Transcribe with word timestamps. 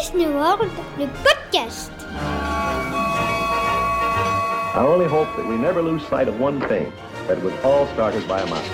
Disney 0.00 0.26
World, 0.26 0.70
le 0.98 1.06
podcast. 1.22 1.92
I 4.74 4.78
only 4.78 5.06
hope 5.06 5.28
that 5.36 5.46
we 5.46 5.58
never 5.58 5.82
lose 5.82 6.02
sight 6.08 6.28
of 6.28 6.40
one 6.40 6.60
thing, 6.62 6.90
that 7.28 7.36
it 7.36 7.44
was 7.44 7.52
all 7.62 7.86
started 7.88 8.26
by 8.26 8.40
a 8.40 8.46
mouse. 8.46 8.66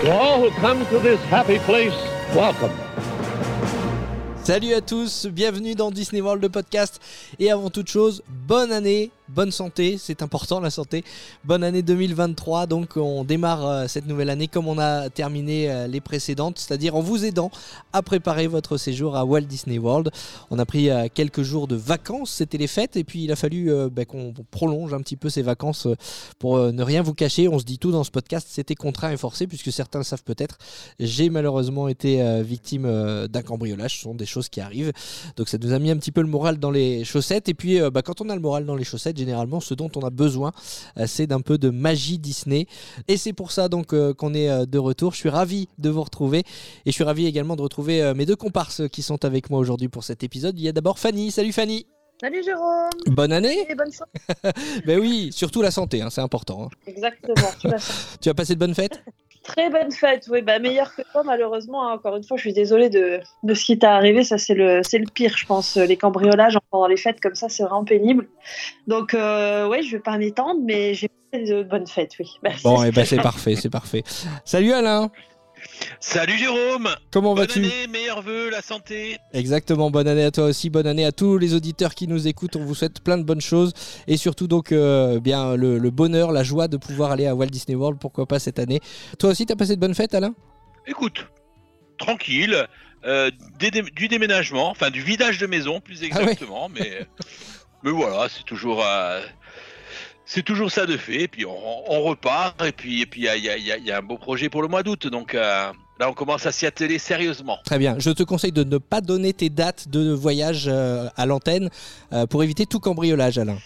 To 0.00 0.10
all 0.12 0.40
who 0.40 0.50
come 0.60 0.86
to 0.86 0.98
this 0.98 1.20
happy 1.24 1.58
place, 1.58 1.94
welcome. 2.34 2.72
Salut 4.44 4.72
à 4.72 4.80
tous, 4.80 5.26
bienvenue 5.26 5.74
dans 5.74 5.90
Disney 5.90 6.22
World 6.22 6.40
le 6.40 6.48
podcast 6.48 7.02
et 7.38 7.50
avant 7.50 7.68
toute 7.68 7.90
chose, 7.90 8.22
bonne 8.28 8.72
année 8.72 9.10
bonne 9.28 9.50
santé, 9.50 9.96
c'est 9.98 10.22
important 10.22 10.60
la 10.60 10.70
santé. 10.70 11.04
Bonne 11.44 11.64
année 11.64 11.82
2023, 11.82 12.66
donc 12.66 12.96
on 12.96 13.24
démarre 13.24 13.66
euh, 13.66 13.86
cette 13.88 14.06
nouvelle 14.06 14.30
année 14.30 14.48
comme 14.48 14.68
on 14.68 14.78
a 14.78 15.10
terminé 15.10 15.70
euh, 15.70 15.86
les 15.86 16.00
précédentes, 16.00 16.58
c'est-à-dire 16.58 16.94
en 16.94 17.00
vous 17.00 17.24
aidant 17.24 17.50
à 17.92 18.02
préparer 18.02 18.46
votre 18.46 18.76
séjour 18.76 19.16
à 19.16 19.24
Walt 19.24 19.42
Disney 19.42 19.78
World. 19.78 20.10
On 20.50 20.58
a 20.58 20.64
pris 20.64 20.90
euh, 20.90 21.08
quelques 21.12 21.42
jours 21.42 21.66
de 21.66 21.76
vacances, 21.76 22.30
c'était 22.30 22.58
les 22.58 22.66
fêtes, 22.66 22.96
et 22.96 23.04
puis 23.04 23.24
il 23.24 23.32
a 23.32 23.36
fallu 23.36 23.70
bah, 23.90 24.04
qu'on 24.04 24.32
prolonge 24.50 24.94
un 24.94 25.00
petit 25.00 25.16
peu 25.16 25.28
ces 25.28 25.42
vacances 25.42 25.88
pour 26.38 26.58
ne 26.58 26.82
rien 26.82 27.02
vous 27.02 27.14
cacher. 27.14 27.48
On 27.48 27.58
se 27.58 27.64
dit 27.64 27.78
tout 27.78 27.90
dans 27.90 28.04
ce 28.04 28.10
podcast, 28.10 28.48
c'était 28.50 28.74
contraint 28.74 29.10
et 29.10 29.16
forcé, 29.16 29.46
puisque 29.46 29.72
certains 29.72 29.98
le 29.98 30.04
savent 30.04 30.22
peut-être. 30.24 30.58
J'ai 31.00 31.30
malheureusement 31.30 31.88
été 31.88 32.42
victime 32.42 33.26
d'un 33.28 33.42
cambriolage, 33.42 33.96
ce 33.96 34.02
sont 34.02 34.14
des 34.14 34.26
choses 34.26 34.48
qui 34.48 34.60
arrivent. 34.60 34.92
Donc 35.36 35.48
ça 35.48 35.58
nous 35.58 35.72
a 35.72 35.78
mis 35.78 35.90
un 35.90 35.96
petit 35.96 36.12
peu 36.12 36.20
le 36.20 36.28
moral 36.28 36.58
dans 36.58 36.70
les 36.70 37.04
chaussettes, 37.04 37.48
et 37.48 37.54
puis 37.54 37.78
bah, 37.90 38.02
quand 38.02 38.20
on 38.20 38.28
a 38.28 38.34
le 38.34 38.40
moral 38.40 38.64
dans 38.66 38.76
les 38.76 38.84
chaussettes, 38.84 39.15
généralement, 39.16 39.60
ce 39.60 39.74
dont 39.74 39.90
on 39.96 40.00
a 40.00 40.10
besoin, 40.10 40.52
euh, 40.98 41.06
c'est 41.06 41.26
d'un 41.26 41.40
peu 41.40 41.58
de 41.58 41.70
magie 41.70 42.18
Disney. 42.18 42.66
Et 43.08 43.16
c'est 43.16 43.32
pour 43.32 43.52
ça 43.52 43.68
donc 43.68 43.92
euh, 43.92 44.14
qu'on 44.14 44.34
est 44.34 44.48
euh, 44.48 44.66
de 44.66 44.78
retour. 44.78 45.12
Je 45.12 45.18
suis 45.18 45.28
ravi 45.28 45.68
de 45.78 45.90
vous 45.90 46.02
retrouver 46.02 46.40
et 46.40 46.44
je 46.86 46.92
suis 46.92 47.04
ravi 47.04 47.26
également 47.26 47.56
de 47.56 47.62
retrouver 47.62 48.12
mes 48.14 48.26
deux 48.26 48.36
comparses 48.36 48.82
qui 48.88 49.02
sont 49.02 49.24
avec 49.24 49.50
moi 49.50 49.58
aujourd'hui 49.58 49.88
pour 49.88 50.04
cet 50.04 50.22
épisode. 50.22 50.58
Il 50.58 50.64
y 50.64 50.68
a 50.68 50.72
d'abord 50.72 50.98
Fanny. 50.98 51.30
Salut 51.30 51.52
Fanny. 51.52 51.86
Salut 52.20 52.42
Jérôme. 52.42 52.88
Bonne 53.08 53.32
année. 53.32 53.66
Et 53.68 53.74
bonne 53.74 53.90
santé. 53.90 54.10
ben 54.86 54.98
oui, 54.98 55.30
surtout 55.32 55.60
la 55.60 55.70
santé, 55.70 56.00
hein, 56.00 56.08
c'est 56.08 56.22
important. 56.22 56.64
Hein. 56.64 56.68
Exactement. 56.86 57.50
tu 58.20 58.28
as 58.30 58.34
passé 58.34 58.54
de 58.54 58.58
bonnes 58.58 58.74
fêtes? 58.74 59.02
Très 59.46 59.70
bonne 59.70 59.92
fête, 59.92 60.26
oui, 60.28 60.42
bah 60.42 60.58
meilleur 60.58 60.94
que 60.94 61.02
toi 61.12 61.22
malheureusement. 61.24 61.88
Hein. 61.88 61.94
Encore 61.94 62.16
une 62.16 62.24
fois, 62.24 62.36
je 62.36 62.42
suis 62.42 62.52
désolée 62.52 62.90
de, 62.90 63.20
de 63.44 63.54
ce 63.54 63.64
qui 63.64 63.78
t'est 63.78 63.86
arrivé. 63.86 64.24
Ça, 64.24 64.38
c'est 64.38 64.54
le, 64.54 64.78
le 64.78 65.10
pire, 65.10 65.36
je 65.36 65.46
pense. 65.46 65.76
Les 65.76 65.96
cambriolages 65.96 66.58
pendant 66.70 66.88
les 66.88 66.96
fêtes 66.96 67.20
comme 67.20 67.36
ça, 67.36 67.48
c'est 67.48 67.62
vraiment 67.62 67.84
pénible. 67.84 68.26
Donc, 68.88 69.14
euh, 69.14 69.68
ouais, 69.68 69.82
je 69.82 69.92
vais 69.92 70.02
pas 70.02 70.18
m'étendre, 70.18 70.60
mais 70.64 70.94
j'ai 70.94 71.08
passé 71.30 71.44
de 71.44 71.62
bonnes 71.62 71.86
fêtes, 71.86 72.12
oui. 72.18 72.28
Bon, 72.64 72.82
et 72.82 72.88
eh 72.88 72.90
ben 72.90 73.04
c'est 73.04 73.22
parfait, 73.22 73.54
c'est 73.54 73.70
parfait. 73.70 74.02
Salut 74.44 74.72
Alain. 74.72 75.10
Salut 76.00 76.36
Jérôme. 76.38 76.88
Comment 77.10 77.34
vas-tu 77.34 77.60
Bonne 77.60 77.70
année, 77.70 77.86
meilleurs 77.86 78.22
vœux, 78.22 78.50
la 78.50 78.62
santé. 78.62 79.18
Exactement, 79.32 79.90
bonne 79.90 80.08
année 80.08 80.24
à 80.24 80.30
toi 80.30 80.44
aussi, 80.44 80.70
bonne 80.70 80.86
année 80.86 81.04
à 81.04 81.12
tous 81.12 81.38
les 81.38 81.54
auditeurs 81.54 81.94
qui 81.94 82.06
nous 82.06 82.28
écoutent, 82.28 82.56
on 82.56 82.64
vous 82.64 82.74
souhaite 82.74 83.00
plein 83.00 83.18
de 83.18 83.22
bonnes 83.22 83.40
choses. 83.40 83.72
Et 84.06 84.16
surtout 84.16 84.46
donc 84.46 84.72
euh, 84.72 85.20
bien 85.20 85.56
le, 85.56 85.90
bonheur, 85.90 86.32
la 86.32 86.42
joie 86.42 86.68
de 86.68 86.76
pouvoir 86.76 87.10
aller 87.10 87.26
à 87.26 87.34
Walt 87.34 87.46
Disney 87.46 87.76
World, 87.76 87.98
pourquoi 87.98 88.26
pas 88.26 88.38
cette 88.38 88.58
année. 88.58 88.80
Toi 89.18 89.30
aussi, 89.30 89.46
t'as 89.46 89.56
passé 89.56 89.74
de 89.76 89.80
bonnes 89.80 89.94
fêtes 89.94 90.14
Alain? 90.14 90.34
Écoute, 90.86 91.26
tranquille, 91.98 92.66
euh, 93.04 93.30
du 93.94 94.08
déménagement, 94.08 94.70
enfin 94.70 94.90
du 94.90 95.00
vidage 95.00 95.38
de 95.38 95.46
maison 95.46 95.80
plus 95.80 96.00
ah 96.02 96.06
exactement, 96.06 96.68
mais, 96.68 97.06
mais 97.82 97.90
voilà, 97.90 98.28
c'est 98.28 98.44
toujours... 98.44 98.84
Euh, 98.84 99.22
c'est 100.26 100.42
toujours 100.42 100.70
ça 100.70 100.84
de 100.84 100.96
fait. 100.96 101.22
Et 101.22 101.28
puis 101.28 101.46
on, 101.46 102.02
repart. 102.02 102.62
Et 102.64 102.72
puis 102.72 103.00
et 103.00 103.06
puis 103.06 103.28
il 103.34 103.44
y 103.44 103.92
a, 103.92 103.96
un 103.96 104.02
beau 104.02 104.18
projet 104.18 104.50
pour 104.50 104.60
le 104.60 104.68
mois 104.68 104.82
d'août. 104.82 105.06
Donc 105.06 105.34
euh, 105.34 105.72
là, 105.98 106.10
on 106.10 106.12
commence 106.12 106.44
à 106.44 106.52
s'y 106.52 106.66
atteler 106.66 106.98
sérieusement. 106.98 107.58
Très 107.64 107.78
bien. 107.78 107.96
Je 107.98 108.10
te 108.10 108.24
conseille 108.24 108.52
de 108.52 108.64
ne 108.64 108.78
pas 108.78 109.00
donner 109.00 109.32
tes 109.32 109.48
dates 109.48 109.88
de 109.88 110.12
voyage 110.12 110.66
euh, 110.66 111.08
à 111.16 111.24
l'antenne 111.24 111.70
euh, 112.12 112.26
pour 112.26 112.42
éviter 112.42 112.66
tout 112.66 112.80
cambriolage, 112.80 113.38
Alain. 113.38 113.58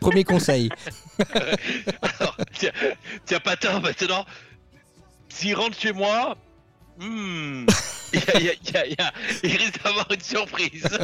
Premier 0.00 0.24
conseil. 0.24 0.68
Alors, 2.18 2.36
tiens, 2.52 3.40
pas 3.40 3.56
tort 3.56 3.80
maintenant. 3.80 4.26
S'il 5.30 5.54
rentre 5.54 5.78
chez 5.78 5.92
moi, 5.92 6.36
hmm, 6.98 7.66
il, 8.12 9.56
risque 9.56 9.82
d'avoir 9.82 10.10
une 10.12 10.20
surprise. 10.20 10.86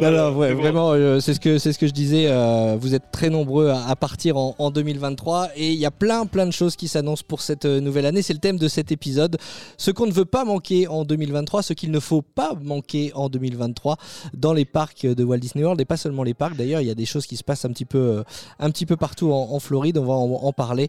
non, 0.00 0.36
ouais, 0.36 0.52
vraiment, 0.52 0.92
euh, 0.92 1.20
c'est 1.20 1.34
ce 1.34 1.40
que 1.40 1.58
c'est 1.58 1.72
ce 1.72 1.78
que 1.78 1.86
je 1.86 1.92
disais. 1.92 2.26
Euh, 2.28 2.76
vous 2.78 2.94
êtes 2.94 3.10
très 3.10 3.30
nombreux 3.30 3.70
à, 3.70 3.96
partir 3.96 4.36
en, 4.36 4.70
2023 4.70 5.50
et 5.56 5.72
il 5.72 5.78
y 5.78 5.86
a 5.86 5.90
plein 5.90 6.26
plein 6.26 6.46
de 6.46 6.50
choses 6.50 6.76
qui 6.76 6.88
s'annoncent 6.88 7.24
pour 7.26 7.40
cette 7.40 7.64
euh, 7.64 7.80
nouvelle 7.80 8.06
année. 8.06 8.22
C'est 8.22 8.32
le 8.32 8.38
thème 8.38 8.58
de 8.58 8.68
cet 8.68 8.92
épisode. 8.92 9.38
Ce 9.76 9.90
qu'on 9.90 10.06
ne 10.06 10.12
veut 10.12 10.24
pas 10.24 10.44
manquer 10.44 10.88
en 10.88 11.04
2023, 11.04 11.62
ce 11.62 11.72
qu'il 11.72 11.90
ne 11.90 12.00
faut 12.00 12.22
pas 12.22 12.54
manquer 12.62 13.12
en 13.14 13.28
2023 13.28 13.96
dans 14.34 14.52
les 14.52 14.64
parcs 14.64 15.06
de 15.06 15.24
Walt 15.24 15.38
Disney 15.38 15.64
World 15.64 15.80
et 15.80 15.84
pas 15.84 15.96
seulement 15.96 16.22
les 16.22 16.34
parcs. 16.34 16.56
D'ailleurs, 16.56 16.80
il 16.80 16.86
y 16.86 16.90
a 16.90 16.94
des 16.94 17.06
choses 17.06 17.26
qui 17.26 17.36
se 17.36 17.44
passent 17.44 17.64
un 17.64 17.72
petit 17.72 17.84
peu 17.84 18.24
un 18.58 18.70
petit 18.70 18.86
peu 18.86 18.96
partout 18.96 19.32
en, 19.32 19.58
Floride. 19.60 19.98
On 19.98 20.04
va 20.04 20.14
en, 20.14 20.52
parler. 20.52 20.88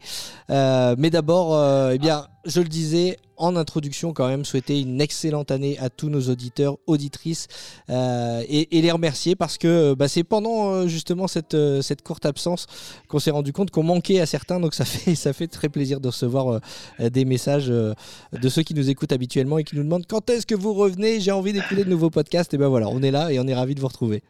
mais 0.49 1.09
d'abord, 1.09 1.91
eh 1.91 1.97
bien, 1.97 2.27
je 2.45 2.61
le 2.61 2.67
disais 2.67 3.17
en 3.43 3.57
introduction 3.57 4.13
quand 4.13 4.27
même 4.27 4.45
souhaiter 4.45 4.79
une 4.79 5.01
excellente 5.01 5.51
année 5.51 5.77
à 5.79 5.89
tous 5.89 6.09
nos 6.09 6.21
auditeurs, 6.29 6.77
auditrices 6.87 7.47
euh, 7.89 8.41
et, 8.47 8.81
les 8.81 8.91
remercier 8.91 9.35
parce 9.35 9.57
que 9.57 9.67
euh, 9.67 9.95
bah, 9.95 10.07
c'est 10.07 10.23
pendant 10.23 10.71
euh, 10.71 10.87
justement 10.87 11.27
cette, 11.27 11.57
cette 11.81 12.03
courte 12.03 12.25
absence 12.25 12.67
qu'on 13.07 13.19
s'est 13.19 13.31
rendu 13.31 13.51
compte 13.51 13.69
qu'on 13.69 13.83
manquait 13.83 14.21
à 14.21 14.25
certains 14.25 14.59
donc 14.59 14.73
ça 14.73 14.85
fait, 14.85 15.15
ça 15.15 15.33
fait 15.33 15.47
très 15.47 15.67
plaisir 15.69 15.99
de 15.99 16.07
recevoir 16.07 16.61
des 16.99 17.25
messages 17.25 17.67
de 17.67 18.49
ceux 18.49 18.63
qui 18.63 18.73
nous 18.73 18.89
écoutent 18.89 19.11
habituellement 19.11 19.57
et 19.57 19.63
qui 19.63 19.75
nous 19.75 19.83
demandent 19.83 20.07
quand 20.07 20.29
est-ce 20.29 20.45
que 20.45 20.55
vous 20.55 20.73
revenez, 20.73 21.19
j'ai 21.19 21.31
envie 21.31 21.53
d'écouter 21.53 21.83
de 21.83 21.89
nouveaux 21.89 22.09
podcasts 22.09 22.53
et 22.53 22.57
ben 22.57 22.67
voilà 22.67 22.87
on 22.87 23.01
est 23.01 23.11
là 23.11 23.31
et 23.31 23.39
on 23.39 23.47
est 23.47 23.55
ravis 23.55 23.75
de 23.75 23.81
vous 23.81 23.87
retrouver. 23.87 24.23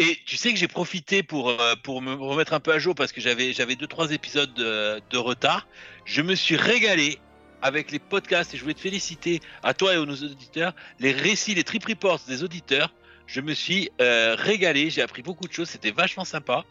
Et 0.00 0.16
tu 0.26 0.36
sais 0.36 0.52
que 0.52 0.58
j'ai 0.58 0.68
profité 0.68 1.24
pour, 1.24 1.52
pour 1.82 2.00
me 2.00 2.14
remettre 2.14 2.52
un 2.52 2.60
peu 2.60 2.72
à 2.72 2.78
jour 2.78 2.94
parce 2.94 3.10
que 3.10 3.20
j'avais, 3.20 3.52
j'avais 3.52 3.74
deux, 3.74 3.88
trois 3.88 4.12
épisodes 4.12 4.54
de, 4.54 5.00
de 5.10 5.18
retard. 5.18 5.66
Je 6.04 6.22
me 6.22 6.36
suis 6.36 6.54
régalé 6.54 7.18
avec 7.62 7.90
les 7.90 7.98
podcasts 7.98 8.54
et 8.54 8.56
je 8.56 8.62
voulais 8.62 8.74
te 8.74 8.80
féliciter 8.80 9.40
à 9.62 9.74
toi 9.74 9.94
et 9.94 9.96
aux 9.96 10.06
nos 10.06 10.16
auditeurs, 10.16 10.74
les 11.00 11.12
récits, 11.12 11.54
les 11.54 11.64
trip 11.64 11.84
reports 11.84 12.20
des 12.28 12.42
auditeurs. 12.42 12.92
Je 13.26 13.40
me 13.40 13.52
suis 13.52 13.90
euh, 14.00 14.34
régalé, 14.38 14.90
j'ai 14.90 15.02
appris 15.02 15.22
beaucoup 15.22 15.46
de 15.46 15.52
choses, 15.52 15.68
c'était 15.68 15.90
vachement 15.90 16.24
sympa. 16.24 16.64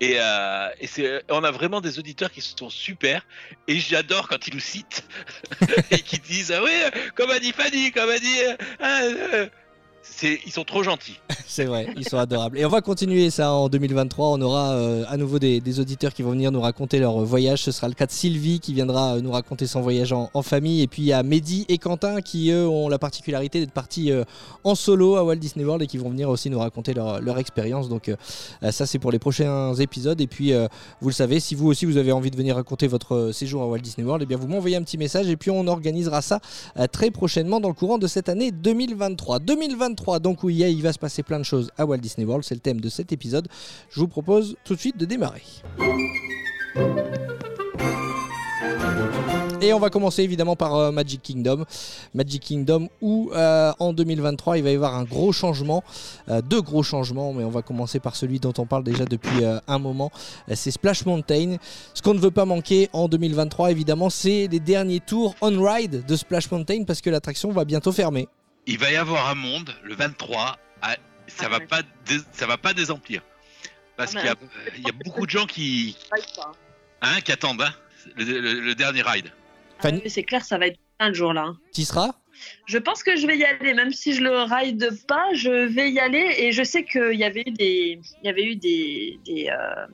Et, 0.00 0.16
euh, 0.18 1.20
on 1.28 1.44
a 1.44 1.52
vraiment 1.52 1.80
des 1.80 2.00
auditeurs 2.00 2.32
qui 2.32 2.40
sont 2.40 2.70
super. 2.70 3.24
Et 3.68 3.78
j'adore 3.78 4.26
quand 4.26 4.48
ils 4.48 4.54
nous 4.54 4.60
citent 4.60 5.06
et 5.92 6.00
qui 6.00 6.18
disent 6.18 6.50
Ah 6.50 6.60
oui, 6.62 6.72
comme 7.14 7.30
a 7.30 7.38
dit 7.38 7.52
Fanny, 7.52 7.92
comme 7.92 8.10
a 8.10 8.18
dit. 8.18 8.38
Euh, 8.80 9.46
ils 10.22 10.52
sont 10.52 10.64
trop 10.64 10.82
gentils. 10.82 11.18
c'est 11.46 11.64
vrai, 11.64 11.88
ils 11.96 12.08
sont 12.08 12.18
adorables. 12.18 12.58
Et 12.58 12.64
on 12.64 12.68
va 12.68 12.80
continuer 12.80 13.30
ça 13.30 13.52
en 13.52 13.68
2023. 13.68 14.28
On 14.28 14.40
aura 14.40 14.72
euh, 14.72 15.04
à 15.08 15.16
nouveau 15.16 15.38
des, 15.38 15.80
auditeurs 15.80 16.12
qui 16.12 16.22
vont 16.22 16.30
venir 16.30 16.50
nous 16.50 16.60
raconter 16.60 16.98
leur 16.98 17.18
voyage. 17.20 17.62
Ce 17.62 17.72
sera 17.72 17.88
le 17.88 17.94
cas 17.94 18.06
de 18.06 18.10
Sylvie 18.10 18.60
qui 18.60 18.74
viendra 18.74 19.14
euh, 19.14 19.20
nous 19.20 19.30
raconter 19.30 19.66
son 19.66 19.80
voyage 19.80 20.12
en, 20.12 20.42
famille. 20.42 20.82
Et 20.82 20.86
puis 20.88 21.02
il 21.02 21.06
y 21.06 21.12
a 21.12 21.22
Mehdi 21.22 21.66
et 21.68 21.78
Quentin 21.78 22.20
qui, 22.20 22.50
eux, 22.50 22.66
ont 22.66 22.88
la 22.88 22.98
particularité 22.98 23.60
d'être 23.60 23.72
partis 23.72 24.10
euh, 24.10 24.24
en 24.64 24.74
solo 24.74 25.16
à 25.16 25.24
Walt 25.24 25.36
Disney 25.36 25.64
World 25.64 25.82
et 25.82 25.86
qui 25.86 25.98
vont 25.98 26.10
venir 26.10 26.28
aussi 26.28 26.50
nous 26.50 26.58
raconter 26.58 26.94
leur, 26.94 27.38
expérience. 27.38 27.88
Donc 27.88 28.10
ça, 28.70 28.84
c'est 28.84 28.98
pour 28.98 29.10
les 29.10 29.18
prochains 29.18 29.74
épisodes. 29.74 30.20
Et 30.20 30.26
puis, 30.26 30.52
vous 31.00 31.08
le 31.08 31.14
savez, 31.14 31.40
si 31.40 31.54
vous 31.54 31.66
aussi 31.68 31.86
vous 31.86 31.96
avez 31.96 32.12
envie 32.12 32.30
de 32.30 32.36
venir 32.36 32.56
raconter 32.56 32.86
votre 32.86 33.30
séjour 33.32 33.62
à 33.62 33.66
Walt 33.66 33.78
Disney 33.78 34.06
World, 34.06 34.22
eh 34.22 34.26
bien 34.26 34.36
vous 34.36 34.48
m'envoyez 34.48 34.76
un 34.76 34.82
petit 34.82 34.98
message 34.98 35.28
et 35.28 35.36
puis 35.36 35.50
on 35.50 35.66
organisera 35.66 36.20
ça 36.20 36.40
très 36.92 37.10
prochainement 37.10 37.58
dans 37.58 37.68
le 37.68 37.74
courant 37.74 37.96
de 37.96 38.06
cette 38.06 38.28
année 38.28 38.50
2023. 38.50 39.38
2023 39.38 39.91
donc 40.20 40.42
où 40.42 40.50
il, 40.50 40.60
il 40.60 40.82
va 40.82 40.92
se 40.92 40.98
passer 40.98 41.22
plein 41.22 41.38
de 41.38 41.44
choses 41.44 41.70
à 41.76 41.86
Walt 41.86 41.98
Disney 41.98 42.26
World, 42.26 42.44
c'est 42.44 42.54
le 42.54 42.60
thème 42.60 42.80
de 42.80 42.88
cet 42.88 43.12
épisode. 43.12 43.48
Je 43.90 44.00
vous 44.00 44.08
propose 44.08 44.56
tout 44.64 44.74
de 44.74 44.80
suite 44.80 44.96
de 44.96 45.04
démarrer. 45.04 45.42
Et 49.62 49.72
on 49.72 49.78
va 49.78 49.90
commencer 49.90 50.22
évidemment 50.22 50.56
par 50.56 50.74
euh, 50.74 50.90
Magic 50.90 51.22
Kingdom. 51.22 51.64
Magic 52.14 52.42
Kingdom 52.42 52.88
où 53.00 53.30
euh, 53.32 53.72
en 53.78 53.92
2023 53.92 54.58
il 54.58 54.64
va 54.64 54.70
y 54.70 54.74
avoir 54.74 54.96
un 54.96 55.04
gros 55.04 55.30
changement, 55.30 55.84
euh, 56.28 56.42
deux 56.42 56.60
gros 56.60 56.82
changements, 56.82 57.32
mais 57.32 57.44
on 57.44 57.50
va 57.50 57.62
commencer 57.62 58.00
par 58.00 58.16
celui 58.16 58.40
dont 58.40 58.52
on 58.58 58.66
parle 58.66 58.82
déjà 58.82 59.04
depuis 59.04 59.44
un 59.68 59.78
moment. 59.78 60.10
c'est 60.52 60.72
Splash 60.72 61.06
Mountain. 61.06 61.58
Ce 61.94 62.02
qu'on 62.02 62.14
ne 62.14 62.18
veut 62.18 62.32
pas 62.32 62.44
manquer 62.44 62.90
en 62.92 63.06
2023 63.06 63.70
évidemment 63.70 64.10
c'est 64.10 64.48
les 64.50 64.58
derniers 64.58 65.00
tours 65.00 65.36
on-ride 65.40 66.04
de 66.06 66.16
Splash 66.16 66.50
Mountain 66.50 66.82
parce 66.82 67.00
que 67.00 67.10
l'attraction 67.10 67.52
va 67.52 67.64
bientôt 67.64 67.92
fermer 67.92 68.26
il 68.66 68.78
va 68.78 68.90
y 68.90 68.96
avoir 68.96 69.28
un 69.28 69.34
monde 69.34 69.74
le 69.82 69.94
23. 69.94 70.58
ça 71.26 71.48
va 71.48 71.60
pas, 71.60 71.82
ça 72.32 72.46
va 72.46 72.58
pas 72.58 72.74
désemplir 72.74 73.22
parce 73.96 74.12
qu'il 74.12 74.24
y, 74.84 74.88
a 74.88 74.92
beaucoup 75.04 75.26
de 75.26 75.30
gens 75.30 75.46
qui, 75.46 75.96
hein, 77.02 77.20
qui 77.24 77.32
attendent 77.32 77.62
hein, 77.62 77.72
le, 78.16 78.72
dernier 78.74 79.02
ride. 79.02 79.30
Ah 79.80 79.90
c'est 80.06 80.22
clair, 80.22 80.44
ça 80.44 80.58
va 80.58 80.68
être 80.68 80.78
un 80.98 81.12
jour 81.12 81.32
là. 81.32 81.52
Tu 81.74 81.82
seras 81.82 82.12
Je 82.66 82.78
pense 82.78 83.02
que 83.02 83.16
je 83.16 83.26
vais 83.26 83.38
y 83.38 83.44
aller, 83.44 83.74
même 83.74 83.92
si 83.92 84.14
je 84.14 84.22
le 84.22 84.42
ride 84.42 84.90
pas, 85.06 85.32
je 85.34 85.66
vais 85.66 85.90
y 85.90 85.98
aller 85.98 86.34
et 86.38 86.52
je 86.52 86.62
sais 86.62 86.84
qu'il 86.84 87.14
y 87.14 87.24
avait 87.24 87.44
eu 87.46 87.50
des, 87.50 88.00
il 88.22 88.26
y 88.26 88.28
avait 88.28 88.44
eu 88.44 88.56
des, 88.56 89.18
des, 89.24 89.50
euh, 89.50 89.86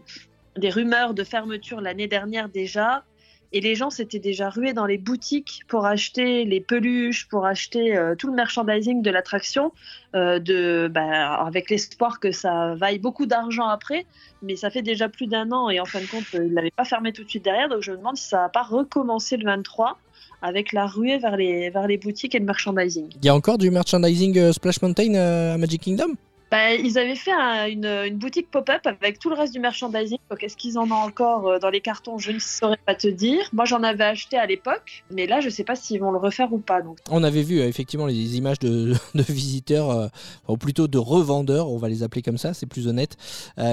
des 0.56 0.70
rumeurs 0.70 1.14
de 1.14 1.24
fermeture 1.24 1.80
l'année 1.80 2.08
dernière 2.08 2.48
déjà. 2.48 3.04
Et 3.52 3.60
les 3.60 3.74
gens 3.74 3.88
s'étaient 3.88 4.18
déjà 4.18 4.50
rués 4.50 4.74
dans 4.74 4.84
les 4.84 4.98
boutiques 4.98 5.62
pour 5.68 5.86
acheter 5.86 6.44
les 6.44 6.60
peluches, 6.60 7.28
pour 7.28 7.46
acheter 7.46 7.96
euh, 7.96 8.14
tout 8.14 8.26
le 8.26 8.34
merchandising 8.34 9.00
de 9.00 9.10
l'attraction, 9.10 9.72
euh, 10.14 10.88
bah, 10.88 11.34
avec 11.34 11.70
l'espoir 11.70 12.20
que 12.20 12.30
ça 12.30 12.74
vaille 12.74 12.98
beaucoup 12.98 13.24
d'argent 13.24 13.66
après. 13.66 14.04
Mais 14.42 14.56
ça 14.56 14.68
fait 14.68 14.82
déjà 14.82 15.08
plus 15.08 15.26
d'un 15.26 15.50
an 15.50 15.70
et 15.70 15.80
en 15.80 15.86
fin 15.86 16.00
de 16.00 16.06
compte, 16.06 16.24
euh, 16.34 16.44
ils 16.44 16.52
l'avaient 16.52 16.70
pas 16.70 16.84
fermé 16.84 17.12
tout 17.12 17.24
de 17.24 17.28
suite 17.28 17.44
derrière. 17.44 17.70
Donc 17.70 17.80
je 17.80 17.92
me 17.92 17.96
demande 17.96 18.16
si 18.18 18.28
ça 18.28 18.38
va 18.42 18.48
pas 18.50 18.62
recommencer 18.62 19.38
le 19.38 19.44
23 19.44 19.98
avec 20.42 20.72
la 20.72 20.86
ruée 20.86 21.18
vers 21.18 21.36
les, 21.36 21.70
vers 21.70 21.86
les 21.86 21.96
boutiques 21.96 22.34
et 22.34 22.38
le 22.38 22.44
merchandising. 22.44 23.08
Il 23.16 23.24
y 23.24 23.28
a 23.30 23.34
encore 23.34 23.56
du 23.56 23.70
merchandising 23.70 24.52
Splash 24.52 24.82
Mountain 24.82 25.14
à 25.14 25.56
Magic 25.56 25.82
Kingdom? 25.82 26.14
Bah, 26.50 26.72
ils 26.74 26.98
avaient 26.98 27.14
fait 27.14 27.32
un- 27.32 27.66
une, 27.66 28.16
boutique 28.16 28.50
pop-up 28.50 28.80
avec 28.86 29.18
tout 29.18 29.28
le 29.28 29.36
reste 29.36 29.52
du 29.52 29.60
merchandising. 29.60 30.18
Donc, 30.30 30.42
est-ce 30.42 30.56
qu'ils 30.56 30.78
en 30.78 30.90
ont 30.90 30.94
encore 30.94 31.46
euh, 31.46 31.58
dans 31.58 31.68
les 31.68 31.80
cartons? 31.80 32.18
Je 32.18 32.32
ne 32.32 32.38
saurais 32.38 32.78
pas 32.86 32.94
te 32.94 33.08
dire. 33.08 33.40
Moi, 33.52 33.66
j'en 33.66 33.82
avais 33.82 34.04
acheté 34.04 34.38
à 34.38 34.46
l'époque, 34.46 35.04
mais 35.10 35.26
là, 35.26 35.40
je 35.40 35.50
sais 35.50 35.64
pas 35.64 35.76
s'ils 35.76 36.00
vont 36.00 36.10
le 36.10 36.18
refaire 36.18 36.52
ou 36.52 36.58
pas. 36.58 36.80
On 37.10 37.22
avait 37.22 37.42
vu 37.42 37.60
euh, 37.60 37.68
effectivement 37.68 38.06
les 38.06 38.36
images 38.36 38.58
de, 38.60 38.94
visiteurs, 39.14 39.90
euh, 39.90 40.08
ou 40.48 40.56
plutôt 40.56 40.88
de 40.88 40.98
revendeurs, 40.98 41.70
on 41.70 41.76
va 41.76 41.88
les 41.88 42.02
appeler 42.02 42.22
comme 42.22 42.38
ça, 42.38 42.54
c'est 42.54 42.66
plus 42.66 42.88
honnête, 42.88 43.16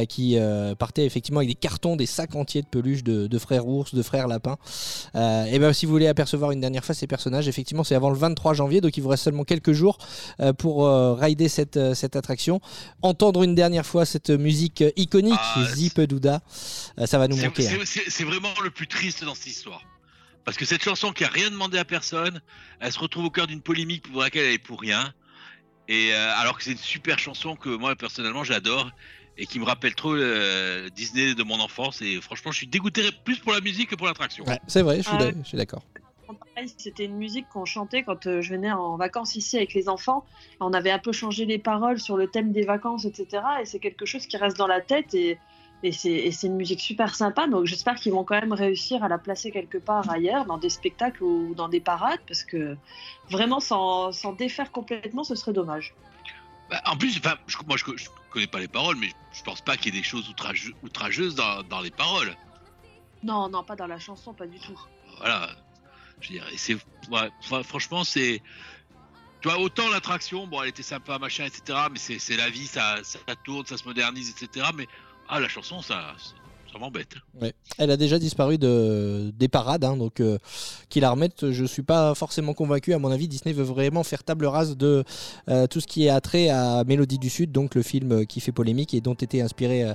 qui 0.10 0.38
partaient 0.77 1.06
effectivement 1.06 1.39
avec 1.39 1.50
des 1.50 1.56
cartons, 1.56 1.95
des 1.95 2.06
sacs 2.06 2.36
entiers 2.36 2.62
de 2.62 2.68
peluches 2.68 3.04
de, 3.04 3.38
frères 3.38 3.68
ours, 3.68 3.94
de 3.94 4.01
frères 4.01 4.27
lapins. 4.27 4.57
Et 5.16 5.60
ben 5.60 5.74
si 5.74 5.86
vous 5.86 5.92
voulez 5.92 6.07
apercevoir 6.07 6.51
une 6.51 6.60
dernière 6.60 6.83
fois 6.83 6.95
ces 6.95 7.07
personnages, 7.07 7.48
effectivement 7.48 7.83
c'est 7.83 7.95
avant 7.95 8.10
le 8.10 8.18
23 8.18 8.54
janvier, 8.54 8.81
donc 8.81 8.98
il 8.98 9.01
vous 9.01 9.10
reste 9.10 9.24
seulement 9.24 9.44
quelques 9.44 9.72
jours 9.72 9.98
pour 10.57 10.88
rider 11.18 11.48
cette 11.48 11.77
attraction. 11.77 12.60
Entendre 13.01 13.44
une 13.44 13.56
dernière 13.56 13.85
fois 13.85 14.06
cette 14.06 14.29
musique 14.29 14.83
iconique, 14.95 15.33
Ah, 15.38 15.65
Zip 15.73 16.00
Douda, 16.01 16.41
euh, 17.00 17.06
ça 17.06 17.17
va 17.17 17.27
nous 17.27 17.38
manquer. 17.38 17.67
hein. 17.67 17.79
c'est- 17.85 18.23
vraiment 18.23 18.53
le 18.63 18.71
plus 18.71 18.88
triste 18.88 19.23
dans 19.23 19.35
cette 19.35 19.47
histoire. 19.47 19.81
Parce 20.44 20.57
que 20.57 20.65
cette 20.65 20.83
chanson 20.83 21.12
qui 21.12 21.23
a 21.23 21.27
rien 21.27 21.50
demandé 21.50 21.77
à 21.77 21.85
personne, 21.85 22.39
elle 22.79 22.91
se 22.91 23.00
retrouve 23.00 23.25
au 23.25 23.29
cœur 23.31 23.47
d'une 23.47 23.62
polémique 23.62 24.12
pour 24.12 24.21
laquelle 24.21 24.45
elle 24.45 24.53
est 24.53 24.57
pour 24.59 24.79
rien. 24.79 25.13
Et 25.88 26.13
euh, 26.13 26.33
alors 26.38 26.57
que 26.57 26.63
c'est 26.63 26.71
une 26.71 26.77
super 26.77 27.19
chanson 27.19 27.56
que 27.56 27.69
moi 27.69 27.95
personnellement 27.95 28.44
j'adore 28.44 28.89
et 29.38 29.45
qui 29.47 29.59
me 29.59 29.65
rappelle 29.65 29.94
trop 29.95 30.15
euh, 30.15 30.89
Disney 30.95 31.35
de 31.35 31.44
mon 31.44 31.59
enfance. 31.59 32.01
Et 32.01 32.19
franchement, 32.21 32.51
je 32.51 32.57
suis 32.57 32.67
dégoûté 32.67 33.09
plus 33.23 33.38
pour 33.39 33.53
la 33.53 33.62
musique 33.62 33.89
que 33.89 33.95
pour 33.95 34.07
l'attraction. 34.07 34.45
Ouais, 34.45 34.59
c'est 34.67 34.81
vrai, 34.81 34.97
je 34.97 35.01
suis 35.03 35.12
Ah 35.12 35.57
d'accord. 35.57 35.83
Pareil, 36.33 36.74
c'était 36.77 37.06
une 37.06 37.16
musique 37.16 37.48
qu'on 37.50 37.66
chantait 37.66 38.04
quand 38.04 38.27
euh, 38.27 38.42
je 38.42 38.50
venais 38.50 38.72
en 38.72 38.98
vacances 38.98 39.36
ici 39.36 39.57
avec 39.57 39.74
les 39.74 39.89
enfants. 39.89 40.25
On 40.60 40.74
avait 40.74 40.92
un 40.92 41.00
peu 41.00 41.12
changé 41.12 41.45
les 41.45 41.60
paroles 41.60 42.00
sur 42.00 42.18
le 42.18 42.27
thème 42.27 42.51
des 42.51 42.63
vacances, 42.63 43.06
etc. 43.06 43.44
Et 43.62 43.66
c'est 43.66 43.80
quelque 43.80 44.06
chose 44.06 44.25
qui 44.25 44.38
reste 44.38 44.57
dans 44.57 44.68
la 44.68 44.81
tête 44.81 45.13
et, 45.13 45.38
et 45.83 45.92
c'est 45.92 46.48
une 46.48 46.56
musique 46.56 46.81
super 46.81 47.13
sympa. 47.13 47.48
Donc 47.48 47.66
j'espère 47.66 47.95
qu'ils 47.95 48.13
vont 48.13 48.24
quand 48.24 48.39
même 48.39 48.54
réussir 48.54 49.04
à 49.04 49.07
la 49.07 49.18
placer 49.18 49.51
quelque 49.51 49.77
part 49.77 50.10
ailleurs, 50.10 50.45
dans 50.45 50.57
des 50.57 50.69
spectacles 50.69 51.24
ou 51.24 51.54
dans 51.54 51.69
des 51.69 51.80
parades, 51.80 52.22
parce 52.27 52.44
que 52.44 52.75
vraiment 53.30 53.60
s'en 53.60 54.12
défaire 54.38 54.72
complètement, 54.72 55.24
ce 55.24 55.36
serait 55.36 55.54
dommage. 55.54 55.94
Bah, 56.69 56.81
en 56.86 56.98
plus, 56.98 57.18
enfin, 57.18 57.36
je, 57.45 57.57
moi 57.68 57.77
je, 57.77 57.86
je 57.95 58.10
connais 58.31 58.48
pas 58.48 58.60
les 58.60 58.68
paroles, 58.68 58.95
mais 59.00 59.10
je 59.31 59.44
pense 59.44 59.62
pas 59.62 59.77
qu'il 59.77 59.94
y 59.94 59.98
ait 59.98 60.01
des 60.01 60.06
choses 60.06 60.33
outrageuses 60.83 61.36
dans, 61.36 61.62
dans 61.63 61.81
les 61.81 61.92
paroles. 61.92 62.36
Non, 63.24 63.50
non, 63.50 63.63
pas 63.63 63.75
dans 63.75 63.88
la 63.88 64.00
chanson, 64.00 64.33
pas 64.33 64.48
du 64.48 64.60
tout. 64.60 64.80
Voilà. 65.18 65.50
Je 66.21 66.29
veux 66.29 66.35
dire, 66.35 66.47
et 66.53 66.57
c'est, 66.57 66.73
ouais, 66.73 67.29
fr- 67.47 67.63
franchement, 67.63 68.03
c'est. 68.03 68.41
Tu 69.41 69.50
vois, 69.50 69.59
autant 69.59 69.88
l'attraction, 69.89 70.47
bon, 70.47 70.63
elle 70.63 70.69
était 70.69 70.81
sympa, 70.83 71.19
machin, 71.19 71.45
etc. 71.45 71.77
Mais 71.91 72.00
c'est, 72.00 72.17
c'est 72.19 72.35
la 72.35 72.50
vie, 72.50 72.65
ça, 72.65 72.95
ça 73.03 73.19
tourne, 73.44 73.65
ça 73.65 73.77
se 73.77 73.83
modernise, 73.85 74.29
etc. 74.31 74.65
Mais 74.75 74.88
ah, 75.29 75.39
la 75.39 75.47
chanson, 75.47 75.83
ça, 75.83 76.15
ça 76.71 76.79
m'embête. 76.79 77.13
Elle 77.77 77.91
a 77.91 77.97
déjà 77.97 78.17
disparu 78.17 78.57
de, 78.57 79.31
des 79.38 79.47
parades, 79.47 79.83
hein, 79.83 79.97
donc 79.97 80.19
euh, 80.19 80.39
qu'ils 80.89 81.03
la 81.03 81.12
remettent, 81.12 81.51
je 81.51 81.63
suis 81.63 81.83
pas 81.83 82.15
forcément 82.15 82.53
convaincu. 82.56 82.94
À 82.95 82.97
mon 83.00 83.12
avis, 83.12 83.27
Disney 83.27 83.53
veut 83.53 83.63
vraiment 83.63 84.03
faire 84.03 84.23
table 84.23 84.47
rase 84.47 84.75
de 84.77 85.03
euh, 85.47 85.67
tout 85.67 85.79
ce 85.79 85.85
qui 85.85 86.06
est 86.06 86.09
attrait 86.09 86.50
à 86.50 86.83
Mélodie 86.83 87.19
du 87.19 87.29
Sud, 87.29 87.51
donc 87.51 87.75
le 87.75 87.83
film 87.83 88.25
qui 88.25 88.39
fait 88.39 88.51
polémique 88.51 88.95
et 88.95 89.01
dont 89.01 89.13
était 89.13 89.41
inspirée 89.41 89.83
euh, 89.83 89.94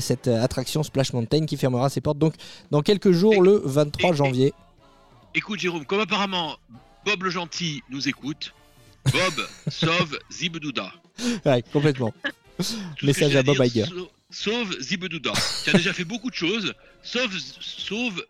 cette 0.00 0.26
attraction 0.26 0.82
Splash 0.82 1.12
Mountain 1.12 1.46
qui 1.46 1.56
fermera 1.56 1.88
ses 1.88 2.00
portes 2.00 2.18
donc 2.18 2.34
dans 2.72 2.82
quelques 2.82 3.12
jours, 3.12 3.34
Et- 3.34 3.40
le 3.40 3.62
23 3.64 4.10
et- 4.10 4.14
janvier. 4.16 4.54
Écoute, 5.34 5.60
Jérôme, 5.60 5.84
comme 5.84 6.00
apparemment 6.00 6.56
Bob 7.04 7.22
le 7.22 7.30
Gentil 7.30 7.82
nous 7.90 8.08
écoute, 8.08 8.54
Bob 9.12 9.46
sauve 9.68 10.18
Zibedouda. 10.30 10.92
Ouais, 11.44 11.62
complètement. 11.72 12.12
Message 13.02 13.36
à 13.36 13.42
Bob 13.42 13.58
Iger. 13.64 13.84
sau- 13.86 14.10
Sauve 14.30 14.78
Zibedouda. 14.80 15.32
Tu 15.64 15.70
as 15.70 15.72
déjà 15.72 15.92
fait 15.94 16.04
beaucoup 16.04 16.28
de 16.28 16.34
choses. 16.34 16.74
Sauve, 17.02 17.34
sauve, 17.60 18.22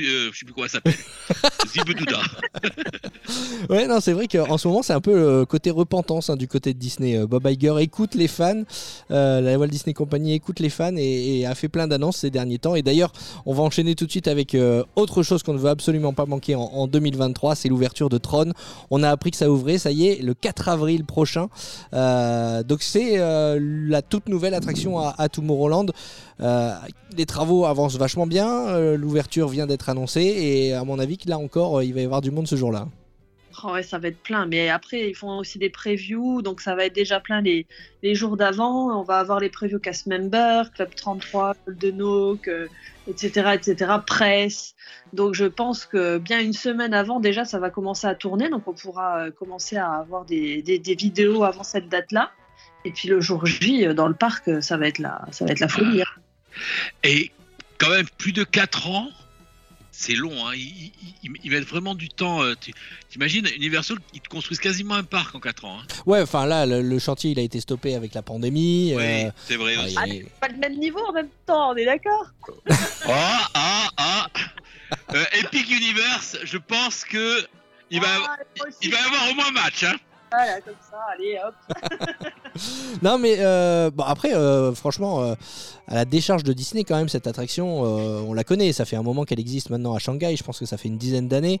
euh, 0.00 0.30
je 0.32 0.38
sais 0.38 0.44
plus 0.44 0.54
comment 0.54 0.64
elle 0.64 0.70
s'appelle. 0.70 0.94
Zibedouda. 1.66 2.18
Ouais, 3.70 3.86
non, 3.86 4.00
c'est 4.00 4.12
vrai 4.12 4.26
qu'en 4.26 4.58
ce 4.58 4.66
moment, 4.68 4.82
c'est 4.82 4.92
un 4.92 5.00
peu 5.00 5.14
le 5.14 5.46
côté 5.46 5.70
repentance 5.70 6.30
hein, 6.30 6.36
du 6.36 6.48
côté 6.48 6.74
de 6.74 6.78
Disney. 6.78 7.16
Euh, 7.16 7.26
Bob 7.26 7.46
Iger 7.48 7.74
écoute 7.80 8.14
les 8.14 8.28
fans, 8.28 8.62
euh, 9.10 9.40
la 9.40 9.58
Walt 9.58 9.68
Disney 9.68 9.94
Company 9.94 10.34
écoute 10.34 10.60
les 10.60 10.68
fans 10.68 10.96
et, 10.96 11.40
et 11.40 11.46
a 11.46 11.54
fait 11.54 11.68
plein 11.68 11.86
d'annonces 11.86 12.18
ces 12.18 12.30
derniers 12.30 12.58
temps. 12.58 12.74
Et 12.74 12.82
d'ailleurs, 12.82 13.12
on 13.46 13.54
va 13.54 13.62
enchaîner 13.62 13.94
tout 13.94 14.06
de 14.06 14.10
suite 14.10 14.28
avec 14.28 14.54
euh, 14.54 14.82
autre 14.96 15.22
chose 15.22 15.42
qu'on 15.42 15.52
ne 15.54 15.58
veut 15.58 15.70
absolument 15.70 16.12
pas 16.12 16.26
manquer 16.26 16.54
en, 16.54 16.62
en 16.62 16.86
2023, 16.86 17.54
c'est 17.54 17.68
l'ouverture 17.68 18.08
de 18.08 18.18
Tron. 18.18 18.52
On 18.90 19.02
a 19.02 19.10
appris 19.10 19.30
que 19.30 19.36
ça 19.36 19.50
ouvrait, 19.50 19.78
ça 19.78 19.92
y 19.92 20.08
est, 20.08 20.22
le 20.22 20.34
4 20.34 20.68
avril 20.68 21.04
prochain. 21.04 21.48
Donc 21.92 22.82
c'est 22.82 23.16
la 23.18 24.02
toute 24.02 24.28
nouvelle 24.28 24.54
attraction 24.54 24.98
à, 24.98 25.14
à 25.18 25.28
Tomorrowland. 25.28 25.86
Les 27.16 27.26
travaux 27.26 27.66
avancent 27.66 27.96
vachement 27.96 28.26
bien, 28.26 28.78
l'ouverture 28.96 29.48
vient 29.48 29.66
d'être 29.66 29.81
annoncée 29.88 30.22
et 30.22 30.74
à 30.74 30.84
mon 30.84 30.98
avis 30.98 31.18
que 31.18 31.28
là 31.28 31.38
encore, 31.38 31.78
euh, 31.78 31.84
il 31.84 31.94
va 31.94 32.00
y 32.00 32.04
avoir 32.04 32.20
du 32.20 32.30
monde 32.30 32.46
ce 32.46 32.56
jour-là. 32.56 32.88
Oh 33.64 33.72
ouais, 33.72 33.82
ça 33.82 33.98
va 33.98 34.08
être 34.08 34.22
plein. 34.22 34.46
Mais 34.46 34.70
après, 34.70 35.10
ils 35.10 35.14
font 35.14 35.36
aussi 35.38 35.58
des 35.58 35.68
previews, 35.68 36.40
donc 36.40 36.62
ça 36.62 36.74
va 36.74 36.86
être 36.86 36.94
déjà 36.94 37.20
plein 37.20 37.42
les, 37.42 37.66
les 38.02 38.14
jours 38.14 38.38
d'avant. 38.38 38.98
On 38.98 39.02
va 39.02 39.18
avoir 39.18 39.40
les 39.40 39.50
previews 39.50 39.78
cast 39.78 40.06
members, 40.06 40.72
Club 40.72 40.94
33, 40.94 41.54
Golden 41.66 42.00
Oak, 42.02 42.48
euh, 42.48 42.66
etc., 43.06 43.50
etc., 43.52 43.92
presse. 44.06 44.74
Donc 45.12 45.34
je 45.34 45.44
pense 45.44 45.84
que 45.84 46.16
bien 46.16 46.40
une 46.40 46.54
semaine 46.54 46.94
avant, 46.94 47.20
déjà, 47.20 47.44
ça 47.44 47.58
va 47.58 47.68
commencer 47.68 48.06
à 48.06 48.14
tourner. 48.14 48.48
Donc 48.48 48.66
on 48.68 48.72
pourra 48.72 49.18
euh, 49.26 49.30
commencer 49.30 49.76
à 49.76 49.90
avoir 49.92 50.24
des, 50.24 50.62
des, 50.62 50.78
des 50.78 50.94
vidéos 50.94 51.44
avant 51.44 51.62
cette 51.62 51.90
date-là. 51.90 52.30
Et 52.86 52.90
puis 52.90 53.08
le 53.08 53.20
jour 53.20 53.44
J, 53.44 53.86
euh, 53.86 53.92
dans 53.92 54.08
le 54.08 54.14
parc, 54.14 54.48
ça 54.62 54.78
va 54.78 54.88
être 54.88 54.98
la, 54.98 55.26
ça 55.30 55.44
va 55.44 55.52
être 55.52 55.60
la 55.60 55.68
folie. 55.68 56.00
hein. 56.00 56.20
Et 57.04 57.30
quand 57.76 57.90
même, 57.90 58.06
plus 58.16 58.32
de 58.32 58.44
4 58.44 58.88
ans, 58.88 59.08
c'est 59.94 60.14
long. 60.14 60.46
Hein. 60.46 60.52
Ils, 60.56 60.60
ils- 60.86 60.92
ils- 61.22 61.30
ils 61.44 61.50
mettent 61.52 61.68
vraiment 61.68 61.94
du 61.94 62.08
temps. 62.08 62.42
euh, 62.42 62.54
T'imagines, 63.10 63.46
Universal, 63.56 63.98
ils 64.14 64.20
te 64.22 64.28
construisent 64.28 64.58
quasiment 64.58 64.94
un 64.94 65.04
parc 65.04 65.34
en 65.34 65.40
4 65.40 65.64
ans. 65.66 65.78
hein. 65.80 65.86
Ouais, 66.06 66.22
enfin 66.22 66.46
là, 66.46 66.64
le, 66.66 66.80
le 66.82 66.98
chantier 66.98 67.30
il 67.32 67.38
a 67.38 67.42
été 67.42 67.60
stoppé 67.60 67.94
avec 67.94 68.14
la 68.14 68.22
pandémie. 68.22 68.94
Oui, 68.96 69.02
euh, 69.26 69.30
c'est 69.46 69.56
vrai 69.56 69.74
ah, 69.78 69.84
aussi. 69.84 69.96
il 70.06 70.14
y 70.14 70.20
a- 70.22 70.24
Pas 70.40 70.48
le 70.48 70.56
même 70.56 70.78
niveau 70.78 71.00
en 71.06 71.12
même 71.12 71.28
temps, 71.46 71.70
on 71.72 71.76
est 71.76 71.84
d'accord 71.84 72.26
Ah, 73.06 73.48
ah, 73.54 73.88
ah 73.98 74.26
Euh, 75.14 75.24
Epic 75.40 75.70
Universe, 75.70 76.38
je 76.44 76.56
pense 76.58 77.04
que 77.04 77.42
il 77.90 78.00
va, 78.00 78.08
Ah, 78.26 78.36
il 78.82 78.90
va 78.90 78.98
y 78.98 79.02
avoir 79.04 79.30
au 79.30 79.34
moins 79.34 79.48
un 79.48 79.52
match. 79.52 79.84
Hein. 79.84 79.94
Comme 80.64 80.74
ça, 80.80 80.98
allez, 81.12 81.38
hop. 81.44 81.54
Non, 83.02 83.18
mais 83.18 83.36
euh, 83.38 83.90
bon, 83.90 84.04
après, 84.04 84.34
euh, 84.34 84.72
franchement, 84.74 85.22
euh, 85.22 85.34
à 85.88 85.94
la 85.94 86.04
décharge 86.04 86.44
de 86.44 86.52
Disney, 86.52 86.84
quand 86.84 86.96
même, 86.96 87.08
cette 87.08 87.26
attraction, 87.26 87.84
euh, 87.84 88.22
on 88.26 88.34
la 88.34 88.44
connaît. 88.44 88.72
Ça 88.72 88.84
fait 88.84 88.96
un 88.96 89.02
moment 89.02 89.24
qu'elle 89.24 89.40
existe 89.40 89.70
maintenant 89.70 89.94
à 89.94 89.98
Shanghai. 89.98 90.36
Je 90.36 90.44
pense 90.44 90.58
que 90.58 90.66
ça 90.66 90.76
fait 90.76 90.88
une 90.88 90.98
dizaine 90.98 91.28
d'années. 91.28 91.60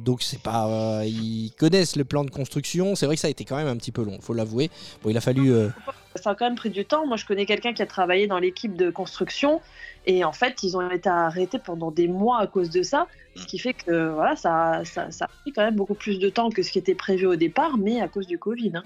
Donc, 0.00 0.22
c'est 0.22 0.40
pas. 0.40 1.02
ils 1.04 1.52
connaissent 1.58 1.96
le 1.96 2.04
plan 2.04 2.24
de 2.24 2.30
construction. 2.30 2.94
C'est 2.94 3.06
vrai 3.06 3.14
que 3.16 3.20
ça 3.20 3.28
a 3.28 3.30
été 3.30 3.44
quand 3.44 3.56
même 3.56 3.68
un 3.68 3.76
petit 3.76 3.92
peu 3.92 4.02
long, 4.02 4.18
faut 4.20 4.34
l'avouer. 4.34 4.70
Bon, 5.02 5.10
il 5.10 5.16
a 5.16 5.20
fallu. 5.20 5.52
Ça 6.16 6.30
a 6.30 6.34
quand 6.34 6.44
même 6.46 6.54
pris 6.54 6.70
du 6.70 6.84
temps. 6.84 7.06
Moi, 7.06 7.16
je 7.16 7.24
connais 7.26 7.44
quelqu'un 7.46 7.72
qui 7.72 7.82
a 7.82 7.86
travaillé 7.86 8.26
dans 8.26 8.38
l'équipe 8.38 8.76
de 8.76 8.90
construction 8.90 9.60
et 10.06 10.24
en 10.24 10.32
fait, 10.32 10.62
ils 10.62 10.76
ont 10.76 10.90
été 10.90 11.08
arrêtés 11.08 11.58
pendant 11.58 11.90
des 11.90 12.08
mois 12.08 12.38
à 12.40 12.46
cause 12.46 12.70
de 12.70 12.82
ça. 12.82 13.06
Ce 13.36 13.46
qui 13.46 13.58
fait 13.58 13.74
que 13.74 14.10
voilà, 14.10 14.36
ça, 14.36 14.82
ça, 14.84 15.10
ça 15.10 15.24
a 15.24 15.28
pris 15.42 15.52
quand 15.52 15.62
même 15.64 15.74
beaucoup 15.74 15.94
plus 15.94 16.18
de 16.20 16.28
temps 16.28 16.50
que 16.50 16.62
ce 16.62 16.70
qui 16.70 16.78
était 16.78 16.94
prévu 16.94 17.26
au 17.26 17.36
départ, 17.36 17.76
mais 17.78 18.00
à 18.00 18.06
cause 18.08 18.26
du 18.28 18.38
Covid. 18.38 18.72
hein. 18.76 18.82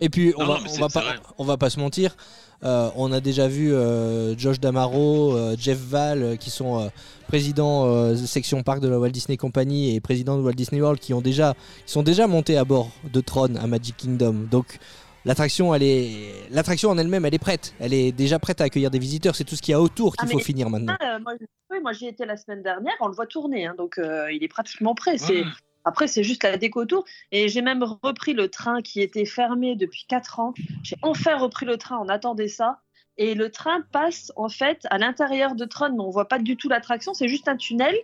Et 0.00 0.08
puis, 0.08 0.32
on 0.36 0.42
Non, 0.42 0.46
va, 0.54 0.60
non, 0.60 0.66
on 0.72 0.78
va 0.80 0.88
pas, 0.88 1.02
on 1.38 1.44
va 1.44 1.56
pas 1.56 1.70
se 1.70 1.80
mentir. 1.80 2.16
euh, 2.62 2.88
on 2.94 3.10
a 3.10 3.18
déjà 3.20 3.48
vu 3.48 3.72
euh, 3.72 4.36
Josh 4.38 4.60
Damaro, 4.60 5.34
euh, 5.36 5.56
Jeff 5.58 5.78
Val, 5.78 6.22
euh, 6.22 6.36
qui 6.36 6.50
sont 6.50 6.80
euh, 6.80 6.88
présidents 7.26 7.86
euh, 7.86 8.14
section 8.14 8.62
parc 8.62 8.78
de 8.80 8.86
la 8.88 9.00
Walt 9.00 9.10
Disney 9.10 9.36
Company 9.36 9.96
et 9.96 10.00
présidents 10.00 10.36
de 10.36 10.42
Walt 10.42 10.52
Disney 10.52 10.80
World, 10.80 11.00
qui 11.00 11.14
ont 11.14 11.20
déjà, 11.20 11.54
qui 11.84 11.92
sont 11.92 12.04
déjà 12.04 12.28
montés 12.28 12.56
à 12.56 12.64
bord 12.64 12.90
de 13.12 13.20
Tron 13.20 13.56
à 13.56 13.66
Magic 13.66 13.96
Kingdom. 13.96 14.46
Donc, 14.48 14.78
l'attraction, 15.24 15.74
elle 15.74 15.82
est, 15.82 16.32
l'attraction 16.50 16.90
en 16.90 16.98
elle-même, 16.98 17.24
elle 17.24 17.34
est 17.34 17.38
prête. 17.38 17.74
Elle 17.80 17.94
est 17.94 18.12
déjà 18.12 18.38
prête 18.38 18.60
à 18.60 18.64
accueillir 18.64 18.90
des 18.90 18.98
visiteurs. 18.98 19.34
C'est 19.36 19.44
tout 19.44 19.56
ce 19.56 19.62
qu'il 19.62 19.72
y 19.72 19.74
a 19.74 19.80
autour 19.80 20.16
qu'il 20.16 20.28
Ah, 20.28 20.30
faut 20.30 20.38
mais- 20.38 20.44
finir 20.44 20.70
maintenant. 20.70 20.96
Ah, 21.00 21.16
euh, 21.16 21.18
moi, 21.20 21.34
oui, 21.70 21.78
moi 21.82 21.92
j'y 21.92 22.06
étais 22.06 22.26
la 22.26 22.36
semaine 22.36 22.62
dernière, 22.62 22.94
on 23.00 23.08
le 23.08 23.14
voit 23.14 23.26
tourner, 23.26 23.66
hein, 23.66 23.74
donc 23.76 23.98
euh, 23.98 24.32
il 24.32 24.42
est 24.42 24.48
pratiquement 24.48 24.94
prêt. 24.94 25.18
C'est... 25.18 25.42
Ouais. 25.42 25.46
Après, 25.84 26.06
c'est 26.06 26.22
juste 26.22 26.42
la 26.42 26.58
déco 26.58 26.82
autour. 26.82 27.04
Et 27.32 27.48
j'ai 27.48 27.62
même 27.62 27.82
repris 28.02 28.34
le 28.34 28.48
train 28.48 28.82
qui 28.82 29.00
était 29.00 29.24
fermé 29.24 29.74
depuis 29.74 30.04
4 30.06 30.38
ans. 30.40 30.52
J'ai 30.82 30.96
enfin 31.02 31.38
repris 31.38 31.64
le 31.64 31.78
train, 31.78 31.98
on 32.02 32.08
attendait 32.10 32.48
ça. 32.48 32.80
Et 33.16 33.34
le 33.34 33.50
train 33.50 33.80
passe 33.90 34.30
en 34.36 34.48
fait 34.50 34.86
à 34.90 34.98
l'intérieur 34.98 35.54
de 35.54 35.64
Tron. 35.64 35.96
On 35.98 36.10
voit 36.10 36.28
pas 36.28 36.38
du 36.38 36.56
tout 36.56 36.68
l'attraction, 36.68 37.14
c'est 37.14 37.28
juste 37.28 37.48
un 37.48 37.56
tunnel. 37.56 37.94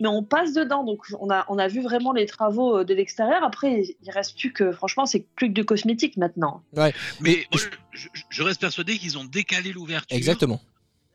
Mais 0.00 0.08
on 0.08 0.22
passe 0.22 0.52
dedans. 0.52 0.84
Donc 0.84 1.06
on 1.20 1.30
a, 1.30 1.44
on 1.48 1.58
a 1.58 1.68
vu 1.68 1.82
vraiment 1.82 2.12
les 2.12 2.26
travaux 2.26 2.78
euh, 2.78 2.84
de 2.84 2.94
l'extérieur. 2.94 3.42
Après, 3.44 3.82
il 4.02 4.10
reste 4.10 4.38
plus 4.38 4.52
que, 4.52 4.72
franchement, 4.72 5.06
c'est 5.06 5.26
plus 5.36 5.48
que 5.48 5.52
de 5.54 5.62
cosmétiques 5.62 6.16
maintenant. 6.16 6.62
Mais 6.76 6.92
Mais 7.20 7.46
moi, 7.52 7.60
je, 7.92 7.98
je- 7.98 8.08
je 8.28 8.42
reste 8.42 8.60
persuadé 8.60 8.98
qu'ils 8.98 9.18
ont 9.18 9.24
décalé 9.24 9.72
l'ouverture. 9.72 10.16
Exactement. 10.16 10.60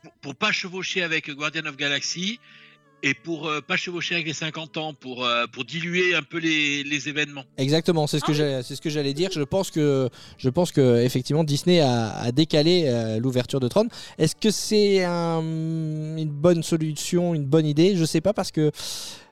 Pour, 0.01 0.11
pour 0.21 0.35
pas 0.35 0.51
chevaucher 0.51 1.03
avec 1.03 1.29
Guardian 1.29 1.65
of 1.65 1.75
Galaxy 1.77 2.39
et 3.03 3.13
pour 3.13 3.48
euh, 3.48 3.62
pas 3.62 3.77
chevaucher 3.77 4.15
avec 4.15 4.27
les 4.27 4.34
50 4.34 4.77
ans, 4.77 4.94
pour, 4.94 5.25
euh, 5.25 5.46
pour 5.51 5.63
diluer 5.65 6.15
un 6.15 6.22
peu 6.22 6.38
les, 6.38 6.84
les 6.84 7.08
événements. 7.10 7.44
Exactement, 7.58 8.08
c'est 8.08 8.20
ce 8.20 8.25
que 8.25 8.32
Ah 8.60 8.63
c'est 8.63 8.75
ce 8.75 8.82
que 8.82 8.89
j'allais 8.89 9.13
dire. 9.13 9.29
Je 9.32 9.41
pense 9.41 9.72
que, 9.72 10.10
je 10.38 10.50
pense 10.50 10.72
que 10.72 11.01
effectivement 11.03 11.44
Disney 11.44 11.79
a, 11.79 12.12
a 12.12 12.32
décalé 12.32 12.84
euh, 12.88 13.20
l'ouverture 13.20 13.60
de 13.60 13.68
Tron. 13.68 13.88
Est-ce 14.18 14.36
que 14.36 14.51
c'est 14.51 15.03
un- 15.03 15.41
une 15.41 16.29
bonne 16.29 16.63
solution, 16.63 17.34
une 17.34 17.46
bonne 17.46 17.65
idée? 17.65 17.96
Je 17.96 18.06
sais 18.06 18.22
pas 18.22 18.34
parce 18.34 18.51
que 18.51 18.72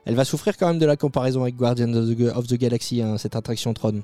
elle 0.06 0.14
va 0.14 0.24
souffrir 0.24 0.56
quand 0.56 0.68
même 0.68 0.78
de 0.78 0.86
la 0.86 0.96
comparaison 0.96 1.42
avec 1.42 1.54
Guardians 1.56 1.92
of 1.92 2.08
the, 2.16 2.20
of 2.34 2.46
the 2.46 2.54
Galaxy, 2.54 3.02
hein, 3.02 3.18
cette 3.18 3.36
attraction 3.36 3.74
Tron. 3.74 4.02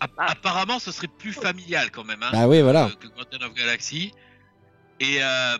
App- 0.00 0.10
Apparemment, 0.18 0.78
ce 0.78 0.92
serait 0.92 1.08
plus 1.08 1.32
familial 1.32 1.90
quand 1.90 2.04
même. 2.04 2.22
Hein, 2.22 2.28
Bah 2.32 2.46
oui, 2.48 2.60
voilà. 2.60 2.90
que, 3.00 3.06
que 3.06 3.14
Guardian 3.14 3.46
of 3.48 3.54
Galaxy. 3.54 4.12
Et 5.00 5.18
euh, 5.22 5.56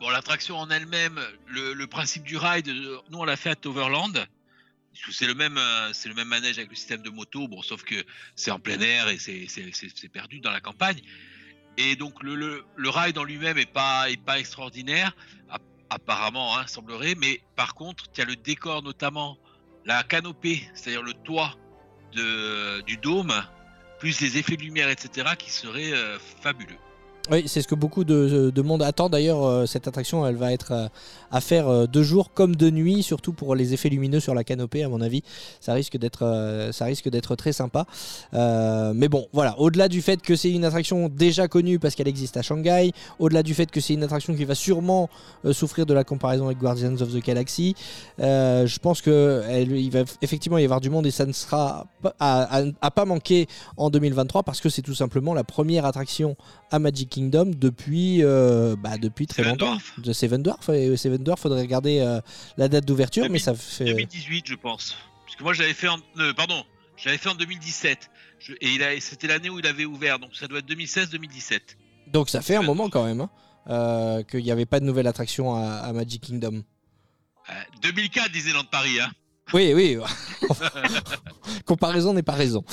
bon, 0.00 0.08
l'attraction 0.08 0.56
en 0.56 0.70
elle-même, 0.70 1.20
le, 1.46 1.86
principe 1.86 2.24
du 2.24 2.36
ride, 2.36 2.68
nous 3.10 3.18
on 3.18 3.24
l'a 3.24 3.36
fait 3.36 3.50
à 3.50 3.54
Toverland. 3.54 4.26
C'est 5.12 5.26
le 5.26 5.34
même, 5.34 5.56
euh, 5.56 5.92
c'est 5.92 6.08
le 6.08 6.14
même 6.14 6.28
manège 6.28 6.58
avec 6.58 6.70
le 6.70 6.74
système 6.74 7.02
de 7.02 7.10
moto, 7.10 7.46
bon, 7.46 7.62
sauf 7.62 7.84
que 7.84 7.94
c'est 8.34 8.50
en 8.50 8.58
plein 8.58 8.80
air 8.80 9.08
et 9.08 9.18
c'est, 9.18 10.08
perdu 10.12 10.40
dans 10.40 10.50
la 10.50 10.60
campagne. 10.60 11.00
Et 11.76 11.94
donc 11.94 12.22
le, 12.22 12.34
le, 12.34 12.64
le 12.76 12.90
ride 12.90 13.16
en 13.16 13.24
lui-même 13.24 13.56
est 13.56 13.72
pas, 13.72 14.10
est 14.10 14.22
pas 14.22 14.40
extraordinaire, 14.40 15.14
app- 15.48 15.62
apparemment, 15.90 16.58
hein, 16.58 16.66
semblerait. 16.66 17.14
Mais 17.14 17.40
par 17.54 17.74
contre, 17.74 18.10
tu 18.10 18.20
as 18.20 18.24
le 18.24 18.34
décor 18.34 18.82
notamment, 18.82 19.38
la 19.84 20.02
canopée, 20.02 20.68
c'est-à-dire 20.74 21.02
le 21.02 21.14
toit 21.14 21.56
de, 22.12 22.80
du 22.82 22.96
dôme, 22.96 23.32
plus 24.00 24.20
les 24.20 24.38
effets 24.38 24.56
de 24.56 24.62
lumière, 24.62 24.88
etc., 24.88 25.30
qui 25.38 25.50
seraient 25.50 25.92
euh, 25.92 26.18
fabuleux. 26.18 26.78
Oui, 27.30 27.44
c'est 27.46 27.62
ce 27.62 27.68
que 27.68 27.76
beaucoup 27.76 28.02
de, 28.02 28.50
de 28.52 28.62
monde 28.62 28.82
attend. 28.82 29.08
D'ailleurs, 29.08 29.44
euh, 29.44 29.66
cette 29.66 29.86
attraction, 29.86 30.26
elle 30.26 30.34
va 30.36 30.52
être 30.52 30.72
euh, 30.72 30.88
à 31.30 31.40
faire 31.40 31.68
euh, 31.68 31.86
de 31.86 32.02
jour 32.02 32.32
comme 32.32 32.56
de 32.56 32.70
nuit, 32.70 33.04
surtout 33.04 33.32
pour 33.32 33.54
les 33.54 33.72
effets 33.72 33.88
lumineux 33.88 34.18
sur 34.18 34.34
la 34.34 34.42
canopée, 34.42 34.82
à 34.82 34.88
mon 34.88 35.00
avis. 35.00 35.22
Ça 35.60 35.72
risque 35.74 35.96
d'être, 35.96 36.70
ça 36.72 36.86
risque 36.86 37.08
d'être 37.08 37.36
très 37.36 37.52
sympa. 37.52 37.84
Mais 38.32 39.08
bon, 39.08 39.28
voilà. 39.32 39.56
Au-delà 39.60 39.86
du 39.88 40.02
fait 40.02 40.20
que 40.22 40.34
c'est 40.34 40.50
une 40.50 40.64
attraction 40.64 41.08
déjà 41.08 41.46
connue 41.46 41.78
parce 41.78 41.94
qu'elle 41.94 42.08
existe 42.08 42.36
à 42.36 42.42
Shanghai, 42.42 42.90
au-delà 43.18 43.42
du 43.42 43.54
fait 43.54 43.70
que 43.70 43.80
c'est 43.80 43.94
une 43.94 44.02
attraction 44.02 44.34
qui 44.34 44.44
va 44.44 44.54
sûrement 44.54 45.08
souffrir 45.52 45.86
de 45.86 45.94
la 45.94 46.02
comparaison 46.04 46.46
avec 46.46 46.58
Guardians 46.58 46.94
of 47.00 47.12
the 47.12 47.24
Galaxy, 47.24 47.74
je 48.18 48.78
pense 48.78 49.02
que 49.02 49.42
elle- 49.48 49.76
il 49.76 49.90
va 49.90 50.00
effectivement 50.22 50.58
y 50.58 50.64
avoir 50.64 50.80
du 50.80 50.90
monde 50.90 51.06
et 51.06 51.10
ça 51.10 51.26
ne 51.26 51.32
sera 51.32 51.86
à, 52.18 52.58
à- 52.58 52.62
à 52.80 52.90
pas 52.90 53.04
manquer 53.04 53.46
en 53.76 53.90
2023 53.90 54.42
parce 54.42 54.60
que 54.60 54.68
c'est 54.68 54.82
tout 54.82 54.94
simplement 54.94 55.34
la 55.34 55.44
première 55.44 55.84
attraction 55.84 56.34
à 56.70 56.78
Magic 56.78 57.09
Kingdom 57.10 57.50
depuis, 57.54 58.22
euh, 58.24 58.76
bah, 58.78 58.96
depuis 58.96 59.26
très 59.26 59.42
Seven 59.42 59.52
longtemps. 59.58 59.72
Dwarfs. 59.72 60.00
De 60.00 60.12
Seven 60.12 60.42
Dwarfs. 60.42 60.68
Et 60.70 60.96
Seven 60.96 61.22
Dwarfs, 61.22 61.40
faudrait 61.40 61.60
regarder 61.60 61.98
euh, 62.00 62.20
la 62.56 62.68
date 62.68 62.86
d'ouverture, 62.86 63.24
mais 63.24 63.38
2000, 63.38 63.40
ça 63.42 63.54
fait. 63.54 63.84
2018, 63.84 64.46
je 64.48 64.54
pense. 64.54 64.96
Parce 65.26 65.36
que 65.36 65.42
moi, 65.42 65.52
j'avais 65.52 65.74
fait 65.74 65.88
en, 65.88 65.98
euh, 66.18 66.32
pardon, 66.32 66.64
j'avais 66.96 67.18
fait 67.18 67.28
en 67.28 67.34
2017. 67.34 68.10
Je- 68.38 68.54
et 68.62 69.00
c'était 69.00 69.26
l'année 69.26 69.50
où 69.50 69.58
il 69.58 69.66
avait 69.66 69.84
ouvert, 69.84 70.18
donc 70.18 70.34
ça 70.34 70.46
doit 70.48 70.60
être 70.60 70.66
2016-2017. 70.68 71.76
Donc 72.06 72.30
ça 72.30 72.40
fait 72.40 72.56
un 72.56 72.62
moment 72.62 72.88
quand 72.88 73.04
même 73.04 73.20
hein, 73.20 73.30
euh, 73.68 74.22
qu'il 74.22 74.42
n'y 74.42 74.50
avait 74.50 74.64
pas 74.66 74.80
de 74.80 74.84
nouvelle 74.86 75.06
attraction 75.06 75.54
à, 75.54 75.62
à 75.74 75.92
Magic 75.92 76.22
Kingdom. 76.22 76.62
Euh, 77.50 77.52
2004, 77.82 78.32
Disneyland 78.32 78.64
Paris, 78.64 78.98
hein. 79.00 79.10
Oui, 79.52 79.72
oui. 79.74 79.98
Comparaison 81.66 82.14
n'est 82.14 82.22
pas 82.22 82.32
raison. 82.32 82.64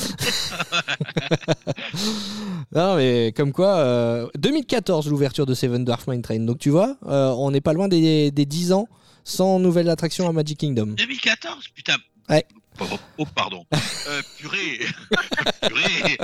non, 2.71 2.95
mais 2.95 3.33
comme 3.35 3.51
quoi, 3.51 3.77
euh, 3.77 4.27
2014 4.37 5.09
l'ouverture 5.09 5.45
de 5.45 5.53
Seven 5.53 5.83
Dwarf 5.83 6.07
Mine 6.07 6.21
Train. 6.21 6.39
Donc 6.39 6.59
tu 6.59 6.69
vois, 6.69 6.97
euh, 7.05 7.29
on 7.29 7.51
n'est 7.51 7.61
pas 7.61 7.73
loin 7.73 7.87
des, 7.87 8.31
des 8.31 8.45
10 8.45 8.73
ans 8.73 8.87
sans 9.23 9.59
nouvelle 9.59 9.89
attraction 9.89 10.29
à 10.29 10.31
Magic 10.31 10.59
Kingdom. 10.59 10.87
2014, 10.87 11.67
putain. 11.69 11.97
Ouais. 12.29 12.45
Oh, 12.79 12.85
oh, 13.17 13.25
pardon. 13.35 13.65
Euh, 14.07 14.21
purée. 14.37 14.79
purée. 15.67 16.17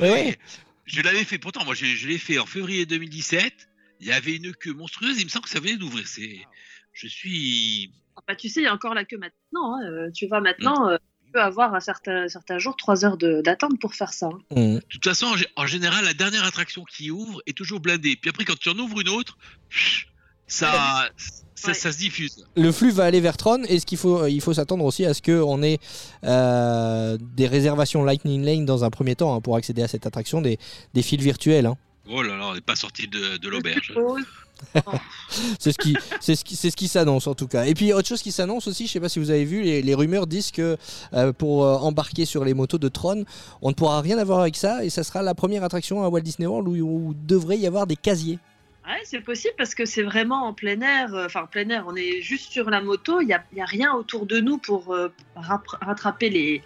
Ouais. 0.00 0.38
Je 0.84 1.02
l'avais 1.02 1.24
fait, 1.24 1.38
pourtant, 1.38 1.64
moi, 1.64 1.74
je, 1.74 1.86
je 1.86 2.08
l'ai 2.08 2.18
fait 2.18 2.38
en 2.38 2.46
février 2.46 2.86
2017. 2.86 3.52
Il 4.00 4.06
y 4.06 4.12
avait 4.12 4.36
une 4.36 4.54
queue 4.54 4.74
monstrueuse. 4.74 5.20
Il 5.20 5.24
me 5.24 5.30
semble 5.30 5.44
que 5.44 5.50
ça 5.50 5.60
venait 5.60 5.76
d'ouvrir. 5.76 6.06
C'est, 6.06 6.40
je 6.92 7.06
suis. 7.06 7.92
Ah 8.20 8.24
Bah, 8.28 8.36
tu 8.36 8.48
sais, 8.48 8.60
il 8.60 8.64
y 8.64 8.66
a 8.66 8.74
encore 8.74 8.94
la 8.94 9.04
queue 9.04 9.18
maintenant. 9.18 9.76
hein. 9.76 9.82
Euh, 9.90 10.10
Tu 10.14 10.26
vas 10.28 10.40
maintenant, 10.40 10.88
euh, 10.88 10.96
tu 11.24 11.32
peux 11.32 11.40
avoir 11.40 11.74
à 11.74 11.80
certains, 11.80 12.28
certains 12.28 12.58
jours 12.58 12.76
3 12.76 13.04
heures 13.04 13.16
de- 13.16 13.40
d'attente 13.40 13.80
pour 13.80 13.94
faire 13.94 14.12
ça. 14.12 14.26
hein. 14.26 14.38
Mmh. 14.50 14.74
De 14.76 14.80
toute 14.88 15.04
façon, 15.04 15.26
en, 15.26 15.36
gé- 15.36 15.46
en 15.56 15.66
général, 15.66 16.04
la 16.04 16.14
dernière 16.14 16.44
attraction 16.44 16.84
qui 16.84 17.10
ouvre 17.10 17.40
est 17.46 17.56
toujours 17.56 17.80
blindée. 17.80 18.16
Puis 18.20 18.30
après, 18.30 18.44
quand 18.44 18.58
tu 18.58 18.68
en 18.68 18.78
ouvres 18.78 19.00
une 19.00 19.08
autre, 19.08 19.38
ça, 20.46 21.08
ça, 21.54 21.68
Ouais. 21.68 21.74
ça 21.74 21.92
se 21.92 21.98
diffuse. 21.98 22.44
Le 22.56 22.72
flux 22.72 22.90
va 22.90 23.04
aller 23.04 23.20
vers 23.20 23.36
Tron 23.36 23.62
et 23.68 23.78
ce 23.78 23.86
qu'il 23.86 23.98
faut, 23.98 24.26
il 24.26 24.40
faut 24.40 24.54
s'attendre 24.54 24.84
aussi 24.84 25.04
à 25.06 25.14
ce 25.14 25.22
qu'on 25.22 25.62
ait 25.62 25.78
euh, 26.24 27.16
des 27.20 27.46
réservations 27.46 28.02
Lightning 28.02 28.44
Lane 28.44 28.64
dans 28.64 28.82
un 28.84 28.90
premier 28.90 29.14
temps 29.14 29.34
hein, 29.34 29.40
pour 29.40 29.56
accéder 29.56 29.82
à 29.82 29.88
cette 29.88 30.06
attraction, 30.06 30.40
des, 30.42 30.58
des 30.94 31.02
fils 31.02 31.20
virtuels. 31.22 31.66
hein. 31.66 31.76
Oh 32.12 32.22
là 32.22 32.36
là, 32.36 32.48
on 32.48 32.54
n'est 32.54 32.60
pas 32.60 32.74
sorti 32.76 33.06
de, 33.06 33.36
de 33.36 33.48
l'auberge. 33.48 33.92
C'est 35.58 35.72
ce 35.72 36.74
qui, 36.76 36.88
s'annonce 36.88 37.26
en 37.26 37.34
tout 37.34 37.46
cas. 37.46 37.64
Et 37.64 37.74
puis 37.74 37.92
autre 37.92 38.08
chose 38.08 38.22
qui 38.22 38.32
s'annonce 38.32 38.66
aussi, 38.66 38.86
je 38.86 38.92
sais 38.92 39.00
pas 39.00 39.08
si 39.08 39.18
vous 39.18 39.30
avez 39.30 39.44
vu, 39.44 39.62
les, 39.62 39.94
rumeurs 39.94 40.26
disent 40.26 40.50
que 40.50 40.76
euh, 41.12 41.32
pour 41.32 41.64
euh, 41.64 41.76
embarquer 41.76 42.24
sur 42.24 42.44
les 42.44 42.54
motos 42.54 42.78
de 42.78 42.88
Tron, 42.88 43.24
on 43.62 43.68
ne 43.70 43.74
pourra 43.74 44.00
rien 44.00 44.18
avoir 44.18 44.40
avec 44.40 44.56
ça 44.56 44.84
et 44.84 44.90
ça 44.90 45.02
sera 45.04 45.22
la 45.22 45.34
première 45.34 45.64
attraction 45.64 46.02
à 46.02 46.08
Walt 46.08 46.20
Disney 46.20 46.46
World 46.46 46.68
où, 46.68 46.74
où 46.74 47.14
devrait 47.26 47.58
y 47.58 47.66
avoir 47.66 47.86
des 47.86 47.96
casiers. 47.96 48.38
Ouais, 48.86 49.00
c'est 49.04 49.20
possible 49.20 49.54
parce 49.56 49.74
que 49.74 49.84
c'est 49.84 50.02
vraiment 50.02 50.46
en 50.46 50.54
plein 50.54 50.80
air. 50.80 51.14
euh, 51.14 51.26
Enfin, 51.26 51.42
en 51.42 51.46
plein 51.46 51.68
air, 51.68 51.84
on 51.86 51.94
est 51.94 52.20
juste 52.22 52.50
sur 52.50 52.70
la 52.70 52.80
moto. 52.80 53.20
Il 53.20 53.26
n'y 53.26 53.32
a, 53.34 53.64
rien 53.64 53.92
autour 53.94 54.26
de 54.26 54.40
nous 54.40 54.58
pour 54.58 54.96
rap- 55.36 55.76
rattraper 55.80 56.30
les, 56.30 56.62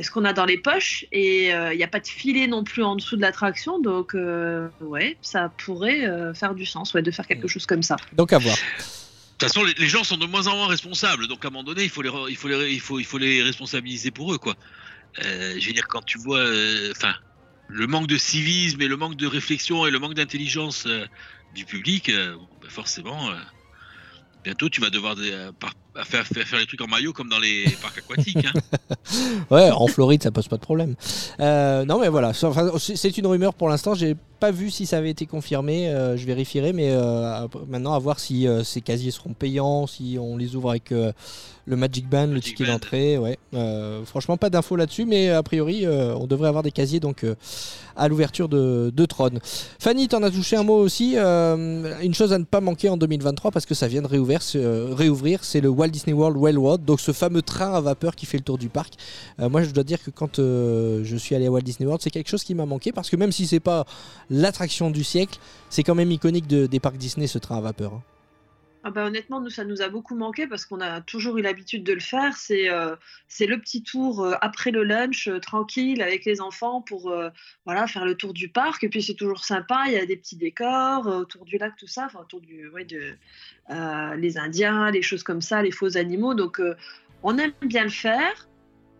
ce 0.00 0.10
qu'on 0.10 0.24
a 0.24 0.32
dans 0.32 0.44
les 0.44 0.58
poches. 0.58 1.04
Et 1.12 1.54
euh, 1.54 1.72
il 1.72 1.76
n'y 1.76 1.84
a 1.84 1.88
pas 1.88 2.00
de 2.00 2.06
filet 2.06 2.46
non 2.46 2.64
plus 2.64 2.82
en 2.82 2.96
dessous 2.96 3.16
de 3.16 3.20
l'attraction. 3.20 3.80
Donc, 3.80 4.14
euh, 4.14 4.68
ouais, 4.80 5.18
ça 5.22 5.52
pourrait 5.64 6.06
euh, 6.06 6.34
faire 6.34 6.54
du 6.54 6.66
sens 6.66 6.94
ouais, 6.94 7.02
de 7.02 7.10
faire 7.10 7.26
quelque 7.26 7.48
chose 7.48 7.66
comme 7.66 7.82
ça. 7.82 7.96
Donc 8.12 8.32
à 8.32 8.38
voir. 8.38 8.56
De 8.56 9.48
toute 9.48 9.52
façon, 9.52 9.64
les, 9.64 9.74
les 9.74 9.88
gens 9.88 10.04
sont 10.04 10.16
de 10.16 10.26
moins 10.26 10.46
en 10.46 10.56
moins 10.56 10.68
responsables. 10.68 11.26
Donc 11.26 11.44
à 11.44 11.48
un 11.48 11.50
moment 11.50 11.64
donné, 11.64 11.82
il 11.82 11.90
faut 11.90 12.02
les, 12.02 12.10
il 12.28 12.36
faut 12.36 12.48
les, 12.48 12.72
il 12.72 12.80
faut, 12.80 12.98
il 13.00 13.04
faut 13.04 13.18
les 13.18 13.42
responsabiliser 13.42 14.10
pour 14.10 14.32
eux, 14.32 14.38
quoi. 14.38 14.54
Euh, 15.24 15.56
je 15.58 15.66
veux 15.66 15.72
dire, 15.72 15.88
quand 15.88 16.02
tu 16.02 16.18
vois, 16.18 16.38
euh, 16.38 16.92
enfin, 16.92 17.14
le 17.66 17.86
manque 17.86 18.06
de 18.06 18.16
civisme 18.16 18.80
et 18.80 18.88
le 18.88 18.96
manque 18.96 19.16
de 19.16 19.26
réflexion 19.26 19.86
et 19.86 19.90
le 19.90 19.98
manque 19.98 20.14
d'intelligence 20.14 20.86
euh, 20.86 21.04
du 21.52 21.64
public, 21.64 22.08
euh, 22.08 22.36
bah, 22.60 22.68
forcément, 22.70 23.30
euh, 23.30 23.34
bientôt 24.44 24.68
tu 24.68 24.80
vas 24.80 24.90
devoir 24.90 25.16
euh, 25.18 25.52
par- 25.58 25.74
à 25.94 26.04
faire, 26.04 26.26
faire, 26.26 26.46
faire 26.46 26.58
les 26.58 26.66
trucs 26.66 26.80
en 26.80 26.86
maillot 26.86 27.12
comme 27.12 27.28
dans 27.28 27.38
les 27.38 27.64
parcs 27.82 27.98
aquatiques. 27.98 28.44
hein. 28.46 28.60
Ouais, 29.50 29.70
en 29.70 29.86
Floride, 29.86 30.22
ça 30.22 30.30
pose 30.30 30.48
pas 30.48 30.56
de 30.56 30.62
problème. 30.62 30.94
Euh, 31.40 31.84
non, 31.84 32.00
mais 32.00 32.08
voilà, 32.08 32.32
c'est 32.34 33.18
une 33.18 33.26
rumeur 33.26 33.54
pour 33.54 33.68
l'instant. 33.68 33.94
J'ai 33.94 34.16
pas 34.42 34.50
vu 34.50 34.72
si 34.72 34.86
ça 34.86 34.98
avait 34.98 35.10
été 35.10 35.24
confirmé. 35.24 35.88
euh, 35.88 36.16
je 36.16 36.26
vérifierai, 36.26 36.72
mais 36.72 36.90
euh, 36.90 37.46
maintenant 37.68 37.92
à 37.92 37.98
voir 38.00 38.18
si 38.18 38.48
euh, 38.48 38.64
ces 38.64 38.80
casiers 38.80 39.12
seront 39.12 39.34
payants, 39.34 39.86
si 39.86 40.16
on 40.20 40.36
les 40.36 40.56
ouvre 40.56 40.70
avec 40.70 40.90
le 40.90 41.76
Magic 41.76 42.08
Band, 42.08 42.26
le 42.26 42.40
ticket 42.40 42.64
d'entrée. 42.64 43.18
Ouais. 43.18 43.38
Franchement, 44.04 44.36
pas 44.36 44.50
d'infos 44.50 44.74
là-dessus, 44.74 45.04
mais 45.04 45.30
a 45.30 45.44
priori, 45.44 45.86
on 45.86 46.26
devrait 46.26 46.48
avoir 46.48 46.64
des 46.64 46.72
casiers 46.72 46.98
donc 46.98 47.24
à 47.94 48.08
l'ouverture 48.08 48.48
de, 48.48 48.90
de 48.92 49.06
Tron. 49.06 49.30
Fanny, 49.78 50.08
t'en 50.08 50.24
as 50.24 50.30
touché 50.30 50.56
un 50.56 50.64
mot 50.64 50.78
aussi. 50.78 51.16
une 51.16 52.14
chose 52.14 52.32
à 52.32 52.38
ne 52.38 52.44
pas 52.44 52.60
manquer 52.60 52.88
en 52.88 52.96
2023 52.96 53.52
parce 53.52 53.64
que 53.64 53.74
ça 53.74 53.86
vient 53.86 54.02
de 54.02 54.08
réouvrir, 54.08 54.42
c'est, 54.42 54.60
réouvrir, 54.60 55.44
c'est 55.44 55.60
le 55.60 55.68
Walt 55.68 55.88
Disney 55.88 56.14
World 56.14 56.36
Railroad, 56.42 56.84
donc 56.84 57.00
ce 57.00 57.12
fameux 57.12 57.42
train 57.42 57.72
à 57.72 57.80
vapeur 57.80 58.16
qui 58.16 58.26
fait 58.26 58.38
le 58.38 58.44
tour 58.44 58.58
du 58.58 58.68
parc. 58.68 58.94
Moi, 59.38 59.62
je 59.62 59.70
dois 59.70 59.84
dire 59.84 60.02
que 60.02 60.10
quand 60.10 60.38
je 60.38 61.16
suis 61.16 61.36
allé 61.36 61.46
à 61.46 61.50
Walt 61.52 61.62
Disney 61.62 61.86
World, 61.86 62.02
c'est 62.02 62.10
quelque 62.10 62.28
chose 62.28 62.42
qui 62.42 62.56
m'a 62.56 62.66
manqué 62.66 62.90
parce 62.90 63.08
que 63.08 63.14
même 63.14 63.30
si 63.30 63.46
c'est 63.46 63.60
pas 63.60 63.86
l'attraction 64.32 64.90
du 64.90 65.04
siècle, 65.04 65.38
c'est 65.68 65.84
quand 65.84 65.94
même 65.94 66.10
iconique 66.10 66.48
de- 66.48 66.66
des 66.66 66.80
parcs 66.80 66.96
Disney 66.96 67.28
ce 67.28 67.38
train 67.38 67.58
à 67.58 67.60
vapeur. 67.60 67.94
hein. 67.94 68.02
Ah 68.84 68.90
bah 68.90 69.04
honnêtement, 69.04 69.40
nous, 69.40 69.48
ça 69.48 69.64
nous 69.64 69.80
a 69.80 69.88
beaucoup 69.88 70.16
manqué 70.16 70.48
parce 70.48 70.66
qu'on 70.66 70.80
a 70.80 71.00
toujours 71.00 71.38
eu 71.38 71.42
l'habitude 71.42 71.84
de 71.84 71.92
le 71.92 72.00
faire. 72.00 72.36
C'est 72.36 72.68
euh, 72.68 72.96
le 73.38 73.56
petit 73.60 73.84
tour 73.84 74.24
euh, 74.24 74.34
après 74.40 74.72
le 74.72 74.82
lunch, 74.82 75.28
euh, 75.28 75.38
tranquille, 75.38 76.02
avec 76.02 76.24
les 76.24 76.40
enfants 76.40 76.80
pour 76.80 77.14
voilà, 77.64 77.86
faire 77.86 78.04
le 78.04 78.16
tour 78.16 78.32
du 78.32 78.48
parc. 78.48 78.82
Et 78.82 78.88
puis 78.88 79.00
c'est 79.00 79.14
toujours 79.14 79.44
sympa, 79.44 79.84
il 79.86 79.92
y 79.92 79.96
a 79.96 80.04
des 80.04 80.16
petits 80.16 80.34
décors 80.34 81.06
autour 81.06 81.44
du 81.44 81.58
lac, 81.58 81.76
tout 81.76 81.86
ça, 81.86 82.08
autour 82.20 82.40
du, 82.40 82.68
ouais, 82.70 82.84
de, 82.84 83.14
les 84.16 84.36
Indiens, 84.36 84.90
les 84.90 85.02
choses 85.02 85.22
comme 85.22 85.42
ça, 85.42 85.62
les 85.62 85.70
faux 85.70 85.96
animaux. 85.96 86.34
Donc 86.34 86.60
on 87.22 87.38
aime 87.38 87.52
bien 87.62 87.84
le 87.84 87.90
faire. 87.90 88.48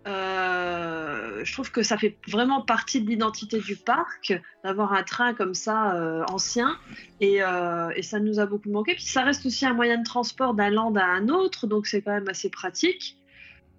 Euh, 0.07 1.45
je 1.45 1.53
trouve 1.53 1.71
que 1.71 1.83
ça 1.83 1.97
fait 1.97 2.17
vraiment 2.27 2.61
partie 2.61 3.01
de 3.01 3.09
l'identité 3.09 3.61
du 3.61 3.77
parc 3.77 4.35
d'avoir 4.65 4.93
un 4.95 5.05
train 5.05 5.33
comme 5.33 5.55
ça 5.55 5.95
euh, 5.95 6.25
ancien 6.29 6.77
et, 7.21 7.41
euh, 7.41 7.91
et 7.95 8.03
ça 8.03 8.19
nous 8.19 8.41
a 8.41 8.47
beaucoup 8.47 8.71
manqué. 8.71 8.95
Puis 8.95 9.05
ça 9.05 9.23
reste 9.23 9.47
aussi 9.47 9.65
un 9.65 9.75
moyen 9.75 9.99
de 9.99 10.05
transport 10.05 10.55
d'un 10.55 10.71
land 10.71 10.95
à 10.97 11.05
un 11.05 11.29
autre, 11.29 11.67
donc 11.67 11.87
c'est 11.87 12.03
quand 12.03 12.13
même 12.13 12.29
assez 12.29 12.51
pratique. 12.51 13.17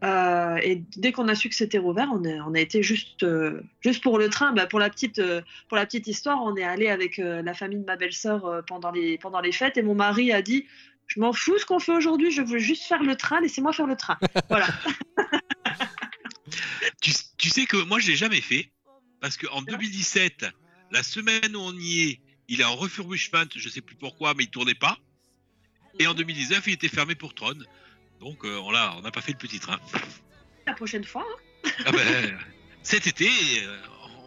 Et 0.05 0.83
dès 0.97 1.13
qu'on 1.13 1.29
a 1.29 1.35
su 1.35 1.47
que 1.47 1.55
c'était 1.55 1.77
rouvert, 1.77 2.09
on 2.11 2.25
a, 2.25 2.43
on 2.45 2.53
été 2.55 2.83
juste, 2.83 3.25
juste 3.79 4.03
pour 4.03 4.19
le 4.19 4.27
train. 4.27 4.51
Bah, 4.51 4.65
pour, 4.65 4.79
la 4.79 4.89
petite, 4.89 5.21
pour 5.69 5.77
la 5.77 5.85
petite 5.85 6.07
histoire, 6.07 6.43
on 6.43 6.57
est 6.57 6.63
allé 6.63 6.89
avec 6.89 7.19
la 7.19 7.53
famille 7.53 7.79
de 7.79 7.85
ma 7.85 7.95
belle-sœur 7.95 8.63
pendant, 8.67 8.91
les, 8.91 9.17
pendant 9.17 9.39
les 9.39 9.53
fêtes 9.53 9.77
et 9.77 9.81
mon 9.81 9.95
mari 9.95 10.33
a 10.33 10.41
dit 10.41 10.65
Je 11.07 11.21
m'en 11.21 11.31
fous 11.31 11.57
ce 11.57 11.65
qu'on 11.65 11.79
fait 11.79 11.95
aujourd'hui, 11.95 12.31
je 12.31 12.41
veux 12.41 12.57
juste 12.57 12.83
faire 12.83 13.01
le 13.01 13.15
train, 13.15 13.39
laissez-moi 13.39 13.71
faire 13.71 13.87
le 13.87 13.95
train. 13.95 14.17
Voilà. 14.49 14.67
Tu, 17.01 17.11
tu 17.37 17.49
sais 17.49 17.65
que 17.65 17.77
moi, 17.77 17.99
je 17.99 18.07
l'ai 18.07 18.15
jamais 18.15 18.41
fait. 18.41 18.71
Parce 19.21 19.37
qu'en 19.37 19.61
2017, 19.61 20.45
la 20.91 21.03
semaine 21.03 21.55
où 21.55 21.59
on 21.59 21.73
y 21.77 22.03
est, 22.09 22.19
il 22.49 22.59
est 22.61 22.65
en 22.65 22.75
refurbishment, 22.75 23.45
je 23.55 23.69
sais 23.69 23.81
plus 23.81 23.95
pourquoi, 23.95 24.33
mais 24.33 24.43
il 24.43 24.49
tournait 24.49 24.75
pas. 24.75 24.97
Et 25.99 26.07
en 26.07 26.13
2019, 26.13 26.67
il 26.67 26.73
était 26.73 26.89
fermé 26.89 27.15
pour 27.15 27.33
Tron. 27.33 27.53
Donc, 28.19 28.43
euh, 28.43 28.57
on 28.63 28.71
l'a- 28.71 28.95
on 28.97 29.01
n'a 29.01 29.11
pas 29.11 29.21
fait 29.21 29.31
le 29.31 29.37
petit 29.37 29.59
train. 29.59 29.79
La 30.67 30.73
prochaine 30.73 31.03
fois. 31.03 31.25
hein. 31.65 31.69
Ah 31.85 31.91
ben, 31.91 32.37
cet 32.83 33.07
été, 33.07 33.29
euh, 33.63 33.77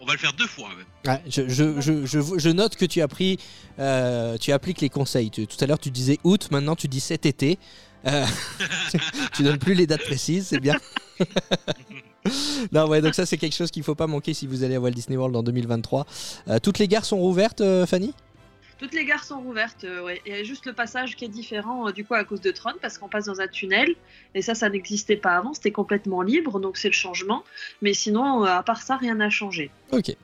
on 0.00 0.06
va 0.06 0.12
le 0.14 0.18
faire 0.18 0.32
deux 0.32 0.46
fois 0.46 0.70
même. 0.74 0.86
Ouais, 1.06 1.22
je, 1.30 1.48
je- 1.48 1.80
je- 1.80 2.06
je- 2.06 2.38
je 2.38 2.48
note 2.50 2.76
que 2.76 2.84
tu 2.86 3.00
as 3.02 3.08
pris, 3.08 3.38
euh, 3.78 4.38
tu 4.38 4.52
appliques 4.52 4.80
les 4.80 4.88
conseils. 4.90 5.30
Tu- 5.30 5.46
tout 5.46 5.56
à 5.62 5.66
l'heure, 5.66 5.78
tu 5.78 5.90
disais 5.90 6.18
août, 6.24 6.48
maintenant 6.50 6.76
tu 6.76 6.88
dis 6.88 7.00
cet 7.00 7.26
été. 7.26 7.58
Euh, 8.06 8.24
tu, 8.92 8.98
tu 9.34 9.42
donnes 9.42 9.58
plus 9.58 9.74
les 9.74 9.86
dates 9.86 10.04
précises, 10.04 10.48
c'est 10.48 10.60
bien. 10.60 10.76
non, 12.72 12.88
ouais, 12.88 13.00
donc 13.00 13.14
ça, 13.14 13.26
c'est 13.26 13.36
quelque 13.36 13.54
chose 13.54 13.70
qu'il 13.70 13.82
faut 13.82 13.94
pas 13.94 14.06
manquer 14.06 14.34
si 14.34 14.46
vous 14.46 14.64
allez 14.64 14.76
à 14.76 14.80
Walt 14.80 14.90
Disney 14.90 15.16
World 15.16 15.36
en 15.36 15.42
2023. 15.42 16.06
Euh, 16.48 16.58
toutes 16.58 16.78
les 16.78 16.88
gares 16.88 17.04
sont 17.04 17.18
rouvertes, 17.18 17.60
euh, 17.60 17.86
Fanny? 17.86 18.12
Toutes 18.78 18.92
les 18.92 19.06
gares 19.06 19.24
sont 19.24 19.40
rouvertes, 19.40 19.84
euh, 19.84 20.04
ouais. 20.04 20.20
Il 20.26 20.32
y 20.32 20.38
a 20.38 20.44
juste 20.44 20.66
le 20.66 20.74
passage 20.74 21.16
qui 21.16 21.24
est 21.24 21.28
différent 21.28 21.88
euh, 21.88 21.92
du 21.92 22.04
coup 22.04 22.12
à 22.12 22.24
cause 22.24 22.42
de 22.42 22.50
Tron 22.50 22.72
parce 22.82 22.98
qu'on 22.98 23.08
passe 23.08 23.24
dans 23.24 23.40
un 23.40 23.48
tunnel 23.48 23.94
et 24.34 24.42
ça, 24.42 24.54
ça 24.54 24.68
n'existait 24.68 25.16
pas 25.16 25.36
avant. 25.36 25.54
C'était 25.54 25.70
complètement 25.70 26.20
libre, 26.20 26.60
donc 26.60 26.76
c'est 26.76 26.88
le 26.88 26.94
changement. 26.94 27.42
Mais 27.80 27.94
sinon, 27.94 28.44
euh, 28.44 28.48
à 28.48 28.62
part 28.62 28.82
ça, 28.82 28.96
rien 28.98 29.14
n'a 29.14 29.30
changé. 29.30 29.70
Ok, 29.92 30.14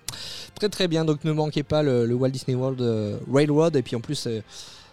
très 0.55 0.69
très 0.69 0.87
bien. 0.87 1.07
Donc 1.07 1.25
ne 1.25 1.33
manquez 1.33 1.63
pas 1.63 1.83
le, 1.83 2.05
le 2.05 2.15
Walt 2.15 2.29
Disney 2.29 2.55
World 2.55 2.83
euh, 2.83 3.17
Railroad. 3.33 3.75
Et 3.75 3.83
puis 3.83 3.97
en 3.97 4.01
plus, 4.01 4.27
euh, 4.27 4.43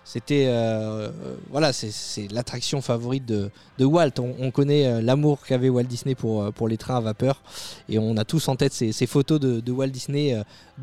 c'était 0.10 0.48
euh, 0.48 1.10
euh, 1.10 1.36
voilà, 1.52 1.72
c'est- 1.72 2.34
l'attraction 2.34 2.82
favorite 2.82 3.28
de, 3.28 3.52
Walt. 3.80 4.14
On, 4.18 4.34
on 4.40 4.50
connaît 4.50 4.88
euh, 4.88 5.02
l'amour 5.04 5.46
qu'avait 5.46 5.70
Walt 5.70 5.84
Disney 5.84 6.16
pour, 6.16 6.52
pour 6.54 6.68
les 6.68 6.78
trains 6.78 6.98
à 6.98 7.00
vapeur. 7.00 7.44
Et 7.90 8.00
on 8.00 8.18
a 8.18 8.26
tous 8.26 8.48
en 8.48 8.56
tête 8.56 8.74
ces, 8.74 9.06
photos 9.06 9.40
de, 9.40 9.72
Walt 9.72 9.90
Disney 9.90 10.36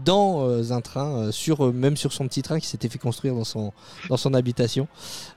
dans 0.04 0.72
un 0.72 0.80
train, 0.80 1.32
sur, 1.32 1.72
même 1.72 1.96
sur 1.96 2.12
son 2.12 2.28
petit 2.28 2.42
train 2.42 2.60
qui 2.60 2.68
s'était 2.68 2.88
fait 2.88 2.98
construire 2.98 3.34
dans 3.34 3.44
son, 3.44 3.72
dans 4.08 4.16
son 4.16 4.32
habitation. 4.32 4.86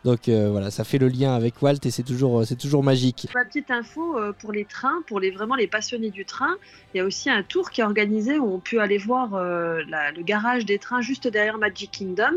Donc 0.05 0.29
voilà, 0.29 0.69
ça 0.69 0.84
fait 0.84 1.00
le 1.00 1.08
lien 1.08 1.34
avec 1.34 1.60
Walt 1.62 1.79
et 1.84 1.91
c'est 1.91 2.03
toujours, 2.03 2.46
toujours 2.60 2.84
magique. 2.84 3.27
Ma 3.34 3.46
petite 3.46 3.72
info 3.72 4.19
pour 4.39 4.51
les 4.51 4.65
trains, 4.65 5.01
pour 5.08 5.19
les 5.19 5.31
vraiment 5.31 5.55
les 5.55 5.67
passionnés 5.67 6.12
du 6.12 6.25
train, 6.25 6.58
il 6.93 6.98
y 6.98 7.00
a 7.01 7.05
aussi 7.05 7.29
un 7.29 7.41
tour 7.41 7.72
qui 7.72 7.81
est 7.81 7.86
organisé 7.86 8.38
où 8.38 8.53
on 8.53 8.60
peut 8.60 8.81
aller 8.81 9.00
voir 9.00 9.29
le 9.34 10.22
garage 10.22 10.65
des 10.65 10.77
trains 10.77 11.01
juste 11.01 11.27
derrière 11.27 11.58
Magic 11.58 11.89
Kingdom 11.91 12.36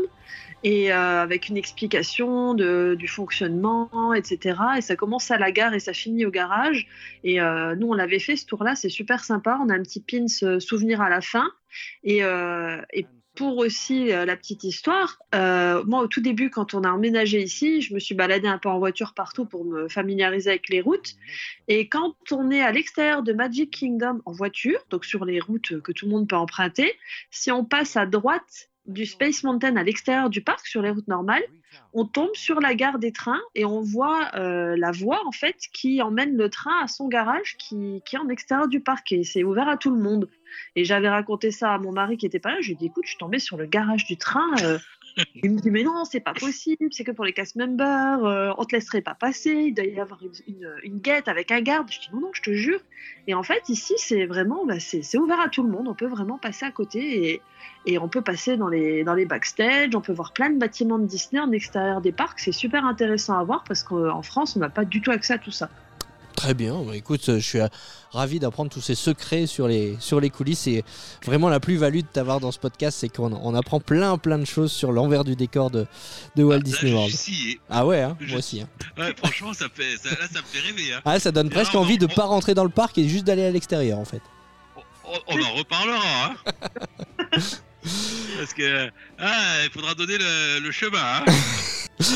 et 0.63 0.93
euh, 0.93 1.21
avec 1.21 1.49
une 1.49 1.57
explication 1.57 2.53
du 2.53 3.07
fonctionnement, 3.07 4.13
etc. 4.13 4.57
Et 4.77 4.81
ça 4.81 4.95
commence 4.95 5.29
à 5.29 5.37
la 5.37 5.51
gare 5.51 5.73
et 5.73 5.79
ça 5.79 5.93
finit 5.93 6.25
au 6.25 6.31
garage. 6.31 6.87
Et 7.23 7.41
euh, 7.41 7.75
nous, 7.75 7.89
on 7.89 7.93
l'avait 7.93 8.19
fait 8.19 8.35
ce 8.35 8.45
tour-là, 8.45 8.75
c'est 8.75 8.89
super 8.89 9.23
sympa. 9.23 9.59
On 9.61 9.69
a 9.69 9.73
un 9.73 9.83
petit 9.83 10.01
pins 10.01 10.25
euh, 10.43 10.59
souvenir 10.59 11.01
à 11.01 11.09
la 11.09 11.21
fin. 11.21 11.49
Et, 12.03 12.21
pour 13.35 13.57
aussi 13.57 14.09
la 14.09 14.37
petite 14.37 14.63
histoire, 14.63 15.17
moi 15.33 16.03
au 16.03 16.07
tout 16.07 16.21
début 16.21 16.51
quand 16.51 16.75
on 16.75 16.83
a 16.83 16.91
emménagé 16.91 17.41
ici, 17.41 17.81
je 17.81 17.95
me 17.95 17.99
suis 17.99 18.13
baladée 18.13 18.47
un 18.47 18.59
peu 18.59 18.69
en 18.69 18.77
voiture 18.77 19.15
partout 19.15 19.45
pour 19.45 19.65
me 19.65 19.89
familiariser 19.89 20.51
avec 20.51 20.69
les 20.69 20.81
routes. 20.81 21.15
Et 21.67 21.87
quand 21.87 22.13
on 22.31 22.51
est 22.51 22.61
à 22.61 22.71
l'extérieur 22.71 23.23
de 23.23 23.33
Magic 23.33 23.71
Kingdom 23.71 24.21
en 24.25 24.33
voiture, 24.33 24.79
donc 24.91 25.03
sur 25.03 25.25
les 25.25 25.39
routes 25.39 25.81
que 25.81 25.91
tout 25.91 26.05
le 26.05 26.11
monde 26.11 26.29
peut 26.29 26.35
emprunter, 26.35 26.93
si 27.31 27.51
on 27.51 27.65
passe 27.65 27.97
à 27.97 28.05
droite 28.05 28.69
du 28.85 29.05
Space 29.05 29.43
Mountain 29.43 29.75
à 29.77 29.83
l'extérieur 29.83 30.29
du 30.29 30.41
parc 30.41 30.67
sur 30.67 30.81
les 30.81 30.89
routes 30.89 31.07
normales, 31.07 31.43
on 31.93 32.05
tombe 32.05 32.33
sur 32.33 32.59
la 32.59 32.75
gare 32.75 32.99
des 32.99 33.11
trains 33.11 33.41
et 33.55 33.65
on 33.65 33.81
voit 33.81 34.29
euh, 34.35 34.75
la 34.77 34.91
voie 34.91 35.25
en 35.25 35.31
fait 35.31 35.55
qui 35.73 36.01
emmène 36.01 36.35
le 36.35 36.49
train 36.49 36.83
à 36.83 36.87
son 36.87 37.07
garage 37.07 37.55
qui, 37.57 38.01
qui 38.05 38.15
est 38.15 38.19
en 38.19 38.29
extérieur 38.29 38.67
du 38.67 38.79
parc 38.79 39.11
et 39.11 39.23
c'est 39.23 39.43
ouvert 39.43 39.67
à 39.67 39.77
tout 39.77 39.89
le 39.89 40.01
monde. 40.01 40.29
Et 40.75 40.85
j'avais 40.85 41.09
raconté 41.09 41.51
ça 41.51 41.73
à 41.73 41.77
mon 41.77 41.91
mari 41.91 42.17
qui 42.17 42.25
était 42.25 42.39
pas 42.39 42.51
là. 42.51 42.57
Je 42.61 42.67
lui 42.67 42.73
ai 42.73 42.75
dit 42.75 42.85
écoute, 42.87 43.05
je 43.05 43.11
suis 43.11 43.17
tombée 43.17 43.39
sur 43.39 43.57
le 43.57 43.65
garage 43.65 44.05
du 44.05 44.17
train. 44.17 44.53
euh. 44.63 44.77
Il 45.35 45.51
me 45.51 45.59
dit 45.59 45.71
mais 45.71 45.83
non, 45.83 46.05
c'est 46.05 46.19
pas 46.19 46.33
possible, 46.33 46.87
c'est 46.91 47.03
que 47.03 47.11
pour 47.11 47.25
les 47.25 47.33
cast 47.33 47.55
members, 47.55 48.25
euh, 48.25 48.51
on 48.57 48.65
te 48.65 48.75
laisserait 48.75 49.01
pas 49.01 49.13
passer, 49.13 49.51
il 49.51 49.73
doit 49.73 49.85
y 49.85 49.99
avoir 49.99 50.19
une, 50.47 50.69
une, 50.83 50.99
guette 50.99 51.27
avec 51.27 51.51
un 51.51 51.61
garde. 51.61 51.91
Je 51.91 51.99
dis 51.99 52.09
non, 52.13 52.21
non, 52.21 52.29
je 52.33 52.41
te 52.41 52.51
jure. 52.51 52.79
Et 53.27 53.33
en 53.33 53.43
fait, 53.43 53.69
ici, 53.69 53.93
c'est 53.97 54.25
vraiment, 54.25 54.65
bah, 54.65 54.79
c'est 54.79 55.17
ouvert 55.17 55.39
à 55.39 55.49
tout 55.49 55.63
le 55.63 55.69
monde, 55.69 55.87
on 55.87 55.93
peut 55.93 56.07
vraiment 56.07 56.37
passer 56.37 56.65
à 56.65 56.71
côté 56.71 57.41
et, 57.85 57.97
on 57.99 58.07
peut 58.07 58.21
passer 58.21 58.57
dans 58.57 58.69
les 58.69 59.25
backstage, 59.25 59.95
on 59.95 60.01
peut 60.01 60.13
voir 60.13 60.33
plein 60.33 60.49
de 60.49 60.57
bâtiments 60.57 60.99
de 60.99 61.05
Disney 61.05 61.41
en 61.41 61.51
extérieur 61.51 62.01
des 62.01 62.11
parcs, 62.11 62.39
c'est 62.39 62.51
super 62.51 62.85
intéressant 62.85 63.37
à 63.37 63.43
voir 63.43 63.63
parce 63.65 63.83
qu'en 63.83 64.21
France, 64.21 64.55
on 64.55 64.59
n'a 64.59 64.69
pas 64.69 64.85
du 64.85 65.01
tout 65.01 65.11
accès 65.11 65.33
à 65.33 65.37
tout 65.37 65.51
ça. 65.51 65.69
Très 66.43 66.53
bien, 66.53 66.75
Bah, 66.85 66.93
écoute, 66.95 67.27
euh, 67.29 67.39
je 67.39 67.45
suis 67.47 67.59
euh, 67.61 67.67
ravi 68.11 68.37
d'apprendre 68.37 68.69
tous 68.69 68.81
ces 68.81 68.95
secrets 68.95 69.47
sur 69.47 69.65
les, 69.67 69.95
sur 70.01 70.19
les 70.19 70.29
coulisses 70.29 70.67
et 70.67 70.83
vraiment 71.25 71.47
la 71.47 71.61
plus-value 71.61 71.99
de 71.99 72.05
t'avoir 72.11 72.41
dans 72.41 72.51
ce 72.51 72.59
podcast, 72.59 72.97
c'est 72.99 73.07
qu'on 73.07 73.31
on 73.31 73.55
apprend 73.55 73.79
plein 73.79 74.17
plein 74.17 74.37
de 74.37 74.43
choses 74.45 74.71
sur 74.73 74.91
l'envers 74.91 75.23
du 75.23 75.37
décor 75.37 75.71
de, 75.71 75.85
de 76.35 76.43
Walt 76.43 76.57
Là, 76.57 76.63
Disney 76.63 76.91
je 76.91 76.95
World. 76.95 77.15
suis 77.15 77.33
scié. 77.33 77.59
Ah 77.69 77.85
ouais, 77.85 78.01
hein, 78.01 78.17
Je- 78.19 78.27
moi 78.31 78.39
aussi. 78.39 78.59
hein. 78.61 78.67
Ouais, 78.97 79.13
franchement, 79.15 79.53
ça 79.53 79.67
fait, 79.73 79.95
ça, 79.95 80.09
là, 80.09 80.27
ça 80.31 80.41
me 80.41 80.45
fait 80.45 80.59
rêver. 80.59 80.93
Hein. 80.93 81.01
Ah, 81.05 81.17
ça 81.17 81.31
donne 81.31 81.49
presque 81.49 81.75
envie 81.75 81.97
de 81.97 82.07
bon. 82.07 82.13
pas 82.13 82.25
rentrer 82.25 82.53
dans 82.53 82.65
le 82.65 82.69
parc 82.69 82.97
et 82.97 83.07
juste 83.07 83.23
d'aller 83.25 83.45
à 83.45 83.51
l'extérieur 83.51 83.97
en 83.97 84.05
fait. 84.05 84.21
On, 85.05 85.13
on 85.27 85.41
en 85.43 85.53
reparlera. 85.53 86.25
Hein. 86.25 86.35
Parce 88.37 88.53
que 88.53 88.89
ah, 89.17 89.63
il 89.63 89.69
faudra 89.71 89.93
donner 89.95 90.17
le, 90.17 90.59
le 90.59 90.71
chemin. 90.71 90.99
Hein. 90.99 91.23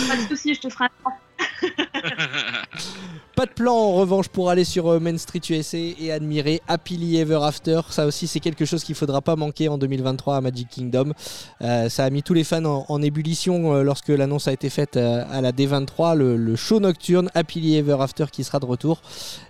Pas 0.09 0.17
de 0.17 0.27
souci, 0.27 0.53
je 0.53 0.59
te 0.59 0.69
ferai 0.69 0.85
un 1.05 1.11
Pas 3.37 3.45
de 3.45 3.51
plan 3.51 3.75
en 3.75 3.93
revanche 3.93 4.29
pour 4.29 4.49
aller 4.49 4.63
sur 4.63 4.87
euh, 4.87 4.99
Main 4.99 5.15
Street 5.19 5.41
USA 5.51 5.77
et 5.77 6.11
admirer 6.11 6.59
Happily 6.67 7.17
Ever 7.17 7.37
After. 7.43 7.81
Ça 7.91 8.07
aussi, 8.07 8.25
c'est 8.25 8.39
quelque 8.39 8.65
chose 8.65 8.83
qu'il 8.83 8.95
faudra 8.95 9.21
pas 9.21 9.35
manquer 9.35 9.69
en 9.69 9.77
2023 9.77 10.37
à 10.37 10.41
Magic 10.41 10.67
Kingdom. 10.69 11.13
Euh, 11.61 11.87
ça 11.87 12.05
a 12.05 12.09
mis 12.09 12.23
tous 12.23 12.33
les 12.33 12.43
fans 12.43 12.65
en, 12.65 13.01
ébullition 13.03 13.75
euh, 13.75 13.83
lorsque 13.83 14.07
l'annonce 14.07 14.47
a 14.47 14.53
été 14.53 14.71
faite 14.71 14.97
à 14.97 15.39
la 15.39 15.51
D23, 15.51 16.15
le, 16.15 16.55
show 16.55 16.79
nocturne 16.79 17.29
Happily 17.35 17.75
Ever 17.75 17.97
After 17.99 18.25
qui 18.31 18.43
sera 18.43 18.59
de 18.59 18.65
retour. 18.65 19.03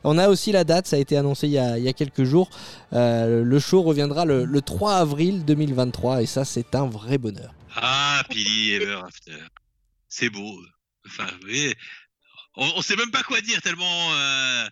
On 0.04 0.17
a 0.17 0.28
aussi 0.28 0.52
la 0.52 0.65
date, 0.65 0.88
ça 0.88 0.97
a 0.97 1.00
été 1.00 1.15
annoncé 1.15 1.47
il 1.47 1.54
y 1.54 1.58
a, 1.58 1.93
quelques 1.93 2.26
jours. 2.26 2.50
Le 2.91 3.60
show 3.60 3.84
reviendra 3.84 4.26
le, 4.26 4.43
le 4.43 4.62
3 4.62 4.95
avril 4.95 5.45
2023 5.45 6.23
et 6.23 6.26
ça, 6.26 6.43
c'est 6.43 6.76
un 6.76 6.88
vrai 6.88 7.17
bonheur. 7.17 7.54
Pili 8.30 8.73
Ever 8.73 9.00
After. 9.06 9.38
C'est 10.10 10.30
beau. 10.30 10.58
Enfin, 11.08 11.26
vous 11.41 11.48
voyez, 11.48 11.76
on, 12.56 12.65
on 12.76 12.82
sait 12.82 12.96
même 12.96 13.12
pas 13.12 13.24
quoi 13.24 13.41
dire 13.41 13.62
tellement. 13.62 14.13
euh, 14.13 14.67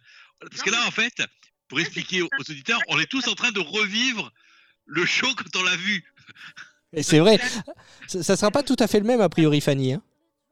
Parce 0.50 0.62
que 0.62 0.69
là, 0.69 0.86
en 0.88 0.91
fait, 0.91 1.13
pour 1.67 1.80
expliquer 1.80 2.21
aux, 2.21 2.30
aux 2.38 2.41
auditeurs, 2.52 2.80
on 2.89 3.00
est 3.00 3.06
tous 3.10 3.28
en 3.28 3.36
train 3.36 3.52
de 3.52 3.60
revivre 3.60 4.32
le 4.86 5.06
show 5.06 5.28
quand 5.36 5.56
on 5.60 5.63
l'a 5.63 5.76
vu. 5.76 6.04
Et 6.93 7.04
c'est 7.04 7.19
vrai, 7.19 7.39
ça, 8.08 8.24
ça 8.24 8.38
sera 8.38 8.52
pas 8.52 8.63
tout 8.63 8.76
à 8.80 8.88
fait 8.88 9.00
le 9.00 9.06
même 9.06 9.21
a 9.21 9.30
priori, 9.30 9.60
Fanny. 9.62 9.93
hein. 9.93 10.02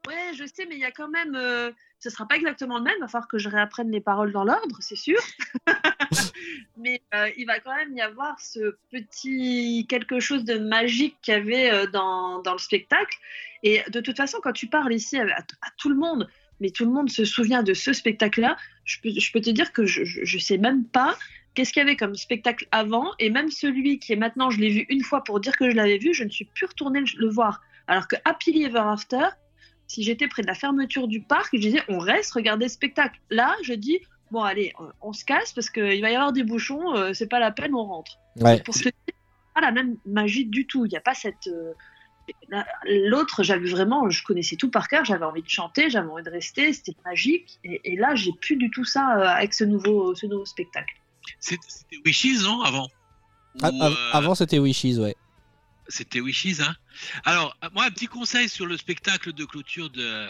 Ouais, 0.06 0.32
je 0.36 0.44
sais, 0.44 0.66
mais 0.68 0.74
il 0.74 0.80
y 0.80 0.84
a 0.84 0.90
quand 0.90 1.08
même. 1.08 1.34
euh, 1.34 1.70
ce 1.98 2.10
sera 2.10 2.28
pas 2.28 2.36
exactement 2.36 2.76
le 2.78 2.84
même. 2.84 2.94
Il 2.98 3.00
va 3.00 3.08
falloir 3.08 3.28
que 3.28 3.38
je 3.38 3.48
réapprenne 3.48 3.90
les 3.90 4.02
paroles 4.02 4.32
dans 4.32 4.44
l'ordre, 4.44 4.76
c'est 4.80 4.96
sûr. 4.96 5.18
mais 6.76 7.00
euh, 7.14 7.28
il 7.36 7.46
va 7.46 7.60
quand 7.60 7.74
même 7.74 7.96
y 7.96 8.00
avoir 8.00 8.40
ce 8.40 8.76
petit 8.90 9.86
quelque 9.88 10.20
chose 10.20 10.44
de 10.44 10.58
magique 10.58 11.16
qu'il 11.22 11.34
y 11.34 11.36
avait 11.36 11.70
euh, 11.70 11.86
dans, 11.86 12.40
dans 12.42 12.52
le 12.52 12.58
spectacle. 12.58 13.16
Et 13.62 13.82
de 13.90 14.00
toute 14.00 14.16
façon, 14.16 14.38
quand 14.42 14.52
tu 14.52 14.66
parles 14.66 14.92
ici 14.92 15.18
à, 15.18 15.44
tout 15.78 15.88
le 15.88 15.96
monde, 15.96 16.28
mais 16.60 16.70
tout 16.70 16.84
le 16.84 16.90
monde 16.90 17.10
se 17.10 17.24
souvient 17.24 17.62
de 17.62 17.74
ce 17.74 17.92
spectacle-là, 17.92 18.56
je 18.84 18.98
peux, 19.00 19.40
te 19.40 19.50
dire 19.50 19.72
que 19.72 19.86
je, 19.86 20.04
je 20.04 20.38
sais 20.38 20.58
même 20.58 20.84
pas 20.84 21.16
qu'est-ce 21.54 21.72
qu'il 21.72 21.80
y 21.80 21.84
avait 21.84 21.96
comme 21.96 22.14
spectacle 22.14 22.66
avant. 22.72 23.12
Et 23.18 23.30
même 23.30 23.50
celui 23.50 23.98
qui 23.98 24.12
est 24.12 24.16
maintenant, 24.16 24.50
je 24.50 24.60
l'ai 24.60 24.68
vu 24.68 24.86
une 24.88 25.02
fois 25.02 25.24
pour 25.24 25.40
dire 25.40 25.56
que 25.56 25.70
je 25.70 25.74
l'avais 25.74 25.98
vu, 25.98 26.12
je 26.12 26.24
ne 26.24 26.30
suis 26.30 26.44
plus 26.44 26.66
retournée 26.66 27.00
le, 27.00 27.06
le 27.16 27.28
voir. 27.28 27.62
Alors 27.86 28.08
que 28.08 28.16
Happily 28.24 28.64
Ever 28.64 28.82
After, 28.84 29.28
si 29.86 30.02
j'étais 30.02 30.28
près 30.28 30.42
de 30.42 30.46
la 30.46 30.54
fermeture 30.54 31.08
du 31.08 31.20
parc, 31.20 31.50
je 31.54 31.60
disais 31.60 31.82
on 31.88 31.98
reste 31.98 32.32
regarder 32.32 32.66
le 32.66 32.70
spectacle. 32.70 33.18
Là, 33.30 33.56
je 33.62 33.74
dis 33.74 34.00
bon 34.30 34.42
allez, 34.42 34.72
on, 34.78 34.90
on 35.08 35.12
se 35.12 35.24
casse 35.24 35.52
parce 35.52 35.70
qu'il 35.70 36.00
va 36.00 36.10
y 36.10 36.14
avoir 36.14 36.32
des 36.32 36.42
bouchons, 36.44 36.96
euh, 36.96 37.12
c'est 37.12 37.28
pas 37.28 37.38
la 37.40 37.50
peine, 37.52 37.74
on 37.74 37.84
rentre. 37.84 38.18
Ouais. 38.36 38.60
Pour 38.62 38.74
te 38.74 38.82
dire, 38.82 38.92
pas 39.54 39.60
la 39.60 39.70
même 39.72 39.96
magie 40.06 40.44
du 40.46 40.66
tout. 40.66 40.84
Il 40.86 40.90
n'y 40.90 40.96
a 40.96 41.00
pas 41.00 41.14
cette 41.14 41.46
euh, 41.46 41.72
la- 42.48 42.66
L'autre, 42.84 43.42
j'avais 43.42 43.68
vraiment, 43.68 44.08
je 44.10 44.24
connaissais 44.24 44.56
tout 44.56 44.70
par 44.70 44.88
cœur, 44.88 45.04
j'avais 45.04 45.24
envie 45.24 45.42
de 45.42 45.48
chanter, 45.48 45.90
j'avais 45.90 46.08
envie 46.08 46.22
de 46.24 46.30
rester, 46.30 46.72
c'était 46.72 46.96
magique. 47.04 47.58
Et, 47.64 47.92
et 47.92 47.96
là, 47.96 48.14
j'ai 48.14 48.32
plus 48.40 48.56
du 48.56 48.70
tout 48.70 48.84
ça 48.84 49.16
euh, 49.18 49.26
avec 49.26 49.54
ce 49.54 49.64
nouveau, 49.64 50.14
ce 50.14 50.26
nouveau 50.26 50.44
spectacle. 50.46 50.94
C'était 51.38 51.62
Wishes, 52.04 52.42
non 52.42 52.62
Avant? 52.62 52.88
A- 53.62 53.70
Ou, 53.70 53.82
av- 53.82 53.92
euh, 53.92 54.10
Avant, 54.12 54.34
c'était 54.34 54.58
Wishes, 54.58 54.98
ouais. 54.98 55.14
C'était 55.88 56.20
Wishes, 56.20 56.60
hein. 56.62 56.74
Alors, 57.24 57.54
moi, 57.74 57.84
un 57.84 57.90
petit 57.90 58.06
conseil 58.06 58.48
sur 58.48 58.64
le 58.66 58.76
spectacle 58.78 59.32
de 59.34 59.44
clôture 59.44 59.90
de. 59.90 60.28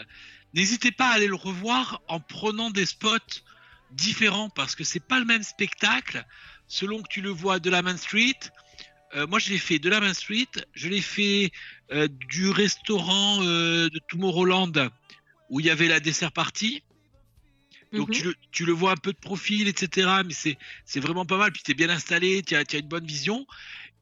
N'hésitez 0.53 0.91
pas 0.91 1.07
à 1.07 1.13
aller 1.13 1.27
le 1.27 1.35
revoir 1.35 2.01
en 2.09 2.19
prenant 2.19 2.69
des 2.69 2.85
spots 2.85 3.41
différents 3.91 4.49
parce 4.49 4.75
que 4.75 4.83
c'est 4.83 5.05
pas 5.05 5.19
le 5.19 5.25
même 5.25 5.43
spectacle 5.43 6.25
selon 6.67 7.01
que 7.01 7.07
tu 7.09 7.21
le 7.21 7.29
vois 7.29 7.59
de 7.59 7.69
la 7.69 7.81
Main 7.81 7.97
Street. 7.97 8.39
Euh, 9.15 9.27
moi, 9.27 9.39
je 9.39 9.49
l'ai 9.49 9.57
fait 9.57 9.79
de 9.79 9.89
la 9.89 9.99
Main 9.99 10.13
Street, 10.13 10.49
je 10.73 10.89
l'ai 10.89 11.01
fait 11.01 11.51
euh, 11.91 12.07
du 12.29 12.49
restaurant 12.49 13.43
euh, 13.43 13.89
de 13.89 13.99
Tomorrowland 14.09 14.89
où 15.49 15.59
il 15.59 15.65
y 15.67 15.69
avait 15.69 15.87
la 15.87 15.99
dessert 15.99 16.31
party. 16.31 16.83
Donc 17.93 18.09
Mhm. 18.09 18.13
tu, 18.15 18.23
le, 18.23 18.35
tu 18.51 18.65
le 18.65 18.73
vois 18.73 18.91
un 18.91 18.97
peu 18.97 19.13
de 19.13 19.17
profil, 19.17 19.67
etc. 19.67 20.09
Mais 20.25 20.33
c'est, 20.33 20.99
vraiment 20.99 21.25
pas 21.25 21.37
mal. 21.37 21.51
Puis 21.51 21.61
tu 21.63 21.71
es 21.71 21.73
bien 21.75 21.89
installé, 21.89 22.41
tu 22.41 22.55
as, 22.55 22.59
as 22.59 22.77
une 22.77 22.87
bonne 22.87 23.05
vision. 23.05 23.45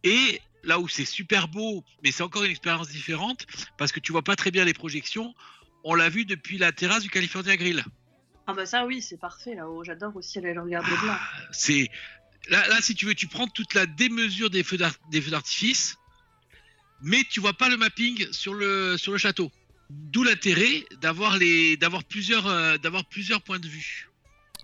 Et 0.04 0.40
là 0.64 0.80
où 0.80 0.88
c'est 0.88 1.06
super 1.06 1.48
beau, 1.48 1.84
mais 2.04 2.12
c'est 2.12 2.24
encore 2.24 2.44
une 2.44 2.52
expérience 2.52 2.90
différente 2.90 3.46
parce 3.78 3.92
que 3.92 4.00
tu 4.00 4.12
vois 4.12 4.24
pas 4.24 4.36
très 4.36 4.52
bien 4.52 4.66
les 4.66 4.74
projections. 4.74 5.36
On 5.84 5.96
l'a 5.96 6.10
vu 6.10 6.26
depuis 6.26 6.58
la 6.58 6.72
terrasse 6.72 7.04
du 7.04 7.10
California 7.10 7.58
Grill. 7.58 7.84
Ah 8.48 8.54
bah 8.54 8.66
ça 8.66 8.86
oui, 8.86 9.02
c'est 9.02 9.18
parfait 9.18 9.56
là-haut. 9.56 9.84
J'adore 9.84 10.16
aussi 10.16 10.40
aller 10.40 10.54
le 10.54 10.62
regarder 10.62 10.92
de 10.92 11.08
là. 11.08 11.20
C'est 11.52 11.90
là, 12.50 12.68
là, 12.68 12.78
si 12.82 12.94
tu 12.94 13.06
veux, 13.06 13.14
tu 13.16 13.28
prends 13.28 13.48
toute 13.48 13.74
la 13.74 13.86
démesure 13.86 14.50
des 14.50 14.64
feux, 14.64 14.78
d'ar- 14.78 14.96
des 15.12 15.22
feux 15.22 15.32
d'artifice, 15.32 15.96
mais 17.02 17.24
tu 17.30 17.40
vois 17.40 17.54
pas 17.54 17.70
le 17.70 17.78
mapping 17.78 18.26
sur 18.32 18.54
le 18.54 18.98
sur 18.98 19.12
le 19.14 19.18
château. 19.18 19.50
D'où 19.90 20.24
l'intérêt 20.24 20.86
d'avoir 21.02 21.38
les 21.38 21.78
d'avoir 21.78 22.04
plusieurs 22.04 22.48
euh, 22.48 22.78
d'avoir 22.78 23.06
plusieurs 23.06 23.42
points 23.42 23.60
de 23.60 23.68
vue. 23.68 24.10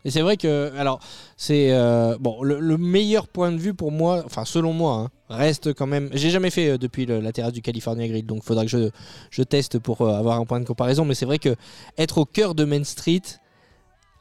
Et 0.05 0.11
c'est 0.11 0.21
vrai 0.21 0.37
que, 0.37 0.71
alors, 0.77 1.01
c'est 1.35 1.73
euh, 1.73 2.17
bon, 2.21 2.41
le, 2.41 2.61
le 2.61 2.77
meilleur 2.77 3.27
point 3.27 3.51
de 3.51 3.57
vue 3.57 3.73
pour 3.73 3.91
moi, 3.91 4.23
enfin 4.25 4.45
selon 4.45 4.71
moi, 4.71 4.93
hein, 4.95 5.11
reste 5.29 5.73
quand 5.73 5.87
même. 5.87 6.09
J'ai 6.13 6.29
jamais 6.29 6.51
fait 6.51 6.69
euh, 6.69 6.77
depuis 6.77 7.05
le- 7.05 7.19
la 7.19 7.33
terrasse 7.33 7.51
du 7.51 7.61
California 7.61 8.07
Grill, 8.07 8.25
donc 8.25 8.43
faudra 8.43 8.63
que 8.63 8.71
je, 8.71 8.89
je 9.29 9.43
teste 9.43 9.77
pour 9.77 10.01
euh, 10.01 10.13
avoir 10.17 10.39
un 10.39 10.45
point 10.45 10.61
de 10.61 10.65
comparaison. 10.65 11.03
Mais 11.03 11.15
c'est 11.15 11.25
vrai 11.25 11.37
que 11.37 11.53
être 11.97 12.17
au 12.17 12.25
cœur 12.25 12.55
de 12.55 12.63
Main 12.63 12.85
Street, 12.85 13.21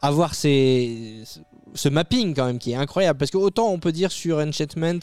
avoir 0.01 0.35
ce 0.35 1.89
mapping 1.89 2.35
quand 2.35 2.47
même 2.47 2.59
qui 2.59 2.73
est 2.73 2.77
incroyable, 2.77 3.19
parce 3.19 3.31
que 3.31 3.37
autant 3.37 3.69
on 3.71 3.79
peut 3.79 3.93
dire 3.93 4.13
sur 4.13 4.39
Enchantment, 4.39 5.01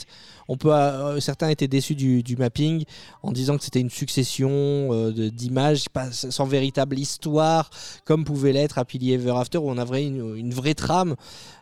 on 0.48 0.58
peut, 0.58 0.74
euh, 0.74 1.20
certains 1.20 1.50
étaient 1.50 1.68
déçus 1.68 1.96
du, 1.96 2.36
mapping 2.38 2.86
en 3.24 3.32
disant 3.32 3.58
que 3.58 3.64
c'était 3.64 3.82
une 3.82 3.90
succession 3.90 4.50
euh, 4.52 5.12
d'images 5.12 5.86
sans 6.12 6.46
véritable 6.46 6.98
histoire 6.98 7.70
comme 8.06 8.24
pouvait 8.24 8.54
l'être 8.54 8.78
Happily 8.78 9.14
Ever 9.14 9.34
After, 9.38 9.58
où 9.58 9.70
on 9.70 9.78
avait 9.78 10.06
une, 10.06 10.54
vraie 10.54 10.76
trame 10.76 11.16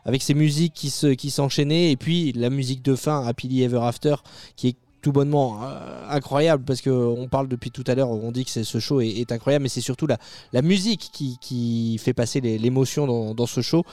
avec 0.05 0.21
ces 0.21 0.33
musiques 0.33 0.73
qui 0.73 1.29
s'enchaînaient, 1.31 1.91
et 1.91 1.97
puis 1.97 2.33
la 2.33 2.49
musique 2.49 2.83
de 2.83 2.95
fin, 2.95 3.25
Happily 3.25 3.63
Ever 3.63 3.81
After, 3.83 4.15
qui 4.55 4.69
est 4.69 4.75
tout 5.03 5.11
bonnement 5.11 5.61
euh, 5.63 6.07
incroyable, 6.09 6.63
parce 6.65 6.81
qu'on 6.81 7.27
parle 7.29 7.47
depuis 7.47 7.69
tout 7.69 7.83
à 7.87 7.93
l'heure, 7.93 8.09
on 8.09 8.31
dit 8.31 8.45
que 8.45 8.63
ce 8.63 8.79
show 8.79 9.01
est, 9.01 9.09
est 9.09 9.31
incroyable, 9.31 9.63
mais 9.63 9.69
c'est 9.69 9.81
surtout 9.81 10.07
la, 10.07 10.17
la 10.53 10.61
musique 10.63 11.09
qui, 11.13 11.37
qui 11.39 11.99
fait 11.99 12.13
passer 12.13 12.41
l'émotion 12.41 13.05
dans, 13.05 13.35
dans 13.35 13.45
ce 13.45 13.61
show. 13.61 13.83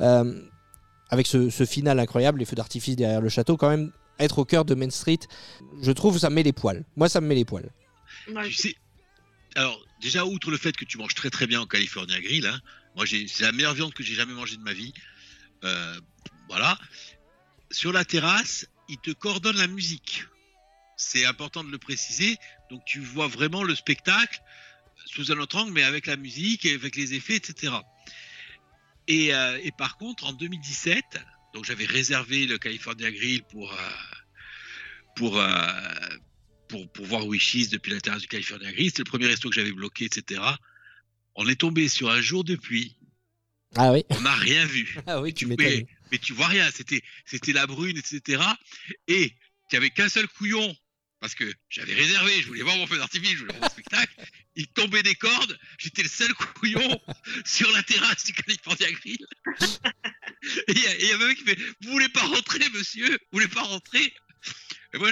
Euh, 0.00 0.40
avec 1.10 1.26
ce, 1.26 1.48
ce 1.48 1.64
final 1.64 1.98
incroyable, 1.98 2.38
les 2.38 2.44
feux 2.44 2.54
d'artifice 2.54 2.94
derrière 2.94 3.22
le 3.22 3.30
château, 3.30 3.56
quand 3.56 3.70
même, 3.70 3.90
être 4.18 4.38
au 4.38 4.44
cœur 4.44 4.64
de 4.64 4.74
Main 4.74 4.90
Street, 4.90 5.20
je 5.80 5.90
trouve 5.90 6.18
ça 6.18 6.28
me 6.28 6.34
met 6.34 6.42
les 6.42 6.52
poils. 6.52 6.84
Moi, 6.96 7.08
ça 7.08 7.20
me 7.20 7.26
met 7.26 7.34
les 7.34 7.46
poils. 7.46 7.70
Ouais, 8.34 8.46
Tu 8.48 8.52
sais, 8.54 8.74
alors 9.54 9.80
déjà 10.02 10.24
outre 10.26 10.50
le 10.50 10.58
fait 10.58 10.76
que 10.76 10.84
tu 10.84 10.98
manges 10.98 11.14
très 11.14 11.30
très 11.30 11.46
bien 11.46 11.62
au 11.62 11.66
California 11.66 12.20
Grill, 12.20 12.46
hein, 12.46 12.60
moi 12.94 13.06
j'ai 13.06 13.26
c'est 13.26 13.44
la 13.44 13.52
meilleure 13.52 13.74
viande 13.74 13.94
que 13.94 14.02
j'ai 14.02 14.14
jamais 14.14 14.34
mangée 14.34 14.56
de 14.56 14.62
ma 14.62 14.74
vie. 14.74 14.92
Euh, 15.64 15.94
voilà. 16.48 16.78
Sur 17.70 17.92
la 17.92 18.04
terrasse, 18.04 18.66
ils 18.88 18.98
te 18.98 19.10
coordonnent 19.10 19.56
la 19.56 19.66
musique. 19.66 20.24
C'est 20.98 21.24
important 21.24 21.64
de 21.64 21.70
le 21.70 21.78
préciser. 21.78 22.36
Donc 22.70 22.84
tu 22.84 23.00
vois 23.00 23.28
vraiment 23.28 23.62
le 23.62 23.74
spectacle 23.74 24.40
sous 25.06 25.32
un 25.32 25.38
autre 25.38 25.56
angle, 25.56 25.72
mais 25.72 25.84
avec 25.84 26.06
la 26.06 26.16
musique 26.16 26.66
et 26.66 26.74
avec 26.74 26.96
les 26.96 27.14
effets, 27.14 27.36
etc. 27.36 27.72
Et, 29.06 29.32
euh, 29.32 29.58
et 29.62 29.70
par 29.72 29.96
contre, 29.96 30.26
en 30.26 30.32
2017, 30.32 31.04
donc 31.54 31.64
j'avais 31.64 31.86
réservé 31.86 32.46
le 32.46 32.58
California 32.58 33.10
Grill 33.10 33.42
pour 33.44 33.72
euh, 33.72 33.76
pour 35.16 35.38
euh, 35.38 35.48
pour, 36.68 36.90
pour 36.90 37.06
voir 37.06 37.26
Wishes 37.26 37.70
depuis 37.70 37.92
la 37.92 38.00
terrasse 38.00 38.22
du 38.22 38.28
California 38.28 38.70
Grill. 38.72 38.88
C'était 38.88 39.02
le 39.02 39.10
premier 39.10 39.26
resto 39.26 39.48
que 39.48 39.54
j'avais 39.54 39.72
bloqué, 39.72 40.04
etc. 40.04 40.42
On 41.36 41.48
est 41.48 41.60
tombé 41.60 41.88
sur 41.88 42.10
un 42.10 42.20
jour 42.20 42.44
de 42.44 42.56
pluie. 42.56 42.98
Ah 43.76 43.92
oui 43.92 44.04
On 44.10 44.20
n'a 44.20 44.34
rien 44.34 44.64
vu. 44.66 44.98
Ah 45.06 45.20
oui, 45.20 45.32
tu 45.32 45.46
mais, 45.46 45.86
mais 46.10 46.18
tu 46.18 46.32
vois 46.32 46.48
rien. 46.48 46.68
C'était, 46.72 47.02
c'était 47.24 47.52
la 47.52 47.66
brune, 47.66 47.96
etc. 47.96 48.42
Et 49.06 49.24
il 49.24 49.72
n'y 49.72 49.76
avait 49.76 49.90
qu'un 49.90 50.08
seul 50.08 50.26
couillon. 50.28 50.74
Parce 51.20 51.34
que 51.34 51.52
j'avais 51.68 51.94
réservé, 51.94 52.42
je 52.42 52.46
voulais 52.46 52.62
voir 52.62 52.76
mon 52.76 52.86
feu 52.86 52.96
d'artifice, 52.96 53.32
je 53.32 53.38
voulais 53.38 53.58
voir 53.58 53.62
mon 53.62 53.68
spectacle. 53.70 54.14
Il 54.54 54.68
tombait 54.68 55.02
des 55.02 55.16
cordes, 55.16 55.58
j'étais 55.78 56.02
le 56.02 56.08
seul 56.08 56.32
couillon 56.34 57.00
sur 57.44 57.70
la 57.72 57.82
terrasse 57.82 58.24
du 58.24 58.32
California 58.32 58.90
Grill. 58.92 59.26
Et 60.68 60.72
il 60.72 60.78
y, 60.78 61.12
avait 61.12 61.24
un 61.24 61.28
mec 61.28 61.38
qui 61.38 61.44
fait 61.44 61.58
Vous 61.82 61.90
voulez 61.90 62.08
pas 62.08 62.22
rentrer, 62.22 62.68
monsieur? 62.70 63.08
Vous 63.10 63.38
voulez 63.38 63.48
pas 63.48 63.62
rentrer? 63.62 64.14
Et 64.94 64.98
moi, 64.98 65.10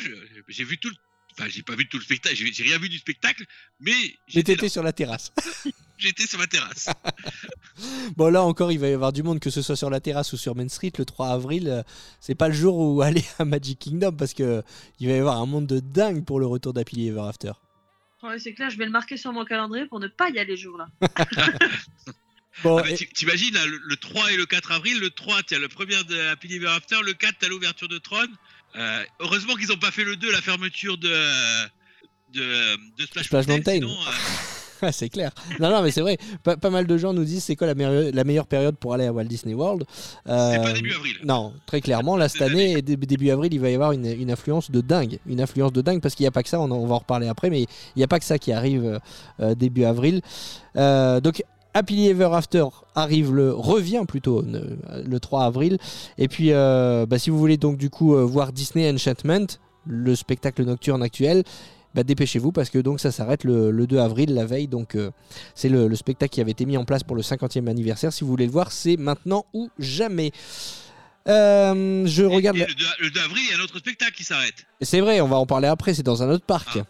j'ai 0.49 0.65
vu 0.65 0.79
tout 0.79 0.89
le. 0.89 0.97
Enfin, 1.33 1.51
j'ai 1.51 1.63
pas 1.63 1.75
vu 1.75 1.87
tout 1.89 1.99
le 1.99 2.05
spectacle, 2.05 2.37
j'ai 2.37 2.63
rien 2.63 2.79
vu 2.79 2.89
du 2.89 2.99
spectacle, 2.99 3.45
mais 3.81 3.93
Mais 3.93 4.17
j'étais 4.29 4.55
t'étais 4.55 4.69
sur 4.69 4.83
la 4.83 4.93
terrasse. 4.93 5.33
j'étais 5.99 6.27
sur 6.27 6.39
ma 6.39 6.47
terrasse. 6.47 6.89
Bon 8.17 8.29
là 8.33 8.43
encore 8.43 8.73
il 8.73 8.79
va 8.79 8.89
y 8.89 8.93
avoir 8.95 9.13
du 9.13 9.23
monde 9.23 9.39
que 9.39 9.51
ce 9.51 9.61
soit 9.61 9.77
sur 9.77 9.91
la 9.91 10.01
terrasse 10.01 10.33
ou 10.33 10.39
sur 10.39 10.55
Main 10.57 10.69
Street 10.69 10.93
le 10.97 11.05
3 11.05 11.29
avril 11.29 11.69
euh, 11.69 11.83
c'est 12.21 12.35
pas 12.35 12.49
le 12.49 12.55
jour 12.55 12.75
où 12.79 13.03
aller 13.03 13.23
à 13.39 13.45
Magic 13.45 13.79
Kingdom 13.79 14.13
parce 14.13 14.33
que 14.33 14.63
il 14.99 15.09
va 15.09 15.15
y 15.15 15.19
avoir 15.19 15.37
un 15.41 15.45
monde 15.47 15.67
de 15.67 15.81
dingue 15.81 16.25
pour 16.25 16.41
le 16.41 16.47
retour 16.47 16.73
d'Happily 16.73 17.09
Ever 17.09 17.21
After. 17.29 17.53
Ouais, 18.23 18.39
c'est 18.39 18.55
clair, 18.55 18.71
je 18.71 18.79
vais 18.79 18.87
le 18.87 18.91
marquer 18.91 19.19
sur 19.19 19.31
mon 19.33 19.45
calendrier 19.45 19.85
pour 19.87 20.01
ne 20.01 20.09
pas 20.09 20.31
y 20.31 20.39
aller. 20.39 20.57
Bon, 22.63 22.79
Ah 22.79 22.83
bah, 22.83 22.91
et- 22.91 22.95
t'i- 22.95 23.07
T'imagines, 23.09 23.53
là, 23.53 23.67
le, 23.67 23.79
le 23.85 23.97
3 23.97 24.33
et 24.33 24.37
le 24.39 24.47
4 24.47 24.73
avril, 24.73 24.99
le 24.99 25.11
3, 25.11 25.43
t'as 25.43 25.59
le 25.59 25.69
premier 25.69 26.03
de 26.05 26.19
Happy 26.31 26.55
Ever 26.55 26.69
After, 26.69 26.97
le 27.05 27.13
4, 27.13 27.35
t'as 27.41 27.49
l'ouverture 27.49 27.89
de 27.89 27.99
Tron. 27.99 28.27
Euh, 28.77 29.05
heureusement 29.21 29.55
qu'ils 29.57 29.69
n'ont 29.69 29.77
pas 29.77 29.91
fait 29.91 30.05
le 30.05 30.17
2, 30.17 30.33
la 30.33 30.41
fermeture 30.41 30.97
de, 30.97 31.13
de, 32.33 32.77
de 32.97 33.05
Splash, 33.07 33.27
Splash 33.27 33.47
Mountain. 33.47 33.73
sinon, 33.75 33.91
euh, 33.91 34.05
Ah, 34.09 34.13
c'est 34.93 35.09
clair. 35.09 35.31
Non, 35.61 35.71
non, 35.71 35.83
mais 35.83 35.91
c'est 35.91 36.01
vrai. 36.01 36.19
Pas, 36.43 36.57
pas 36.57 36.71
mal 36.71 36.87
de 36.87 36.97
gens 36.99 37.13
nous 37.13 37.25
disent 37.25 37.45
c'est 37.45 37.57
quoi 37.57 37.67
la, 37.67 37.75
meilleure- 37.75 38.13
la 38.13 38.25
meilleure 38.25 38.47
période 38.47 38.77
pour 38.77 38.95
aller 38.95 39.07
à 39.07 39.13
Walt 39.13 39.25
Disney 39.25 39.55
World? 39.55 39.85
c'est 40.27 40.33
Euh, 40.33 40.63
pas 40.63 40.73
début 40.73 40.93
avril. 40.95 41.17
Non, 41.25 41.53
très 41.67 41.81
clairement, 41.81 42.17
là, 42.17 42.29
cette 42.29 42.43
année, 42.43 42.83
dé- 42.83 42.97
début 42.97 43.31
avril, 43.31 43.53
il 43.55 43.61
va 43.61 43.71
y 43.71 43.75
avoir 43.75 43.93
une, 43.93 44.07
une 44.07 44.31
influence 44.31 44.71
de 44.71 44.81
dingue. 44.81 45.19
Une 45.27 45.41
influence 45.41 45.73
de 45.73 45.81
dingue 45.83 46.01
parce 46.01 46.15
qu'il 46.15 46.25
n'y 46.25 46.29
a 46.29 46.33
pas 46.33 46.43
que 46.43 46.49
ça, 46.49 46.61
on, 46.61 46.87
va 46.87 46.95
en 46.95 46.99
reparler 46.99 47.29
après, 47.29 47.51
mais 47.51 47.63
il 47.63 47.69
n'y 47.99 48.05
a 48.05 48.09
pas 48.09 48.19
que 48.19 48.25
ça 48.25 48.39
qui 48.39 48.53
arrive 48.53 48.85
euh, 48.85 48.99
euh, 49.41 49.55
début 49.55 49.85
avril. 49.85 50.21
Euh, 50.77 51.21
donc, 51.21 51.43
Happily 51.75 52.09
Ever 52.09 52.31
After 52.33 52.65
arrive 52.95 53.35
le 53.35 53.53
revient 53.53 54.05
plutôt 54.09 54.43
le 54.43 55.21
3 55.21 55.45
avril 55.45 55.77
et 56.17 56.27
puis 56.27 56.53
euh, 56.53 57.05
bah, 57.05 57.19
si 57.19 57.29
vous 57.29 57.39
voulez 57.39 57.59
donc 57.59 57.77
du 57.77 57.91
coup 57.91 58.15
euh, 58.15 58.25
voir 58.25 58.51
Disney 58.53 58.91
Enchantment 58.91 59.45
le 59.87 60.15
spectacle 60.17 60.65
nocturne 60.65 61.03
actuel 61.03 61.45
bah, 61.97 62.05
dépêchez-vous 62.05 62.53
parce 62.53 62.71
que 62.71 62.79
donc 62.79 63.01
ça 63.01 63.11
s'arrête 63.11 63.43
le, 63.43 63.73
le 63.73 63.87
2 63.89 63.99
avril 63.99 64.33
la 64.35 64.45
veille 64.47 64.69
donc 64.69 64.95
euh, 64.95 65.11
c'est 65.57 65.69
le, 65.69 65.89
le 65.89 65.97
spectacle 65.97 66.33
qui 66.33 66.41
avait 66.41 66.53
été 66.53 66.65
mis 66.67 66.77
en 66.77 66.85
place 66.85 67.03
pour 67.03 67.17
le 67.17 67.23
50e 67.23 67.67
anniversaire 67.69 68.13
si 68.13 68.23
vous 68.23 68.31
voulez 68.31 68.47
le 68.47 68.53
voir 68.53 68.71
c'est 68.71 68.97
maintenant 68.97 69.47
ou 69.55 69.71
jamais 69.81 70.31
Euh, 71.29 72.07
je 72.07 72.23
Et- 72.23 72.27
regarde 72.27 72.57
et 72.57 72.61
la- 72.61 72.67
le, 72.67 72.75
2, 72.75 72.85
le 73.01 73.11
2 73.11 73.21
avril, 73.21 73.43
il 73.49 73.51
y 73.51 73.55
a 73.55 73.61
un 73.61 73.65
autre 73.65 73.79
spectacle 73.79 74.13
qui 74.13 74.23
s'arrête. 74.23 74.65
c'est 74.81 75.01
vrai 75.01 75.21
on 75.21 75.27
va 75.27 75.37
en 75.37 75.47
parler 75.47 75.67
après 75.67 75.93
c'est 75.93 76.05
dans 76.05 76.23
un 76.23 76.31
autre 76.31 76.45
parc 76.47 76.79
Ah. 76.81 76.85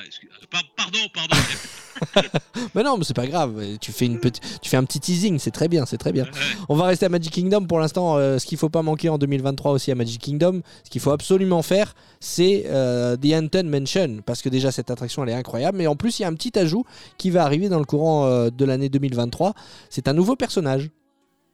Ah, 0.00 0.06
excuse- 0.06 0.30
par- 0.50 0.62
pardon, 0.76 0.98
pardon. 1.12 1.36
mais 2.74 2.82
non 2.82 2.96
mais 2.96 3.04
c'est 3.04 3.14
pas 3.14 3.26
grave 3.26 3.60
tu 3.78 3.92
fais 3.92 4.06
une 4.06 4.18
petite 4.18 4.42
tu 4.62 4.70
fais 4.70 4.78
un 4.78 4.84
petit 4.84 5.00
teasing 5.00 5.38
c'est 5.38 5.50
très 5.50 5.68
bien 5.68 5.84
c'est 5.84 5.98
très 5.98 6.12
bien 6.12 6.24
Ouais. 6.24 6.30
On 6.70 6.74
va 6.76 6.86
rester 6.86 7.04
à 7.04 7.08
Magic 7.10 7.30
Kingdom 7.32 7.66
pour 7.66 7.78
l'instant. 7.78 8.16
euh, 8.16 8.38
ce 8.38 8.46
qu'il 8.46 8.56
faut 8.56 8.70
pas 8.70 8.80
manquer 8.82 9.10
en 9.10 9.18
2023 9.18 9.72
aussi 9.72 9.90
à 9.90 9.94
Magic 9.94 10.20
Kingdom, 10.22 10.62
ce 10.84 10.88
qu'il 10.90 11.00
faut 11.02 11.10
absolument 11.10 11.60
faire, 11.62 11.94
c'est 12.20 12.64
euh, 12.68 13.16
The 13.16 13.32
Haunted 13.34 13.66
Mansion 13.66 14.22
parce 14.24 14.40
que 14.40 14.48
déjà 14.48 14.70
cette 14.72 14.90
attraction 14.90 15.22
elle 15.24 15.30
est 15.30 15.34
incroyable. 15.34 15.76
Mais 15.78 15.86
en 15.86 15.96
plus 15.96 16.18
il 16.18 16.22
y 16.22 16.24
a 16.24 16.28
un 16.28 16.34
petit 16.34 16.58
ajout 16.58 16.84
qui 17.18 17.30
va 17.30 17.44
arriver 17.44 17.68
dans 17.68 17.78
le 17.78 17.84
courant 17.84 18.24
euh, 18.26 18.48
de 18.50 18.64
l'année 18.64 18.88
2023. 18.88 19.52
C'est 19.90 20.08
un 20.08 20.14
nouveau 20.14 20.36
personnage. 20.36 20.88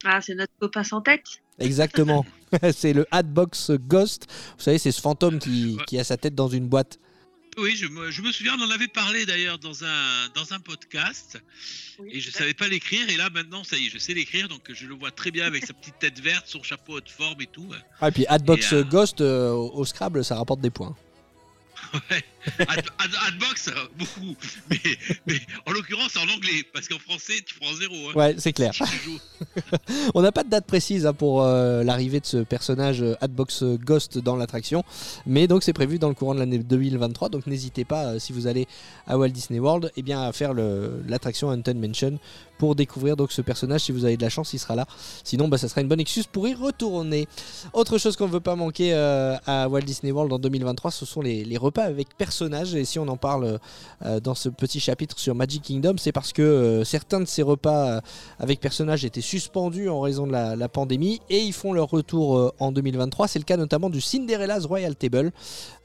Ah, 0.05 0.21
c'est 0.21 0.35
notre 0.35 0.53
copain 0.61 0.85
sans 0.85 1.01
tête? 1.01 1.25
Exactement. 1.59 2.25
c'est 2.73 2.93
le 2.93 3.07
Hatbox 3.11 3.73
Ghost. 3.73 4.27
Vous 4.59 4.63
savez, 4.63 4.79
c'est 4.79 4.93
ce 4.93 5.01
fantôme 5.01 5.39
qui, 5.41 5.79
qui 5.89 5.99
a 5.99 6.05
sa 6.05 6.17
tête 6.17 6.35
dans 6.37 6.49
une 6.49 6.69
boîte. 6.69 6.99
Oui, 7.59 7.75
je 7.75 7.87
me, 7.87 8.11
je 8.11 8.21
me 8.21 8.33
souviens, 8.33 8.55
on 8.59 8.65
en 8.65 8.71
avait 8.71 8.89
parlé 8.89 9.25
d'ailleurs 9.25 9.59
dans 9.59 9.83
un, 9.83 10.29
dans 10.35 10.53
un 10.53 10.61
podcast. 10.61 11.41
Oui. 11.99 12.11
Et 12.13 12.21
je 12.21 12.31
savais 12.31 12.53
pas 12.53 12.69
l'écrire, 12.69 13.09
et 13.09 13.17
là 13.17 13.31
maintenant, 13.31 13.65
ça 13.65 13.79
y 13.79 13.87
est, 13.87 13.91
je 13.91 13.99
sais 13.99 14.13
l'écrire, 14.13 14.49
donc 14.49 14.71
je 14.71 14.87
le 14.87 14.95
vois 14.95 15.11
très 15.11 15.31
bien 15.31 15.47
avec 15.47 15.65
sa 15.65 15.73
petite 15.73 15.99
tête 15.99 16.21
verte, 16.21 16.47
son 16.47 16.63
chapeau 16.63 16.95
haute 16.99 17.09
forme 17.09 17.41
et 17.41 17.47
tout. 17.47 17.67
Ah, 18.01 18.09
et 18.09 18.13
puis 18.13 18.27
Hatbox 18.29 18.73
Et, 18.73 18.77
euh, 18.77 18.85
Ghost 18.85 19.21
euh, 19.23 19.51
au, 19.51 19.73
au 19.73 19.85
Scrabble, 19.87 20.25
ça 20.25 20.37
rapporte 20.37 20.61
des 20.61 20.71
points. 20.71 20.95
Ouais. 22.11 22.25
Ad- 22.59 22.69
ad- 22.99 23.17
Adbox, 23.29 23.71
beaucoup. 23.99 24.35
Mais, 24.71 24.79
mais 25.27 25.41
en 25.67 25.73
l'occurrence, 25.73 26.17
en 26.17 26.23
anglais. 26.23 26.65
Parce 26.73 26.89
qu'en 26.89 26.99
français, 26.99 27.35
tu 27.45 27.59
prends 27.59 27.73
zéro. 27.75 27.95
Hein. 28.11 28.13
Ouais, 28.15 28.35
c'est 28.39 28.53
clair. 28.53 28.73
On 30.15 30.23
n'a 30.23 30.33
pas 30.33 30.45
de 30.45 30.49
date 30.51 30.67
précise 30.67 31.07
hein, 31.07 31.13
pour 31.13 31.43
euh, 31.43 31.83
l'arrivée 31.85 32.21
de 32.21 32.27
ce 32.27 32.39
personnage 32.39 33.03
euh, 33.03 33.15
Adbox 33.21 33.63
Ghost 33.65 34.19
dans 34.19 34.37
l'attraction, 34.37 34.85
mais 35.27 35.47
donc 35.47 35.63
c'est 35.63 35.73
prévu 35.73 35.99
dans 35.99 36.09
le 36.09 36.15
courant 36.15 36.35
de 36.35 36.41
l'année 36.41 36.59
2023. 36.59 37.29
Donc 37.29 37.47
n'hésitez 37.47 37.85
pas, 37.85 38.07
euh, 38.07 38.19
si 38.19 38.33
vous 38.33 38.47
allez 38.47 38.67
à 39.07 39.19
Walt 39.19 39.29
Disney 39.31 39.59
World, 39.61 39.91
eh 39.97 40.03
bien 40.03 40.23
à 40.23 40.33
faire 40.33 40.53
l'attraction 40.55 41.49
Haunted 41.49 41.77
Mansion 41.77 42.19
pour 42.59 42.75
découvrir 42.75 43.17
donc 43.17 43.33
ce 43.33 43.43
personnage. 43.43 43.83
Si 43.83 43.93
vous 43.93 44.05
avez 44.05 44.17
de 44.17 44.23
la 44.23 44.31
chance, 44.31 44.53
il 44.55 44.59
sera 44.59 44.75
là. 44.75 44.87
Sinon, 45.25 45.49
bah, 45.49 45.59
ça 45.59 45.69
sera 45.69 45.83
une 45.83 45.89
bonne 45.89 46.01
excuse 46.01 46.27
pour 46.27 46.49
y 46.49 46.55
retourner. 46.55 47.29
Autre 47.75 47.99
chose 47.99 48.17
qu'on 48.17 48.27
ne 48.29 48.33
veut 48.33 48.41
pas 48.41 48.57
manquer 48.57 48.95
euh, 48.95 49.37
à 49.47 49.69
Walt 49.69 49.83
Disney 49.83 50.11
World 50.13 50.33
en 50.33 50.39
2023, 50.39 50.91
ce 50.91 51.05
sont 51.05 51.21
les, 51.21 51.45
les 51.45 51.57
repas 51.59 51.83
avec 51.85 52.09
Et 52.43 52.85
si 52.85 52.99
on 52.99 53.09
en 53.09 53.17
parle 53.17 53.59
euh, 54.05 54.21
dans 54.21 54.35
ce 54.35 54.49
petit 54.49 54.81
chapitre 54.81 55.19
sur 55.19 55.35
Magic 55.35 55.63
Kingdom, 55.63 55.95
c'est 55.99 56.13
parce 56.13 56.33
que 56.33 56.43
euh, 56.43 56.85
certains 56.85 57.21
de 57.21 57.25
ces 57.25 57.43
repas 57.43 57.89
euh, 57.89 58.01
avec 58.39 58.61
personnages 58.61 59.05
étaient 59.05 59.21
suspendus 59.21 59.89
en 59.89 60.01
raison 60.01 60.27
de 60.27 60.33
la, 60.33 60.69
pandémie 60.69 61.21
et 61.31 61.39
ils 61.39 61.53
font 61.53 61.73
leur 61.73 61.89
retour 61.89 62.37
euh, 62.37 62.53
en 62.59 62.73
2023. 62.73 63.29
C'est 63.29 63.39
le 63.39 63.45
cas 63.45 63.57
notamment 63.57 63.89
du 63.89 64.01
Cinderella's 64.01 64.67
Royal 64.67 64.97
Table, 64.97 65.33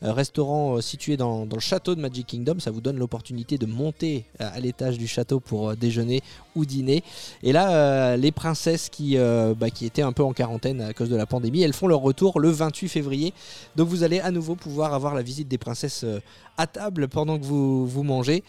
euh, 0.04 0.14
restaurant 0.14 0.78
euh, 0.78 0.82
situé 0.82 1.16
dans, 1.16 1.46
le 1.46 1.60
château 1.60 1.94
de 1.94 2.02
Magic 2.02 2.26
Kingdom. 2.26 2.60
Ça 2.60 2.72
vous 2.72 2.82
donne 2.82 2.98
l'opportunité 2.98 3.58
de 3.60 3.68
monter 3.68 4.26
euh, 4.42 4.50
à 4.52 4.60
l'étage 4.60 4.98
du 4.98 5.08
château 5.08 5.40
pour 5.40 5.70
euh, 5.70 5.76
déjeuner 5.76 6.22
ou 6.56 6.66
dîner. 6.66 7.04
Et 7.44 7.52
là, 7.52 7.72
euh, 7.72 8.18
les 8.18 8.32
princesses 8.32 8.90
qui, 8.90 9.18
euh, 9.18 9.54
bah, 9.58 9.70
qui 9.70 9.86
étaient 9.86 10.02
un 10.02 10.12
peu 10.12 10.24
en 10.24 10.34
quarantaine 10.34 10.82
à 10.82 10.94
cause 10.94 11.10
de 11.10 11.16
la 11.16 11.26
pandémie, 11.26 11.62
elles 11.62 11.74
font 11.74 11.88
leur 11.88 12.00
retour 12.00 12.40
le 12.40 12.50
28 12.50 12.90
février. 12.90 13.34
Donc 13.76 13.88
vous 13.88 14.04
allez 14.04 14.20
à 14.20 14.32
nouveau 14.32 14.56
pouvoir 14.56 14.94
avoir 14.94 15.16
la 15.16 15.22
visite 15.22 15.48
des 15.48 15.58
princesses 15.58 16.04
euh, 16.04 16.20
à 16.58 16.68
table 16.68 17.08
pendant 17.08 17.40
que 17.40 17.44
vous, 17.44 17.86
vous 17.88 18.04
mangez. 18.04 18.44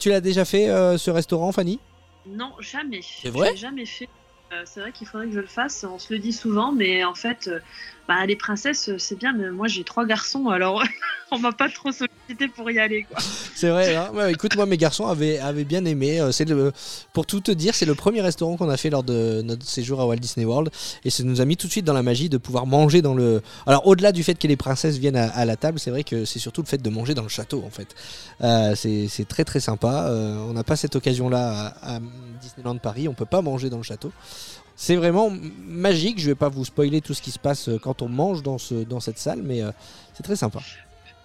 Tu 0.00 0.08
l'as 0.08 0.22
déjà 0.22 0.46
fait 0.46 0.68
ce 0.96 1.10
restaurant, 1.10 1.52
Fanny? 1.52 1.78
Non, 2.26 2.52
jamais. 2.58 3.00
C'est 3.02 3.28
vrai? 3.28 3.54
Jamais 3.54 3.84
fait. 3.84 4.08
Euh, 4.50 4.62
c'est 4.64 4.80
vrai 4.80 4.92
qu'il 4.92 5.06
faudrait 5.06 5.26
que 5.26 5.34
je 5.34 5.40
le 5.40 5.46
fasse. 5.46 5.84
On 5.84 5.98
se 5.98 6.10
le 6.12 6.18
dit 6.18 6.32
souvent, 6.32 6.72
mais 6.72 7.04
en 7.04 7.14
fait, 7.14 7.48
euh, 7.48 7.58
bah, 8.08 8.24
les 8.24 8.34
princesses, 8.34 8.88
euh, 8.88 8.96
c'est 8.96 9.16
bien, 9.16 9.34
mais 9.34 9.50
moi 9.50 9.68
j'ai 9.68 9.84
trois 9.84 10.06
garçons, 10.06 10.48
alors 10.48 10.82
on 11.30 11.38
m'a 11.38 11.52
pas 11.52 11.68
trop 11.68 11.92
sollicité 11.92 12.48
pour 12.48 12.70
y 12.70 12.78
aller. 12.78 13.06
C'est 13.54 13.68
vrai, 13.68 13.94
hein 13.94 14.10
écoute, 14.28 14.56
moi 14.56 14.64
mes 14.64 14.78
garçons 14.78 15.06
avaient, 15.06 15.38
bien 15.64 15.84
aimé. 15.84 16.26
C'est 16.32 16.48
le, 16.48 16.72
pour 17.12 17.26
tout 17.26 17.40
te 17.40 17.50
dire, 17.50 17.74
c'est 17.74 17.84
le 17.84 17.94
premier 17.94 18.22
restaurant 18.22 18.56
qu'on 18.56 18.70
a 18.70 18.78
fait 18.78 18.88
lors 18.88 19.02
de 19.02 19.42
notre 19.42 19.66
séjour 19.66 20.00
à 20.00 20.06
Walt 20.06 20.16
Disney 20.16 20.46
World. 20.46 20.70
Et 21.04 21.10
ça 21.10 21.24
nous 21.24 21.42
a 21.42 21.44
mis 21.44 21.58
tout 21.58 21.66
de 21.66 21.72
suite 21.72 21.84
dans 21.84 21.92
la 21.92 22.02
magie 22.02 22.30
de 22.30 22.38
pouvoir 22.38 22.64
manger 22.64 23.02
dans 23.02 23.14
le. 23.14 23.42
Alors 23.66 23.86
au-delà 23.86 24.12
du 24.12 24.22
fait 24.22 24.36
que 24.36 24.46
les 24.46 24.56
princesses 24.56 24.96
viennent 24.96 25.16
à, 25.16 25.44
la 25.44 25.56
table, 25.56 25.78
c'est 25.78 25.90
vrai 25.90 26.04
que 26.04 26.24
c'est 26.24 26.38
surtout 26.38 26.62
le 26.62 26.68
fait 26.68 26.80
de 26.80 26.88
manger 26.88 27.12
dans 27.12 27.22
le 27.22 27.28
château 27.28 27.62
en 27.66 27.70
fait. 27.70 27.94
C'est 28.76 29.28
très 29.28 29.44
très 29.44 29.60
sympa. 29.60 30.10
On 30.48 30.54
n'a 30.54 30.64
pas 30.64 30.76
cette 30.76 30.96
occasion-là 30.96 31.74
à, 31.82 31.96
à 31.96 32.00
Disneyland 32.40 32.78
Paris. 32.78 33.08
On 33.08 33.14
peut 33.14 33.26
pas 33.26 33.42
manger 33.42 33.68
dans 33.68 33.76
le 33.76 33.82
château. 33.82 34.10
C'est 34.80 34.94
vraiment 34.94 35.36
magique. 35.66 36.20
Je 36.20 36.26
vais 36.26 36.36
pas 36.36 36.48
vous 36.48 36.64
spoiler 36.64 37.00
tout 37.00 37.12
ce 37.12 37.20
qui 37.20 37.32
se 37.32 37.38
passe 37.40 37.68
euh, 37.68 37.80
quand 37.80 38.00
on 38.00 38.08
mange 38.08 38.44
dans, 38.44 38.58
ce, 38.58 38.74
dans 38.74 39.00
cette 39.00 39.18
salle, 39.18 39.42
mais 39.42 39.60
euh, 39.60 39.72
c'est 40.14 40.22
très 40.22 40.36
sympa. 40.36 40.60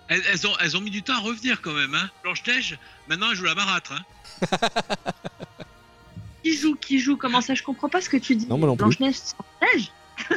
Elles, 0.07 0.23
elles 0.31 0.47
ont, 0.47 0.53
elles 0.59 0.75
ont 0.75 0.81
mis 0.81 0.89
du 0.89 1.03
temps 1.03 1.13
à 1.13 1.19
revenir 1.19 1.61
quand 1.61 1.73
même. 1.73 1.93
Hein. 1.93 2.09
Blanche-Neige, 2.23 2.79
maintenant 3.07 3.27
elle 3.29 3.37
joue 3.37 3.43
la 3.43 3.53
marâtre. 3.53 3.93
Hein. 3.93 4.57
Qui 6.43 6.57
joue, 6.57 6.75
qui 6.75 6.99
joue? 6.99 7.15
Comment 7.15 7.39
ça 7.39 7.53
Je 7.53 7.63
comprends 7.63 7.87
pas 7.87 8.01
ce 8.01 8.09
que 8.09 8.17
tu 8.17 8.35
dis. 8.35 8.47
Non, 8.47 8.57
moi 8.57 8.67
non 8.67 8.75
plus. 8.75 8.83
Blanche-Neige 8.83 9.15
sans 9.15 9.45
neige 9.61 9.91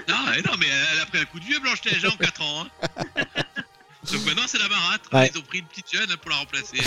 Non, 0.09 0.15
non, 0.47 0.53
mais 0.61 0.67
elle 0.93 1.01
a 1.01 1.07
pris 1.07 1.19
un 1.19 1.25
coup 1.25 1.41
de 1.41 1.45
vieux 1.45 1.59
Blanche-Neige 1.59 2.05
hein, 2.05 2.11
en 2.13 2.17
4 2.17 2.43
ans. 2.43 2.65
Hein. 2.65 3.25
Donc 4.13 4.25
maintenant 4.25 4.45
c'est 4.47 4.59
la 4.59 4.69
marâtre. 4.69 5.09
Ouais. 5.13 5.31
Ils 5.35 5.39
ont 5.39 5.43
pris 5.43 5.59
une 5.59 5.67
petite 5.67 5.91
jeune 5.93 6.09
pour 6.19 6.31
la 6.31 6.37
remplacer. 6.37 6.79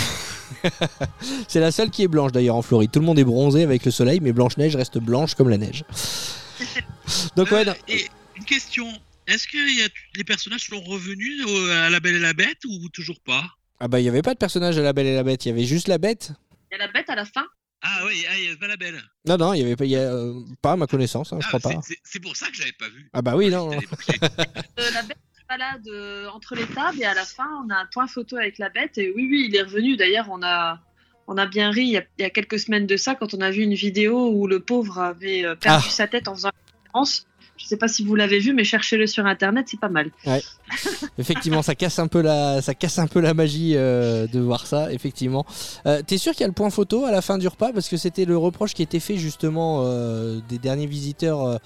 C'est 1.47 1.59
la 1.59 1.71
seule 1.71 1.89
qui 1.89 2.03
est 2.03 2.07
blanche 2.07 2.31
d'ailleurs 2.31 2.55
en 2.55 2.61
Floride. 2.61 2.91
Tout 2.91 2.99
le 2.99 3.05
monde 3.05 3.19
est 3.19 3.23
bronzé 3.23 3.63
avec 3.63 3.85
le 3.85 3.91
soleil, 3.91 4.19
mais 4.19 4.31
Blanche-Neige 4.33 4.75
reste 4.75 4.97
blanche 4.97 5.35
comme 5.35 5.49
la 5.49 5.57
neige. 5.57 5.83
Donc 7.35 7.51
ouais, 7.51 7.67
Euh. 7.67 7.73
Et 7.87 8.07
une 8.35 8.45
question. 8.45 8.87
Est-ce 9.27 9.47
que 9.47 9.57
y 9.57 9.83
a- 9.83 9.89
les 10.15 10.23
personnages 10.23 10.67
sont 10.67 10.81
revenus 10.81 11.45
au- 11.45 11.65
à 11.69 11.89
La 11.89 11.99
Belle 11.99 12.15
et 12.15 12.19
la 12.19 12.33
Bête 12.33 12.57
ou 12.67 12.89
toujours 12.89 13.19
pas? 13.25 13.43
Ah 13.79 13.87
bah 13.87 13.99
il 13.99 14.05
y 14.05 14.09
avait 14.09 14.21
pas 14.23 14.33
de 14.33 14.39
personnage 14.39 14.77
à 14.77 14.81
la 14.81 14.91
Belle 14.91 15.05
et 15.07 15.15
la 15.15 15.23
Bête, 15.23 15.45
il 15.45 15.49
y 15.49 15.51
avait 15.51 15.65
juste 15.65 15.87
la 15.87 15.97
Bête. 15.97 16.31
Il 16.71 16.77
y 16.77 16.81
a 16.81 16.85
la 16.85 16.91
bête 16.91 17.09
à 17.09 17.15
la 17.15 17.25
fin. 17.25 17.45
Ah 17.81 18.01
oui, 18.07 18.25
ah, 18.29 18.37
il 18.37 18.49
y 18.49 18.51
a 18.51 18.57
pas 18.57 18.67
la 18.67 18.75
Belle. 18.75 19.01
Non 19.25 19.37
non, 19.37 19.53
il 19.53 19.59
y 19.61 19.63
avait 19.63 19.75
pas, 19.77 19.85
y 19.85 19.95
a, 19.95 19.99
euh, 19.99 20.33
pas 20.61 20.73
à 20.73 20.75
ma 20.75 20.85
connaissance, 20.87 21.31
hein, 21.31 21.37
je 21.39 21.45
Ah, 21.45 21.59
crois 21.59 21.71
pas. 21.71 21.79
c'est- 22.03 22.19
pour 22.19 22.35
ça 22.35 22.47
que 22.49 22.55
je 22.55 22.61
l'avais 22.61 22.73
pas 22.73 22.89
vu. 22.89 23.09
Ah 23.13 23.21
bah 23.21 23.35
oui 23.37 23.49
non. 23.49 23.71
non. 23.71 23.77
Euh, 23.77 24.91
la 24.91 25.03
bête 25.03 25.17
balade 25.49 25.89
entre 26.33 26.55
les 26.55 26.65
tables 26.67 27.01
et 27.01 27.05
à 27.05 27.13
la 27.13 27.25
fin, 27.25 27.47
on 27.65 27.69
a 27.69 27.75
un 27.75 27.85
point 27.91 28.07
photo 28.07 28.37
avec 28.37 28.57
la 28.59 28.69
bête. 28.69 28.97
Et 28.97 29.11
oui, 29.15 29.27
oui, 29.29 29.47
il 29.49 29.55
est 29.55 29.61
revenu. 29.63 29.97
D'ailleurs, 29.97 30.27
on 30.29 30.41
a, 30.43 30.79
on 31.27 31.37
a 31.37 31.45
bien 31.47 31.71
ri 31.71 31.81
il 31.81 31.89
y 31.89 31.97
a, 31.97 32.03
il 32.17 32.21
y 32.21 32.25
a 32.25 32.29
quelques 32.29 32.59
semaines 32.59 32.85
de 32.87 32.97
ça 32.97 33.15
quand 33.15 33.33
on 33.33 33.41
a 33.41 33.49
vu 33.51 33.63
une 33.63 33.73
vidéo 33.73 34.29
où 34.31 34.47
le 34.47 34.59
pauvre 34.59 34.99
avait 34.99 35.43
euh, 35.45 35.55
perdu 35.55 35.85
Ah. 35.87 35.91
sa 35.91 36.07
tête 36.07 36.27
en 36.27 36.35
faisant 36.35 36.49
une 36.49 36.83
conférence. 36.87 37.25
Je 37.57 37.65
sais 37.65 37.75
pas 37.77 37.89
si 37.89 38.05
vous 38.05 38.15
l'avez 38.15 38.39
vu, 38.39 38.53
mais 38.53 38.63
cherchez-le 38.63 39.05
sur 39.05 39.25
internet, 39.25 39.65
c'est 39.69 39.79
pas 39.79 39.89
mal. 39.89 40.11
Effectivement, 41.17 41.61
ça 41.61 41.75
casse 41.75 41.99
un 41.99 42.07
peu 42.07 42.21
la, 42.21 42.61
ça 42.61 42.73
casse 42.73 42.99
un 42.99 43.07
peu 43.07 43.19
la 43.19 43.33
magie 43.33 43.73
euh, 43.75 44.27
de 44.27 44.39
voir 44.39 44.65
ça. 44.65 44.93
Effectivement. 44.93 45.45
Euh, 45.85 46.01
T'es 46.05 46.17
sûr 46.17 46.31
qu'il 46.31 46.41
y 46.41 46.43
a 46.45 46.47
le 46.47 46.53
point 46.53 46.69
photo 46.69 47.03
à 47.03 47.11
la 47.11 47.21
fin 47.21 47.37
du 47.37 47.47
repas? 47.49 47.73
Parce 47.73 47.89
que 47.89 47.97
c'était 47.97 48.23
le 48.23 48.37
reproche 48.37 48.73
qui 48.73 48.81
était 48.81 49.01
fait 49.01 49.17
justement 49.17 49.81
euh, 49.83 50.39
des 50.47 50.57
derniers 50.57 50.87
visiteurs. 50.87 51.59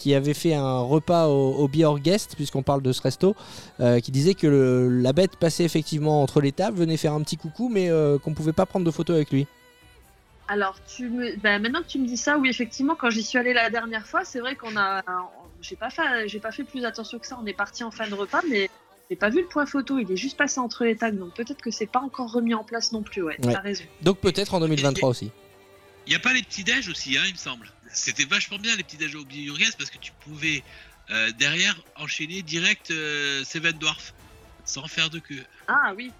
Qui 0.00 0.14
avaient 0.14 0.34
fait 0.34 0.54
un 0.54 0.80
repas 0.80 1.26
au, 1.28 1.52
au 1.56 1.68
Be 1.68 1.82
Our 1.84 2.00
Guest, 2.00 2.34
puisqu'on 2.34 2.62
parle 2.62 2.80
de 2.82 2.90
ce 2.92 3.02
resto, 3.02 3.36
euh, 3.80 4.00
qui 4.00 4.10
disait 4.10 4.34
que 4.34 4.46
le- 4.46 4.88
la 5.00 5.12
bête 5.12 5.36
passait 5.36 5.64
effectivement 5.64 6.22
entre 6.22 6.40
les 6.40 6.52
tables, 6.52 6.78
venait 6.78 6.96
faire 6.96 7.12
un 7.12 7.20
petit 7.22 7.36
coucou, 7.36 7.68
mais 7.68 7.90
euh, 7.90 8.18
qu'on 8.18 8.32
pouvait 8.34 8.52
pas 8.54 8.64
prendre 8.66 8.86
de 8.86 8.90
photo 8.90 9.12
avec 9.12 9.30
lui. 9.30 9.46
Alors, 10.48 10.76
tu 10.96 11.08
me... 11.08 11.36
ben, 11.36 11.60
maintenant 11.62 11.80
que 11.82 11.86
tu 11.86 11.98
me 11.98 12.06
dis 12.06 12.16
ça, 12.16 12.38
oui, 12.38 12.48
effectivement, 12.48 12.96
quand 12.98 13.10
j'y 13.10 13.22
suis 13.22 13.38
allée 13.38 13.52
la 13.52 13.70
dernière 13.70 14.06
fois, 14.06 14.24
c'est 14.24 14.40
vrai 14.40 14.56
qu'on 14.56 14.76
a. 14.76 15.02
J'ai 15.62 15.76
pas, 15.76 15.90
fait... 15.90 16.26
j'ai 16.26 16.40
pas 16.40 16.50
fait 16.50 16.64
plus 16.64 16.84
attention 16.84 17.18
que 17.18 17.26
ça. 17.26 17.38
On 17.40 17.46
est 17.46 17.52
parti 17.52 17.84
en 17.84 17.90
fin 17.90 18.08
de 18.08 18.14
repas, 18.14 18.40
mais 18.50 18.68
j'ai 19.10 19.16
pas 19.16 19.28
vu 19.28 19.42
le 19.42 19.46
point 19.46 19.66
photo. 19.66 19.98
Il 19.98 20.10
est 20.10 20.16
juste 20.16 20.36
passé 20.36 20.58
entre 20.58 20.84
les 20.84 20.96
tables, 20.96 21.18
donc 21.18 21.34
peut-être 21.34 21.60
que 21.62 21.70
c'est 21.70 21.86
pas 21.86 22.00
encore 22.00 22.32
remis 22.32 22.54
en 22.54 22.64
place 22.64 22.90
non 22.92 23.02
plus. 23.02 23.22
Ouais, 23.22 23.36
Ouais. 23.44 23.52
t'as 23.52 23.60
raison. 23.60 23.84
Donc 24.02 24.18
peut-être 24.18 24.54
en 24.54 24.60
2023 24.60 25.10
aussi. 25.10 25.30
Il 26.06 26.10
n'y 26.10 26.16
a 26.16 26.20
pas 26.20 26.32
les 26.32 26.42
petits 26.42 26.64
déj 26.64 26.88
aussi, 26.88 27.16
hein, 27.16 27.22
il 27.26 27.32
me 27.34 27.38
semble. 27.38 27.70
C'était 27.92 28.24
vachement 28.24 28.58
bien 28.58 28.76
les 28.76 28.82
petits 28.82 28.96
déj 28.96 29.14
au 29.16 29.24
Biurgas 29.24 29.72
parce 29.76 29.90
que 29.90 29.98
tu 29.98 30.12
pouvais 30.20 30.62
euh, 31.10 31.30
derrière 31.32 31.76
enchaîner 31.96 32.42
direct 32.42 32.90
euh, 32.90 33.42
Seven 33.44 33.72
Dwarfs 33.72 34.14
sans 34.64 34.86
faire 34.86 35.10
de 35.10 35.18
queue. 35.18 35.42
Ah 35.66 35.92
oui. 35.96 36.12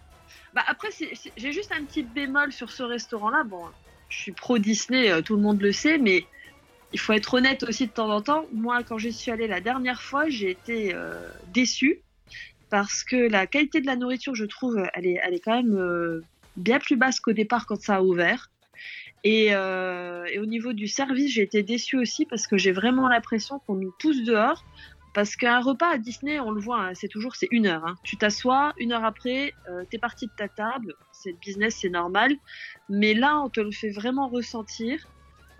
Bah 0.52 0.64
après, 0.66 0.88
j'ai 1.36 1.52
juste 1.52 1.70
un 1.70 1.84
petit 1.84 2.02
bémol 2.02 2.52
sur 2.52 2.72
ce 2.72 2.82
restaurant-là. 2.82 3.44
Bon, 3.44 3.64
je 4.08 4.18
suis 4.18 4.32
pro 4.32 4.58
Disney, 4.58 5.10
euh, 5.10 5.22
tout 5.22 5.36
le 5.36 5.42
monde 5.42 5.60
le 5.60 5.70
sait, 5.70 5.98
mais 5.98 6.26
il 6.92 6.98
faut 6.98 7.12
être 7.12 7.34
honnête 7.34 7.62
aussi 7.62 7.86
de 7.86 7.92
temps 7.92 8.10
en 8.10 8.20
temps. 8.20 8.46
Moi, 8.52 8.82
quand 8.82 8.98
j'y 8.98 9.12
suis 9.12 9.30
allée 9.30 9.46
la 9.46 9.60
dernière 9.60 10.02
fois, 10.02 10.28
j'ai 10.28 10.50
été 10.50 10.92
déçue 11.52 12.00
parce 12.68 13.04
que 13.04 13.14
la 13.14 13.46
qualité 13.46 13.80
de 13.80 13.86
la 13.86 13.94
nourriture, 13.94 14.34
je 14.34 14.44
trouve, 14.44 14.76
elle 14.94 15.06
est, 15.06 15.20
elle 15.22 15.34
est 15.34 15.38
quand 15.38 15.62
même 15.62 16.22
bien 16.56 16.80
plus 16.80 16.96
basse 16.96 17.20
qu'au 17.20 17.32
départ 17.32 17.66
quand 17.66 17.80
ça 17.80 17.96
a 17.96 18.02
ouvert. 18.02 18.49
Et, 19.22 19.48
euh, 19.54 20.24
et 20.32 20.38
au 20.38 20.46
niveau 20.46 20.72
du 20.72 20.88
service, 20.88 21.32
j'ai 21.32 21.42
été 21.42 21.62
déçue 21.62 21.98
aussi 21.98 22.24
parce 22.26 22.46
que 22.46 22.56
j'ai 22.56 22.72
vraiment 22.72 23.08
l'impression 23.08 23.58
qu'on 23.60 23.74
nous 23.74 23.92
pousse 23.98 24.22
dehors. 24.24 24.64
Parce 25.12 25.34
qu'un 25.34 25.60
repas 25.60 25.88
à 25.94 25.98
Disney, 25.98 26.38
on 26.38 26.52
le 26.52 26.60
voit, 26.60 26.82
hein, 26.82 26.92
c'est 26.94 27.08
toujours 27.08 27.34
c'est 27.34 27.48
une 27.50 27.66
heure. 27.66 27.84
hein. 27.84 27.96
Tu 28.04 28.16
t'assois, 28.16 28.72
une 28.78 28.92
heure 28.92 29.04
après, 29.04 29.54
euh, 29.68 29.82
t'es 29.90 29.98
parti 29.98 30.26
de 30.26 30.32
ta 30.36 30.46
table. 30.46 30.94
C'est 31.10 31.32
le 31.32 31.36
business, 31.38 31.78
c'est 31.80 31.88
normal. 31.88 32.32
Mais 32.88 33.12
là, 33.14 33.40
on 33.40 33.48
te 33.48 33.60
le 33.60 33.72
fait 33.72 33.90
vraiment 33.90 34.28
ressentir. 34.28 35.04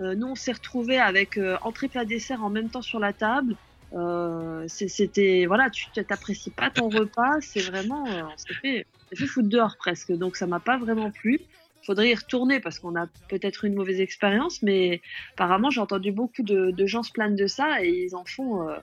Euh, 0.01 0.15
nous, 0.15 0.29
on 0.29 0.35
s'est 0.37 0.53
retrouvés 0.53 0.99
avec 0.99 1.37
euh, 1.37 1.59
entrée 1.63 1.89
plat 1.89 2.05
dessert 2.05 2.45
en 2.45 2.49
même 2.49 2.71
temps 2.71 2.81
sur 2.81 3.01
la 3.01 3.13
table. 3.13 3.57
Euh, 3.93 4.65
C'était 4.69 5.47
voilà, 5.47 5.69
tu 5.69 5.91
t'apprécies 5.91 6.53
pas 6.53 6.71
ton 6.71 6.89
repas. 6.89 7.41
C'est 7.41 7.63
vraiment, 7.63 8.07
euh, 8.07 8.23
on 8.33 8.37
s'est 8.37 8.55
fait, 8.55 8.87
fait 9.13 9.27
foutre 9.27 9.49
dehors 9.49 9.77
presque. 9.79 10.13
Donc 10.13 10.37
ça 10.37 10.47
m'a 10.47 10.61
pas 10.61 10.79
vraiment 10.79 11.11
plu. 11.11 11.41
Faudrait 11.83 12.11
y 12.11 12.15
retourner 12.15 12.61
parce 12.61 12.79
qu'on 12.79 12.95
a 12.95 13.07
peut-être 13.29 13.65
une 13.65 13.75
mauvaise 13.75 14.01
expérience, 14.01 14.63
mais 14.63 15.01
apparemment 15.33 15.71
j'ai 15.71 15.81
entendu 15.81 16.13
beaucoup 16.13 16.43
de, 16.43 16.87
gens 16.87 17.03
se 17.03 17.13
plaindre 17.13 17.37
de 17.37 17.47
ça 17.47 17.83
et 17.83 17.89
ils 17.89 18.15
en 18.15 18.25
font. 18.25 18.69
euh, 18.69 18.77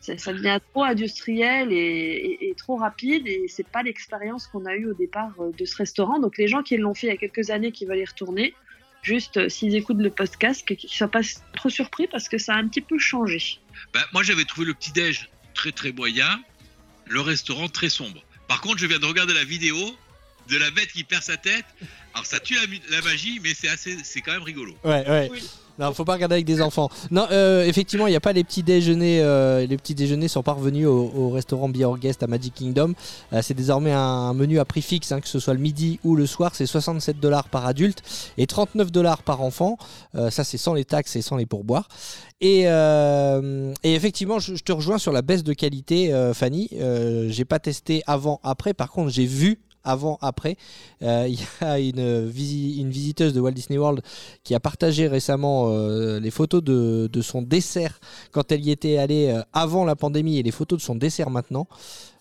ça, 0.00 0.32
devient 0.34 0.58
trop 0.72 0.84
industriel 0.84 1.72
et 1.72 2.54
trop 2.58 2.76
rapide 2.76 3.26
et 3.26 3.46
c'est 3.48 3.66
pas 3.66 3.82
l'expérience 3.82 4.46
qu'on 4.46 4.66
a 4.66 4.74
eue 4.74 4.90
au 4.90 4.94
départ 4.94 5.32
euh, 5.40 5.50
de 5.52 5.64
ce 5.64 5.76
restaurant. 5.76 6.18
Donc 6.18 6.36
les 6.36 6.46
gens 6.46 6.62
qui 6.62 6.76
l'ont 6.76 6.94
fait 6.94 7.06
il 7.06 7.10
y 7.10 7.12
a 7.12 7.16
quelques 7.16 7.50
années 7.50 7.72
qui 7.72 7.86
veulent 7.86 7.98
y 7.98 8.04
retourner, 8.04 8.54
juste 9.02 9.36
euh, 9.38 9.48
s'ils 9.48 9.74
écoutent 9.74 10.00
le 10.00 10.10
podcast, 10.10 10.66
qu'ils 10.66 10.78
ne 10.82 10.88
soient 10.88 11.08
pas 11.08 11.22
trop 11.54 11.70
surpris 11.70 12.06
parce 12.06 12.28
que 12.28 12.38
ça 12.38 12.54
a 12.54 12.56
un 12.56 12.68
petit 12.68 12.80
peu 12.80 12.98
changé. 12.98 13.60
Bah, 13.92 14.00
moi 14.12 14.22
j'avais 14.22 14.44
trouvé 14.44 14.66
le 14.66 14.74
petit 14.74 14.92
déj 14.92 15.30
très 15.54 15.72
très 15.72 15.92
moyen, 15.92 16.42
le 17.06 17.20
restaurant 17.20 17.68
très 17.68 17.88
sombre. 17.88 18.22
Par 18.48 18.60
contre, 18.60 18.78
je 18.78 18.86
viens 18.86 18.98
de 18.98 19.06
regarder 19.06 19.32
la 19.32 19.44
vidéo 19.44 19.76
de 20.48 20.56
la 20.56 20.70
bête 20.70 20.92
qui 20.92 21.04
perd 21.04 21.22
sa 21.22 21.36
tête. 21.36 21.64
Alors 22.12 22.26
ça 22.26 22.38
tue 22.38 22.56
la, 22.90 23.00
magie, 23.02 23.40
mais 23.42 23.54
c'est 23.58 23.68
assez, 23.68 23.96
c'est 24.04 24.20
quand 24.20 24.32
même 24.32 24.42
rigolo. 24.42 24.72
Ouais, 24.84 25.08
ouais. 25.08 25.28
Oui. 25.32 25.42
Non, 25.76 25.92
faut 25.92 26.04
pas 26.04 26.12
regarder 26.12 26.36
avec 26.36 26.46
des 26.46 26.62
enfants. 26.62 26.88
Non, 27.10 27.26
euh, 27.32 27.64
effectivement, 27.64 28.06
il 28.06 28.10
n'y 28.10 28.16
a 28.16 28.20
pas 28.20 28.32
les 28.32 28.44
petits 28.44 28.62
déjeuners. 28.62 29.20
euh, 29.20 29.66
les 29.66 29.76
petits 29.76 29.96
déjeuners 29.96 30.28
sont 30.28 30.44
pas 30.44 30.52
revenus 30.52 30.86
au, 30.86 31.10
au 31.12 31.30
restaurant 31.30 31.68
Beer 31.68 31.98
Guest 31.98 32.22
à 32.22 32.28
Magic 32.28 32.54
Kingdom. 32.54 32.94
Euh, 33.32 33.42
c'est 33.42 33.54
désormais 33.54 33.90
un, 33.90 34.34
menu 34.34 34.60
à 34.60 34.64
prix 34.64 34.82
fixe, 34.82 35.10
hein, 35.10 35.20
que 35.20 35.26
ce 35.26 35.40
soit 35.40 35.54
le 35.54 35.58
midi 35.58 35.98
ou 36.04 36.14
le 36.14 36.26
soir. 36.26 36.54
C'est 36.54 36.66
67 36.66 37.18
dollars 37.18 37.48
par 37.48 37.66
adulte 37.66 38.02
et 38.38 38.46
39 38.46 38.92
dollars 38.92 39.24
par 39.24 39.42
enfant. 39.42 39.76
Euh, 40.14 40.30
ça, 40.30 40.44
c'est 40.44 40.58
sans 40.58 40.74
les 40.74 40.84
taxes 40.84 41.16
et 41.16 41.22
sans 41.22 41.36
les 41.36 41.46
pourboires. 41.46 41.88
Et, 42.40 42.64
euh, 42.66 43.72
et 43.82 43.94
effectivement, 43.94 44.38
je, 44.38 44.54
je 44.54 44.62
te 44.62 44.70
rejoins 44.70 44.98
sur 44.98 45.10
la 45.10 45.22
baisse 45.22 45.42
de 45.42 45.54
qualité, 45.54 46.12
euh, 46.12 46.34
Fanny. 46.34 46.68
Euh, 46.74 47.28
j'ai 47.30 47.44
pas 47.44 47.58
testé 47.58 48.02
avant, 48.06 48.38
après. 48.44 48.74
Par 48.74 48.92
contre, 48.92 49.10
j'ai 49.10 49.26
vu 49.26 49.58
avant, 49.84 50.18
après. 50.22 50.56
Euh, 51.02 51.26
Il 51.28 51.38
y 51.40 51.64
a 51.64 51.78
une, 51.78 52.28
visi- 52.28 52.80
une 52.80 52.90
visiteuse 52.90 53.32
de 53.32 53.40
Walt 53.40 53.52
Disney 53.52 53.78
World 53.78 54.02
qui 54.42 54.54
a 54.54 54.60
partagé 54.60 55.08
récemment 55.08 55.68
euh, 55.70 56.18
les 56.20 56.30
photos 56.30 56.62
de, 56.62 57.08
de 57.12 57.22
son 57.22 57.42
dessert 57.42 58.00
quand 58.32 58.50
elle 58.52 58.64
y 58.64 58.70
était 58.70 58.98
allée 58.98 59.28
euh, 59.28 59.42
avant 59.52 59.84
la 59.84 59.96
pandémie 59.96 60.38
et 60.38 60.42
les 60.42 60.50
photos 60.50 60.78
de 60.78 60.84
son 60.84 60.94
dessert 60.94 61.30
maintenant. 61.30 61.66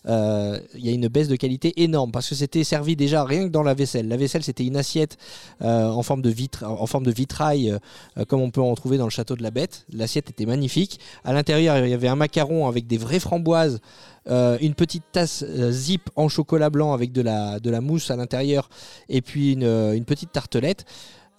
Euh, 0.07 0.59
Il 0.75 0.85
y 0.85 0.89
a 0.89 0.91
une 0.91 1.07
baisse 1.07 1.27
de 1.27 1.35
qualité 1.35 1.81
énorme 1.81 2.11
parce 2.11 2.29
que 2.29 2.35
c'était 2.35 2.63
servi 2.63 2.95
déjà 2.95 3.23
rien 3.23 3.45
que 3.45 3.49
dans 3.51 3.63
la 3.63 3.73
vaisselle. 3.73 4.07
La 4.07 4.17
vaisselle 4.17 4.43
c'était 4.43 4.65
une 4.65 4.77
assiette 4.77 5.17
euh, 5.61 5.87
en, 5.87 6.03
forme 6.03 6.21
de 6.21 6.29
vitre, 6.29 6.63
en 6.65 6.85
forme 6.85 7.05
de 7.05 7.11
vitrail 7.11 7.71
euh, 8.17 8.25
comme 8.25 8.41
on 8.41 8.51
peut 8.51 8.61
en 8.61 8.75
trouver 8.75 8.97
dans 8.97 9.05
le 9.05 9.11
château 9.11 9.35
de 9.35 9.43
la 9.43 9.51
Bête. 9.51 9.85
L'assiette 9.91 10.29
était 10.29 10.45
magnifique. 10.45 10.99
À 11.23 11.33
l'intérieur 11.33 11.77
il 11.77 11.89
y 11.89 11.93
avait 11.93 12.07
un 12.07 12.15
macaron 12.15 12.67
avec 12.67 12.87
des 12.87 12.97
vraies 12.97 13.19
framboises, 13.19 13.79
une 14.27 14.73
petite 14.73 15.03
tasse 15.11 15.43
zip 15.71 16.09
en 16.15 16.29
chocolat 16.29 16.69
blanc 16.69 16.93
avec 16.93 17.11
de 17.11 17.21
la, 17.21 17.81
mousse 17.81 18.11
à 18.11 18.15
l'intérieur 18.15 18.69
et 19.09 19.21
puis 19.21 19.53
une 19.53 20.05
petite 20.05 20.31
tartelette. 20.31 20.85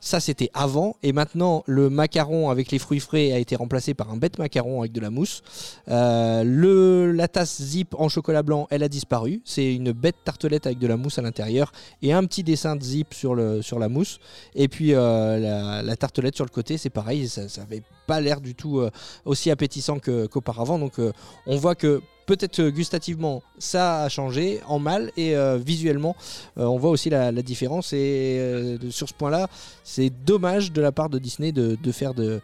Ça, 0.04 0.20
c'était 0.20 0.50
avant. 0.52 0.96
Et 1.02 1.14
maintenant, 1.14 1.64
le 1.66 1.88
macaron 1.88 2.50
avec 2.50 2.70
les 2.70 2.78
fruits 2.78 3.00
frais 3.00 3.32
a 3.32 3.38
été 3.38 3.56
remplacé 3.56 3.94
par 3.94 4.10
un 4.10 4.18
bête 4.18 4.38
macaron 4.38 4.80
avec 4.80 4.92
de 4.92 5.00
la 5.00 5.08
mousse. 5.08 5.42
Euh, 5.88 6.44
le, 6.44 7.10
la 7.10 7.26
tasse 7.26 7.62
zip 7.62 7.94
en 7.98 8.10
chocolat 8.10 8.42
blanc, 8.42 8.66
elle 8.68 8.82
a 8.82 8.88
disparu. 8.90 9.40
C'est 9.46 9.74
une 9.74 9.92
bête 9.92 10.16
tartelette 10.22 10.66
avec 10.66 10.78
de 10.78 10.86
la 10.86 10.98
mousse 10.98 11.18
à 11.18 11.22
l'intérieur 11.22 11.72
et 12.02 12.12
un 12.12 12.22
petit 12.26 12.42
dessin 12.42 12.76
de 12.76 12.82
zip 12.82 13.14
sur, 13.14 13.34
la 13.34 13.88
mousse. 13.88 14.20
Et 14.54 14.68
puis 14.68 14.92
euh, 14.92 15.82
la, 15.82 15.96
tartelette 15.96 16.36
sur 16.36 16.44
le 16.44 16.50
côté, 16.50 16.76
c'est 16.76 16.90
pareil. 16.90 17.26
Ça 17.26 17.46
n'avait 17.56 17.82
pas 18.06 18.20
l'air 18.20 18.42
du 18.42 18.54
tout 18.54 18.80
euh, 18.80 18.90
aussi 19.24 19.50
appétissant 19.50 19.98
qu'auparavant. 20.00 20.78
Donc, 20.78 21.00
on 21.46 21.56
voit 21.56 21.76
que 21.76 22.02
peut-être 22.26 22.60
euh, 22.60 22.70
gustativement, 22.70 23.42
ça 23.58 24.02
a 24.04 24.08
changé 24.08 24.60
en 24.66 24.78
mal 24.78 25.12
et 25.16 25.36
euh, 25.36 25.58
visuellement, 25.58 26.16
euh, 26.58 26.62
on 26.64 26.78
voit 26.78 26.90
aussi 26.90 27.10
la, 27.10 27.32
la 27.32 27.42
différence. 27.42 27.92
Et 27.92 28.38
euh, 28.40 28.90
sur 28.90 29.08
ce 29.08 29.14
point-là, 29.14 29.48
c'est 29.84 30.10
dommage 30.10 30.72
de 30.72 30.80
la 30.80 30.92
part 30.92 31.08
de 31.10 31.18
Disney 31.18 31.52
de, 31.52 31.76
de 31.80 31.92
faire 31.92 32.14
de 32.14 32.40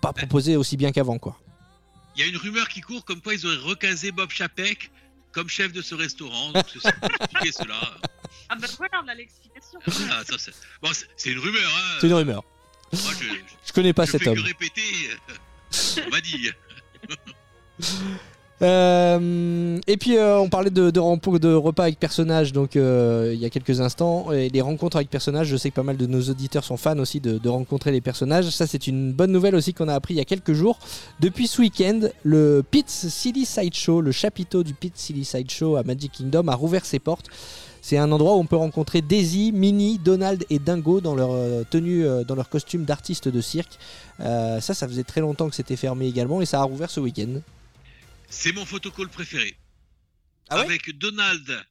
pas 0.00 0.12
proposer 0.12 0.56
aussi 0.56 0.76
bien 0.76 0.92
qu'avant, 0.92 1.18
quoi. 1.18 1.38
Il 2.16 2.20
y 2.20 2.24
a 2.24 2.28
une 2.28 2.36
rumeur 2.36 2.68
qui 2.68 2.80
court 2.80 3.04
comme 3.04 3.20
quoi 3.20 3.34
ils 3.34 3.44
auraient 3.44 3.56
recasé 3.56 4.12
Bob 4.12 4.30
Chapek 4.30 4.90
comme 5.32 5.48
chef 5.48 5.72
de 5.72 5.82
ce 5.82 5.96
restaurant. 5.96 6.52
Donc, 6.52 6.64
expliquer 6.76 7.52
cela. 7.52 7.74
Ah 8.50 8.56
bah 8.60 8.66
voilà, 8.76 9.00
on 9.02 9.08
a 9.08 9.14
l'explication. 9.14 9.80
Ah, 10.10 10.22
ça, 10.28 10.34
c'est... 10.38 10.52
Bon, 10.82 10.90
une 11.24 11.38
rumeur. 11.38 11.62
Hein. 11.66 11.96
C'est 11.98 12.06
une 12.08 12.12
rumeur. 12.12 12.44
Moi, 12.92 13.12
je, 13.18 13.24
Je 13.66 13.72
connais 13.72 13.94
pas 13.94 14.04
je 14.04 14.12
cet 14.12 14.22
fais 14.22 14.28
homme. 14.28 14.36
que 14.36 14.42
répéter. 14.42 14.82
On 16.06 16.10
m'a 16.10 16.20
dit. 16.20 16.50
Euh, 18.62 19.78
et 19.88 19.96
puis 19.96 20.16
euh, 20.16 20.38
on 20.38 20.48
parlait 20.48 20.70
de, 20.70 20.90
de, 20.90 21.00
repas 21.00 21.82
avec 21.82 21.98
personnages 21.98 22.52
donc 22.52 22.76
euh, 22.76 23.32
il 23.34 23.40
y 23.40 23.44
a 23.44 23.50
quelques 23.50 23.80
instants 23.80 24.30
et 24.30 24.48
les 24.48 24.60
rencontres 24.60 24.96
avec 24.96 25.10
personnages 25.10 25.48
je 25.48 25.56
sais 25.56 25.70
que 25.70 25.74
pas 25.74 25.82
mal 25.82 25.96
de 25.96 26.06
nos 26.06 26.22
auditeurs 26.22 26.62
sont 26.62 26.76
fans 26.76 26.96
aussi 27.00 27.18
de, 27.18 27.48
rencontrer 27.48 27.90
les 27.90 28.00
personnages 28.00 28.50
ça 28.50 28.68
c'est 28.68 28.86
une 28.86 29.12
bonne 29.12 29.32
nouvelle 29.32 29.56
aussi 29.56 29.74
qu'on 29.74 29.88
a 29.88 29.94
appris 29.94 30.14
il 30.14 30.18
y 30.18 30.20
a 30.20 30.24
quelques 30.24 30.52
jours 30.52 30.78
depuis 31.18 31.48
ce 31.48 31.62
week-end 31.62 32.02
le 32.22 32.62
Pitts 32.70 32.88
Silly 32.88 33.44
Side 33.44 33.74
Show 33.74 34.00
le 34.00 34.12
chapiteau 34.12 34.62
du 34.62 34.72
Pitts 34.72 34.98
Silly 34.98 35.24
Side 35.24 35.50
Show 35.50 35.74
à 35.74 35.82
Magic 35.82 36.12
Kingdom 36.12 36.46
a 36.46 36.54
rouvert 36.54 36.86
ses 36.86 37.00
portes 37.00 37.30
c'est 37.82 37.98
un 37.98 38.12
endroit 38.12 38.36
où 38.36 38.38
on 38.38 38.46
peut 38.46 38.56
rencontrer 38.56 39.02
Daisy, 39.02 39.52
Minnie, 39.52 39.98
Donald 40.02 40.42
et 40.48 40.58
Dingo 40.58 41.02
dans 41.02 41.14
leur 41.14 41.66
tenue, 41.68 42.06
dans 42.26 42.34
leur 42.34 42.48
costume 42.48 42.86
d'artistes 42.86 43.28
de 43.28 43.42
cirque. 43.42 43.78
Ça, 44.18 44.60
ça 44.62 44.88
faisait 44.88 45.02
très 45.02 45.20
longtemps 45.20 45.50
que 45.50 45.54
c'était 45.54 45.76
fermé 45.76 46.06
également 46.06 46.40
et 46.40 46.46
ça 46.46 46.60
a 46.60 46.62
rouvert 46.62 46.88
ce 46.88 47.00
week-end. 47.00 47.42
C'est 48.34 48.52
mon 48.52 48.66
photocall 48.66 49.08
préféré. 49.08 49.56
Ah 50.50 50.56
ouais? 50.56 50.64
Avec 50.64 50.98
Donald 50.98 51.64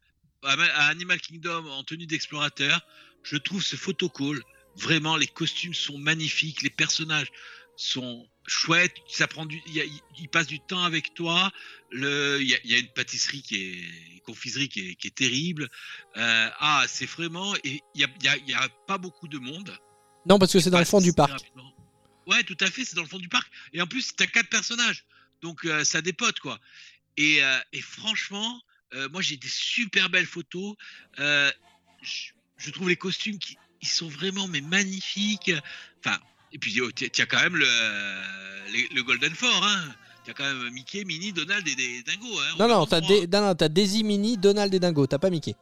à 0.44 0.88
Animal 0.88 1.22
Kingdom 1.22 1.68
en 1.68 1.84
tenue 1.84 2.08
d'explorateur, 2.08 2.82
je 3.22 3.38
trouve 3.38 3.62
ce 3.64 3.76
photocall 3.76 4.42
vraiment 4.76 5.18
les 5.18 5.28
costumes 5.28 5.74
sont 5.74 5.98
magnifiques, 5.98 6.62
les 6.64 6.70
personnages 6.70 7.28
sont 7.76 8.28
chouettes, 8.48 8.96
ça 9.08 9.28
prend 9.28 9.46
du, 9.46 9.62
il, 9.68 10.30
passe 10.30 10.48
du 10.48 10.60
temps 10.60 10.84
avec 10.84 11.14
toi. 11.14 11.52
Le, 11.92 12.40
il 12.42 12.50
y 12.50 12.56
a, 12.56 12.58
il 12.64 12.72
y 12.72 12.76
a 12.76 12.80
une 12.80 12.92
pâtisserie 12.92 13.42
qui 13.42 13.56
est, 13.56 14.14
une 14.14 14.22
confiserie 14.22 14.70
qui 14.70 14.90
est, 14.90 14.96
qui 14.96 15.08
est 15.08 15.16
terrible. 15.16 15.70
Euh, 16.18 16.50
ah, 16.60 16.86
c'est 16.88 17.06
vraiment 17.06 17.56
et 17.58 17.82
il 17.94 18.02
y 18.02 18.04
a, 18.04 18.08
y 18.24 18.28
a- 18.30 18.38
il 18.38 18.50
y 18.50 18.54
a 18.54 18.68
pas 18.88 18.98
beaucoup 18.98 19.28
de 19.28 19.38
monde. 19.38 19.78
Non, 20.26 20.40
parce 20.40 20.54
que 20.54 20.60
c'est 20.60 20.70
dans 20.70 20.80
le 20.80 20.86
fond 20.86 21.02
du 21.02 21.14
parc. 21.14 21.32
rapidement. 21.32 21.74
Ouais, 22.26 22.44
tout 22.44 22.58
à 22.62 22.68
fait, 22.68 22.86
c'est 22.86 22.96
dans 22.96 23.02
le 23.04 23.08
fond 23.08 23.20
du 23.20 23.30
parc. 23.30 23.52
Et 23.74 23.82
en 23.82 23.88
plus, 23.88 24.16
t'as 24.16 24.28
quatre 24.28 24.50
personnages, 24.50 25.04
donc 25.44 25.66
euh, 25.66 25.84
ça 25.84 26.02
dépote 26.02 26.40
quoi. 26.40 26.58
Et, 27.18 27.44
euh, 27.44 27.60
et 27.74 27.82
franchement, 27.82 28.60
euh, 28.96 29.08
moi 29.10 29.22
j'ai 29.22 29.38
des 29.38 29.48
super 29.48 30.10
belles 30.10 30.26
photos. 30.26 30.76
Je, 31.20 32.32
je 32.58 32.72
trouve 32.72 32.90
les 32.90 32.96
costumes 32.96 33.38
qui 33.38 33.58
ils 33.82 33.88
sont 33.88 34.08
vraiment 34.08 34.48
mais 34.48 34.62
magnifiques. 34.62 35.52
Enfin, 36.04 36.18
et 36.54 36.58
puis 36.58 36.80
oh, 36.82 36.92
tu 36.92 37.06
as 37.22 37.26
quand 37.26 37.40
même 37.42 37.56
le, 37.58 38.96
le 38.96 39.04
Golden 39.04 39.36
Four, 39.36 39.64
hein. 39.64 39.94
Tu 40.24 40.32
as 40.32 40.34
quand 40.34 40.46
même 40.46 40.70
Mickey, 40.72 41.04
Minnie, 41.04 41.34
Donald 41.34 41.68
et 41.68 41.76
des 41.76 42.02
dingos. 42.04 42.40
Hein, 42.40 42.56
Non, 42.58 42.66
On 42.66 42.68
non, 42.70 42.86
est 42.86 42.90
t'as. 42.90 43.02
Dai- 43.02 43.28
non, 43.28 43.42
non, 43.48 43.56
t'as 43.56 43.68
Daisy, 43.68 44.06
Minnie, 44.06 44.38
Donald 44.38 44.74
et 44.74 44.80
Dingo, 44.80 45.06
t'as 45.06 45.18
pas 45.20 45.30
Mickey. 45.30 45.54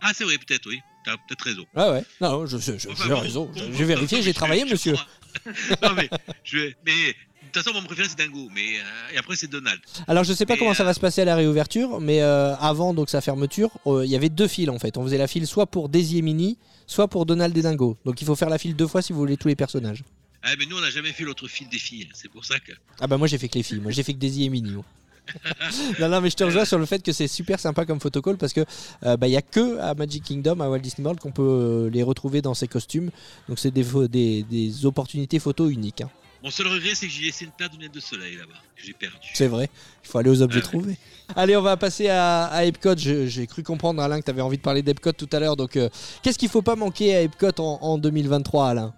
Ah, 0.00 0.12
c'est 0.14 0.24
vrai, 0.24 0.38
peut-être, 0.38 0.66
oui. 0.66 0.80
T'as 1.04 1.16
peut-être 1.18 1.44
raison. 1.44 1.66
Ah 1.74 1.92
ouais, 1.92 2.04
non, 2.20 2.46
je, 2.46 2.56
je- 2.56 2.78
je- 2.78 2.88
Enfin, 2.88 3.04
j'ai 3.04 3.10
bon, 3.10 3.20
raison, 3.20 3.44
bon, 3.44 3.52
j'ai 3.54 3.68
bon, 3.68 3.84
vérifié, 3.84 4.22
j'ai 4.22 4.32
travaillé, 4.32 4.64
monsieur. 4.64 4.94
non, 5.82 5.92
mais, 5.94 6.08
je 6.44 6.58
vais- 6.58 6.76
mais 6.86 7.14
de 7.42 7.46
toute 7.52 7.62
façon, 7.62 7.74
mon 7.74 7.84
préféré 7.84 8.08
c'est 8.08 8.18
Dingo, 8.18 8.48
mais 8.54 8.78
euh, 8.78 9.14
et 9.14 9.18
après 9.18 9.34
c'est 9.36 9.48
Donald. 9.50 9.80
Alors 10.06 10.24
je 10.24 10.32
sais 10.32 10.46
pas 10.46 10.56
comment 10.56 10.74
ça 10.74 10.82
euh, 10.82 10.86
va 10.86 10.94
se 10.94 11.00
passer 11.00 11.22
à 11.22 11.24
la 11.24 11.34
réouverture, 11.36 12.00
mais 12.00 12.20
euh, 12.22 12.54
avant 12.56 12.94
donc 12.94 13.10
sa 13.10 13.20
fermeture, 13.20 13.70
euh, 13.86 14.04
il 14.04 14.10
y 14.10 14.16
avait 14.16 14.28
deux 14.28 14.46
files 14.48 14.70
en 14.70 14.78
fait. 14.78 14.96
On 14.98 15.02
faisait 15.04 15.18
la 15.18 15.26
file 15.26 15.46
soit 15.46 15.66
pour 15.66 15.88
Daisy 15.88 16.18
et 16.18 16.22
Minnie, 16.22 16.58
soit 16.86 17.08
pour 17.08 17.26
Donald 17.26 17.56
et 17.56 17.62
Dingo. 17.62 17.96
Donc 18.04 18.20
il 18.20 18.24
faut 18.26 18.36
faire 18.36 18.50
la 18.50 18.58
file 18.58 18.76
deux 18.76 18.86
fois 18.86 19.02
si 19.02 19.12
vous 19.12 19.18
voulez 19.18 19.36
tous 19.36 19.48
les 19.48 19.56
personnages. 19.56 20.04
Ah, 20.42 20.50
mais 20.58 20.64
nous 20.66 20.76
on 20.76 20.80
n'a 20.80 20.90
jamais 20.90 21.12
fait 21.12 21.24
l'autre 21.24 21.48
fil 21.48 21.68
des 21.68 21.78
filles, 21.78 22.08
c'est 22.14 22.30
pour 22.30 22.44
ça 22.44 22.58
que. 22.60 22.72
Ah 23.00 23.06
bah 23.06 23.16
moi 23.16 23.26
j'ai 23.26 23.36
fait 23.38 23.48
que 23.48 23.58
les 23.58 23.62
filles, 23.64 23.80
moi 23.80 23.90
j'ai 23.90 24.02
fait 24.02 24.14
que 24.14 24.18
Daisy 24.18 24.44
et 24.44 24.48
Minnie. 24.48 24.72
moi. 24.72 24.84
non 26.00 26.08
non 26.08 26.20
mais 26.20 26.30
je 26.30 26.36
te 26.36 26.42
rejoins 26.44 26.64
sur 26.64 26.78
le 26.78 26.86
fait 26.86 27.02
que 27.02 27.12
c'est 27.12 27.28
super 27.28 27.60
sympa 27.60 27.84
comme 27.86 28.00
photocall 28.00 28.36
parce 28.36 28.52
que 28.52 28.64
euh, 29.04 29.16
bah, 29.16 29.28
il 29.28 29.32
y 29.32 29.36
a 29.36 29.42
que 29.42 29.78
à 29.78 29.94
Magic 29.94 30.24
Kingdom 30.24 30.58
à 30.60 30.68
Walt 30.68 30.80
Disney 30.80 31.04
World 31.04 31.20
qu'on 31.20 31.30
peut 31.30 31.88
les 31.92 32.02
retrouver 32.02 32.42
dans 32.42 32.54
ces 32.54 32.66
costumes. 32.68 33.10
Donc 33.48 33.58
c'est 33.58 33.70
des, 33.70 33.84
des, 34.08 34.42
des 34.42 34.86
opportunités 34.86 35.38
photos 35.38 35.70
uniques. 35.72 36.00
hein. 36.00 36.10
Mon 36.42 36.50
seul 36.50 36.66
regret 36.68 36.94
c'est 36.94 37.06
que 37.06 37.12
j'ai 37.12 37.24
laissé 37.24 37.44
une 37.44 37.50
paire 37.52 37.68
de 37.70 37.76
lunettes 37.76 37.92
de 37.94 38.00
soleil 38.00 38.36
là-bas, 38.36 38.54
que 38.76 38.82
j'ai 38.84 38.92
perdu. 38.94 39.28
C'est 39.34 39.46
vrai, 39.46 39.68
il 40.04 40.08
faut 40.08 40.18
aller 40.18 40.30
aux 40.30 40.40
objets 40.42 40.58
Ouais. 40.58 40.62
trouvés. 40.62 40.96
Allez, 41.36 41.56
on 41.56 41.62
va 41.62 41.76
passer 41.76 42.08
à, 42.08 42.46
à 42.46 42.64
Epcot. 42.64 42.96
J'ai 42.96 43.46
cru 43.46 43.62
comprendre, 43.62 44.02
Alain, 44.02 44.18
que 44.20 44.24
tu 44.24 44.30
avais 44.30 44.40
envie 44.42 44.56
de 44.56 44.62
parler 44.62 44.82
d'Epcot 44.82 45.12
tout 45.12 45.28
à 45.32 45.38
l'heure. 45.38 45.54
Donc, 45.56 45.76
euh, 45.76 45.88
qu'est-ce 46.22 46.38
qu'il 46.38 46.48
faut 46.48 46.62
pas 46.62 46.74
manquer 46.76 47.14
à 47.14 47.22
Epcot 47.22 47.52
en, 47.60 47.78
en 47.82 47.98
2023, 47.98 48.70
Alain? 48.70 48.94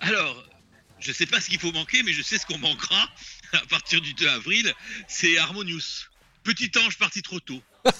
Alors, 0.00 0.44
je 0.98 1.12
sais 1.12 1.24
pas 1.24 1.40
ce 1.40 1.48
qu'il 1.48 1.58
faut 1.58 1.72
manquer, 1.72 2.02
mais 2.02 2.12
je 2.12 2.20
sais 2.22 2.36
ce 2.38 2.44
qu'on 2.44 2.58
manquera 2.58 3.08
à 3.54 3.66
partir 3.70 4.00
du 4.02 4.12
2 4.14 4.28
avril, 4.28 4.70
c'est 5.08 5.38
Harmonious. 5.38 6.08
Petit 6.42 6.70
ange 6.84 6.98
parti 6.98 7.22
trop 7.22 7.40
tôt. 7.40 7.62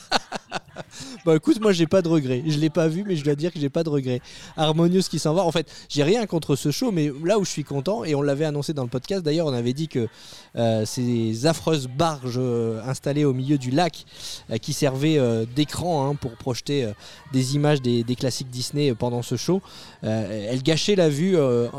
Bah 1.24 1.34
écoute, 1.34 1.60
moi 1.60 1.72
j'ai 1.72 1.86
pas 1.86 2.02
de 2.02 2.08
regret. 2.08 2.42
Je 2.46 2.58
l'ai 2.58 2.70
pas 2.70 2.88
vu, 2.88 3.04
mais 3.06 3.16
je 3.16 3.24
dois 3.24 3.34
dire 3.34 3.52
que 3.52 3.58
j'ai 3.58 3.68
pas 3.68 3.82
de 3.82 3.88
regret. 3.88 4.20
Harmonious 4.56 5.02
qui 5.10 5.18
s'en 5.18 5.34
va. 5.34 5.42
En 5.42 5.52
fait, 5.52 5.70
j'ai 5.88 6.02
rien 6.02 6.26
contre 6.26 6.56
ce 6.56 6.70
show, 6.70 6.92
mais 6.92 7.10
là 7.24 7.38
où 7.38 7.44
je 7.44 7.50
suis 7.50 7.64
content, 7.64 8.04
et 8.04 8.14
on 8.14 8.22
l'avait 8.22 8.44
annoncé 8.44 8.72
dans 8.72 8.82
le 8.82 8.88
podcast 8.88 9.22
d'ailleurs, 9.22 9.46
on 9.46 9.52
avait 9.52 9.72
dit 9.72 9.88
que 9.88 10.08
euh, 10.56 10.84
ces 10.86 11.46
affreuses 11.46 11.86
barges 11.86 12.38
euh, 12.38 12.80
installées 12.86 13.24
au 13.24 13.34
milieu 13.34 13.58
du 13.58 13.70
lac 13.70 14.04
euh, 14.50 14.56
qui 14.56 14.72
servaient 14.72 15.18
d'écran 15.54 16.08
hein, 16.08 16.14
pour 16.14 16.32
projeter 16.36 16.92
des 17.32 17.54
images 17.54 17.82
des, 17.82 18.04
classiques 18.16 18.50
Disney 18.50 18.94
pendant 18.94 19.22
ce 19.22 19.36
show, 19.36 19.60
elles 20.02 20.62
gâchaient 20.62 20.96
la 20.96 21.08
vue 21.08 21.36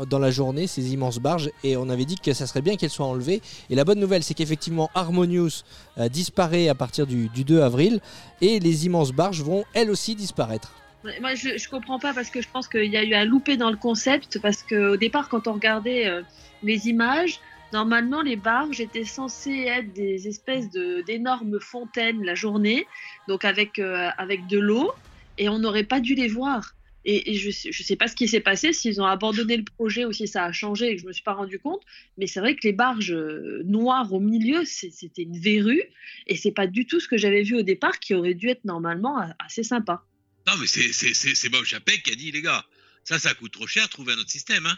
dans 0.08 0.18
la 0.18 0.30
journée, 0.30 0.66
ces 0.66 0.92
immenses 0.92 1.18
barges, 1.18 1.50
et 1.64 1.76
on 1.76 1.88
avait 1.88 2.04
dit 2.04 2.16
que 2.16 2.32
ça 2.32 2.46
serait 2.46 2.62
bien 2.62 2.76
qu'elles 2.76 2.90
soient 2.90 3.06
enlevées. 3.06 3.42
Et 3.70 3.74
la 3.74 3.84
bonne 3.84 3.98
nouvelle, 3.98 4.22
c'est 4.22 4.34
qu'effectivement 4.34 4.90
Harmonious 4.94 5.62
disparaît 6.10 6.68
à 6.68 6.74
partir 6.74 7.06
du 7.06 7.28
2 7.28 7.60
avril 7.60 8.00
et 8.40 8.60
les 8.60 8.86
immenses 8.86 9.12
barges 9.12 9.42
vont 9.42 9.64
elles 9.74 9.90
aussi 9.90 10.14
disparaître. 10.14 10.72
Moi, 11.20 11.34
je, 11.34 11.56
je 11.56 11.68
comprends 11.68 11.98
pas 11.98 12.12
parce 12.12 12.30
que 12.30 12.40
je 12.40 12.48
pense 12.52 12.68
qu'il 12.68 12.84
y 12.84 12.96
a 12.96 13.04
eu 13.04 13.14
un 13.14 13.24
loupé 13.24 13.56
dans 13.56 13.70
le 13.70 13.76
concept. 13.76 14.38
Parce 14.40 14.62
qu'au 14.62 14.96
départ, 14.96 15.28
quand 15.28 15.46
on 15.46 15.52
regardait 15.52 16.06
euh, 16.06 16.22
les 16.62 16.88
images, 16.88 17.40
normalement, 17.72 18.22
les 18.22 18.36
barges 18.36 18.80
étaient 18.80 19.04
censées 19.04 19.66
être 19.68 19.92
des 19.92 20.26
espèces 20.28 20.70
d'énormes 20.70 21.60
fontaines 21.60 22.24
la 22.24 22.34
journée, 22.34 22.86
donc 23.28 23.44
avec, 23.44 23.78
euh, 23.78 24.08
avec 24.18 24.46
de 24.46 24.58
l'eau, 24.58 24.92
et 25.38 25.48
on 25.48 25.58
n'aurait 25.58 25.84
pas 25.84 26.00
dû 26.00 26.14
les 26.14 26.28
voir. 26.28 26.74
Et, 27.10 27.32
je, 27.38 27.50
je 27.50 27.82
sais 27.82 27.96
pas 27.96 28.06
ce 28.06 28.14
qui 28.14 28.28
s'est 28.28 28.40
passé, 28.40 28.74
s'ils 28.74 29.00
ont 29.00 29.06
abandonné 29.06 29.56
le 29.56 29.64
projet 29.64 30.04
ou 30.04 30.12
si 30.12 30.28
ça 30.28 30.44
a 30.44 30.52
changé 30.52 30.90
et 30.90 30.96
que 30.96 31.00
je 31.00 31.06
me 31.06 31.12
suis 31.14 31.22
pas 31.22 31.32
rendu 31.32 31.58
compte. 31.58 31.80
Mais 32.18 32.26
c'est 32.26 32.38
vrai 32.38 32.54
que 32.54 32.60
les 32.64 32.74
barges 32.74 33.14
euh, 33.14 33.62
noires 33.64 34.12
au 34.12 34.20
milieu, 34.20 34.66
c'était 34.66 35.22
une 35.22 35.38
verrue. 35.38 35.82
Et 36.26 36.36
c'est 36.36 36.52
pas 36.52 36.66
du 36.66 36.84
tout 36.84 37.00
ce 37.00 37.08
que 37.08 37.16
j'avais 37.16 37.44
vu 37.44 37.56
au 37.56 37.62
départ, 37.62 37.98
qui 37.98 38.12
aurait 38.12 38.34
dû 38.34 38.50
être 38.50 38.66
normalement 38.66 39.18
assez 39.38 39.62
sympa. 39.62 40.04
Non, 40.46 40.52
mais 40.60 40.66
c'est 40.66 41.48
Bob 41.48 41.64
Chapek 41.64 42.02
qui 42.02 42.12
a 42.12 42.14
dit, 42.14 42.30
les 42.30 42.42
gars, 42.42 42.66
ça, 43.04 43.18
ça 43.18 43.32
coûte 43.32 43.52
trop 43.52 43.66
cher, 43.66 43.88
trouvez 43.88 44.12
un 44.12 44.18
autre 44.18 44.30
système. 44.30 44.66
Hein. 44.66 44.76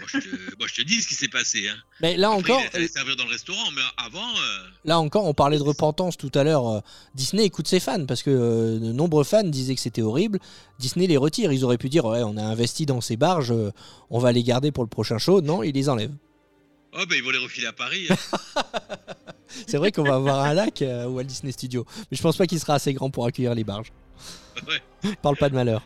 Moi, 0.00 0.08
je 0.12 0.18
te, 0.18 0.28
moi, 0.58 0.66
je 0.66 0.74
te 0.74 0.82
dis 0.82 1.00
ce 1.02 1.08
qui 1.08 1.14
s'est 1.14 1.28
passé. 1.28 1.68
Hein. 1.68 1.76
Mais 2.00 2.16
là 2.16 2.30
Après, 2.30 2.52
encore, 2.52 2.60
il 2.72 2.76
allait 2.76 2.88
servir 2.88 3.14
dans 3.14 3.24
le 3.24 3.30
restaurant, 3.30 3.70
mais 3.76 3.82
avant, 3.96 4.28
euh, 4.28 4.58
là 4.84 4.98
encore, 4.98 5.24
on 5.24 5.34
parlait 5.34 5.56
de 5.58 5.62
repentance 5.62 6.16
tout 6.16 6.32
à 6.34 6.42
l'heure. 6.42 6.66
euh, 6.68 6.80
Disney 7.14 7.44
écoute 7.44 7.68
ses 7.68 7.78
fans 7.78 8.04
parce 8.04 8.22
que 8.24 8.30
euh, 8.30 8.78
de 8.80 8.92
nombreux 8.92 9.22
fans 9.24 9.44
disaient 9.44 9.74
que 9.76 9.80
c'était 9.80 10.02
horrible. 10.02 10.40
Disney 10.80 11.06
les 11.06 11.16
retire. 11.16 11.52
Ils 11.52 11.64
auraient 11.64 11.78
pu 11.78 11.88
dire 11.88 12.04
ouais, 12.06 12.22
on 12.24 12.36
a 12.36 12.42
investi 12.42 12.86
dans 12.86 13.00
ces 13.00 13.16
barges, 13.16 13.52
euh, 13.52 13.70
on 14.10 14.18
va 14.18 14.32
les 14.32 14.42
garder 14.42 14.72
pour 14.72 14.82
le 14.82 14.88
prochain 14.90 15.18
show. 15.18 15.40
Non, 15.40 15.62
ils 15.62 15.72
les 15.72 15.88
enlèvent. 15.88 16.14
oh, 16.94 17.04
ben, 17.08 17.16
ils 17.16 17.22
vont 17.22 17.30
les 17.30 17.38
refiler 17.38 17.68
à 17.68 17.72
Paris. 17.72 18.08
hein. 18.10 18.16
C'est 19.68 19.76
vrai 19.76 19.92
qu'on 19.92 20.02
va 20.02 20.16
avoir 20.16 20.40
un 20.40 20.54
lac 20.54 20.82
euh, 20.82 21.04
au 21.04 21.10
Walt 21.12 21.24
Disney 21.24 21.52
Studio, 21.52 21.86
mais 22.10 22.16
je 22.16 22.22
pense 22.22 22.36
pas 22.36 22.46
qu'il 22.46 22.58
sera 22.58 22.74
assez 22.74 22.92
grand 22.92 23.10
pour 23.10 23.24
accueillir 23.26 23.54
les 23.54 23.62
barges. 23.62 23.92
Ouais. 24.66 25.12
Parle 25.22 25.36
pas 25.36 25.48
de 25.48 25.54
malheur. 25.54 25.82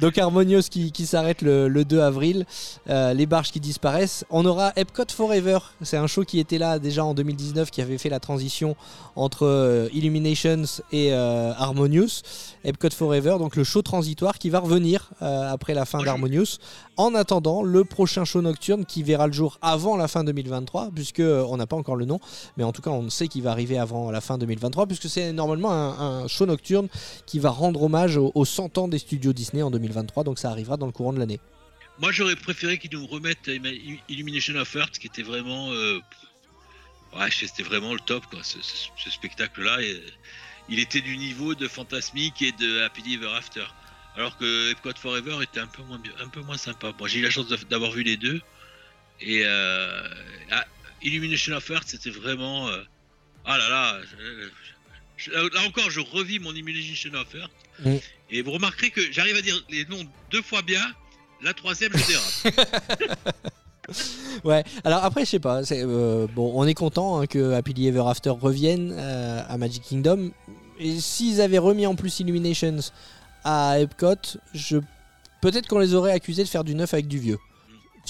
Donc 0.00 0.16
Harmonious 0.16 0.62
qui, 0.70 0.90
qui 0.90 1.06
s'arrête 1.06 1.42
le, 1.42 1.68
le 1.68 1.84
2 1.84 2.00
avril, 2.00 2.46
euh, 2.88 3.12
les 3.12 3.26
barges 3.26 3.50
qui 3.50 3.60
disparaissent. 3.60 4.24
On 4.30 4.46
aura 4.46 4.72
Epcot 4.76 5.04
Forever, 5.14 5.58
c'est 5.82 5.98
un 5.98 6.06
show 6.06 6.24
qui 6.24 6.38
était 6.38 6.58
là 6.58 6.78
déjà 6.78 7.04
en 7.04 7.14
2019, 7.14 7.70
qui 7.70 7.82
avait 7.82 7.98
fait 7.98 8.08
la 8.08 8.20
transition 8.20 8.74
entre 9.16 9.46
euh, 9.46 9.88
Illuminations 9.92 10.64
et 10.92 11.12
euh, 11.12 11.52
Harmonious. 11.58 12.22
Epcot 12.64 12.90
Forever, 12.90 13.36
donc 13.38 13.56
le 13.56 13.64
show 13.64 13.82
transitoire 13.82 14.38
qui 14.38 14.48
va 14.48 14.60
revenir 14.60 15.10
après 15.20 15.74
la 15.74 15.84
fin 15.84 16.02
d'Harmonious. 16.02 16.58
En 16.98 17.14
attendant, 17.14 17.62
le 17.62 17.84
prochain 17.84 18.26
show 18.26 18.42
nocturne 18.42 18.84
qui 18.84 19.02
verra 19.02 19.26
le 19.26 19.32
jour 19.32 19.58
avant 19.62 19.96
la 19.96 20.08
fin 20.08 20.24
2023, 20.24 20.90
puisque 20.94 21.20
euh, 21.20 21.42
on 21.48 21.56
n'a 21.56 21.66
pas 21.66 21.76
encore 21.76 21.96
le 21.96 22.04
nom, 22.04 22.20
mais 22.58 22.64
en 22.64 22.72
tout 22.72 22.82
cas 22.82 22.90
on 22.90 23.08
sait 23.08 23.28
qu'il 23.28 23.42
va 23.42 23.50
arriver 23.50 23.78
avant 23.78 24.10
la 24.10 24.20
fin 24.20 24.36
2023, 24.36 24.86
puisque 24.86 25.08
c'est 25.08 25.32
normalement 25.32 25.72
un, 25.72 26.28
show 26.28 26.44
nocturne 26.44 26.88
qui 27.24 27.38
va 27.38 27.48
rendre 27.50 27.82
hommage 27.82 28.18
aux, 28.18 28.30
aux 28.34 28.44
100 28.44 28.76
ans 28.76 28.88
des 28.88 28.98
studios 28.98 29.32
Disney 29.32 29.62
en 29.62 29.70
2023, 29.70 30.22
donc 30.22 30.38
ça 30.38 30.50
arrivera 30.50 30.76
dans 30.76 30.86
le 30.86 30.92
courant 30.92 31.14
de 31.14 31.18
l'année. 31.18 31.40
Moi, 31.98 32.12
j'aurais 32.12 32.36
préféré 32.36 32.78
qu'ils 32.78 32.98
nous 32.98 33.06
remettent 33.06 33.48
Illumination 34.08 34.56
of 34.56 34.74
Earth, 34.74 34.98
qui 34.98 35.06
était 35.06 35.22
vraiment. 35.22 35.70
euh, 35.72 35.98
c'était 37.30 37.62
vraiment 37.62 37.92
le 37.92 38.00
top. 38.00 38.24
Ce, 38.42 39.10
spectacle-là, 39.10 39.82
et- 39.82 40.02
il 40.68 40.78
était 40.78 41.00
du 41.00 41.16
niveau 41.18 41.54
de 41.54 41.68
Fantasmic 41.68 42.40
et 42.42 42.52
de 42.52 42.82
Happily 42.82 43.14
Ever 43.14 43.30
After. 43.36 43.64
Alors 44.16 44.36
que 44.36 44.70
Epcot 44.72 44.90
Forever 45.00 45.38
était 45.42 45.60
un 45.60 45.66
peu 45.66 45.82
moins, 45.84 46.00
un 46.22 46.28
peu 46.28 46.40
moins 46.42 46.58
sympa. 46.58 46.92
Moi, 46.98 47.08
j'ai 47.08 47.20
eu 47.20 47.22
la 47.22 47.30
chance 47.30 47.46
d'avoir 47.70 47.92
vu 47.92 48.02
les 48.02 48.16
deux. 48.16 48.40
Et 49.20 49.42
euh, 49.44 50.08
ah, 50.50 50.64
Illumination 51.02 51.54
of 51.56 51.68
Earth, 51.70 51.84
c'était 51.86 52.10
vraiment. 52.10 52.68
euh, 52.68 52.82
Ah 53.44 53.56
là 53.58 53.68
là. 53.68 53.98
je- 54.02 54.48
je- 55.16 55.30
là 55.30 55.60
encore, 55.66 55.90
je 55.90 56.00
revis 56.00 56.38
mon 56.40 56.52
Illumination 56.52 57.10
of 57.14 57.34
Earth. 57.34 57.50
Mm. 57.84 57.96
Et 58.30 58.42
vous 58.42 58.50
remarquerez 58.52 58.90
que 58.90 59.00
j'arrive 59.12 59.36
à 59.36 59.42
dire 59.42 59.58
les 59.70 59.84
noms 59.86 60.04
deux 60.30 60.42
fois 60.42 60.62
bien. 60.62 60.82
La 61.42 61.54
troisième, 61.54 61.92
je 61.94 62.06
dérape. 62.06 63.24
Ouais, 64.44 64.62
alors 64.84 65.04
après, 65.04 65.24
je 65.24 65.30
sais 65.30 65.38
pas, 65.40 65.60
euh, 65.72 66.26
bon, 66.28 66.52
on 66.54 66.64
est 66.66 66.72
content 66.74 67.20
hein, 67.20 67.26
que 67.26 67.52
Happily 67.52 67.88
Ever 67.88 68.04
After 68.06 68.30
revienne 68.30 68.92
à 68.92 69.58
Magic 69.58 69.82
Kingdom. 69.82 70.30
Et 70.78 71.00
s'ils 71.00 71.40
avaient 71.40 71.58
remis 71.58 71.84
en 71.86 71.94
plus 71.96 72.20
Illuminations 72.20 72.78
à 73.44 73.78
Epcot, 73.80 74.38
je... 74.54 74.78
peut-être 75.40 75.66
qu'on 75.68 75.78
les 75.78 75.94
aurait 75.94 76.12
accusés 76.12 76.44
de 76.44 76.48
faire 76.48 76.64
du 76.64 76.74
neuf 76.74 76.92
avec 76.94 77.08
du 77.08 77.18
vieux. 77.18 77.38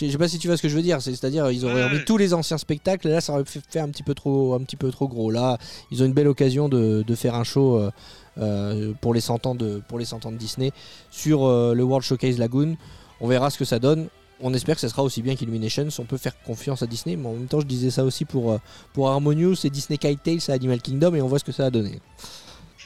Je 0.00 0.08
sais 0.08 0.16
pas 0.16 0.26
si 0.28 0.38
tu 0.38 0.46
vois 0.48 0.56
ce 0.56 0.62
que 0.62 0.70
je 0.70 0.74
veux 0.76 0.80
dire, 0.82 1.02
c'est- 1.02 1.14
c'est-à-dire 1.14 1.50
ils 1.50 1.66
auraient 1.66 1.84
remis 1.84 2.02
tous 2.06 2.16
les 2.16 2.32
anciens 2.32 2.56
spectacles, 2.56 3.08
et 3.08 3.10
là 3.10 3.20
ça 3.20 3.34
aurait 3.34 3.44
fait, 3.44 3.78
un 3.78 3.90
petit 3.90 4.02
peu 4.02 4.14
trop, 4.14 4.54
un 4.54 4.60
petit 4.60 4.76
peu 4.76 4.90
trop 4.90 5.06
gros. 5.06 5.30
Là, 5.30 5.58
ils 5.90 6.02
ont 6.02 6.06
une 6.06 6.14
belle 6.14 6.28
occasion 6.28 6.70
de, 6.70 7.02
de 7.06 7.14
faire 7.14 7.34
un 7.34 7.44
show 7.44 7.76
euh, 7.76 7.90
euh, 8.38 8.92
pour 9.02 9.12
les 9.12 9.20
100 9.20 9.44
ans 9.46 9.54
de, 9.54 9.82
pour 9.88 9.98
les 9.98 10.06
100 10.06 10.24
ans 10.24 10.32
de 10.32 10.38
Disney 10.38 10.72
sur 11.10 11.44
euh, 11.44 11.74
le 11.74 11.82
World 11.82 12.06
Showcase 12.06 12.38
Lagoon. 12.38 12.78
On 13.20 13.28
verra 13.28 13.50
ce 13.50 13.58
que 13.58 13.66
ça 13.66 13.78
donne. 13.78 14.08
On 14.40 14.54
espère 14.54 14.76
que 14.76 14.80
ça 14.80 14.88
sera 14.88 15.02
aussi 15.02 15.20
bien 15.20 15.36
qu'Illuminations. 15.36 15.86
On 15.98 16.04
peut 16.04 16.16
faire 16.16 16.40
confiance 16.42 16.82
à 16.82 16.86
Disney, 16.86 17.14
mais 17.16 17.28
en 17.28 17.34
même 17.34 17.46
temps, 17.46 17.60
je 17.60 17.66
disais 17.66 17.90
ça 17.90 18.02
aussi 18.02 18.24
pour, 18.24 18.58
pour 18.94 19.08
Harmonious 19.10 19.56
et 19.64 19.70
Disney 19.70 19.98
Kite 19.98 20.22
Tales 20.22 20.40
à 20.48 20.52
Animal 20.54 20.80
Kingdom, 20.80 21.14
et 21.14 21.20
on 21.22 21.28
voit 21.28 21.38
ce 21.38 21.44
que 21.44 21.52
ça 21.52 21.66
a 21.66 21.70
donné. 21.70 22.00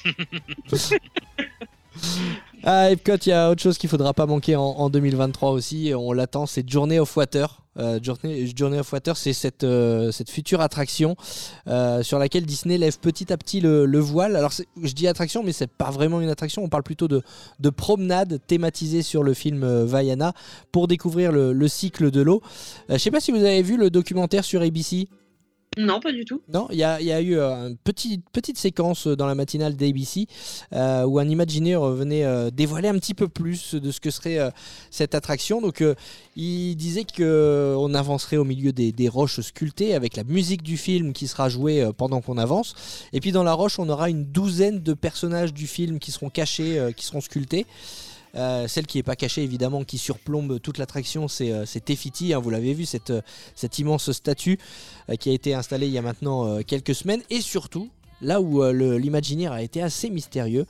à 2.65 2.91
Epcot, 2.91 3.17
il 3.27 3.29
y 3.29 3.33
a 3.33 3.51
autre 3.51 3.63
chose 3.63 3.79
qu'il 3.79 3.91
faudra 3.91 4.15
pas 4.15 4.27
manquer 4.27 4.57
en, 4.57 4.63
en 4.63 4.91
2023 4.91 5.51
aussi, 5.51 5.93
on 5.97 6.13
l'attend, 6.13 6.47
c'est 6.47 6.69
Journey 6.69 6.99
of 6.99 7.17
Water. 7.17 7.63
Euh, 7.79 8.01
Journey, 8.03 8.79
of 8.79 8.93
Water, 8.93 9.17
c'est 9.17 9.33
cette, 9.33 9.65
euh, 9.65 10.11
future 10.29 10.61
attraction 10.61 11.17
euh, 11.69 12.03
sur 12.03 12.19
laquelle 12.19 12.47
Disney 12.47 12.79
lève 12.79 12.99
petit 12.99 13.33
à 13.33 13.37
petit 13.37 13.61
le, 13.61 13.87
le 13.87 13.99
voile. 13.99 14.37
Alors, 14.37 14.53
je 14.83 14.93
dis 14.93 15.07
attraction, 15.07 15.43
mais 15.43 15.53
c'est 15.53 15.71
pas 15.71 15.91
vraiment 15.91 16.21
une 16.21 16.29
attraction. 16.29 16.63
On 16.63 16.69
parle 16.69 16.83
plutôt 16.83 17.09
de, 17.09 17.23
de 17.61 17.71
promenade 17.71 18.41
thématisée 18.47 19.03
sur 19.03 19.23
le 19.23 19.35
film 19.35 19.85
Vaiana 19.85 20.33
pour 20.73 20.89
découvrir 20.89 21.33
le, 21.33 21.53
le 21.53 21.69
cycle 21.69 22.11
de 22.11 22.23
l'eau. 22.23 22.43
Je 22.89 22.97
sais 22.97 23.11
pas 23.11 23.21
si 23.21 23.31
vous 23.31 23.45
avez 23.45 23.63
vu 23.63 23.77
le 23.77 23.91
documentaire 23.91 24.45
sur 24.45 24.63
ABC. 24.63 25.09
Non, 25.79 26.01
pas 26.01 26.11
du 26.11 26.25
tout. 26.25 26.41
Non, 26.53 26.69
il 26.71 26.77
y 26.77 26.79
y 26.79 26.85
a 26.85 27.21
eu 27.21 27.37
euh, 27.37 27.69
une 27.69 27.77
petite, 27.77 28.25
petite 28.31 28.57
séquence 28.57 29.07
dans 29.07 29.27
la 29.27 29.35
matinale 29.35 29.77
d'ABC 29.77 30.27
euh, 30.73 31.05
où 31.05 31.19
un 31.19 31.29
Imagineer 31.29 31.79
venait 31.93 32.25
euh, 32.25 32.51
dévoiler 32.51 32.89
un 32.89 32.99
petit 32.99 33.13
peu 33.13 33.29
plus 33.29 33.75
de 33.75 33.91
ce 33.91 34.01
que 34.01 34.11
serait 34.11 34.39
euh, 34.39 34.51
cette 34.91 35.15
attraction. 35.15 35.61
Donc, 35.61 35.83
euh, 35.83 35.95
il 36.35 36.77
disait 36.77 37.05
qu'on 37.05 37.95
avancerait 37.95 38.39
au 38.39 38.45
milieu 38.45 38.73
des, 38.73 38.91
des 38.93 39.09
roches 39.09 39.41
sculptées 39.41 39.95
avec 39.95 40.17
la 40.17 40.25
musique 40.25 40.63
du 40.63 40.79
film 40.79 41.13
qui 41.13 41.27
sera 41.29 41.49
jouée 41.51 41.83
euh, 41.83 41.93
pendant 41.93 42.23
qu'on 42.23 42.39
avance. 42.39 42.75
Et 43.13 43.21
puis, 43.21 43.33
dans 43.33 43.43
la 43.45 43.53
roche, 43.53 43.79
on 43.79 43.89
aura 43.91 44.09
une 44.09 44.25
douzaine 44.25 44.83
de 44.83 44.95
personnages 44.95 45.53
du 45.53 45.67
film 45.67 45.99
qui 45.99 46.11
seront 46.11 46.31
cachés, 46.31 46.79
euh, 46.79 46.93
qui 46.93 47.05
seront 47.05 47.21
sculptés. 47.21 47.67
Euh, 48.37 48.69
celle 48.69 48.87
qui 48.87 48.99
n'est 48.99 49.03
pas 49.03 49.17
cachée 49.17 49.43
évidemment, 49.43 49.83
qui 49.85 49.99
surplombe 49.99 50.61
toute 50.61 50.79
l'attraction, 50.79 51.27
c'est 51.29 51.53
euh, 51.53 51.65
Tefiti. 51.85 52.35
hein, 52.35 52.39
vous 52.39 52.51
l'avez 52.51 52.75
vu, 52.75 52.85
cette, 52.85 53.11
euh, 53.11 53.23
cette 53.55 53.79
immense 53.79 54.13
statue 54.13 54.59
euh, 55.09 55.15
qui 55.17 55.31
a 55.31 55.33
été 55.33 55.55
installée 55.55 55.87
il 55.87 55.93
y 55.93 55.99
a 55.99 56.03
maintenant 56.03 56.63
quelques 56.63 56.95
semaines. 56.95 57.23
Et 57.31 57.41
surtout, 57.41 57.89
là 58.21 58.41
où 58.41 58.63
euh, 58.63 58.99
l'Imagineer 58.99 59.49
a 59.53 59.63
été 59.63 59.83
assez 59.83 60.11
mystérieux, 60.11 60.67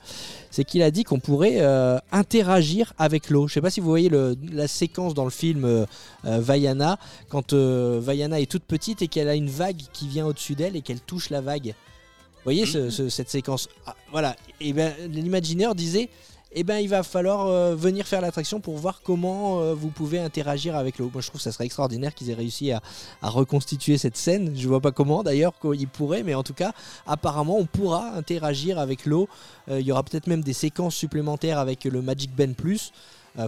c'est 0.49 0.63
qu'il 0.63 0.81
a 0.81 0.91
dit 0.91 1.03
qu'on 1.03 1.19
pourrait 1.19 1.57
euh, 1.59 1.97
interagir 2.11 2.93
avec 2.97 3.29
l'eau. 3.29 3.47
Je 3.47 3.53
sais 3.55 3.61
pas 3.61 3.69
si 3.69 3.79
vous 3.81 3.87
voyez 3.89 4.09
le- 4.09 4.35
la 4.51 4.67
séquence 4.67 5.13
dans 5.13 5.25
le 5.25 5.29
film 5.29 5.65
euh, 5.65 5.85
Vaiana, 6.23 6.99
quand 7.29 7.53
Vaiana 7.53 8.39
est 8.39 8.49
toute 8.51 8.63
petite 8.63 9.01
et 9.01 9.07
qu'elle 9.07 9.27
a 9.29 9.35
une 9.35 9.49
vague 9.49 9.81
qui 9.93 10.07
vient 10.07 10.25
au-dessus 10.25 10.55
d'elle 10.55 10.75
et 10.75 10.81
qu'elle 10.81 11.01
touche 11.01 11.29
la 11.29 11.41
vague. 11.41 11.67
Vous 11.67 12.43
voyez 12.53 12.65
ce- 12.65 12.89
ce- 12.89 13.09
cette 13.09 13.29
séquence 13.29 13.67
Ah, 13.85 13.95
Voilà. 14.11 14.35
Et 14.61 14.71
ben 14.71 14.93
l'Imagineer 15.09 15.73
disait 15.75 16.09
eh 16.53 16.63
ben, 16.63 16.77
il 16.77 16.87
va 16.87 17.03
falloir 17.03 17.47
euh, 17.47 17.75
venir 17.75 18.07
faire 18.07 18.21
l'attraction 18.21 18.59
pour 18.59 18.77
voir 18.77 19.01
comment 19.03 19.59
euh, 19.59 19.73
vous 19.73 19.89
pouvez 19.89 20.19
interagir 20.19 20.75
avec 20.75 20.97
l'eau. 20.97 21.09
Moi, 21.11 21.21
je 21.21 21.27
trouve 21.27 21.39
que 21.39 21.43
ça 21.43 21.51
serait 21.51 21.65
extraordinaire 21.65 22.13
qu'ils 22.13 22.29
aient 22.29 22.35
réussi 22.35 22.71
à, 22.71 22.81
reconstituer 23.21 23.97
cette 23.97 24.15
scène. 24.15 24.53
Je 24.55 24.67
vois 24.67 24.79
pas 24.79 24.91
comment 24.91 25.23
d'ailleurs 25.23 25.53
qu'ils 25.59 25.87
pourraient, 25.87 26.23
mais 26.23 26.35
en 26.35 26.43
tout 26.43 26.53
cas, 26.53 26.71
apparemment, 27.05 27.57
on 27.57 27.65
pourra 27.65 28.13
interagir 28.15 28.79
avec 28.79 29.05
l'eau. 29.05 29.27
Euh, 29.69 29.81
il 29.81 29.85
y 29.85 29.91
aura 29.91 30.03
peut-être 30.03 30.27
même 30.27 30.41
des 30.41 30.53
séquences 30.53 30.95
supplémentaires 30.95 31.59
avec 31.59 31.83
le 31.83 32.01
Magic 32.01 32.33
Ben 32.35 32.55
Plus. 32.55 32.91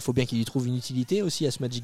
Faut 0.02 0.14
bien 0.14 0.28
qu'il 0.28 0.40
y 0.40 0.46
trouve 0.46 0.68
une 0.68 0.78
utilité 0.78 1.24
aussi 1.24 1.48
à 1.48 1.52
ce 1.52 1.64
Magic, 1.64 1.84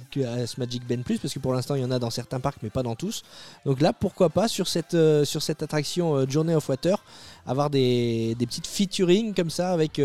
Ben 0.88 1.02
Plus, 1.02 1.18
parce 1.18 1.34
que 1.34 1.40
pour 1.40 1.54
l'instant, 1.54 1.74
il 1.74 1.82
y 1.82 1.84
en 1.84 1.90
a 1.90 1.98
dans 1.98 2.12
certains 2.12 2.40
parcs, 2.40 2.60
mais 2.62 2.70
pas 2.70 2.84
dans 2.84 2.94
tous. 2.94 3.24
Donc 3.66 3.82
là, 3.82 3.94
pourquoi 3.94 4.30
pas 4.30 4.48
sur 4.48 4.68
cette, 4.68 4.94
attraction 4.94 6.30
Journey 6.30 6.54
of 6.54 6.70
Water, 6.70 7.04
avoir 7.48 7.72
des, 7.72 8.36
des 8.38 8.46
petites 8.46 8.68
featuring 8.68 9.34
comme 9.34 9.50
ça 9.50 9.72
avec, 9.72 10.00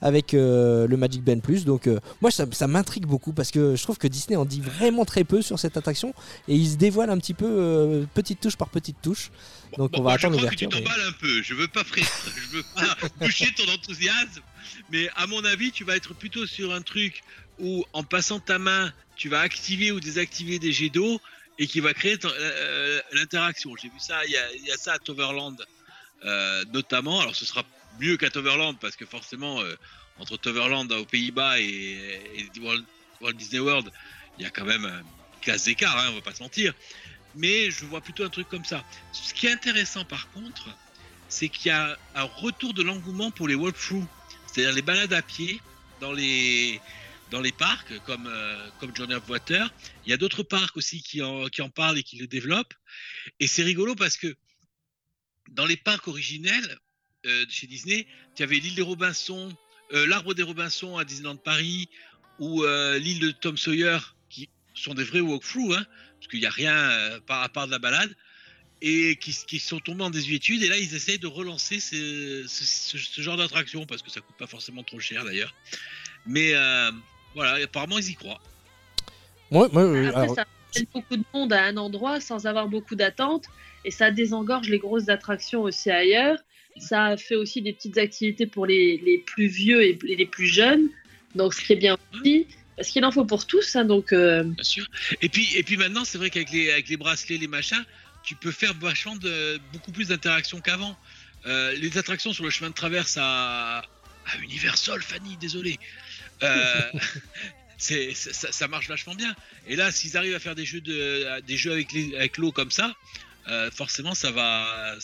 avec 0.00 0.34
euh, 0.34 0.86
le 0.86 0.96
Magic 0.96 1.22
Ben 1.22 1.40
Plus. 1.40 1.64
Donc 1.64 1.86
euh, 1.86 1.98
moi, 2.20 2.30
ça, 2.30 2.46
ça 2.52 2.66
m'intrigue 2.66 3.06
beaucoup 3.06 3.32
parce 3.32 3.50
que 3.50 3.76
je 3.76 3.82
trouve 3.82 3.98
que 3.98 4.06
Disney 4.08 4.36
en 4.36 4.44
dit 4.44 4.60
vraiment 4.60 5.04
très 5.04 5.24
peu 5.24 5.42
sur 5.42 5.58
cette 5.58 5.76
attraction 5.76 6.14
et 6.48 6.54
il 6.54 6.68
se 6.68 6.76
dévoile 6.76 7.10
un 7.10 7.18
petit 7.18 7.34
peu 7.34 7.46
euh, 7.46 8.04
petite 8.14 8.40
touche 8.40 8.56
par 8.56 8.68
petite 8.68 8.96
touche. 9.02 9.30
Donc 9.76 9.92
Bon, 9.92 10.00
on 10.00 10.02
va 10.02 10.12
attendre 10.12 10.34
je 10.34 10.38
crois 10.40 10.50
que 10.50 10.56
tu 10.56 10.64
l'ouverture. 10.64 10.70
mais- 10.70 10.96
t'emballes 10.96 11.08
un 11.08 11.18
peu. 11.20 11.42
Je 11.42 11.54
veux 11.54 11.68
pas 11.68 11.84
frire, 11.84 12.06
je 12.50 12.56
veux 12.56 12.64
pas 12.74 12.96
toucher 13.26 13.52
ton 13.54 13.70
enthousiasme, 13.72 14.40
mais 14.90 15.08
à 15.16 15.26
mon 15.26 15.44
avis, 15.44 15.72
tu 15.72 15.84
vas 15.84 15.96
être 15.96 16.14
plutôt 16.14 16.46
sur 16.46 16.72
un 16.72 16.82
truc 16.82 17.22
où, 17.58 17.84
en 17.92 18.02
passant 18.04 18.38
ta 18.40 18.58
main, 18.58 18.92
tu 19.16 19.28
vas 19.28 19.40
activer 19.40 19.90
ou 19.92 19.98
désactiver 20.00 20.58
des 20.58 20.72
jets 20.72 20.90
d'eau 20.90 21.20
et 21.58 21.66
qui 21.66 21.80
va 21.80 21.92
créer 21.92 22.16
l'interaction. 23.12 23.72
J'ai 23.80 23.88
vu 23.88 23.98
ça, 23.98 24.24
il 24.26 24.32
y, 24.32 24.36
a, 24.36 24.52
il 24.54 24.64
y 24.66 24.70
a 24.70 24.76
ça 24.76 24.94
à 24.94 24.98
Toverland 24.98 25.56
euh, 26.24 26.64
notamment. 26.72 27.20
Alors 27.20 27.34
ce 27.34 27.44
sera 27.44 27.62
mieux 28.00 28.16
qu'à 28.16 28.30
Toverland 28.30 28.76
parce 28.80 28.96
que 28.96 29.06
forcément, 29.06 29.60
euh, 29.60 29.74
entre 30.18 30.36
Toverland 30.36 30.90
aux 30.92 31.04
Pays-Bas 31.04 31.60
et, 31.60 31.64
et 31.64 32.60
Walt, 32.60 32.82
Walt 33.20 33.32
Disney 33.34 33.60
World, 33.60 33.90
il 34.38 34.44
y 34.44 34.46
a 34.46 34.50
quand 34.50 34.64
même 34.64 34.84
une 34.84 35.40
classe 35.40 35.64
d'écart, 35.64 35.96
hein, 35.98 36.08
on 36.10 36.14
va 36.14 36.20
pas 36.20 36.34
se 36.34 36.42
mentir. 36.42 36.74
Mais 37.34 37.70
je 37.70 37.84
vois 37.84 38.00
plutôt 38.00 38.24
un 38.24 38.30
truc 38.30 38.48
comme 38.48 38.64
ça. 38.64 38.84
Ce 39.12 39.34
qui 39.34 39.46
est 39.46 39.52
intéressant 39.52 40.04
par 40.04 40.30
contre, 40.30 40.68
c'est 41.28 41.48
qu'il 41.48 41.68
y 41.68 41.74
a 41.74 41.98
un 42.14 42.22
retour 42.24 42.74
de 42.74 42.82
l'engouement 42.82 43.30
pour 43.30 43.48
les 43.48 43.54
walkthroughs, 43.54 44.06
c'est-à-dire 44.46 44.74
les 44.74 44.82
balades 44.82 45.12
à 45.12 45.22
pied 45.22 45.60
dans 46.00 46.12
les 46.12 46.80
dans 47.30 47.40
les 47.40 47.52
parcs 47.52 47.98
comme 48.06 48.26
euh, 48.26 48.70
comme 48.80 48.94
Journey 48.96 49.14
of 49.14 49.28
Water. 49.28 49.70
Il 50.06 50.10
y 50.10 50.12
a 50.12 50.16
d'autres 50.16 50.42
parcs 50.42 50.76
aussi 50.76 51.02
qui 51.02 51.22
en 51.22 51.48
qui 51.48 51.60
en 51.60 51.68
parlent 51.68 51.98
et 51.98 52.02
qui 52.02 52.16
le 52.16 52.26
développent. 52.26 52.74
Et 53.40 53.46
c'est 53.46 53.62
rigolo 53.62 53.94
parce 53.94 54.16
que 54.16 54.34
dans 55.50 55.66
les 55.66 55.76
parcs 55.76 56.08
originels 56.08 56.78
euh, 57.26 57.44
de 57.44 57.50
chez 57.50 57.66
Disney, 57.66 58.06
tu 58.34 58.42
avais 58.42 58.56
l'île 58.56 58.74
des 58.74 58.82
Robinson, 58.82 59.52
euh, 59.92 60.06
l'arbre 60.06 60.34
des 60.34 60.42
Robinson 60.42 60.96
à 60.98 61.04
Disneyland 61.04 61.36
Paris 61.36 61.88
ou 62.38 62.62
euh, 62.64 62.98
l'île 62.98 63.20
de 63.20 63.30
Tom 63.30 63.56
Sawyer 63.56 63.98
qui 64.28 64.48
sont 64.74 64.94
des 64.94 65.04
vrais 65.04 65.20
walkthroughs, 65.20 65.74
hein, 65.74 65.84
parce 66.18 66.28
qu'il 66.30 66.40
n'y 66.40 66.46
a 66.46 66.50
rien 66.50 66.74
euh, 66.76 67.20
par 67.26 67.42
à 67.42 67.48
part 67.48 67.66
de 67.66 67.72
la 67.72 67.78
balade 67.78 68.14
et 68.80 69.16
qui, 69.16 69.32
qui 69.32 69.58
sont 69.58 69.80
tombés 69.80 70.04
en 70.04 70.10
désuétude. 70.10 70.62
Et 70.62 70.68
là, 70.68 70.78
ils 70.78 70.94
essayent 70.94 71.18
de 71.18 71.26
relancer 71.26 71.80
ce, 71.80 72.44
ce- 72.46 72.64
ce- 72.64 72.98
ce 72.98 73.22
genre 73.22 73.36
d'attraction 73.36 73.86
parce 73.86 74.02
que 74.02 74.10
ça 74.10 74.20
coûte 74.20 74.36
pas 74.36 74.46
forcément 74.46 74.84
trop 74.84 75.00
cher 75.00 75.24
d'ailleurs. 75.24 75.52
Mais 76.26 76.52
euh, 76.54 76.92
voilà, 77.34 77.64
apparemment, 77.64 77.98
ils 77.98 78.10
y 78.10 78.14
croient. 78.14 78.40
Moi, 79.50 79.68
moi, 79.72 79.82
euh, 79.82 80.08
Après, 80.08 80.22
alors, 80.22 80.34
ça 80.36 80.44
amène 80.76 80.86
beaucoup 80.94 81.16
de 81.16 81.24
monde 81.34 81.52
à 81.52 81.64
un 81.64 81.76
endroit 81.76 82.20
sans 82.20 82.46
avoir 82.46 82.68
beaucoup 82.68 82.94
d'attentes 82.94 83.46
et 83.84 83.90
ça 83.90 84.10
désengorge 84.10 84.68
les 84.68 84.78
grosses 84.78 85.08
attractions 85.08 85.62
aussi 85.62 85.90
ailleurs. 85.90 86.38
Ça 86.80 87.16
fait 87.16 87.34
aussi 87.34 87.62
des 87.62 87.72
petites 87.72 87.98
activités 87.98 88.46
pour 88.46 88.66
les, 88.66 88.98
les 89.04 89.18
plus 89.18 89.46
vieux 89.46 89.82
et 89.82 89.98
les 90.02 90.26
plus 90.26 90.46
jeunes. 90.46 90.88
Donc, 91.34 91.54
ce 91.54 91.62
qui 91.62 91.72
est 91.72 91.76
bien 91.76 91.96
aussi, 92.14 92.46
parce 92.76 92.88
qu'il 92.88 93.04
en 93.04 93.10
faut 93.10 93.24
pour 93.24 93.46
tous. 93.46 93.76
hein, 93.76 93.84
donc, 93.84 94.12
euh, 94.12 94.44
Bien 94.44 94.64
sûr. 94.64 94.86
Et 95.20 95.28
puis, 95.28 95.48
et 95.56 95.62
puis 95.62 95.76
maintenant, 95.76 96.04
c'est 96.04 96.18
vrai 96.18 96.30
qu'avec 96.30 96.50
les, 96.50 96.70
avec 96.70 96.88
les 96.88 96.96
bracelets, 96.96 97.36
les 97.36 97.48
machins, 97.48 97.84
tu 98.22 98.34
peux 98.34 98.52
faire 98.52 98.74
vachement 98.74 99.16
beaucoup 99.72 99.92
plus 99.92 100.08
d'interactions 100.08 100.60
qu'avant. 100.60 100.96
Euh, 101.46 101.72
les 101.74 101.98
attractions 101.98 102.32
sur 102.32 102.44
le 102.44 102.50
chemin 102.50 102.70
de 102.70 102.74
traverse 102.74 103.16
à, 103.20 103.82
Universal, 104.42 105.02
Fanny, 105.02 105.36
désolé. 105.38 105.78
Euh, 106.42 106.92
c'est, 107.78 108.12
ça, 108.14 108.68
marche 108.68 108.88
vachement 108.88 109.14
bien. 109.14 109.34
Et 109.66 109.76
là, 109.76 109.90
s'ils 109.90 110.16
arrivent 110.16 110.34
à 110.34 110.40
faire 110.40 110.54
des 110.54 110.64
jeux, 110.64 110.80
de, 110.80 111.40
des 111.40 111.56
jeux 111.56 111.72
avec, 111.72 111.94
avec 112.14 112.36
l'eau 112.38 112.52
comme 112.52 112.70
ça, 112.70 112.94
forcément, 113.72 114.14
ça 114.14 114.30
va, 114.30 114.96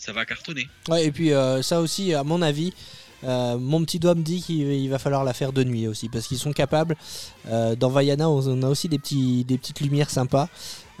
ça 0.00 0.12
va 0.12 0.24
cartonner. 0.24 0.66
ouais, 0.88 1.04
et 1.04 1.12
puis 1.12 1.32
euh, 1.32 1.60
ça 1.62 1.80
aussi, 1.80 2.14
à 2.14 2.24
mon 2.24 2.40
avis, 2.40 2.72
euh, 3.22 3.58
mon 3.58 3.84
petit 3.84 3.98
doigt 3.98 4.14
me 4.14 4.22
dit 4.22 4.40
qu'il 4.40 4.62
il 4.72 4.88
va 4.88 4.98
falloir 4.98 5.24
la 5.24 5.34
faire 5.34 5.52
de 5.52 5.62
nuit 5.62 5.86
aussi, 5.86 6.08
parce 6.08 6.26
qu'ils 6.26 6.38
sont 6.38 6.52
capables. 6.52 6.96
euh, 7.48 7.76
dans 7.76 7.90
Vaiana, 7.90 8.30
on, 8.30 8.62
a 8.62 8.68
aussi 8.68 8.88
des, 8.88 8.98
petites 8.98 9.80
lumières 9.80 10.08
sympas. 10.08 10.48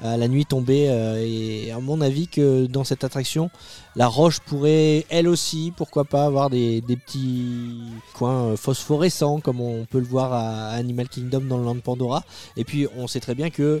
à 0.02 0.18
la 0.18 0.28
nuit 0.28 0.44
tombée, 0.46 0.84
et 1.24 1.72
à 1.72 1.78
mon 1.78 2.02
avis 2.02 2.26
que 2.28 2.66
dans 2.66 2.84
cette 2.84 3.04
attraction, 3.04 3.50
la 3.96 4.06
roche 4.06 4.40
pourrait 4.40 5.06
elle 5.08 5.28
aussi, 5.28 5.72
pourquoi 5.76 6.04
pas, 6.04 6.24
avoir 6.26 6.50
des, 6.50 6.82
des 6.82 6.96
petits 6.96 7.80
coins 8.14 8.56
phosphorescents, 8.56 9.40
comme 9.40 9.60
on 9.62 9.86
peut 9.86 9.98
le 9.98 10.06
voir 10.06 10.32
à 10.32 10.70
Animal 10.72 11.08
Kingdom 11.08 11.40
dans 11.40 11.58
le 11.58 11.64
Land 11.64 11.80
Pandora. 11.80 12.22
Et 12.56 12.64
puis 12.64 12.86
on 12.96 13.08
sait 13.08 13.20
très 13.20 13.34
bien 13.34 13.48
que 13.48 13.80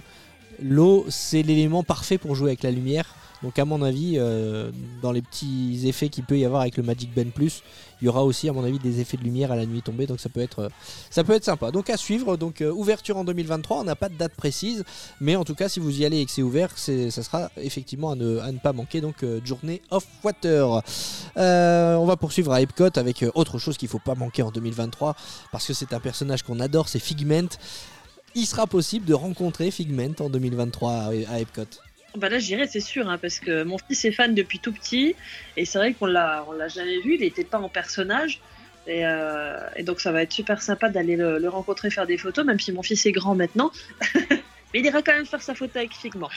l'eau, 0.62 1.04
c'est 1.08 1.42
l'élément 1.42 1.82
parfait 1.82 2.16
pour 2.16 2.34
jouer 2.34 2.50
avec 2.50 2.62
la 2.62 2.70
lumière. 2.70 3.14
Donc 3.42 3.58
à 3.58 3.64
mon 3.64 3.82
avis, 3.82 4.14
euh, 4.16 4.70
dans 5.00 5.12
les 5.12 5.22
petits 5.22 5.80
effets 5.84 6.08
qu'il 6.10 6.24
peut 6.24 6.38
y 6.38 6.44
avoir 6.44 6.62
avec 6.62 6.76
le 6.76 6.82
Magic 6.82 7.14
Band 7.14 7.30
Plus, 7.34 7.62
il 8.00 8.06
y 8.06 8.08
aura 8.08 8.24
aussi 8.24 8.48
à 8.48 8.52
mon 8.52 8.64
avis 8.64 8.78
des 8.78 9.00
effets 9.00 9.16
de 9.16 9.22
lumière 9.22 9.50
à 9.50 9.56
la 9.56 9.64
nuit 9.64 9.82
tombée. 9.82 10.06
Donc 10.06 10.20
ça 10.20 10.28
peut 10.28 10.40
être, 10.40 10.58
euh, 10.60 10.68
ça 11.08 11.24
peut 11.24 11.32
être 11.32 11.44
sympa. 11.44 11.70
Donc 11.70 11.88
à 11.88 11.96
suivre. 11.96 12.36
Donc 12.36 12.60
euh, 12.60 12.70
ouverture 12.70 13.16
en 13.16 13.24
2023. 13.24 13.78
On 13.78 13.84
n'a 13.84 13.96
pas 13.96 14.10
de 14.10 14.14
date 14.14 14.34
précise, 14.34 14.84
mais 15.20 15.36
en 15.36 15.44
tout 15.44 15.54
cas 15.54 15.68
si 15.68 15.80
vous 15.80 16.00
y 16.00 16.04
allez 16.04 16.18
et 16.20 16.26
que 16.26 16.30
c'est 16.30 16.42
ouvert, 16.42 16.76
ça 16.76 17.10
sera 17.10 17.50
effectivement 17.56 18.10
à 18.10 18.14
ne, 18.14 18.40
ne 18.50 18.58
pas 18.58 18.72
manquer. 18.72 19.00
Donc 19.00 19.24
Journée 19.44 19.80
of 19.90 20.06
Water. 20.22 20.82
On 21.36 22.06
va 22.06 22.16
poursuivre 22.16 22.52
à 22.52 22.60
Epcot 22.60 22.90
avec 22.96 23.24
autre 23.34 23.58
chose 23.58 23.78
qu'il 23.78 23.88
faut 23.88 23.98
pas 23.98 24.14
manquer 24.14 24.42
en 24.42 24.50
2023 24.50 25.16
parce 25.50 25.66
que 25.66 25.72
c'est 25.72 25.92
un 25.94 26.00
personnage 26.00 26.42
qu'on 26.42 26.60
adore, 26.60 26.88
c'est 26.88 26.98
Figment. 26.98 27.48
Il 28.34 28.46
sera 28.46 28.66
possible 28.66 29.06
de 29.06 29.14
rencontrer 29.14 29.70
Figment 29.70 30.14
en 30.20 30.28
2023 30.28 30.92
à, 30.92 31.06
à 31.08 31.40
Epcot. 31.40 31.64
Bah 32.16 32.28
là, 32.28 32.38
j'irai, 32.38 32.66
c'est 32.66 32.80
sûr, 32.80 33.08
hein, 33.08 33.18
parce 33.18 33.38
que 33.38 33.62
mon 33.62 33.78
fils 33.78 34.04
est 34.04 34.12
fan 34.12 34.34
depuis 34.34 34.58
tout 34.58 34.72
petit 34.72 35.14
et 35.56 35.64
c'est 35.64 35.78
vrai 35.78 35.94
qu'on 35.94 36.06
l'a, 36.06 36.44
on 36.48 36.52
l'a 36.52 36.68
jamais 36.68 37.00
vu. 37.00 37.14
Il 37.14 37.20
n'était 37.20 37.44
pas 37.44 37.58
en 37.58 37.68
personnage. 37.68 38.40
Et, 38.86 39.06
euh, 39.06 39.58
et 39.76 39.82
donc, 39.82 40.00
ça 40.00 40.10
va 40.10 40.22
être 40.22 40.32
super 40.32 40.62
sympa 40.62 40.88
d'aller 40.88 41.16
le, 41.16 41.38
le 41.38 41.48
rencontrer, 41.48 41.90
faire 41.90 42.06
des 42.06 42.18
photos, 42.18 42.44
même 42.44 42.58
si 42.58 42.72
mon 42.72 42.82
fils 42.82 43.04
est 43.06 43.12
grand 43.12 43.34
maintenant. 43.34 43.70
Mais 44.72 44.80
il 44.80 44.86
ira 44.86 45.02
quand 45.02 45.12
même 45.12 45.26
faire 45.26 45.42
sa 45.42 45.54
photo 45.54 45.78
avec 45.78 45.92
Figment. 45.94 46.30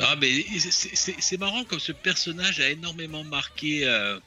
Ah, 0.00 0.16
mais 0.20 0.32
c'est 0.58 1.38
marrant 1.38 1.64
comme 1.64 1.78
ce 1.78 1.92
personnage 1.92 2.60
a 2.60 2.68
énormément 2.68 3.22
marqué, 3.22 3.86
euh, 3.86 4.18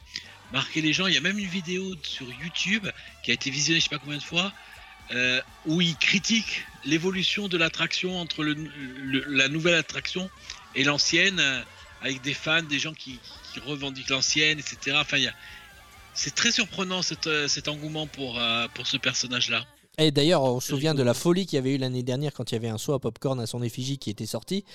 marqué 0.54 0.82
les 0.82 0.94
gens. 0.94 1.08
Il 1.08 1.14
y 1.14 1.18
a 1.18 1.22
même 1.22 1.38
une 1.38 1.48
vidéo 1.48 1.84
sur 2.02 2.28
YouTube 2.42 2.88
qui 3.24 3.32
a 3.32 3.34
été 3.34 3.50
visionnée 3.50 3.80
je 3.80 3.86
sais 3.86 3.90
pas 3.90 4.00
combien 4.00 4.18
de 4.18 4.24
fois 4.24 4.54
euh, 5.12 5.42
où 5.64 5.82
il 5.82 5.98
critique 5.98 6.66
l'évolution 6.84 7.48
de 7.48 7.58
l'attraction 7.58 8.18
entre 8.18 8.44
le- 8.44 8.54
le- 8.56 9.24
la 9.28 9.50
nouvelle 9.50 9.76
attraction 9.76 10.32
et 10.74 10.84
l'ancienne 10.84 11.40
euh, 11.40 11.64
avec 12.00 12.22
des 12.22 12.34
fans, 12.34 12.64
des 12.64 12.80
gens 12.80 12.94
qui, 12.94 13.22
qui 13.44 13.60
revendiquent 13.60 14.10
l'ancienne, 14.10 14.60
etc. 14.60 14.98
Enfin, 15.00 15.18
c'est 16.14 16.34
très 16.36 16.52
surprenant 16.52 17.02
cet, 17.02 17.28
euh, 17.28 17.48
cet 17.48 17.68
engouement 17.68 18.08
pour, 18.08 18.40
euh, 18.40 18.68
pour 18.70 18.88
ce 18.88 18.98
personnage-là. 18.98 19.66
Et 19.98 20.12
d'ailleurs, 20.12 20.44
on 20.44 20.60
se 20.60 20.68
souvient 20.70 20.94
de 20.94 21.04
la 21.04 21.14
folie 21.14 21.46
qu'il 21.46 21.56
y 21.56 21.60
avait 21.60 21.76
eu 21.76 21.78
l'année 21.78 22.04
dernière 22.04 22.34
quand 22.34 22.52
il 22.52 22.56
y 22.56 22.58
avait 22.58 22.68
un 22.68 22.78
saut 22.78 22.94
à 22.94 23.00
popcorn 23.00 23.40
à 23.40 23.46
son 23.46 23.64
effigie 23.64 23.98
qui 23.98 24.10
était 24.10 24.26
sorti. 24.26 24.66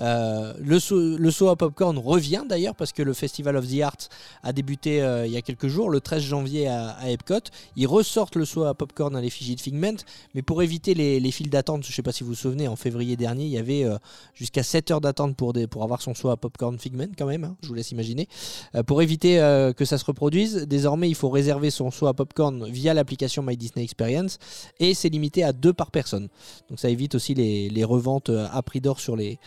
Euh, 0.00 0.52
le, 0.60 0.78
saut, 0.78 1.16
le 1.16 1.48
à 1.48 1.56
popcorn 1.56 1.96
revient 1.96 2.42
d'ailleurs 2.46 2.74
parce 2.74 2.92
que 2.92 3.02
le 3.02 3.14
Festival 3.14 3.56
of 3.56 3.66
the 3.66 3.80
Arts 3.80 4.08
a 4.42 4.52
débuté 4.52 5.00
euh, 5.02 5.26
il 5.26 5.32
y 5.32 5.36
a 5.38 5.42
quelques 5.42 5.68
jours, 5.68 5.88
le 5.88 6.00
13 6.00 6.22
janvier 6.22 6.68
à, 6.68 6.90
à 6.90 7.08
Epcot. 7.08 7.40
Ils 7.76 7.86
ressortent 7.86 8.36
le 8.36 8.44
saut 8.44 8.64
à 8.64 8.74
popcorn 8.74 9.16
à 9.16 9.20
l'effigie 9.22 9.56
de 9.56 9.60
Figment, 9.60 9.96
mais 10.34 10.42
pour 10.42 10.62
éviter 10.62 10.92
les, 10.92 11.20
les 11.20 11.30
files 11.30 11.48
d'attente, 11.50 11.84
je 11.84 11.90
ne 11.90 11.94
sais 11.94 12.02
pas 12.02 12.12
si 12.12 12.22
vous 12.22 12.30
vous 12.30 12.34
souvenez, 12.34 12.68
en 12.68 12.76
février 12.76 13.16
dernier, 13.16 13.44
il 13.44 13.50
y 13.50 13.58
avait 13.58 13.84
euh, 13.84 13.96
jusqu'à 14.34 14.62
7 14.62 14.90
heures 14.90 15.00
d'attente 15.00 15.36
pour, 15.36 15.52
des- 15.54 15.66
pour 15.66 15.84
avoir 15.84 16.02
son 16.02 16.14
saut 16.14 16.28
à 16.30 16.36
popcorn 16.36 16.78
Figment 16.78 17.08
quand 17.16 17.26
même, 17.26 17.44
hein, 17.44 17.56
je 17.62 17.68
vous 17.68 17.74
laisse 17.74 17.92
imaginer. 17.92 18.28
Euh, 18.74 18.82
pour 18.82 19.00
éviter 19.00 19.36
que 19.76 19.84
ça 19.84 19.96
se 19.98 20.04
reproduise, 20.04 20.66
désormais 20.68 21.08
il 21.08 21.14
faut 21.14 21.30
réserver 21.30 21.70
son 21.70 21.90
saut 21.90 22.06
à 22.06 22.14
popcorn 22.14 22.68
via 22.70 22.92
l'application 22.94 23.42
My 23.42 23.56
Disney 23.56 23.84
Experience 23.84 24.38
et 24.80 24.94
c'est 24.94 25.08
limité 25.08 25.44
à 25.44 25.52
deux 25.52 25.72
par 25.72 25.90
personne. 25.90 26.28
Donc 26.68 26.78
ça 26.78 26.88
évite 26.88 27.14
aussi 27.14 27.34
les, 27.34 27.84
reventes 27.84 28.30
euh, 28.30 28.46
à 28.52 28.62
prix 28.62 28.80
d'or 28.80 29.00
sur 29.00 29.16
les, 29.16 29.38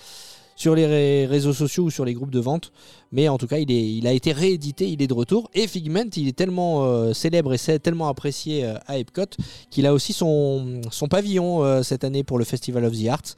réseaux 1.25 1.53
sociaux 1.53 1.85
ou 1.85 1.89
sur 1.89 2.05
les 2.05 2.13
groupes 2.13 2.31
de 2.31 2.39
vente. 2.39 2.71
Mais 3.11 3.27
en 3.27 3.37
tout 3.37 3.47
cas, 3.47 3.57
il, 3.57 4.07
a 4.07 4.11
été 4.11 4.31
réédité, 4.31 4.89
il 4.89 5.01
est 5.01 5.07
de 5.07 5.13
retour. 5.13 5.49
Et 5.53 5.67
Figment, 5.67 6.09
il 6.15 6.27
est 6.27 6.35
tellement 6.35 6.85
euh, 6.85 7.13
célèbre 7.13 7.53
et 7.53 7.79
tellement 7.79 8.07
apprécié 8.07 8.65
euh, 8.65 8.75
à 8.87 8.97
Epcot 8.97 9.37
qu'il 9.69 9.85
a 9.85 9.93
aussi 9.93 10.13
son, 10.13 10.81
pavillon 11.09 11.83
cette 11.83 12.03
année 12.03 12.23
pour 12.23 12.37
le 12.37 12.45
Festival 12.45 12.85
of 12.85 12.93
the 12.93 13.07
Arts. 13.07 13.35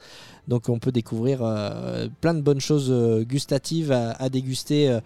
Donc 0.48 0.70
on 0.70 0.80
peut 0.80 0.92
découvrir 0.92 1.40
plein 2.20 2.34
de 2.34 2.42
bonnes 2.42 2.60
choses 2.60 2.92
gustatives 3.26 3.92
à 3.92 4.30
déguster. 4.30 5.00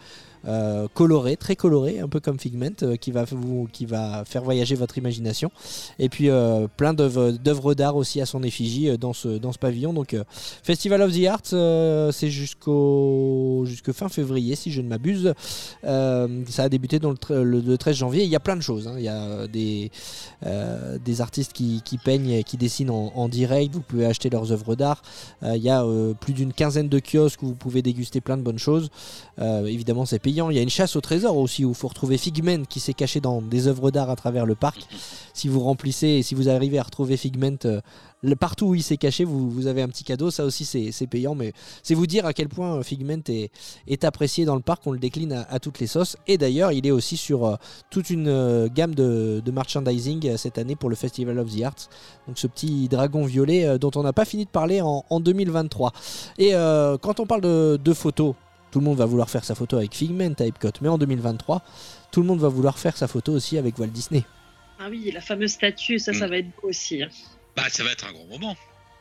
Euh, 0.47 0.87
coloré, 0.93 1.37
très 1.37 1.55
coloré, 1.55 1.99
un 1.99 2.07
peu 2.07 2.19
comme 2.19 2.39
Figment, 2.39 2.69
euh, 2.83 2.95
qui, 2.97 3.11
va 3.11 3.23
vous, 3.25 3.67
qui 3.71 3.85
va 3.85 4.23
faire 4.25 4.43
voyager 4.43 4.75
votre 4.75 4.97
imagination. 4.97 5.51
Et 5.99 6.09
puis 6.09 6.29
euh, 6.29 6.67
plein 6.77 6.93
d'œuvres 6.93 7.73
d'art 7.73 7.95
aussi 7.95 8.21
à 8.21 8.25
son 8.25 8.43
effigie 8.43 8.97
dans, 8.97 9.13
ce, 9.13 9.39
pavillon. 9.57 9.93
Donc 9.93 10.15
Festival 10.63 11.01
of 11.01 11.11
the 11.13 11.25
Arts, 11.25 12.13
c'est 12.13 12.29
jusqu'au 12.29 13.63
jusque 13.65 13.91
fin 13.91 14.09
février 14.09 14.55
si 14.55 14.71
je 14.71 14.81
ne 14.81 14.87
m'abuse. 14.87 15.33
Ça 15.83 16.63
a 16.63 16.69
débuté 16.69 16.99
le, 16.99 17.09
tre- 17.13 17.41
le- 17.41 17.61
le 17.61 17.77
13 17.77 17.95
janvier. 17.95 18.23
Il 18.23 18.29
y 18.29 18.35
a 18.35 18.39
plein 18.39 18.55
de 18.55 18.61
choses. 18.61 18.87
hein. 18.87 18.95
Il 18.97 19.03
y 19.03 19.09
a 19.09 19.47
des, 19.47 19.91
artistes 21.21 21.53
qui, 21.53 21.81
peignent 22.03 22.29
et 22.31 22.43
qui 22.43 22.57
dessinent 22.57 22.91
en, 22.91 23.11
en 23.15 23.29
direct. 23.29 23.73
Vous 23.73 23.81
pouvez 23.81 24.05
acheter 24.05 24.29
leurs 24.29 24.51
œuvres 24.51 24.75
d'art. 24.75 25.01
Il 25.43 25.61
y 25.61 25.69
a 25.69 25.85
plus 26.19 26.33
d'une 26.33 26.53
quinzaine 26.53 26.89
de 26.89 26.99
kiosques 26.99 27.41
où 27.43 27.47
vous 27.47 27.55
pouvez 27.55 27.81
déguster 27.81 28.21
plein 28.21 28.37
de 28.37 28.41
bonnes 28.43 28.59
choses. 28.59 28.89
Évidemment, 29.39 30.05
c'est 30.05 30.19
Il 30.35 30.55
y 30.55 30.59
a 30.59 30.61
une 30.61 30.69
chasse 30.69 30.97
au 30.97 31.01
trésor 31.01 31.37
aussi 31.37 31.63
où 31.63 31.69
il 31.69 31.75
faut 31.75 31.87
retrouver 31.87 32.17
Figment 32.17 32.65
qui 32.67 32.81
s'est 32.81 32.93
caché 32.93 33.21
dans 33.21 33.41
des 33.41 33.67
œuvres 33.67 33.89
d'art 33.89 34.09
à 34.09 34.17
travers 34.17 34.45
le 34.45 34.53
parc. 34.53 34.85
Si 35.33 35.47
vous 35.47 35.61
remplissez 35.61 36.07
et 36.07 36.23
si 36.23 36.35
vous 36.35 36.49
arrivez 36.49 36.77
à 36.77 36.83
retrouver 36.83 37.15
Figment 37.15 37.55
euh, 37.63 37.79
partout 38.37 38.67
où 38.67 38.75
il 38.75 38.83
s'est 38.83 38.97
caché, 38.97 39.23
vous, 39.23 39.67
avez 39.67 39.81
un 39.81 39.87
petit 39.87 40.03
cadeau. 40.03 40.31
Ça 40.31 40.43
aussi, 40.43 40.65
c'est 40.65 41.07
payant, 41.07 41.35
mais 41.35 41.53
c'est 41.83 41.93
vous 41.93 42.05
dire 42.05 42.25
à 42.25 42.33
quel 42.33 42.49
point 42.49 42.75
euh, 42.75 42.83
Figment 42.83 43.21
est, 43.29 44.03
apprécié 44.03 44.43
dans 44.43 44.55
le 44.55 44.61
parc. 44.61 44.85
On 44.87 44.91
le 44.91 44.99
décline 44.99 45.45
à, 45.49 45.59
toutes 45.59 45.79
les 45.79 45.87
sauces. 45.87 46.17
Et 46.27 46.37
d'ailleurs, 46.37 46.73
il 46.73 46.85
est 46.85 46.91
aussi 46.91 47.15
sur 47.15 47.45
euh, 47.45 47.55
toute 47.89 48.09
une 48.09 48.67
gamme 48.67 48.93
de, 48.93 49.41
merchandising 49.53 50.35
cette 50.35 50.57
année 50.57 50.75
pour 50.75 50.89
le 50.89 50.97
Festival 50.97 51.39
of 51.39 51.55
the 51.55 51.63
Arts. 51.63 51.87
Donc, 52.27 52.37
ce 52.37 52.47
petit 52.47 52.89
dragon 52.89 53.23
violet 53.23 53.79
dont 53.79 53.91
on 53.95 54.03
n'a 54.03 54.11
pas 54.11 54.25
fini 54.25 54.43
de 54.43 54.49
parler 54.49 54.81
en, 54.81 55.05
en 55.09 55.19
2023. 55.21 55.93
Et 56.39 56.51
quand 56.51 57.19
on 57.21 57.25
parle 57.25 57.41
de, 57.41 57.79
de 57.81 57.93
photos, 57.93 58.35
tout 58.75 58.81
le 58.81 58.85
monde 58.87 58.97
va 58.97 59.05
vouloir 59.05 59.29
faire 59.29 59.45
sa 59.45 59.55
photo 59.55 59.77
avec 59.77 59.95
Figment 59.95 60.33
à 60.37 60.43
Epcot. 60.43 60.67
Mais 60.81 60.89
en 60.89 60.97
2023, 60.97 61.61
tout 62.11 62.19
le 62.19 62.27
monde 62.27 62.41
va 62.41 62.49
vouloir 62.49 62.77
faire 62.77 62.97
sa 62.97 63.07
photo 63.07 63.31
aussi 63.31 63.57
avec 63.57 63.79
Walt 63.79 63.87
Disney. 63.87 64.25
Ah 64.81 64.87
oui, 64.89 65.11
la 65.13 65.21
fameuse 65.21 65.51
statue, 65.53 65.97
ça, 65.97 66.11
ça 66.11 66.27
Mm. 66.27 66.29
va 66.29 66.37
être 66.39 66.47
beau 66.61 66.67
aussi. 66.67 67.01
hein. 67.01 67.07
Bah, 67.55 67.63
ça 67.69 67.85
va 67.85 67.91
être 67.93 68.05
un 68.05 68.11
gros 68.11 68.25
moment. 68.29 68.53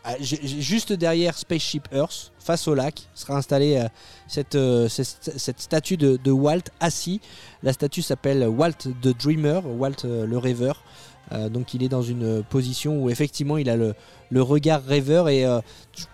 Ah, 0.04 0.14
Juste 0.20 0.92
derrière 0.92 1.36
Spaceship 1.36 1.88
Earth, 1.92 2.30
face 2.38 2.68
au 2.68 2.74
lac, 2.76 3.02
sera 3.14 3.36
installée 3.36 3.78
euh, 3.78 3.88
cette, 4.28 4.54
euh, 4.54 4.88
cette, 4.88 5.32
cette 5.36 5.60
statue 5.60 5.96
de, 5.96 6.20
de 6.22 6.30
Walt 6.30 6.62
assis. 6.78 7.20
La 7.64 7.72
statue 7.72 8.02
s'appelle 8.02 8.46
Walt 8.46 8.86
the 9.02 9.08
Dreamer, 9.08 9.62
Walt 9.66 10.04
euh, 10.04 10.24
le 10.24 10.38
rêveur. 10.38 10.84
Euh, 11.32 11.48
donc 11.48 11.74
il 11.74 11.82
est 11.82 11.88
dans 11.88 12.02
une 12.02 12.44
position 12.44 13.02
où 13.02 13.10
effectivement 13.10 13.56
il 13.56 13.68
a 13.70 13.76
le, 13.76 13.94
le 14.30 14.42
regard 14.42 14.84
rêveur 14.84 15.30
et 15.30 15.46
euh, 15.46 15.58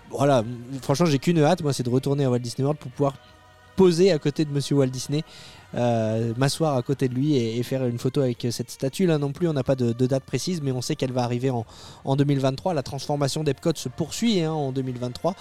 voilà, 0.08 0.44
franchement 0.82 1.06
j'ai 1.06 1.18
qu'une 1.18 1.40
hâte, 1.42 1.62
moi 1.62 1.72
c'est 1.72 1.82
de 1.82 1.90
retourner 1.90 2.24
à 2.24 2.30
Walt 2.30 2.38
Disney 2.38 2.64
World 2.64 2.78
pour 2.80 2.92
pouvoir 2.92 3.14
poser 3.80 4.12
à 4.12 4.18
côté 4.18 4.44
de 4.44 4.52
Monsieur 4.52 4.76
Walt 4.76 4.88
Disney, 4.88 5.24
euh, 5.74 6.34
m'asseoir 6.36 6.76
à 6.76 6.82
côté 6.82 7.08
de 7.08 7.14
lui 7.14 7.36
et, 7.36 7.62
faire 7.62 7.86
une 7.86 7.98
photo 7.98 8.20
avec 8.20 8.46
cette 8.50 8.70
statue 8.70 9.06
là 9.06 9.16
non 9.16 9.32
plus. 9.32 9.48
On 9.48 9.54
n'a 9.54 9.62
pas 9.64 9.74
de, 9.74 9.92
date 10.06 10.24
précise, 10.24 10.60
mais 10.60 10.70
on 10.70 10.82
sait 10.82 10.96
qu'elle 10.96 11.12
va 11.12 11.22
arriver 11.22 11.48
en, 11.48 11.64
en 12.04 12.14
2023. 12.14 12.74
La 12.74 12.82
transformation 12.82 13.42
d'Epcot 13.42 13.72
se 13.76 13.88
poursuit 13.88 14.42
hein, 14.42 14.52
en 14.52 14.72
2023. 14.72 15.34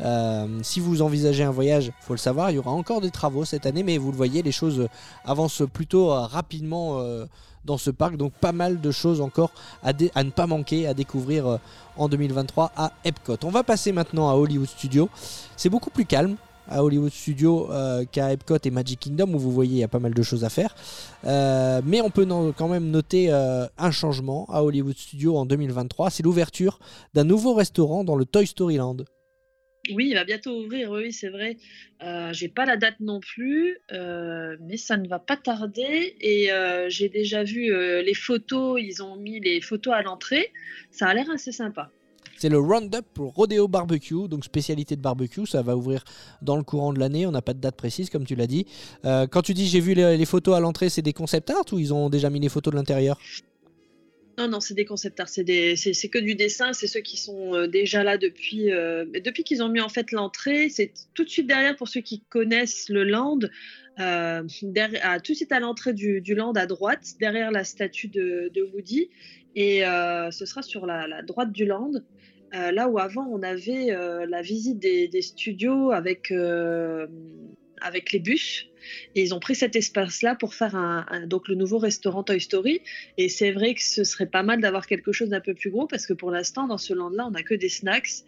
Euh, 0.00 0.58
si 0.62 0.80
vous 0.80 1.02
envisagez 1.02 1.44
un 1.44 1.52
voyage, 1.52 1.92
faut 2.00 2.14
le 2.14 2.18
savoir, 2.18 2.50
il 2.50 2.54
y 2.54 2.58
aura 2.58 2.72
encore 2.72 3.00
des 3.00 3.12
travaux 3.12 3.44
cette 3.44 3.64
année, 3.64 3.84
mais 3.84 3.96
vous 3.96 4.10
le 4.10 4.16
voyez, 4.16 4.42
les 4.42 4.50
choses 4.50 4.88
avancent 5.24 5.62
plutôt 5.72 6.10
euh, 6.10 6.26
rapidement. 6.26 6.98
euh, 6.98 7.26
dans 7.64 7.78
ce 7.78 7.90
parc, 7.90 8.16
donc 8.16 8.32
pas 8.34 8.52
mal 8.52 8.80
de 8.80 8.90
choses 8.90 9.20
encore 9.20 9.50
à, 9.82 9.92
ne 9.92 10.30
pas 10.30 10.46
manquer, 10.46 10.86
à 10.86 10.94
découvrir 10.94 11.46
euh, 11.46 11.56
en 11.96 12.08
2023 12.08 12.72
à 12.76 12.92
Epcot. 13.04 13.38
On 13.44 13.50
va 13.50 13.62
passer 13.62 13.92
maintenant 13.92 14.28
à 14.30 14.34
Hollywood 14.34 14.68
Studios. 14.68 15.08
C'est 15.56 15.70
beaucoup 15.70 15.90
plus 15.90 16.04
calme 16.04 16.36
à 16.68 16.82
Hollywood 16.82 17.12
Studios 17.12 17.70
euh, 17.70 18.04
qu'à 18.10 18.32
Epcot 18.32 18.58
et 18.64 18.70
Magic 18.70 19.00
Kingdom 19.00 19.34
où 19.34 19.38
vous 19.38 19.52
voyez 19.52 19.72
il 19.72 19.78
y 19.78 19.84
a 19.84 19.88
pas 19.88 19.98
mal 19.98 20.14
de 20.14 20.22
choses 20.22 20.44
à 20.44 20.48
faire. 20.48 20.74
Euh, 21.24 21.80
mais 21.84 22.00
on 22.00 22.10
peut 22.10 22.26
quand 22.56 22.68
même 22.68 22.90
noter 22.90 23.30
euh, 23.30 23.66
un 23.78 23.90
changement 23.90 24.46
à 24.50 24.62
Hollywood 24.62 24.96
Studios 24.96 25.36
en 25.36 25.46
2023, 25.46 26.10
c'est 26.10 26.22
l'ouverture 26.22 26.78
d'un 27.14 27.24
nouveau 27.24 27.54
restaurant 27.54 28.04
dans 28.04 28.16
le 28.16 28.24
Toy 28.24 28.46
Story 28.46 28.76
Land. 28.76 28.98
Oui, 29.92 30.08
il 30.08 30.14
va 30.14 30.24
bientôt 30.24 30.62
ouvrir, 30.62 30.90
oui, 30.92 31.12
c'est 31.12 31.28
vrai. 31.28 31.58
Euh, 32.02 32.32
j'ai 32.32 32.48
pas 32.48 32.64
la 32.64 32.78
date 32.78 33.00
non 33.00 33.20
plus, 33.20 33.76
euh, 33.92 34.56
mais 34.62 34.78
ça 34.78 34.96
ne 34.96 35.06
va 35.06 35.18
pas 35.18 35.36
tarder. 35.36 36.16
Et 36.22 36.48
j'ai 36.88 37.10
déjà 37.10 37.44
vu 37.44 37.70
les 38.02 38.14
photos, 38.14 38.80
ils 38.82 39.02
ont 39.02 39.16
mis 39.16 39.40
les 39.40 39.60
photos 39.60 39.92
à 39.92 40.00
l'entrée. 40.00 40.52
Ça 40.90 41.08
a 41.08 41.14
l'air 41.14 41.30
assez 41.30 41.52
sympa. 41.52 41.90
C'est 42.44 42.50
le 42.50 42.58
Roundup 42.58 43.06
pour 43.14 43.32
Rodeo 43.32 43.68
Barbecue, 43.68 44.28
donc 44.28 44.44
spécialité 44.44 44.96
de 44.96 45.00
barbecue. 45.00 45.46
Ça 45.46 45.62
va 45.62 45.78
ouvrir 45.78 46.04
dans 46.42 46.58
le 46.58 46.62
courant 46.62 46.92
de 46.92 46.98
l'année. 46.98 47.24
On 47.24 47.30
n'a 47.30 47.40
pas 47.40 47.54
de 47.54 47.58
date 47.58 47.74
précise, 47.74 48.10
comme 48.10 48.26
tu 48.26 48.34
l'as 48.34 48.46
dit. 48.46 48.66
Euh, 49.06 49.26
quand 49.26 49.40
tu 49.40 49.54
dis 49.54 49.66
j'ai 49.66 49.80
vu 49.80 49.94
les, 49.94 50.26
photos 50.26 50.54
à 50.54 50.60
l'entrée, 50.60 50.90
c'est 50.90 51.00
des 51.00 51.14
concept 51.14 51.48
art 51.48 51.64
ou 51.72 51.78
ils 51.78 51.94
ont 51.94 52.10
déjà 52.10 52.28
mis 52.28 52.40
les 52.40 52.50
photos 52.50 52.72
de 52.72 52.76
l'intérieur? 52.76 53.18
Non, 54.36 54.46
non, 54.46 54.60
c'est 54.60 54.74
des 54.74 54.84
concept 54.84 55.18
art, 55.20 55.28
c'est 55.30 55.42
que 55.42 56.18
du 56.18 56.34
dessin, 56.34 56.74
c'est 56.74 56.86
ceux 56.86 57.00
qui 57.00 57.16
sont 57.16 57.54
euh, 57.54 57.66
déjà 57.66 58.04
là 58.04 58.18
depuis, 58.18 58.70
euh, 58.70 59.06
depuis 59.24 59.42
qu'ils 59.42 59.62
ont 59.62 59.70
mis 59.70 59.80
en 59.80 59.88
fait 59.88 60.12
l'entrée, 60.12 60.68
c'est 60.68 60.92
tout 61.14 61.24
de 61.24 61.30
suite 61.30 61.46
derrière 61.46 61.76
pour 61.76 61.88
ceux 61.88 62.02
qui 62.02 62.24
connaissent 62.28 62.90
le 62.90 63.04
land, 63.04 63.38
tout 63.38 64.02
de 64.02 65.34
suite 65.34 65.50
à 65.50 65.60
l'entrée 65.60 65.94
du, 65.94 66.34
land 66.34 66.52
à 66.52 66.66
droite, 66.66 67.14
derrière 67.18 67.50
la 67.50 67.64
statue 67.64 68.08
de, 68.08 68.70
Woody, 68.74 69.08
et 69.56 69.80
ce 69.80 70.44
sera 70.44 70.60
sur 70.60 70.84
la 70.84 71.22
droite 71.22 71.50
du 71.50 71.64
land. 71.64 71.92
Euh, 72.54 72.70
là 72.70 72.88
où 72.88 72.98
avant 72.98 73.26
on 73.26 73.42
avait 73.42 73.90
euh, 73.90 74.26
la 74.26 74.42
visite 74.42 74.78
des, 74.78 75.22
studios 75.22 75.92
euh, 75.92 77.06
avec 77.80 78.12
les 78.12 78.20
bus, 78.20 78.68
et 79.14 79.22
ils 79.22 79.34
ont 79.34 79.40
pris 79.40 79.54
cet 79.54 79.76
espace-là 79.76 80.34
pour 80.34 80.54
faire 80.54 80.74
un, 80.74 81.04
donc 81.26 81.48
le 81.48 81.54
nouveau 81.54 81.78
restaurant 81.78 82.22
Toy 82.22 82.40
Story. 82.40 82.80
Et 83.18 83.28
c'est 83.28 83.52
vrai 83.52 83.74
que 83.74 83.82
ce 83.82 84.04
serait 84.04 84.26
pas 84.26 84.42
mal 84.42 84.60
d'avoir 84.60 84.86
quelque 84.86 85.12
chose 85.12 85.28
d'un 85.28 85.40
peu 85.40 85.54
plus 85.54 85.70
gros 85.70 85.86
parce 85.86 86.06
que 86.06 86.12
pour 86.12 86.30
l'instant, 86.30 86.66
dans 86.66 86.78
ce 86.78 86.94
land-là, 86.94 87.26
on 87.26 87.30
n'a 87.30 87.42
que 87.42 87.54
des 87.54 87.68
snacks, 87.68 88.24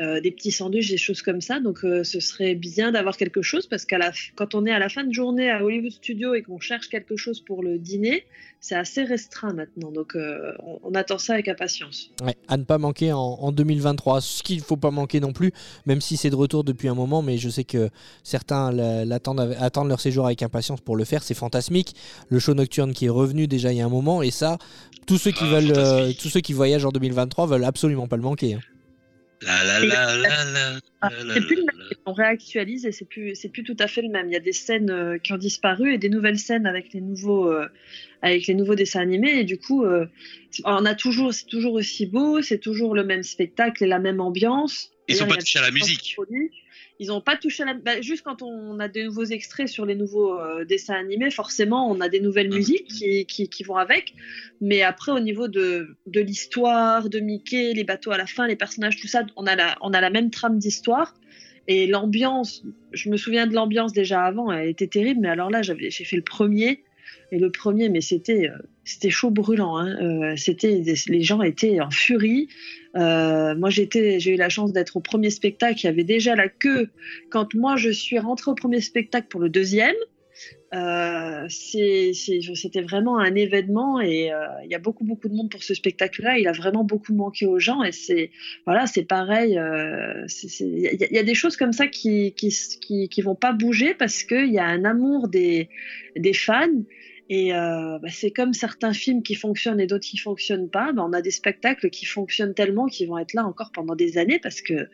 euh, 0.00 0.20
des 0.20 0.30
petits 0.30 0.50
sandwichs, 0.52 0.90
des 0.90 0.96
choses 0.96 1.22
comme 1.22 1.40
ça. 1.40 1.60
Donc 1.60 1.84
euh, 1.84 2.02
ce 2.02 2.18
serait 2.20 2.54
bien 2.54 2.92
d'avoir 2.92 3.16
quelque 3.16 3.42
chose 3.42 3.66
parce 3.66 3.84
qu'à 3.84 3.98
la 3.98 4.12
quand 4.36 4.54
on 4.54 4.64
est 4.66 4.72
à 4.72 4.78
la 4.78 4.88
fin 4.88 5.04
de 5.04 5.12
journée 5.12 5.50
à 5.50 5.62
Hollywood 5.62 5.92
Studio 5.92 6.34
et 6.34 6.42
qu'on 6.42 6.60
cherche 6.60 6.88
quelque 6.88 7.16
chose 7.16 7.40
pour 7.40 7.62
le 7.62 7.78
dîner, 7.78 8.24
c'est 8.60 8.74
assez 8.74 9.04
restreint 9.04 9.52
maintenant. 9.52 9.90
Donc 9.90 10.14
euh, 10.14 10.52
on, 10.82 10.94
attend 10.94 11.18
ça 11.18 11.34
avec 11.34 11.48
impatience. 11.48 12.10
À 12.48 12.56
ne 12.56 12.64
pas 12.64 12.78
manquer 12.78 13.12
en, 13.12 13.18
en 13.18 13.52
2023. 13.52 14.20
Ce 14.20 14.42
qu'il 14.42 14.58
ne 14.58 14.62
faut 14.62 14.76
pas 14.76 14.90
manquer 14.90 15.20
non 15.20 15.32
plus, 15.32 15.52
même 15.84 16.00
si 16.00 16.16
c'est 16.16 16.30
de 16.30 16.36
retour 16.36 16.64
depuis 16.64 16.88
un 16.88 16.94
moment, 16.94 17.22
mais 17.22 17.38
je 17.38 17.48
sais 17.48 17.64
que 17.64 17.90
certains 18.22 18.72
la- 18.72 19.04
l'attendent, 19.04 19.54
attendent 19.58 19.91
leur 19.92 20.00
séjour 20.00 20.26
avec 20.26 20.42
impatience 20.42 20.80
pour 20.80 20.96
le 20.96 21.04
faire. 21.04 21.22
C'est 21.22 21.34
fantasmique. 21.34 21.94
Le 22.28 22.38
show 22.38 22.54
nocturne 22.54 22.92
qui 22.92 23.06
est 23.06 23.10
revenu 23.10 23.46
déjà 23.46 23.72
il 23.72 23.78
y 23.78 23.80
a 23.80 23.86
un 23.86 23.88
moment, 23.90 24.22
et 24.22 24.30
ça, 24.30 24.58
tous 25.06 25.18
ceux 25.18 25.30
qui 25.30 25.44
Ah, 25.44 25.60
veulent, 25.60 25.72
euh, 25.76 26.12
tous 26.20 26.28
ceux 26.28 26.40
qui 26.40 26.52
voyagent 26.52 26.84
en 26.84 26.90
2023 26.90 27.46
veulent 27.46 27.64
absolument 27.64 28.08
pas 28.08 28.16
le 28.16 28.22
manquer. 28.22 28.54
hein. 28.54 28.60
La 29.44 29.64
la 29.64 29.80
la 29.80 30.16
la 30.16 30.44
la. 30.44 30.78
Ah, 31.00 31.08
la, 31.10 31.24
la, 31.24 31.34
c'est 31.34 31.40
plus 31.40 31.56
le 31.56 31.62
la, 31.62 31.72
même. 31.72 31.86
la. 31.90 31.96
On 32.06 32.12
réactualise 32.12 32.86
et 32.86 32.92
c'est 32.92 33.04
plus 33.04 33.34
c'est 33.34 33.48
plus 33.48 33.64
tout 33.64 33.76
à 33.80 33.88
fait 33.88 34.00
le 34.02 34.08
même. 34.08 34.28
Il 34.28 34.32
y 34.32 34.36
a 34.36 34.40
des 34.40 34.52
scènes 34.52 34.90
euh, 34.90 35.18
qui 35.18 35.32
ont 35.32 35.36
disparu 35.36 35.92
et 35.94 35.98
des 35.98 36.08
nouvelles 36.10 36.38
scènes 36.38 36.64
avec 36.66 36.92
les 36.92 37.00
nouveaux 37.00 37.50
euh, 37.50 37.66
avec 38.22 38.46
les 38.46 38.54
nouveaux 38.54 38.76
dessins 38.76 39.00
animés 39.00 39.40
et 39.40 39.44
du 39.44 39.58
coup 39.58 39.84
euh, 39.84 40.06
c'est- 40.52 40.62
on 40.64 40.84
a 40.86 40.94
toujours 40.94 41.34
c'est 41.34 41.46
toujours 41.46 41.72
aussi 41.74 42.06
beau, 42.06 42.40
c'est 42.40 42.58
toujours 42.58 42.94
le 42.94 43.02
même 43.02 43.24
spectacle 43.24 43.82
et 43.82 43.88
la 43.88 43.98
même 43.98 44.20
ambiance. 44.20 44.90
Ils 45.08 45.16
sont 45.16 45.26
pas 45.26 45.36
touchés 45.36 45.58
à 45.58 45.62
la 45.62 45.72
musique. 45.72 46.12
produits. 46.14 46.50
Ils 47.02 47.08
n'ont 47.08 47.20
pas 47.20 47.36
touché 47.36 47.64
à 47.64 47.66
la 47.66 47.74
bah, 47.74 48.00
juste 48.00 48.22
quand 48.22 48.42
on 48.42 48.78
a 48.78 48.86
des 48.86 49.02
nouveaux 49.04 49.24
extraits 49.24 49.66
sur 49.66 49.84
les 49.84 49.96
nouveaux 49.96 50.38
euh, 50.38 50.64
dessins 50.64 50.94
animés, 50.94 51.30
forcément 51.30 51.90
on 51.90 52.00
a 52.00 52.08
des 52.08 52.20
nouvelles 52.20 52.48
Mhm. 52.48 52.56
musiques 52.56 52.86
qui, 52.86 53.26
qui, 53.26 53.48
qui 53.48 53.62
vont 53.64 53.76
avec. 53.76 54.14
Mais 54.60 54.82
après 54.82 55.10
au 55.10 55.18
niveau 55.18 55.48
de, 55.48 55.96
de 56.06 56.20
l'histoire, 56.20 57.08
de 57.08 57.18
Mickey, 57.18 57.72
les 57.74 57.82
bateaux 57.82 58.12
à 58.12 58.18
la 58.18 58.26
fin, 58.26 58.46
les 58.46 58.54
personnages, 58.64 58.96
tout 59.00 59.08
ça, 59.08 59.24
on 59.34 59.46
a 59.46 59.56
la, 59.56 59.76
on 59.80 59.92
a 59.92 60.00
la 60.00 60.10
même 60.10 60.30
trame 60.30 60.58
d'histoire. 60.58 61.14
Et 61.66 61.86
l'ambiance, 61.86 62.64
je 62.92 63.08
me 63.10 63.16
souviens 63.16 63.46
de 63.48 63.54
l'ambiance 63.54 63.92
déjà 63.92 64.22
avant, 64.22 64.52
elle 64.52 64.68
était 64.68 64.88
terrible, 64.88 65.20
mais 65.22 65.28
alors 65.28 65.50
là, 65.50 65.62
j'avais, 65.62 65.90
j'ai 65.90 66.04
fait 66.04 66.16
le 66.16 66.22
premier, 66.22 66.82
et 67.32 67.38
le 67.38 67.50
premier, 67.50 67.88
mais 67.88 68.00
c'était, 68.00 68.48
euh, 68.48 68.58
c'était 68.84 69.10
chaud 69.10 69.30
brûlant. 69.30 69.76
Hein. 69.78 69.96
Euh, 70.02 70.34
c'était, 70.36 70.82
les 71.08 71.22
gens 71.22 71.40
étaient 71.40 71.80
en 71.80 71.90
furie. 71.90 72.48
Euh, 72.96 73.54
moi, 73.54 73.70
j'ai 73.70 73.88
eu 74.30 74.36
la 74.36 74.48
chance 74.48 74.72
d'être 74.72 74.96
au 74.96 75.00
premier 75.00 75.30
spectacle. 75.30 75.80
Il 75.80 75.84
y 75.84 75.88
avait 75.88 76.04
déjà 76.04 76.34
la 76.36 76.48
queue 76.48 76.90
quand 77.30 77.54
moi 77.54 77.76
je 77.76 77.90
suis 77.90 78.18
rentrée 78.18 78.50
au 78.50 78.54
premier 78.54 78.80
spectacle 78.80 79.28
pour 79.28 79.40
le 79.40 79.48
deuxième. 79.48 79.94
Euh, 80.74 81.46
c'était 81.50 82.80
vraiment 82.82 83.18
un 83.18 83.34
événement 83.34 84.00
et 84.00 84.32
euh, 84.32 84.46
il 84.64 84.70
y 84.70 84.74
a 84.74 84.78
beaucoup 84.78 85.04
beaucoup 85.04 85.28
de 85.28 85.34
monde 85.34 85.50
pour 85.50 85.62
ce 85.62 85.74
spectacle-là. 85.74 86.38
Il 86.38 86.48
a 86.48 86.52
vraiment 86.52 86.82
beaucoup 86.84 87.14
manqué 87.14 87.46
aux 87.46 87.58
gens 87.58 87.82
et 87.82 87.92
c'est 87.92 88.30
voilà, 88.64 88.86
c'est 88.86 89.04
pareil. 89.04 89.58
euh, 89.58 90.24
Il 90.60 90.78
y, 90.80 90.86
a- 90.88 90.92
il 91.10 91.14
y 91.14 91.18
a 91.18 91.22
des 91.22 91.34
choses 91.34 91.56
comme 91.56 91.72
ça 91.72 91.86
qui 91.86 92.32
qui, 92.32 92.48
qui, 92.80 93.08
qui 93.08 93.22
vont 93.22 93.34
pas 93.34 93.52
bouger 93.52 93.94
parce 93.94 94.22
qu'il 94.22 94.50
y 94.52 94.58
a 94.58 94.64
un 94.64 94.84
amour 94.84 95.28
des, 95.28 95.68
des 96.16 96.32
fans. 96.32 96.82
Et 97.34 97.54
euh, 97.54 97.98
bah, 97.98 98.10
c'est 98.10 98.30
comme 98.30 98.52
certains 98.52 98.92
films 98.92 99.22
qui 99.22 99.34
fonctionnent 99.34 99.80
et 99.80 99.86
d'autres 99.86 100.04
qui 100.04 100.18
fonctionnent 100.18 100.68
pas. 100.68 100.92
Bah, 100.92 101.02
on 101.02 101.14
a 101.14 101.22
des 101.22 101.30
spectacles 101.30 101.88
qui 101.88 102.04
fonctionnent 102.04 102.52
tellement 102.52 102.88
qu'ils 102.88 103.08
vont 103.08 103.16
être 103.16 103.32
là 103.32 103.46
encore 103.46 103.72
pendant 103.72 103.94
des 103.94 104.18
années 104.18 104.38
parce 104.38 104.60
que 104.60 104.90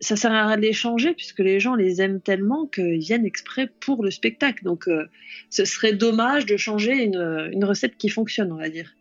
ça 0.00 0.16
sert 0.16 0.32
à 0.32 0.46
rien 0.46 0.56
de 0.56 0.62
les 0.62 0.72
changer 0.72 1.12
puisque 1.12 1.40
les 1.40 1.60
gens 1.60 1.74
les 1.74 2.00
aiment 2.00 2.22
tellement 2.22 2.64
qu'ils 2.64 3.00
viennent 3.00 3.26
exprès 3.26 3.68
pour 3.78 4.02
le 4.02 4.10
spectacle. 4.10 4.64
Donc 4.64 4.88
euh, 4.88 5.04
ce 5.50 5.66
serait 5.66 5.92
dommage 5.92 6.46
de 6.46 6.56
changer 6.56 6.94
une 7.04 7.64
recette 7.66 7.98
qui 7.98 8.08
fonctionne, 8.08 8.52
on 8.52 8.56
va 8.56 8.70
dire. 8.70 8.94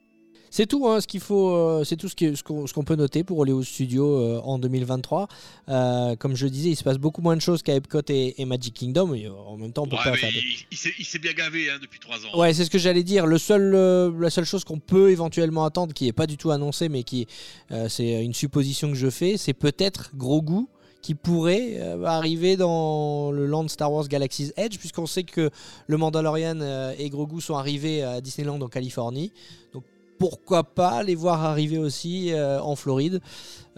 C'est 0.52 0.66
tout, 0.66 0.88
hein, 0.88 1.00
ce 1.00 1.06
qu'il 1.08 1.20
faut, 1.20 1.52
euh, 1.52 1.84
c'est 1.84 1.96
tout 1.96 2.10
ce 2.10 2.16
qui- 2.16 2.36
ce 2.36 2.42
qu'on 2.44 2.66
ce 2.66 2.74
qu'on 2.74 2.84
peut 2.84 2.96
noter 2.96 3.24
pour 3.24 3.38
Hollywood 3.40 3.64
Studio 3.64 4.06
euh, 4.18 4.42
en 4.44 4.58
2023. 4.58 5.28
Euh, 5.70 6.16
comme 6.16 6.36
je 6.36 6.46
le 6.46 6.50
disais, 6.52 6.70
il 6.70 6.76
se 6.76 6.84
passe 6.84 6.98
beaucoup 6.98 7.22
moins 7.22 7.36
de 7.36 7.42
choses 7.42 7.62
qu'à 7.62 7.76
Epcot 7.76 8.02
et, 8.10 8.42
et 8.42 8.46
Magic 8.46 8.74
Kingdom. 8.74 9.14
et, 9.14 9.28
euh, 9.28 9.32
en 9.34 9.58
même 9.58 9.72
temps, 9.74 9.84
on 9.84 9.88
peut 9.88 9.96
Ouais, 9.96 10.04
pas 10.04 10.12
mais 10.12 10.18
faire. 10.18 10.30
de- 10.32 10.36
il, 10.38 10.66
il 10.72 10.78
s'est- 10.78 10.94
il 10.98 11.06
s'est 11.06 11.20
bien 11.20 11.34
gavé 11.34 11.70
hein, 11.70 11.78
depuis 11.82 12.00
3 12.00 12.18
ans. 12.26 12.40
Ouais, 12.40 12.54
c'est 12.54 12.66
ce 12.66 12.70
que 12.72 12.80
j'allais 12.80 13.04
dire. 13.04 13.26
Le 13.28 13.38
seul, 13.38 13.74
euh, 13.76 14.12
la 14.20 14.30
seule 14.32 14.46
chose 14.46 14.64
qu'on 14.64 14.80
peut 14.80 15.12
éventuellement 15.12 15.66
attendre, 15.66 15.94
qui 15.94 16.08
est 16.08 16.14
pas 16.14 16.26
du 16.28 16.38
tout 16.38 16.50
annoncée, 16.52 16.90
mais 16.90 17.04
qui, 17.04 17.28
euh, 17.72 17.88
c'est 17.88 18.24
une 18.24 18.34
supposition 18.34 18.90
que 18.90 18.96
je 18.98 19.10
fais, 19.10 19.38
c'est 19.38 19.54
peut-être 19.54 20.12
Grogu 20.16 20.66
qui 21.02 21.16
pourrait 21.16 21.76
euh, 21.78 22.04
arriver 22.06 22.58
dans 22.58 23.32
le 23.32 23.46
land 23.46 23.68
Star 23.70 23.94
Wars 23.94 24.08
Galaxy's 24.08 24.52
Edge, 24.58 24.78
puisqu'on 24.80 25.06
sait 25.06 25.24
que 25.24 25.50
le 25.88 25.98
Mandalorian 25.98 26.60
euh, 26.60 26.94
et 26.98 27.10
Grogu 27.10 27.40
sont 27.40 27.56
arrivés 27.56 28.02
à 28.04 28.20
Disneyland 28.20 28.60
en 28.60 28.68
Californie. 28.68 29.32
Donc 29.74 29.84
pourquoi 30.20 30.66
pas 30.66 31.02
les 31.02 31.16
voir 31.16 31.44
arriver 31.46 31.78
aussi 31.78 32.32
euh, 32.34 32.62
en 32.62 32.76
Floride 32.76 33.22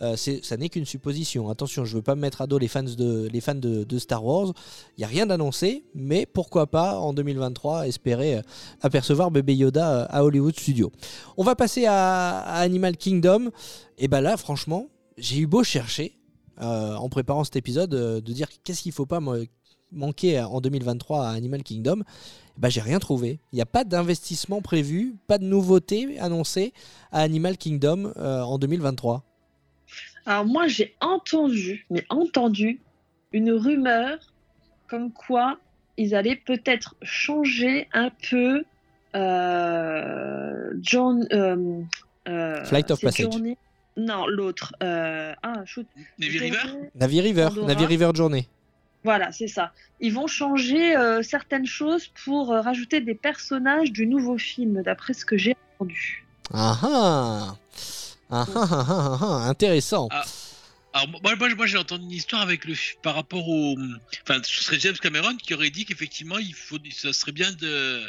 Euh, 0.02 0.16
Ça 0.16 0.58
n'est 0.58 0.70
qu'une 0.70 0.86
supposition. 0.86 1.48
Attention, 1.50 1.86
je 1.86 1.96
veux 1.96 2.02
pas 2.02 2.16
me 2.16 2.22
mettre 2.22 2.42
à 2.42 2.48
dos 2.48 2.58
les 2.58 2.68
fans 2.68 2.82
de, 2.84 4.00
Star 4.00 4.26
Wars. 4.26 4.52
Il 4.98 5.02
n'y 5.02 5.04
a 5.04 5.08
rien 5.08 5.28
d'annoncé, 5.28 5.86
mais 5.94 6.26
pourquoi 6.26 6.66
pas 6.66 6.98
en 6.98 7.14
2023 7.14 7.88
espérer 7.88 8.38
euh, 8.38 8.42
apercevoir 8.82 9.30
bébé 9.30 9.56
Yoda 9.56 10.06
à 10.06 10.24
Hollywood 10.24 10.58
Studio. 10.58 10.92
On 11.38 11.44
va 11.44 11.56
passer 11.56 11.86
à, 11.86 12.40
Animal 12.40 12.98
Kingdom. 12.98 13.52
Et 14.00 14.08
ben 14.08 14.22
là, 14.22 14.36
franchement, 14.38 14.88
j'ai 15.18 15.38
eu 15.38 15.46
beau 15.46 15.64
chercher 15.64 16.18
en 16.58 17.10
préparant 17.10 17.44
cet 17.44 17.56
épisode 17.56 17.90
de 17.90 18.34
dire 18.34 18.48
qu'est-ce 18.64 18.84
qu'il 18.84 18.92
faut 18.92 19.08
pas 19.08 19.20
manquer 19.92 20.40
en 20.42 20.62
2023 20.62 21.28
à 21.28 21.32
Animal 21.32 21.64
Kingdom. 21.64 22.02
Bah, 22.58 22.70
j'ai 22.70 22.82
rien 22.82 23.00
trouvé. 23.00 23.40
Il 23.52 23.56
n'y 23.56 23.62
a 23.62 23.66
pas 23.66 23.84
d'investissement 23.84 24.62
prévu, 24.62 25.16
pas 25.28 25.38
de 25.38 25.46
nouveauté 25.46 26.20
annoncée 26.20 26.74
à 27.12 27.22
Animal 27.22 27.58
Kingdom 27.58 28.14
euh, 28.18 28.42
en 28.42 28.58
2023. 28.58 29.24
Alors 30.26 30.46
moi 30.46 30.68
j'ai 30.68 30.96
entendu, 31.02 31.86
mais 31.90 32.06
entendu, 32.10 32.80
une 33.32 33.52
rumeur 33.52 34.20
comme 34.88 35.12
quoi 35.12 35.58
ils 35.98 36.14
allaient 36.14 36.36
peut-être 36.46 36.96
changer 37.02 37.88
un 37.94 38.10
peu 38.30 38.64
euh, 39.16 40.74
John, 40.82 41.28
euh, 41.32 41.82
euh, 42.28 42.64
Flight 42.66 42.92
of 42.92 43.02
Passage. 43.02 43.32
Journey- 43.32 43.58
Non, 43.98 44.26
l'autre. 44.28 44.74
euh, 44.84 45.34
ah, 45.44 45.64
shoot. 45.66 45.86
Navy 46.20 46.38
River? 46.40 46.58
Navi 46.96 47.22
River. 47.22 47.50
Navi 47.66 47.86
River 47.86 48.12
Journey. 48.14 48.48
Voilà, 49.04 49.32
c'est 49.32 49.48
ça. 49.48 49.74
Ils 50.00 50.14
vont 50.14 50.28
changer 50.28 50.96
euh, 50.96 51.24
certaines 51.24 51.66
choses 51.66 52.08
pour 52.24 52.52
euh, 52.52 52.62
rajouter 52.62 53.02
des 53.02 53.16
personnages 53.16 53.92
du 53.92 54.06
nouveau 54.06 54.38
film, 54.38 54.84
d'après 54.84 55.14
ce 55.14 55.26
que 55.26 55.38
j'ai 55.38 55.56
entendu. 55.76 56.26
Ah 56.54 56.78
ah 56.84 57.56
Ah 58.30 58.46
ah 58.56 58.68
ah 58.72 58.86
ah 58.90 59.18
ah, 59.22 59.50
Intéressant. 59.50 60.08
Ah. 60.12 60.24
Alors 60.94 61.08
moi, 61.08 61.36
moi, 61.36 61.56
moi, 61.56 61.66
j'ai 61.66 61.78
entendu 61.78 62.04
une 62.04 62.12
histoire 62.12 62.42
avec 62.42 62.66
le 62.66 62.74
par 63.02 63.16
rapport 63.16 63.48
au, 63.48 63.78
enfin 64.24 64.42
ce 64.44 64.64
serait 64.64 64.80
James 64.80 64.98
Cameron 64.98 65.38
qui 65.38 65.54
aurait 65.54 65.70
dit 65.70 65.86
qu'effectivement 65.86 66.38
il 66.38 66.54
faut, 66.54 66.78
ça 66.92 67.14
serait 67.14 67.32
bien 67.32 67.50
de, 67.54 68.04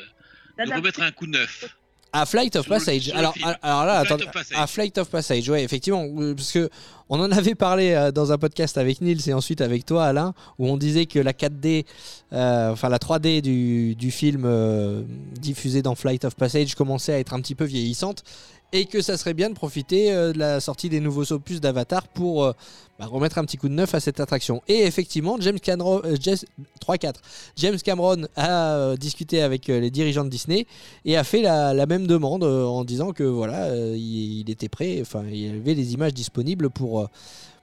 de 0.58 0.74
remettre 0.74 1.00
un 1.00 1.12
coup 1.12 1.26
neuf. 1.26 1.76
À 2.12 2.26
Flight 2.26 2.56
of 2.56 2.68
Passage. 2.68 3.08
le 3.08 3.18
alors, 3.18 3.34
alors 3.62 3.84
là, 3.86 4.04
Flight 4.04 4.22
attendez. 4.22 4.46
À 4.54 4.66
Flight 4.66 4.98
of 4.98 5.08
Passage, 5.08 5.48
ouais, 5.48 5.64
effectivement, 5.64 6.06
parce 6.36 6.52
que 6.52 6.68
on 7.08 7.20
en 7.20 7.30
avait 7.30 7.54
parlé 7.54 7.92
euh, 7.92 8.10
dans 8.10 8.32
un 8.32 8.38
podcast 8.38 8.78
avec 8.78 9.00
Nils 9.00 9.28
et 9.28 9.32
ensuite 9.34 9.60
avec 9.60 9.84
toi, 9.84 10.06
Alain, 10.06 10.34
où 10.58 10.66
on 10.66 10.76
disait 10.76 11.06
que 11.06 11.18
la 11.18 11.32
4D, 11.32 11.84
euh, 12.32 12.70
enfin 12.70 12.88
la 12.88 12.98
3D 12.98 13.40
du, 13.40 13.94
du 13.94 14.10
film 14.10 14.44
euh, 14.46 15.02
diffusé 15.38 15.82
dans 15.82 15.94
Flight 15.94 16.24
of 16.24 16.34
Passage 16.34 16.74
commençait 16.74 17.12
à 17.12 17.18
être 17.18 17.34
un 17.34 17.40
petit 17.40 17.54
peu 17.54 17.64
vieillissante 17.64 18.24
et 18.72 18.86
que 18.86 19.02
ça 19.02 19.16
serait 19.16 19.34
bien 19.34 19.50
de 19.50 19.54
profiter 19.54 20.12
euh, 20.12 20.32
de 20.32 20.38
la 20.38 20.60
sortie 20.60 20.88
des 20.88 21.00
nouveaux 21.00 21.32
opus 21.32 21.60
d'Avatar 21.60 22.08
pour 22.08 22.44
euh, 22.44 22.52
bah, 22.98 23.06
remettre 23.06 23.38
un 23.38 23.44
petit 23.44 23.58
coup 23.58 23.68
de 23.68 23.74
neuf 23.74 23.94
à 23.94 24.00
cette 24.00 24.18
attraction. 24.18 24.62
Et 24.66 24.82
effectivement, 24.82 25.36
James 25.40 25.60
Cameron, 25.60 26.00
euh, 26.04 26.16
Jess- 26.16 26.46
3-4, 26.84 27.14
James 27.56 27.78
Cameron 27.78 28.26
a 28.36 28.96
discuté 28.96 29.42
avec 29.42 29.68
les 29.68 29.90
dirigeants 29.90 30.24
de 30.24 30.30
Disney 30.30 30.66
et 31.04 31.16
a 31.16 31.24
fait 31.24 31.42
la, 31.42 31.86
même 31.86 32.06
demande 32.06 32.42
en 32.42 32.84
disant 32.84 33.12
que 33.12 33.22
voilà, 33.22 33.76
il, 33.94 34.50
était 34.50 34.68
prêt, 34.68 34.98
enfin 35.00 35.22
il 35.30 35.56
avait 35.60 35.74
les 35.74 35.92
images 35.94 36.14
disponibles 36.14 36.70
pour, 36.70 37.08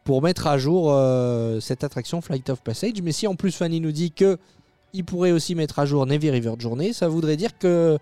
pour 0.05 0.21
mettre 0.21 0.47
à 0.47 0.57
jour 0.57 0.97
cette 1.59 1.83
attraction 1.83 2.21
Flight 2.21 2.49
of 2.49 2.61
Passage. 2.61 3.01
Mais 3.03 3.11
si 3.11 3.27
en 3.27 3.35
plus 3.35 3.51
Fanny 3.51 3.81
nous 3.81 3.91
dit 3.91 4.11
que 4.11 4.37
il 4.93 5.05
pourrait 5.05 5.31
aussi 5.31 5.55
mettre 5.55 5.79
à 5.79 5.85
jour 5.85 6.05
Navy 6.05 6.29
River 6.31 6.53
Journey, 6.57 6.93
ça 6.93 7.07
voudrait 7.07 7.37
dire 7.37 7.57
que 7.57 7.97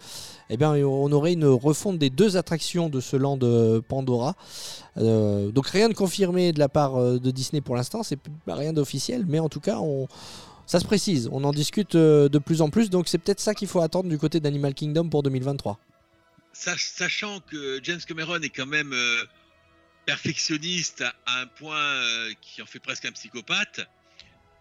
eh 0.49 0.57
bien, 0.57 0.73
on 0.73 1.11
aurait 1.11 1.33
une 1.33 1.45
refonte 1.45 1.97
des 1.99 2.09
deux 2.09 2.37
attractions 2.37 2.87
de 2.89 2.99
ce 3.01 3.15
land 3.17 3.39
Pandora. 3.87 4.35
Euh, 4.97 5.51
donc 5.51 5.67
rien 5.67 5.89
de 5.89 5.93
confirmé 5.93 6.53
de 6.53 6.59
la 6.59 6.69
part 6.69 6.95
euh, 6.95 7.19
de 7.19 7.31
Disney 7.31 7.61
pour 7.61 7.75
l'instant, 7.75 8.03
c'est 8.03 8.15
p- 8.15 8.31
rien 8.47 8.73
d'officiel, 8.73 9.25
mais 9.27 9.39
en 9.39 9.49
tout 9.49 9.59
cas 9.59 9.77
ça 10.65 10.79
se 10.79 10.85
précise, 10.85 11.29
on 11.31 11.43
en 11.43 11.51
discute 11.51 11.95
euh, 11.95 12.29
de 12.29 12.39
plus 12.39 12.61
en 12.61 12.69
plus, 12.69 12.89
donc 12.89 13.07
c'est 13.07 13.17
peut-être 13.17 13.39
ça 13.39 13.53
qu'il 13.53 13.67
faut 13.67 13.81
attendre 13.81 14.09
du 14.09 14.17
côté 14.17 14.39
d'Animal 14.39 14.73
Kingdom 14.73 15.09
pour 15.09 15.23
2023. 15.23 15.77
Sach- 16.53 16.91
Sachant 16.95 17.39
que 17.41 17.79
James 17.83 17.99
Cameron 18.07 18.41
est 18.41 18.49
quand 18.49 18.65
même 18.65 18.93
perfectionniste 20.05 21.03
à, 21.25 21.41
un 21.41 21.45
point 21.47 21.93
qui 22.41 22.61
en 22.61 22.65
fait 22.65 22.79
presque 22.79 23.05
un 23.05 23.11
psychopathe, 23.11 23.81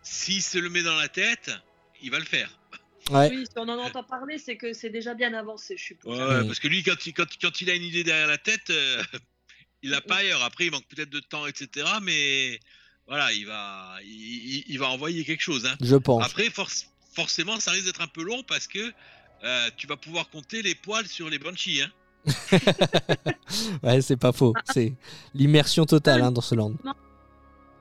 s'il 0.02 0.42
se 0.42 0.58
le 0.58 0.68
met 0.68 0.82
dans 0.82 0.96
la 0.96 1.08
tête, 1.08 1.50
il 2.06 2.10
va 2.12 2.18
le 2.18 2.24
faire. 2.24 2.50
Ouais. 3.10 3.28
Oui, 3.30 3.44
si 3.44 3.52
on 3.58 3.68
en 3.68 3.78
entend 3.78 4.02
parler, 4.02 4.38
c'est 4.38 4.56
que 4.56 4.72
c'est 4.72 4.90
déjà 4.90 5.14
bien 5.14 5.32
avancé, 5.34 5.76
je 5.76 5.84
suppose. 5.84 6.18
Ouais. 6.18 6.46
Parce 6.46 6.58
que 6.58 6.68
lui, 6.68 6.82
quand 6.82 7.06
il, 7.06 7.12
quand, 7.12 7.26
quand 7.40 7.60
il 7.60 7.70
a 7.70 7.74
une 7.74 7.84
idée 7.84 8.02
derrière 8.04 8.26
la 8.26 8.38
tête, 8.38 8.70
euh, 8.70 9.02
il 9.82 9.90
l'a 9.90 10.00
pas 10.00 10.16
ailleurs. 10.16 10.42
Après, 10.42 10.66
il 10.66 10.72
manque 10.72 10.86
peut-être 10.88 11.10
de 11.10 11.20
temps, 11.20 11.46
etc. 11.46 11.86
Mais 12.02 12.58
voilà, 13.06 13.32
il 13.32 13.46
va, 13.46 13.96
il, 14.04 14.76
va 14.78 14.88
envoyer 14.88 15.24
quelque 15.24 15.42
chose. 15.42 15.66
hein. 15.66 15.76
Je 15.80 15.96
pense. 15.96 16.24
Après, 16.24 16.48
forc- 16.48 16.86
forcément, 17.14 17.60
ça 17.60 17.70
risque 17.72 17.86
d'être 17.86 18.00
un 18.00 18.08
peu 18.08 18.24
long 18.24 18.42
parce 18.42 18.66
que 18.66 18.92
euh, 19.44 19.68
tu 19.76 19.86
vas 19.86 19.96
pouvoir 19.96 20.28
compter 20.30 20.62
les 20.62 20.74
poils 20.74 21.06
sur 21.06 21.28
les 21.30 21.38
banshees. 21.38 21.82
Hein. 21.82 21.90
Ouais, 23.82 24.00
c'est 24.00 24.16
pas 24.16 24.32
faux. 24.32 24.52
C'est 24.72 24.94
l'immersion 25.34 25.86
totale 25.86 26.22
hein, 26.22 26.32
dans 26.32 26.40
ce 26.40 26.54
land. 26.56 26.74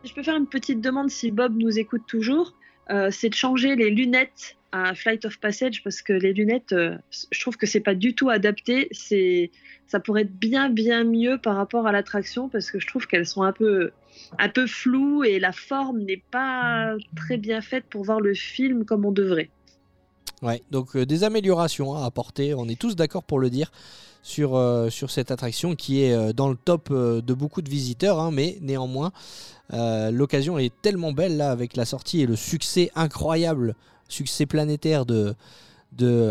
Je 0.03 0.13
peux 0.13 0.21
faire 0.21 0.35
une 0.35 0.47
petite 0.47 0.81
demande 0.81 1.09
si 1.09 1.31
Bob 1.31 1.55
nous 1.57 1.79
écoute 1.79 2.03
toujours, 2.07 2.53
euh, 2.89 3.09
c'est 3.11 3.29
de 3.29 3.35
changer 3.35 3.75
les 3.75 3.89
lunettes 3.89 4.57
à 4.71 4.93
Flight 4.93 5.25
of 5.25 5.39
Passage 5.39 5.83
parce 5.83 6.01
que 6.01 6.13
les 6.13 6.33
lunettes, 6.33 6.73
euh, 6.73 6.97
je 7.31 7.39
trouve 7.39 7.57
que 7.57 7.65
c'est 7.65 7.79
pas 7.79 7.95
du 7.95 8.13
tout 8.13 8.29
adapté. 8.29 8.89
C'est, 8.91 9.51
ça 9.87 9.99
pourrait 9.99 10.23
être 10.23 10.37
bien 10.37 10.69
bien 10.69 11.03
mieux 11.03 11.37
par 11.37 11.55
rapport 11.55 11.87
à 11.87 11.91
l'attraction 11.91 12.49
parce 12.49 12.69
que 12.69 12.79
je 12.79 12.87
trouve 12.87 13.07
qu'elles 13.07 13.25
sont 13.25 13.43
un 13.43 13.53
peu 13.53 13.91
un 14.39 14.49
peu 14.49 14.67
floues 14.67 15.23
et 15.23 15.39
la 15.39 15.51
forme 15.51 15.99
n'est 15.99 16.23
pas 16.31 16.95
très 17.15 17.37
bien 17.37 17.61
faite 17.61 17.85
pour 17.89 18.03
voir 18.03 18.21
le 18.21 18.33
film 18.33 18.85
comme 18.85 19.05
on 19.05 19.11
devrait. 19.11 19.49
Ouais, 20.41 20.61
donc 20.71 20.95
euh, 20.95 21.05
des 21.05 21.23
améliorations 21.23 21.95
à 21.95 22.05
apporter, 22.05 22.53
on 22.53 22.67
est 22.67 22.79
tous 22.79 22.95
d'accord 22.95 23.23
pour 23.23 23.39
le 23.39 23.49
dire, 23.49 23.71
sur, 24.21 24.59
sur 24.89 25.11
cette 25.11 25.29
attraction 25.29 25.75
qui 25.75 26.01
est 26.01 26.33
dans 26.33 26.49
le 26.49 26.55
top 26.55 26.91
de 26.91 27.33
beaucoup 27.35 27.61
de 27.61 27.69
visiteurs, 27.69 28.19
hein, 28.19 28.31
mais 28.31 28.57
néanmoins, 28.59 29.11
euh, 29.73 30.11
l'occasion 30.11 30.57
est 30.57 30.73
tellement 30.81 31.11
belle 31.11 31.37
là 31.37 31.51
avec 31.51 31.75
la 31.75 31.85
sortie 31.85 32.21
et 32.21 32.25
le 32.25 32.35
succès 32.35 32.91
incroyable, 32.95 33.75
succès 34.07 34.45
planétaire 34.45 35.05
de, 35.05 35.35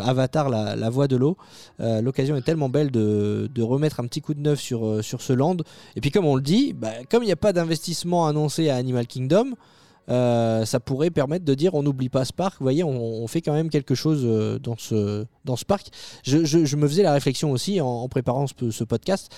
Avatar, 0.04 0.50
la, 0.50 0.76
la 0.76 0.90
voie 0.90 1.08
de 1.08 1.16
l'eau. 1.16 1.36
Euh, 1.80 2.00
l'occasion 2.00 2.36
est 2.36 2.42
tellement 2.42 2.68
belle 2.68 2.90
de, 2.90 3.62
remettre 3.62 4.00
un 4.00 4.06
petit 4.06 4.20
coup 4.20 4.34
de 4.34 4.40
neuf 4.40 4.60
sur, 4.60 4.86
euh, 4.86 5.02
sur 5.02 5.22
ce 5.22 5.32
land. 5.32 5.56
Et 5.96 6.00
puis 6.00 6.10
comme 6.10 6.26
on 6.26 6.36
le 6.36 6.42
dit, 6.42 6.74
bah, 6.74 6.92
comme 7.10 7.22
il 7.22 7.26
n'y 7.26 7.32
a 7.32 7.36
pas 7.36 7.52
d'investissement 7.52 8.26
annoncé 8.26 8.68
à 8.68 8.76
Animal 8.76 9.06
Kingdom, 9.06 9.54
ça 10.06 10.80
pourrait 10.80 11.10
permettre 11.10 11.46
de 11.46 11.54
dire 11.54 11.74
on 11.74 11.82
n'oublie 11.82 12.10
pas 12.10 12.26
ce 12.26 12.32
parc. 12.32 12.58
Vous 12.58 12.64
voyez, 12.64 12.84
on, 12.84 13.26
fait 13.26 13.40
quand 13.40 13.54
même 13.54 13.70
quelque 13.70 13.94
chose 13.94 14.22
dans 14.62 14.76
ce, 14.76 15.24
dans 15.46 15.56
ce 15.56 15.64
parc. 15.64 15.88
Je, 16.24 16.76
me 16.76 16.86
faisais 16.86 17.02
la 17.02 17.12
réflexion 17.12 17.50
aussi 17.50 17.80
en, 17.80 18.06
préparant 18.08 18.46
ce, 18.46 18.84
podcast. 18.84 19.34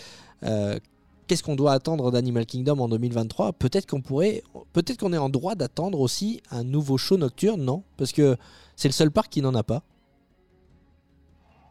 Qu'est-ce 1.26 1.42
qu'on 1.42 1.56
doit 1.56 1.72
attendre 1.72 2.10
d'Animal 2.12 2.46
Kingdom 2.46 2.78
en 2.78 2.88
2023 2.88 3.52
Peut-être 3.54 3.86
qu'on 3.86 4.00
pourrait, 4.00 4.42
peut-être 4.72 4.98
qu'on 5.00 5.12
est 5.12 5.18
en 5.18 5.28
droit 5.28 5.54
d'attendre 5.56 5.98
aussi 6.00 6.40
un 6.50 6.62
nouveau 6.62 6.98
show 6.98 7.16
nocturne, 7.16 7.62
non? 7.64 7.82
Parce 7.96 8.12
que 8.12 8.36
c'est 8.76 8.88
le 8.88 8.92
seul 8.92 9.10
parc 9.10 9.30
qui 9.32 9.42
n'en 9.42 9.54
a 9.54 9.62
pas. 9.64 9.82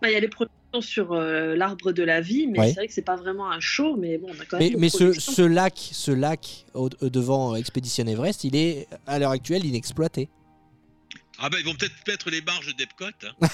Bah, 0.01 0.09
Il 0.09 0.13
y 0.13 0.17
a 0.17 0.19
les 0.19 0.27
productions 0.27 0.81
sur 0.81 1.13
euh, 1.13 1.55
l'arbre 1.55 1.93
de 1.93 2.03
la 2.03 2.19
vie, 2.19 2.47
mais 2.47 2.59
Ouais. 2.59 2.67
c'est 2.67 2.73
vrai 2.75 2.87
que 2.87 2.93
c'est 2.93 3.01
pas 3.01 3.15
vraiment 3.15 3.49
un 3.49 3.61
show, 3.61 3.95
mais 3.95 4.17
bon, 4.17 4.27
on 4.29 4.41
a 4.41 4.45
quand 4.45 4.59
même. 4.59 4.73
Mais, 4.73 4.77
mais 4.77 4.89
ce, 4.89 5.41
lac, 5.41 5.77
ce 5.77 6.11
lac 6.11 6.65
au- 6.73 6.89
au- 7.01 7.09
devant 7.09 7.55
Expedition 7.55 8.05
Everest, 8.07 8.43
il 8.43 8.55
est 8.57 8.87
à 9.07 9.19
l'heure 9.19 9.31
actuelle 9.31 9.65
inexploité. 9.65 10.27
Ah 11.39 11.49
ben, 11.49 11.57
ils 11.59 11.65
vont 11.65 11.75
peut-être 11.75 11.93
mettre 12.07 12.29
les 12.29 12.41
barges 12.41 12.75
d'Epcot. 12.75 13.05
hein. 13.05 13.47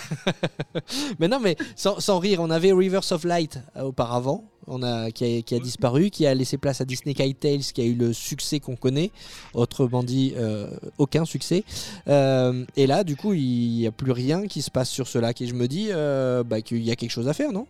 Mais 1.20 1.28
non, 1.28 1.40
mais 1.40 1.56
sans, 1.76 2.00
sans 2.00 2.20
rire, 2.20 2.40
on 2.40 2.50
avait 2.52 2.72
Rivers 2.74 3.12
of 3.12 3.24
Light 3.24 3.60
euh, 3.76 3.82
auparavant, 3.84 4.46
on 4.68 4.84
a, 4.84 5.12
qui, 5.12 5.24
a, 5.40 5.42
qui 5.42 5.56
a 5.56 5.60
disparu, 5.60 6.10
qui 6.10 6.26
a 6.26 6.34
laissé 6.34 6.58
place 6.58 6.82
à 6.82 6.86
Disney 6.86 7.14
Kite 7.14 7.40
Tales, 7.40 7.60
qui 7.62 7.82
a 7.82 7.86
eu 7.86 7.96
le 7.96 8.14
succès 8.14 8.60
qu'on 8.60 8.76
connaît, 8.76 9.12
autrement 9.54 10.04
dit, 10.04 10.34
euh, 10.38 10.70
aucun 10.98 11.26
succès. 11.26 11.64
Euh, 12.08 12.66
et 12.76 12.88
là, 12.88 13.04
du 13.04 13.16
coup, 13.16 13.34
il 13.34 13.78
n'y 13.78 13.88
a 13.88 13.92
plus 13.92 14.12
rien 14.12 14.48
qui 14.48 14.62
se 14.62 14.72
passe 14.72 14.90
sur 14.90 15.08
ce 15.08 15.18
lac, 15.18 15.42
et 15.42 15.48
je 15.48 15.54
me 15.54 15.68
dis 15.68 15.88
euh, 15.90 16.44
bah, 16.44 16.62
qu'il 16.62 16.84
y 16.84 16.92
a 16.92 16.96
quelque 16.96 17.12
chose 17.12 17.28
à 17.28 17.34
faire, 17.34 17.52
non? 17.52 17.68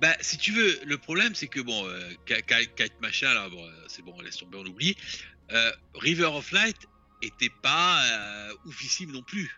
Bah, 0.00 0.14
si 0.20 0.38
tu 0.38 0.52
veux, 0.52 0.78
le 0.86 0.96
problème, 0.96 1.34
c'est 1.34 1.48
que 1.48 1.60
bon, 1.60 1.84
Ki- 2.26 2.34
Ki- 2.46 2.68
Kite 2.76 3.00
machin, 3.02 3.34
là, 3.34 3.48
bon, 3.50 3.62
c'est 3.88 4.02
bon, 4.02 4.18
laisse 4.20 4.38
tomber, 4.38 4.56
on 4.58 4.66
oublie. 4.66 4.96
River 5.94 6.26
of 6.32 6.52
Light 6.52 6.76
était 7.22 7.50
pas 7.62 8.02
oufissime 8.64 9.12
non 9.12 9.22
plus. 9.22 9.50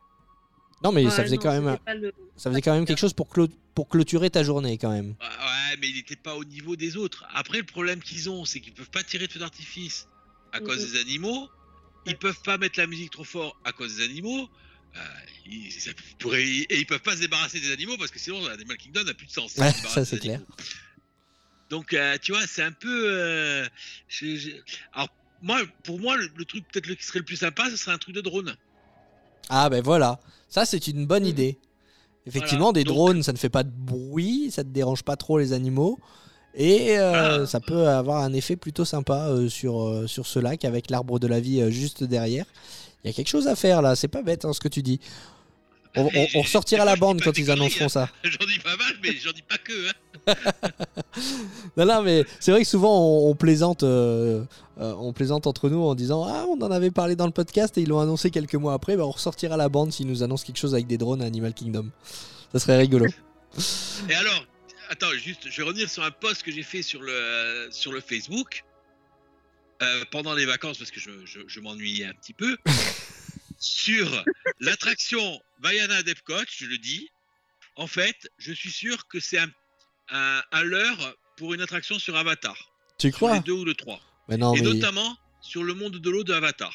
Non, 0.85 0.93
mais 0.93 1.09
ça 1.11 1.22
faisait 1.22 1.37
non, 1.37 1.43
quand 1.43 1.61
même, 1.61 1.78
le- 2.01 2.12
ça 2.37 2.51
faisait 2.51 2.62
quand 2.62 2.74
même 2.74 2.85
quelque 2.87 2.99
chose 2.99 3.12
pour, 3.12 3.28
clo- 3.33 3.51
pour 3.74 3.89
clôturer 3.89 4.30
ta 4.30 4.43
journée, 4.43 4.78
quand 4.78 4.91
même. 4.91 5.14
Ouais, 5.20 5.26
ouais, 5.26 5.76
mais 5.80 5.89
il 5.89 5.95
n'était 5.97 6.16
pas 6.16 6.35
au 6.37 6.45
niveau 6.45 6.76
des 6.76 6.97
autres. 6.97 7.24
Après, 7.33 7.59
le 7.59 7.64
problème 7.64 8.01
qu'ils 8.01 8.28
ont, 8.30 8.45
c'est 8.45 8.61
qu'ils 8.61 8.72
peuvent 8.74 8.91
pas 8.91 9.03
tirer 9.05 9.26
de 9.26 9.33
feu 9.33 9.39
d'artifice 9.41 10.09
à 10.53 10.61
cause 10.61 10.85
Mhm. 10.85 10.93
des 10.93 11.01
animaux. 11.01 11.49
Ils 12.07 12.16
peuvent 12.16 12.41
pas 12.45 12.59
mettre 12.59 12.78
la 12.80 12.87
musique 12.89 13.11
trop 13.11 13.24
fort 13.24 13.57
à 13.64 13.72
cause 13.72 13.97
des 13.97 14.05
animaux. 14.05 14.49
Euh, 14.97 15.01
ils, 15.47 15.70
ça 15.72 15.93
pourrait- 16.18 16.43
et 16.45 16.78
ils 16.80 16.85
peuvent 16.87 17.01
pas 17.01 17.14
se 17.16 17.20
débarrasser 17.20 17.61
des 17.61 17.70
animaux 17.72 17.97
parce 17.97 18.11
que 18.11 18.18
sinon, 18.18 18.45
Animal 18.47 18.76
Kingdom 18.76 19.05
n'a 19.05 19.14
plus 19.14 19.26
de 19.26 19.33
sens. 19.33 19.57
Ouais, 19.57 19.72
ça, 19.72 20.05
c'est 20.05 20.18
clair. 20.18 20.41
Donc, 21.70 21.95
euh, 21.95 22.18
tu 22.20 22.33
vois, 22.33 22.47
c'est 22.47 22.62
un 22.62 22.72
peu. 22.72 23.05
euh, 23.11 23.66
je- 24.09 24.37
je- 24.37 24.51
Alors, 24.93 25.09
moi, 25.41 25.61
pour 25.85 25.99
moi, 26.01 26.16
le, 26.16 26.28
le 26.37 26.45
truc 26.45 26.64
peut-être 26.70 26.87
le- 26.87 26.95
qui 26.95 27.05
serait 27.05 27.20
le 27.20 27.24
plus 27.24 27.37
sympa, 27.37 27.70
ce 27.70 27.76
serait 27.76 27.93
un 27.93 27.99
truc 27.99 28.14
de 28.14 28.20
drone. 28.20 28.55
Ah 29.49 29.68
ben 29.68 29.82
voilà, 29.82 30.20
ça 30.49 30.64
c'est 30.64 30.86
une 30.88 31.07
bonne 31.07 31.22
Mhm. 31.24 31.28
idée. 31.28 31.59
Effectivement, 32.26 32.66
Voilà, 32.66 32.72
des 32.74 32.84
donc- 32.84 32.95
drones, 32.97 33.22
ça 33.22 33.32
ne 33.32 33.36
fait 33.38 33.49
pas 33.49 33.64
de 33.64 33.70
bruit, 33.74 34.51
ça 34.53 34.62
ne 34.62 34.70
dérange 34.70 35.03
pas 35.03 35.16
trop 35.16 35.38
les 35.38 35.53
animaux. 35.53 35.99
Et 36.55 36.99
euh, 36.99 37.43
Ah. 37.43 37.47
ça 37.47 37.61
peut 37.61 37.88
avoir 37.88 38.22
un 38.22 38.32
effet 38.34 38.57
plutôt 38.57 38.84
sympa 38.84 39.28
euh, 39.28 39.49
sur, 39.49 39.82
euh, 39.82 40.07
sur 40.07 40.26
ce 40.26 40.38
lac 40.38 40.64
avec 40.64 40.90
l'arbre 40.90 41.18
de 41.18 41.26
la 41.26 41.40
vie 41.40 41.70
juste 41.72 42.05
derrière. 42.05 42.45
Il 43.03 43.09
y 43.09 43.11
a 43.11 43.12
quelque 43.14 43.28
chose 43.28 43.49
à 43.49 43.57
faire 43.57 43.82
là, 43.82 43.97
c'est 43.97 44.07
pas 44.09 44.22
bête 44.22 44.45
hein, 44.45 44.53
ce 44.53 44.61
que 44.61 44.68
tu 44.68 44.82
dis. 44.82 45.01
On, 45.97 46.09
on- 46.14 46.26
on 46.36 46.40
ressortira 46.43 46.84
Des 46.84 46.90
la 46.90 46.97
bande 46.97 47.20
quand 47.22 47.36
ils 47.36 47.51
annonceront 47.51 47.84
hein. 47.86 47.88
ça. 47.88 48.09
J'en 48.24 48.47
dis 48.47 48.59
pas 48.61 48.76
mal, 48.76 48.95
mais 49.03 49.12
j'en 49.16 49.32
dis 49.32 49.43
pas 49.43 49.59
que. 49.59 49.88
Hein. 49.88 49.93
Non, 51.76 51.84
non, 51.86 52.03
mais 52.03 52.24
c'est 52.40 52.51
vrai 52.51 52.62
que 52.62 52.68
souvent 52.68 52.99
on, 52.99 53.30
on 53.30 53.34
plaisante, 53.34 53.82
euh, 53.82 54.45
euh, 54.80 54.95
on 54.99 55.12
plaisante 55.12 55.47
entre 55.47 55.68
nous 55.68 55.82
en 55.82 55.95
disant 55.95 56.24
Ah, 56.28 56.45
on 56.49 56.61
en 56.62 56.70
avait 56.70 56.90
parlé 56.90 57.16
dans 57.16 57.26
le 57.26 57.32
podcast 57.32 57.76
et 57.78 57.82
ils 57.82 57.88
l'ont 57.88 58.01
annoncé 58.01 58.30
quelques 58.30 58.55
mois 58.55 58.74
après. 58.74 58.97
Bah, 58.97 59.05
on 59.07 59.11
ressortira 59.11 59.57
la 59.57 59.68
bande 59.68 59.93
s'ils 59.93 60.07
nous 60.07 60.22
annoncent 60.22 60.45
quelque 60.47 60.59
chose 60.59 60.74
avec 60.74 60.86
des 60.86 60.99
drones 60.99 61.22
à 61.22 61.26
Animal 61.26 61.53
Kingdom. 61.55 61.90
Ça 62.53 62.59
serait 62.59 62.76
rigolo. 62.78 63.07
Et 64.09 64.14
alors, 64.14 64.47
attends, 64.90 65.11
juste, 65.12 65.49
je 65.51 65.57
vais 65.59 65.66
revenir 65.66 65.88
sur 65.90 66.03
un 66.03 66.11
post 66.11 66.43
que 66.43 66.51
j'ai 66.53 66.62
fait 66.62 66.82
sur 66.82 67.03
le, 67.03 67.68
sur 67.70 67.93
le 67.93 68.01
Facebook 68.01 68.64
euh, 69.82 70.05
pendant 70.11 70.34
les 70.34 70.47
vacances 70.47 70.78
parce 70.78 70.90
que 70.90 71.01
je, 71.01 71.11
je, 71.24 71.40
je 71.47 71.61
m'ennuyais 71.61 72.07
un 72.07 72.14
petit 72.14 72.32
peu. 72.34 72.57
sur 73.63 74.25
l'attraction 74.61 75.41
Vaiana 75.63 76.03
d'Epcot, 76.03 76.35
je 76.51 76.67
le 76.67 76.79
dis. 76.79 77.09
En 77.77 77.87
fait, 77.87 78.17
je 78.39 78.53
suis 78.53 78.73
sûr 78.73 79.07
que 79.07 79.21
c'est 79.21 79.39
un, 79.39 79.49
un, 80.11 80.43
un 80.51 80.63
leurre 80.65 81.15
pour 81.37 81.55
une 81.55 81.61
attraction 81.63 81.99
sur 81.99 82.17
Avatar. 82.17 82.57
Tu 82.99 83.09
Sur 83.09 83.17
crois 83.19 83.35
les 83.35 83.41
deux 83.41 83.53
ou 83.53 83.65
le 83.65 83.75
3. 83.75 84.01
Mais 84.29 84.37
non, 84.37 84.55
Et 84.55 84.61
mais... 84.61 84.75
notamment 84.75 85.17
sur 85.41 85.63
le 85.63 85.75
monde 85.75 85.97
de 85.99 86.11
l'eau 86.11 86.25
de 86.25 86.33
Avatar. 86.33 86.75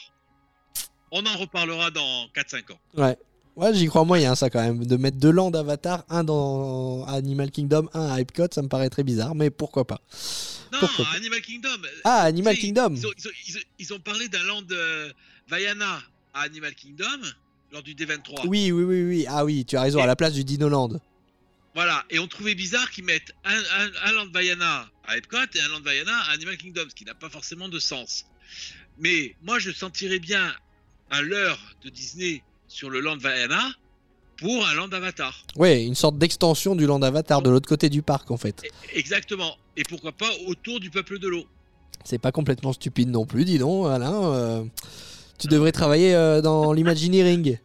On 1.11 1.25
en 1.25 1.37
reparlera 1.37 1.91
dans 1.91 2.27
4-5 2.35 2.71
ans. 2.73 2.79
Ouais. 2.95 3.17
Ouais, 3.57 3.73
j'y 3.73 3.87
crois 3.87 4.03
moyen, 4.05 4.35
ça, 4.35 4.49
quand 4.49 4.61
même. 4.61 4.85
De 4.85 4.97
mettre 4.97 5.17
deux 5.17 5.31
lands 5.31 5.51
d'Avatar, 5.51 6.05
un 6.09 6.23
dans 6.23 7.05
Animal 7.05 7.49
Kingdom, 7.51 7.89
un 7.93 8.11
à 8.11 8.19
Epcot, 8.21 8.47
ça 8.53 8.61
me 8.61 8.67
paraît 8.69 8.89
très 8.89 9.03
bizarre, 9.03 9.33
mais 9.35 9.49
pourquoi 9.49 9.85
pas. 9.87 9.99
Non, 10.71 10.79
Pourquoi 10.79 11.05
pas 11.05 11.11
Animal 11.15 11.41
Kingdom. 11.41 11.81
Ah, 12.03 12.21
Animal 12.21 12.55
Kingdom 12.57 12.93
Ils 12.95 13.07
ont, 13.07 13.11
ils 13.17 13.27
ont- 13.27 13.31
ils 13.47 13.57
ont- 13.57 13.61
ils 13.79 13.93
ont 13.93 13.99
parlé 13.99 14.27
d'un 14.29 14.43
land 14.43 14.61
euh, 14.71 15.11
Vaiana 15.47 16.01
à 16.37 16.41
Animal 16.41 16.73
Kingdom 16.75 17.21
lors 17.71 17.83
du 17.83 17.93
D23. 17.95 18.47
Oui, 18.47 18.71
oui, 18.71 18.83
oui, 18.83 19.03
oui. 19.03 19.25
Ah 19.27 19.43
oui, 19.45 19.65
tu 19.65 19.75
as 19.77 19.81
raison, 19.81 20.01
à 20.01 20.05
la 20.05 20.15
place 20.15 20.33
du 20.33 20.43
Dinoland. 20.43 20.99
Voilà, 21.75 22.03
et 22.09 22.17
on 22.19 22.27
trouvait 22.27 22.55
bizarre 22.55 22.89
qu'ils 22.89 23.03
mettent 23.03 23.33
un, 23.45 23.53
un, 23.55 23.89
un 24.05 24.11
land 24.13 24.27
Vaiana 24.33 24.89
à 25.05 25.17
Epcot 25.17 25.37
et 25.53 25.59
un 25.61 25.67
land 25.69 25.81
Vaiana 25.81 26.17
à 26.27 26.31
Animal 26.31 26.57
Kingdom, 26.57 26.85
ce 26.89 26.95
qui 26.95 27.05
n'a 27.05 27.13
pas 27.13 27.29
forcément 27.29 27.69
de 27.69 27.77
sens. 27.77 28.25
Mais 28.97 29.35
moi, 29.43 29.59
je 29.59 29.71
sentirais 29.71 30.17
bien 30.19 30.53
un 31.11 31.21
leurre 31.21 31.59
de 31.83 31.89
Disney 31.89 32.41
sur 32.67 32.89
le 32.89 32.99
land 32.99 33.17
Vaiana 33.17 33.61
pour 34.37 34.65
un 34.67 34.73
land 34.73 34.89
Avatar. 34.89 35.43
Ouais, 35.55 35.83
une 35.85 35.93
sorte 35.95 36.17
d'extension 36.17 36.75
du 36.75 36.85
land 36.87 37.01
Avatar 37.03 37.41
de 37.43 37.49
l'autre 37.49 37.69
côté 37.69 37.89
du 37.89 38.01
parc, 38.01 38.31
en 38.31 38.37
fait. 38.37 38.63
Exactement. 38.93 39.55
Et 39.75 39.83
pourquoi 39.83 40.11
pas 40.13 40.29
autour 40.47 40.79
du 40.79 40.89
peuple 40.89 41.19
de 41.19 41.27
l'eau. 41.27 41.45
C'est 42.03 42.19
pas 42.19 42.31
complètement 42.31 42.73
stupide 42.73 43.09
non 43.09 43.25
plus, 43.25 43.45
dis 43.45 43.57
donc, 43.59 43.87
Alain. 43.87 44.33
euh, 44.33 44.63
tu 45.37 45.47
devrais 45.47 45.71
travailler 45.71 46.15
euh, 46.15 46.41
dans 46.41 46.73
l'Imagineering. 46.73 47.57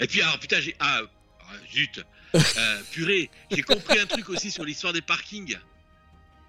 Et 0.00 0.06
puis, 0.06 0.22
alors 0.22 0.38
putain, 0.38 0.60
j'ai. 0.60 0.74
Ah, 0.80 1.00
ah, 1.40 1.44
zut. 1.72 2.04
Euh, 2.34 2.80
purée, 2.90 3.30
j'ai 3.50 3.62
compris 3.62 3.98
un 3.98 4.06
truc 4.06 4.28
aussi 4.28 4.50
sur 4.50 4.64
l'histoire 4.64 4.92
des 4.92 5.02
parkings. 5.02 5.56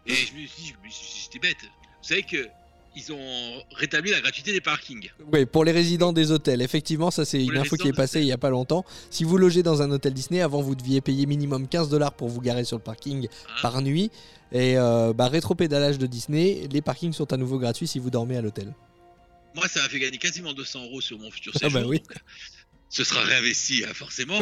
Et 0.07 0.13
je 0.13 0.33
me 0.33 0.47
suis 0.47 0.63
dit, 0.63 0.73
je 0.73 0.87
me 0.87 0.91
suis 0.91 1.05
dit, 1.05 1.21
j'étais 1.25 1.39
bête. 1.47 1.61
Vous 1.61 2.07
savez 2.09 2.23
que 2.23 2.47
ils 2.95 3.11
ont 3.11 3.61
rétabli 3.75 4.11
la 4.11 4.21
gratuité 4.21 4.51
des 4.53 4.61
parkings. 4.61 5.09
Oui, 5.31 5.45
pour 5.45 5.65
les 5.65 5.73
résidents 5.73 6.13
des 6.13 6.31
hôtels. 6.31 6.61
Effectivement, 6.61 7.11
ça 7.11 7.25
c'est 7.25 7.43
une 7.43 7.57
info 7.57 7.75
qui 7.75 7.89
est 7.89 7.93
passée 7.93 8.21
il 8.21 8.27
y 8.27 8.31
a 8.31 8.37
pas 8.37 8.49
longtemps. 8.49 8.85
Si 9.09 9.23
vous 9.23 9.37
logez 9.37 9.63
dans 9.63 9.81
un 9.81 9.91
hôtel 9.91 10.13
Disney, 10.13 10.41
avant 10.41 10.61
vous 10.61 10.75
deviez 10.75 11.01
payer 11.01 11.25
minimum 11.25 11.67
15 11.67 11.89
dollars 11.89 12.13
pour 12.13 12.29
vous 12.29 12.41
garer 12.41 12.63
sur 12.63 12.77
le 12.77 12.83
parking 12.83 13.27
Hein. 13.27 13.61
par 13.61 13.81
nuit. 13.81 14.11
Et 14.51 14.77
euh, 14.77 15.11
bah, 15.13 15.27
rétropédalage 15.27 15.97
de 15.97 16.05
Disney, 16.05 16.67
les 16.71 16.81
parkings 16.81 17.13
sont 17.13 17.33
à 17.33 17.37
nouveau 17.37 17.59
gratuits 17.59 17.87
si 17.87 17.99
vous 17.99 18.09
dormez 18.09 18.37
à 18.37 18.41
l'hôtel. 18.41 18.73
Moi, 19.55 19.67
ça 19.69 19.81
m'a 19.81 19.89
fait 19.89 19.99
gagner 19.99 20.17
quasiment 20.17 20.53
200 20.53 20.83
euros 20.83 20.99
sur 21.01 21.17
mon 21.17 21.31
futur 21.31 21.53
Ah 21.55 21.59
séjour. 21.59 21.81
bah 21.81 21.87
oui. 21.87 21.99
donc, 21.99 22.13
ce 22.89 23.03
sera 23.05 23.23
réinvesti, 23.23 23.85
hein, 23.85 23.93
forcément. 23.93 24.39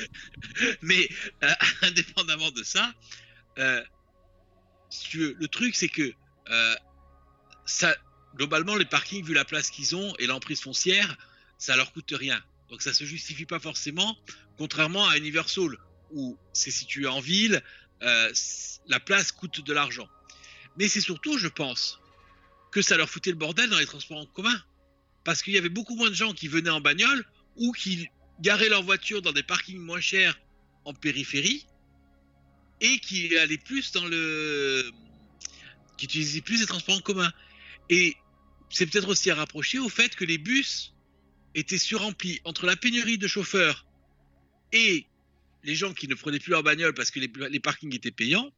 Mais 0.82 1.08
euh, 1.42 1.52
indépendamment 1.82 2.50
de 2.50 2.62
ça, 2.62 2.92
euh, 3.58 3.82
si 4.90 5.08
tu 5.08 5.18
veux, 5.18 5.36
le 5.40 5.48
truc, 5.48 5.74
c'est 5.74 5.88
que 5.88 6.12
euh, 6.50 6.74
ça, 7.64 7.96
globalement, 8.36 8.76
les 8.76 8.84
parkings, 8.84 9.24
vu 9.24 9.32
la 9.32 9.46
place 9.46 9.70
qu'ils 9.70 9.96
ont 9.96 10.14
et 10.18 10.26
l'emprise 10.26 10.60
foncière, 10.60 11.16
ça 11.58 11.74
leur 11.76 11.92
coûte 11.92 12.12
rien. 12.12 12.42
Donc 12.70 12.82
ça 12.82 12.92
se 12.92 13.04
justifie 13.04 13.46
pas 13.46 13.58
forcément, 13.58 14.16
contrairement 14.58 15.08
à 15.08 15.16
Universal, 15.16 15.78
où 16.12 16.36
c'est 16.52 16.70
situé 16.70 17.06
en 17.06 17.20
ville, 17.20 17.62
la 18.00 19.00
place 19.00 19.32
coûte 19.32 19.64
de 19.64 19.72
l'argent. 19.72 20.08
Mais 20.76 20.88
c'est 20.88 21.00
surtout, 21.00 21.38
je 21.38 21.48
pense, 21.48 22.00
que 22.76 22.82
ça 22.82 22.98
leur 22.98 23.08
foutait 23.08 23.30
le 23.30 23.36
bordel 23.36 23.70
dans 23.70 23.78
les 23.78 23.86
transports 23.86 24.18
en 24.18 24.26
commun. 24.26 24.62
Parce 25.24 25.40
qu'il 25.40 25.54
y 25.54 25.56
avait 25.56 25.70
beaucoup 25.70 25.96
moins 25.96 26.10
de 26.10 26.14
gens 26.14 26.34
qui 26.34 26.46
venaient 26.46 26.68
en 26.68 26.82
bagnole 26.82 27.24
ou 27.56 27.72
qui 27.72 28.06
garaient 28.42 28.68
leur 28.68 28.82
voiture 28.82 29.22
dans 29.22 29.32
des 29.32 29.42
parkings 29.42 29.78
moins 29.78 29.98
chers 29.98 30.38
en 30.84 30.92
périphérie 30.92 31.66
et 32.82 32.98
qui 32.98 33.34
allaient 33.38 33.56
plus 33.56 33.92
dans 33.92 34.04
le. 34.04 34.90
qui 35.96 36.04
utilisaient 36.04 36.42
plus 36.42 36.60
les 36.60 36.66
transports 36.66 36.96
en 36.96 37.00
commun. 37.00 37.32
Et 37.88 38.14
c'est 38.68 38.84
peut-être 38.84 39.08
aussi 39.08 39.30
à 39.30 39.36
rapprocher 39.36 39.78
au 39.78 39.88
fait 39.88 40.14
que 40.14 40.26
les 40.26 40.36
bus 40.36 40.92
étaient 41.54 41.78
surremplis 41.78 42.42
entre 42.44 42.66
la 42.66 42.76
pénurie 42.76 43.16
de 43.16 43.26
chauffeurs 43.26 43.86
et 44.72 45.06
les 45.64 45.74
gens 45.74 45.94
qui 45.94 46.08
ne 46.08 46.14
prenaient 46.14 46.40
plus 46.40 46.50
leur 46.50 46.62
bagnole 46.62 46.92
parce 46.92 47.10
que 47.10 47.20
les, 47.20 47.32
les 47.48 47.60
parkings 47.60 47.94
étaient 47.94 48.10
payants. 48.10 48.52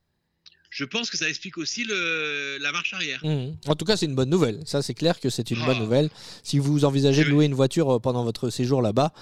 Je 0.71 0.85
pense 0.85 1.09
que 1.11 1.16
ça 1.16 1.29
explique 1.29 1.57
aussi 1.57 1.85
le, 1.85 2.59
la 2.61 2.73
marche 2.73 2.93
arrière. 2.93 3.21
Mhm. 3.25 3.57
En 3.66 3.75
tout 3.75 3.85
cas, 3.87 3.97
c'est 3.97 4.05
une 4.07 4.14
bonne 4.14 4.29
nouvelle. 4.29 4.61
Ça, 4.66 4.83
c'est 4.83 4.95
clair 4.95 5.19
que 5.19 5.31
c'est 5.31 5.51
une 5.51 5.59
Ah. 5.62 5.66
bonne 5.66 5.79
nouvelle. 5.79 6.11
Si 6.43 6.59
vous 6.59 6.85
envisagez 6.85 7.25
de 7.25 7.31
louer 7.31 7.47
une 7.47 7.55
voiture 7.55 7.97
euh, 7.97 7.99
pendant 7.99 8.23
votre 8.25 8.51
séjour 8.51 8.83
là-bas, 8.83 9.12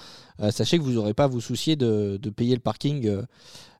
euh, 0.41 0.51
sachez 0.51 0.77
que 0.77 0.83
vous 0.83 0.91
n'aurez 0.91 1.13
pas 1.13 1.23
à 1.23 1.27
vous 1.27 1.39
soucier 1.41 1.75
de, 1.77 2.17
de 2.21 2.29
payer 2.29 2.53
le 2.53 2.59
parking 2.59 3.07
euh, 3.07 3.21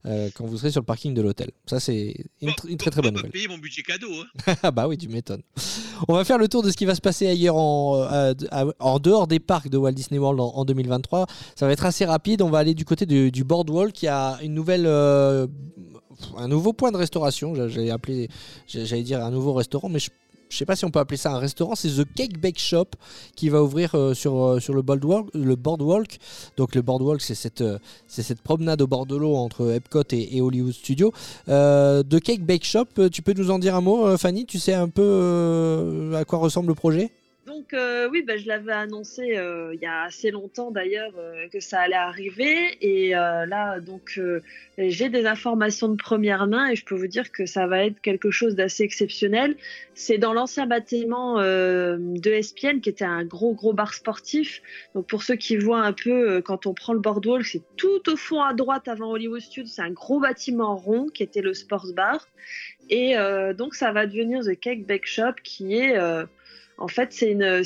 euh, 0.06 0.30
quand 0.34 0.46
vous 0.46 0.58
serez 0.58 0.72
sur 0.72 0.80
le 0.80 0.86
parking 0.86 1.14
de 1.14 1.22
l'hôtel. 1.22 1.52
Ça, 1.66 1.82
c'est 1.82 2.16
une, 2.42 2.48
Bon, 2.50 2.54
tr- 2.54 2.70
une 2.70 2.78
très 2.78 2.90
très 2.90 3.02
bonne 3.02 3.14
nouvelle. 3.16 3.32
payer 3.32 3.50
mon 3.50 3.58
budget 3.58 3.84
cadeau. 3.84 4.08
Hein? 4.48 4.56
Ah 4.64 4.72
bah 4.72 4.88
oui, 4.88 4.98
tu 4.98 5.10
m'étonnes. 5.10 5.42
On 6.08 6.14
va 6.14 6.24
faire 6.24 6.38
le 6.38 6.48
tour 6.48 6.64
de 6.64 6.72
ce 6.72 6.78
qui 6.78 6.86
va 6.86 6.96
se 6.96 7.02
passer 7.02 7.28
ailleurs 7.28 7.58
en, 7.58 9.00
dehors 9.00 9.28
des 9.28 9.40
parcs 9.42 9.68
de 9.70 9.78
Walt 9.78 9.92
Disney 9.92 10.20
World 10.20 10.40
en, 10.40 10.54
en 10.56 10.64
2023. 10.64 11.28
Ça 11.56 11.66
va 11.66 11.74
être 11.74 11.86
assez 11.86 12.06
rapide. 12.06 12.42
On 12.42 12.50
va 12.50 12.60
aller 12.60 12.74
du 12.76 12.86
côté 12.86 13.06
du, 13.06 13.30
du 13.32 13.44
Boardwalk 13.44 13.92
qui 13.92 14.08
a 14.08 14.40
une 14.42 14.54
nouvelle, 14.54 14.86
un 16.38 16.48
nouveau 16.48 16.74
point 16.74 16.92
de 16.92 16.98
restauration. 16.98 17.56
J'a- 17.56 17.68
J'allais 17.68 17.92
appeler, 17.92 18.30
dire 19.04 19.24
un 19.24 19.32
nouveau 19.32 19.54
restaurant, 19.54 19.90
mais 19.90 20.00
je 20.00 20.10
je 20.50 20.58
sais 20.58 20.66
pas 20.66 20.76
si 20.76 20.86
on 20.86 20.92
peut 20.92 21.00
appeler 21.00 21.18
ça 21.18 21.34
un 21.34 21.40
restaurant, 21.40 21.76
c'est 21.76 21.90
The 21.90 22.06
Cake 22.16 22.40
Bake 22.40 22.60
Shop 22.60 22.86
qui 23.36 23.50
va 23.50 23.62
ouvrir 23.62 23.96
euh, 23.96 24.14
sur, 24.14 24.42
euh, 24.42 24.60
le, 24.70 24.82
boardwalk. 24.82 26.20
Donc 26.56 26.76
le 26.76 26.82
boardwalk, 26.82 27.22
c'est 27.22 27.36
cette, 27.36 27.62
euh, 27.62 27.80
c'est 28.08 28.24
cette 28.24 28.42
promenade 28.42 28.82
au 28.82 28.88
bord 28.88 29.06
de 29.06 29.16
l'eau 29.16 29.36
entre 29.36 29.72
Epcot 29.72 30.04
et, 30.12 30.38
et 30.38 30.42
Hollywood 30.42 30.74
Studios. 30.74 31.12
The 31.48 32.20
Cake 32.22 32.46
Bake 32.46 32.64
Shop, 32.64 32.86
tu 33.12 33.22
peux 33.22 33.34
nous 33.34 33.52
en 33.52 33.60
dire 33.60 33.76
un 33.76 33.82
mot, 33.82 34.16
Fanny? 34.18 34.46
Tu 34.46 34.60
sais 34.60 34.74
un 34.74 34.90
peu 34.90 36.14
à 36.16 36.24
quoi 36.26 36.40
ressemble 36.40 36.70
le 36.70 36.76
projet? 36.76 37.12
Donc 37.58 37.74
euh, 37.74 38.08
oui, 38.12 38.22
bah, 38.22 38.38
je 38.38 38.46
l'avais 38.46 38.72
annoncé 38.72 39.36
euh, 39.36 39.74
il 39.74 39.80
y 39.82 39.88
a 39.88 40.04
assez 40.04 40.30
longtemps 40.30 40.70
d'ailleurs 40.70 41.14
euh, 41.18 41.48
que 41.48 41.60
ça 41.60 41.80
allait 41.80 41.96
arriver 41.96 42.78
et 42.82 43.10
là 43.10 43.80
donc 43.80 44.20
j'ai 44.78 45.10
des 45.10 45.26
informations 45.26 45.90
de 45.90 45.96
première 45.96 46.46
main 46.46 46.68
et 46.68 46.76
je 46.76 46.86
peux 46.86 46.94
vous 46.94 47.08
dire 47.08 47.32
que 47.32 47.48
ça 47.48 47.66
va 47.66 47.84
être 47.84 48.00
quelque 48.02 48.30
chose 48.30 48.54
d'assez 48.54 48.84
exceptionnel. 48.84 49.56
C'est 49.96 50.20
dans 50.20 50.34
l'ancien 50.34 50.68
bâtiment 50.68 51.38
de 51.38 52.30
Espienne 52.30 52.80
qui 52.80 52.90
était 52.90 53.06
un 53.06 53.26
gros 53.26 53.56
gros 53.56 53.74
bar 53.74 53.96
sportif. 53.96 54.62
Donc 54.94 55.08
pour 55.08 55.24
ceux 55.24 55.36
qui 55.36 55.58
voient 55.58 55.82
un 55.82 55.94
peu 55.94 56.42
quand 56.42 56.68
on 56.68 56.76
prend 56.76 56.94
le 56.94 57.00
boardwalk, 57.00 57.44
c'est 57.44 57.64
tout 57.76 58.08
au 58.08 58.16
fond 58.16 58.44
à 58.44 58.54
droite 58.54 58.88
avant 58.88 59.10
Hollywood 59.12 59.42
Studios, 59.42 59.72
c'est 59.74 59.82
un 59.82 59.92
gros 59.92 60.20
bâtiment 60.20 60.76
rond 60.76 61.08
qui 61.08 61.24
était 61.24 61.42
le 61.42 61.56
sports 61.56 61.88
bar 61.96 62.28
et 62.92 63.16
donc 63.58 63.74
ça 63.74 63.92
va 63.92 64.06
devenir 64.06 64.44
The 64.44 64.60
Cake 64.60 64.86
Bake 64.86 65.08
Shop 65.08 65.34
qui 65.44 65.76
est 65.76 65.98
en 66.80 66.88
fait, 66.88 67.12
c'est 67.12 67.32
une, 67.32 67.64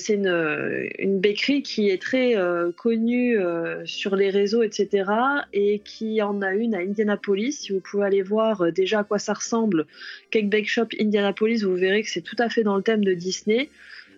une, 1.00 1.22
qui 1.64 1.90
est 1.90 2.02
très 2.02 2.38
euh, 2.38 2.72
connue 2.72 3.38
euh, 3.38 3.86
sur 3.86 4.16
les 4.16 4.30
réseaux, 4.30 4.64
etc. 4.64 5.12
Et 5.52 5.80
qui 5.80 6.22
en 6.22 6.42
a 6.42 6.54
une 6.54 6.74
à 6.76 6.80
Indianapolis. 6.80 7.52
Si 7.52 7.74
vous 7.74 7.82
pouvez 7.82 8.06
aller 8.06 8.22
voir 8.22 8.62
euh, 8.62 8.72
déjà 8.72 9.00
à 9.00 9.04
quoi 9.04 9.20
ça 9.20 9.34
ressemble, 9.34 9.86
Cake 10.30 10.50
Bake 10.50 10.68
Shop 10.68 10.88
Indianapolis, 10.98 11.64
vous 11.64 11.76
verrez 11.76 12.04
que 12.04 12.10
c'est 12.10 12.22
tout 12.22 12.38
à 12.40 12.48
fait 12.48 12.64
dans 12.64 12.78
le 12.78 12.84
thème 12.84 13.04
de 13.04 13.14
Disney. 13.14 13.70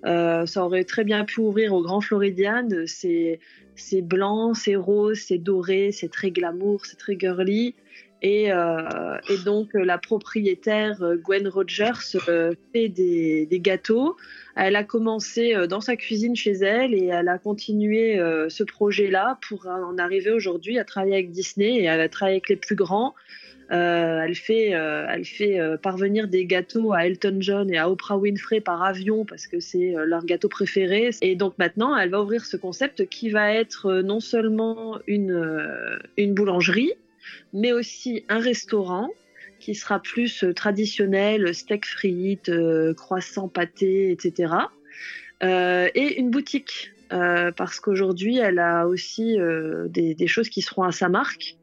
Ça 0.04 0.66
aurait 0.66 0.84
très 0.84 1.06
bien 1.06 1.24
pu 1.24 1.40
ouvrir 1.40 1.74
au 1.74 1.82
Grand 1.82 2.02
Floridian. 2.02 2.68
C'est 2.86 4.02
blanc, 4.02 4.54
c'est 4.54 4.76
rose, 4.76 5.20
c'est 5.20 5.38
doré, 5.40 5.92
c'est 5.92 6.12
très 6.12 6.30
glamour, 6.30 6.86
c'est 6.86 6.98
très 6.98 7.18
girly. 7.18 7.74
Et, 8.24 8.54
euh, 8.54 9.18
et 9.30 9.38
donc 9.44 9.76
euh, 9.76 9.84
la 9.84 9.98
propriétaire 9.98 11.04
euh, 11.04 11.18
Gwen 11.18 11.46
Rogers 11.46 12.18
fait 12.72 12.88
des, 12.88 13.48
gâteaux. 13.52 14.16
Elle 14.56 14.78
a 14.78 14.86
commencé 14.86 15.54
dans 15.68 15.82
sa 15.82 15.96
cuisine 15.96 16.36
chez 16.36 16.52
elle 16.52 16.94
et 16.94 17.08
elle 17.08 17.28
a 17.28 17.38
continué 17.38 18.20
ce 18.50 18.64
projet-là 18.64 19.40
pour 19.48 19.66
en 19.68 19.98
arriver 19.98 20.32
aujourd'hui 20.32 20.78
à 20.78 20.84
travailler 20.84 21.16
avec 21.16 21.32
Disney 21.32 21.82
et 21.82 21.88
à 21.88 22.10
travailler 22.10 22.36
avec 22.36 22.50
les 22.50 22.56
plus 22.56 22.76
grands. 22.76 23.16
Elle 23.70 24.36
fait, 24.36 24.74
parvenir 25.82 26.28
des 26.28 26.46
gâteaux 26.46 26.94
à 26.94 27.08
Elton 27.08 27.38
John 27.40 27.74
et 27.74 27.78
à 27.78 27.90
Oprah 27.90 28.18
Winfrey 28.18 28.60
par 28.60 28.84
avion 28.84 29.26
parce 29.26 29.48
que 29.48 29.60
c'est 29.60 29.96
leur 30.06 30.24
gâteau 30.26 30.50
préféré. 30.50 31.10
Et 31.22 31.36
donc 31.36 31.58
maintenant, 31.58 31.98
elle 31.98 32.10
va 32.10 32.22
ouvrir 32.22 32.46
ce 32.46 32.58
concept 32.58 33.08
qui 33.08 33.32
va 33.32 33.54
être 33.54 34.02
non 34.02 34.20
seulement 34.20 35.00
une 35.08 35.96
boulangerie, 36.18 36.94
mais 37.54 37.72
aussi 37.72 38.26
un 38.30 38.40
restaurant 38.40 39.10
qui 39.60 39.76
sera 39.76 40.02
plus 40.02 40.44
euh, 40.44 40.54
traditionnel, 40.54 41.54
steak 41.56 41.86
frites, 41.86 42.50
euh, 42.50 42.94
croissant 42.94 43.48
pâté, 43.48 44.12
etc. 44.12 44.54
Euh, 45.42 45.88
et 45.96 46.20
une 46.20 46.30
boutique 46.30 46.92
euh, 47.14 47.52
parce 47.52 47.80
qu'aujourd'hui, 47.80 48.38
elle 48.38 48.60
a 48.60 48.88
aussi 48.88 49.38
des, 49.90 50.28
choses 50.28 50.50
qui 50.50 50.62
seront 50.62 50.84
à 50.84 50.92
sa 50.92 51.10
marque. 51.10 51.58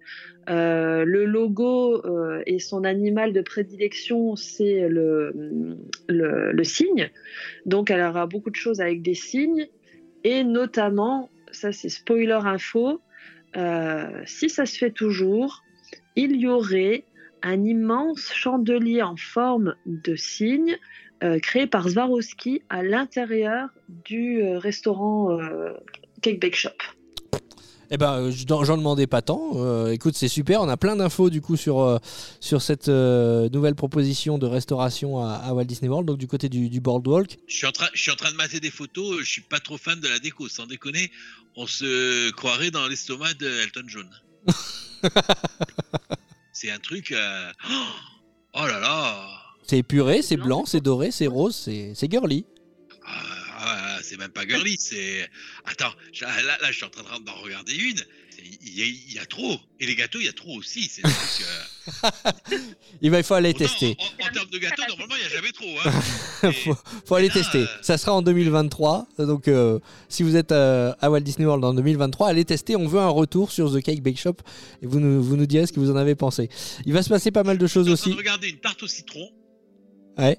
Le 0.46 1.24
logo 1.24 2.02
et 2.46 2.58
son 2.58 2.84
animal 2.84 3.32
de 3.32 3.40
prédilection, 3.40 4.36
c'est 4.36 4.88
le, 4.88 5.32
le, 6.08 6.52
le 6.52 6.64
cygne. 6.64 7.10
Donc, 7.66 7.90
elle 7.90 8.00
aura 8.00 8.26
beaucoup 8.26 8.50
de 8.50 8.56
choses 8.56 8.80
avec 8.80 9.02
des 9.02 9.14
cygnes. 9.14 9.68
Et 10.24 10.44
notamment, 10.44 11.30
ça 11.52 11.72
c'est 11.72 11.88
spoiler 11.88 12.38
info, 12.44 13.00
euh, 13.56 14.22
si 14.26 14.48
ça 14.48 14.66
se 14.66 14.78
fait 14.78 14.90
toujours, 14.90 15.62
il 16.16 16.36
y 16.36 16.46
aurait 16.46 17.04
un 17.42 17.64
immense 17.64 18.32
chandelier 18.32 19.02
en 19.02 19.16
forme 19.16 19.74
de 19.86 20.14
cygne 20.16 20.76
euh, 21.22 21.38
créé 21.38 21.66
par 21.66 21.88
Swarovski 21.88 22.62
à 22.68 22.82
l'intérieur 22.82 23.68
du 23.88 24.42
euh, 24.42 24.58
restaurant 24.58 25.38
Cake 26.22 26.40
Bake 26.40 26.56
Shop. 26.56 26.70
Eh 27.92 27.96
ben, 27.96 28.12
euh, 28.14 28.30
je- 28.30 28.46
j'en 28.46 28.76
demandais 28.76 29.06
pas 29.08 29.20
tant. 29.20 29.50
Euh, 29.56 29.90
écoute, 29.90 30.14
c'est 30.16 30.28
super. 30.28 30.60
On 30.60 30.68
a 30.68 30.76
plein 30.76 30.94
d'infos 30.96 31.28
du 31.28 31.40
coup 31.40 31.56
sur, 31.56 31.80
euh, 31.80 31.98
sur 32.38 32.62
cette 32.62 32.88
euh, 32.88 33.48
nouvelle 33.48 33.74
proposition 33.74 34.38
de 34.38 34.46
restauration 34.46 35.18
à, 35.24 35.32
à 35.34 35.52
Walt 35.52 35.64
Disney 35.64 35.88
World, 35.88 36.06
donc 36.06 36.18
du 36.18 36.28
côté 36.28 36.48
du, 36.48 36.68
du 36.68 36.80
Boardwalk. 36.80 37.38
Je 37.48 37.56
suis, 37.56 37.66
en 37.66 37.72
train, 37.72 37.88
je 37.92 38.00
suis 38.00 38.12
en 38.12 38.16
train 38.16 38.30
de 38.30 38.36
mater 38.36 38.60
des 38.60 38.70
photos, 38.70 39.18
je 39.20 39.28
suis 39.28 39.42
pas 39.42 39.58
trop 39.58 39.76
fan 39.76 39.98
de 39.98 40.06
la 40.08 40.20
déco, 40.20 40.48
sans 40.48 40.66
déconner, 40.66 41.10
on 41.56 41.66
se 41.66 42.30
croirait 42.30 42.70
dans 42.70 42.86
l'estomac 42.86 43.34
de 43.34 43.48
Elton 43.64 43.82
John. 43.88 44.08
c'est 46.52 46.70
un 46.70 46.78
truc... 46.78 47.10
euh, 47.12 47.50
Oh 48.54 48.66
là 48.66 48.80
là 48.80 49.28
C'est 49.64 49.78
épuré, 49.78 50.22
c'est 50.22 50.36
blanc, 50.36 50.64
c'est 50.66 50.80
doré, 50.80 51.10
c'est 51.12 51.28
rose, 51.28 51.54
c'est 51.54 51.92
c'est 51.94 52.10
girly. 52.10 52.44
Ah, 53.06 53.12
c'est 54.02 54.16
même 54.18 54.30
pas 54.30 54.46
girly, 54.46 54.76
c'est... 54.78 55.28
Attends, 55.64 55.92
là, 56.20 56.42
là, 56.60 56.70
je 56.70 56.76
suis 56.76 56.84
en 56.84 56.90
train 56.90 57.02
d'en 57.20 57.34
regarder 57.36 57.74
une, 57.74 58.00
il 58.62 58.78
y, 58.78 58.82
a, 58.82 58.86
il 58.86 59.12
y 59.12 59.18
a 59.18 59.26
trop, 59.26 59.58
et 59.80 59.86
les 59.86 59.94
gâteaux, 59.94 60.18
il 60.18 60.24
y 60.26 60.28
a 60.28 60.32
trop 60.32 60.56
aussi, 60.56 60.84
c'est 60.90 61.04
euh, 61.04 62.10
Il, 63.02 63.10
va, 63.10 63.18
il 63.18 63.24
faut 63.24 63.34
aller 63.34 63.50
autant 63.50 63.58
tester. 63.58 63.96
En, 63.98 64.04
en- 64.24 64.28
en 64.28 64.32
termes 64.32 64.50
de 64.50 64.58
gâteaux, 64.58 64.82
normalement, 64.88 65.14
il 65.16 65.20
n'y 65.20 65.26
a 65.26 65.28
jamais 65.28 65.52
trop. 65.52 65.76
Hein. 65.84 65.92
Et- 66.48 66.52
faut, 66.52 66.76
faut 67.06 67.14
aller 67.16 67.28
là, 67.28 67.34
tester. 67.34 67.58
euh, 67.58 67.66
Ça 67.82 67.98
sera 67.98 68.12
en 68.14 68.22
2023. 68.22 69.08
Donc, 69.18 69.48
euh, 69.48 69.78
si 70.08 70.22
vous 70.22 70.36
êtes 70.36 70.52
euh, 70.52 70.92
à 71.00 71.10
Walt 71.10 71.20
Disney 71.20 71.44
World 71.46 71.64
en 71.64 71.74
2023, 71.74 72.28
allez 72.28 72.44
tester. 72.44 72.76
On 72.76 72.86
veut 72.88 73.00
un 73.00 73.08
retour 73.08 73.50
sur 73.52 73.70
The 73.74 73.82
Cake 73.82 74.02
Bake 74.02 74.18
Shop 74.18 74.36
et 74.82 74.86
vous 74.86 75.00
nous, 75.00 75.22
vous 75.22 75.36
nous 75.36 75.46
direz 75.46 75.66
ce 75.66 75.72
que 75.72 75.80
vous 75.80 75.90
en 75.90 75.96
avez 75.96 76.14
pensé. 76.14 76.48
Il 76.86 76.92
va 76.94 77.02
se 77.02 77.08
passer 77.10 77.30
pas 77.30 77.42
mal 77.44 77.58
de 77.58 77.66
choses 77.66 77.88
aussi. 77.90 78.10
de 78.10 78.16
regarder 78.16 78.48
une 78.48 78.60
tarte 78.60 78.82
au 78.82 78.86
citron, 78.88 79.28
Ouais. 80.18 80.38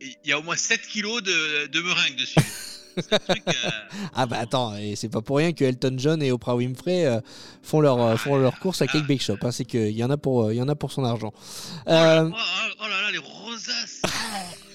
et 0.00 0.06
il 0.24 0.28
y 0.30 0.32
a 0.32 0.38
au 0.38 0.42
moins 0.42 0.56
7 0.56 0.80
kilos 0.82 1.22
de, 1.22 1.66
de 1.66 1.80
meringue 1.80 2.16
dessus. 2.16 2.36
Truc... 3.02 3.42
euh, 3.48 3.70
Ah 4.14 4.26
bah 4.26 4.38
attends, 4.40 4.76
et 4.76 4.96
c'est 4.96 5.08
pas 5.08 5.20
pour 5.22 5.36
rien 5.38 5.52
que 5.52 5.64
Elton 5.64 5.94
John 5.98 6.22
et 6.22 6.32
Oprah 6.32 6.56
Winfrey 6.56 7.06
euh, 7.06 7.20
font 7.62 7.80
leur 7.80 8.00
euh, 8.00 8.16
font 8.16 8.36
leur 8.36 8.58
course 8.58 8.82
à 8.82 8.86
Cake 8.86 9.06
Bake 9.06 9.22
Shop. 9.22 9.36
hein. 9.42 9.50
C'est 9.52 9.64
qu'il 9.64 9.90
y 9.90 10.02
en 10.04 10.10
a 10.10 10.16
pour 10.16 10.52
il 10.52 10.56
y 10.56 10.62
en 10.62 10.68
a 10.68 10.74
pour 10.74 10.92
son 10.92 11.04
argent. 11.04 11.32
Oh 11.34 11.90
là, 11.90 12.20
Euh, 12.22 12.30
oh, 12.32 12.36
oh- 12.80 12.88
là 12.88 13.02
là, 13.02 13.10
les 13.10 13.18
rosaces 13.18 14.02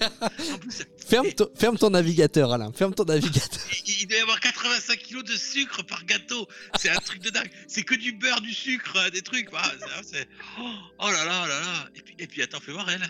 En 0.54 0.58
plus, 0.58 0.82
ferme, 1.06 1.30
ton, 1.32 1.48
ferme 1.54 1.78
ton 1.78 1.90
navigateur, 1.90 2.52
Alain. 2.52 2.70
Ferme 2.72 2.94
ton 2.94 3.04
navigateur. 3.04 3.60
il, 3.86 4.02
il 4.02 4.06
doit 4.06 4.18
y 4.18 4.20
avoir 4.20 4.40
85 4.40 4.98
kilos 4.98 5.24
de 5.24 5.32
sucre 5.36 5.82
par 5.84 6.04
gâteau. 6.04 6.46
C'est 6.78 6.90
un 6.90 6.96
truc 6.96 7.22
de 7.22 7.30
dingue. 7.30 7.50
C'est 7.68 7.82
que 7.84 7.94
du 7.94 8.12
beurre, 8.12 8.40
du 8.40 8.52
sucre, 8.52 9.10
des 9.12 9.22
trucs. 9.22 9.48
Ah, 9.56 9.62
c'est- 10.02 10.28
oh, 10.60 10.62
oh 10.98 11.06
là 11.10 11.24
là, 11.24 11.42
oh 11.44 11.48
là 11.48 11.60
là. 11.60 11.88
Et 11.94 12.00
puis, 12.02 12.14
et 12.18 12.26
puis 12.26 12.42
attends, 12.42 12.60
fais 12.60 12.72
voir 12.72 12.88
elle. 12.90 13.06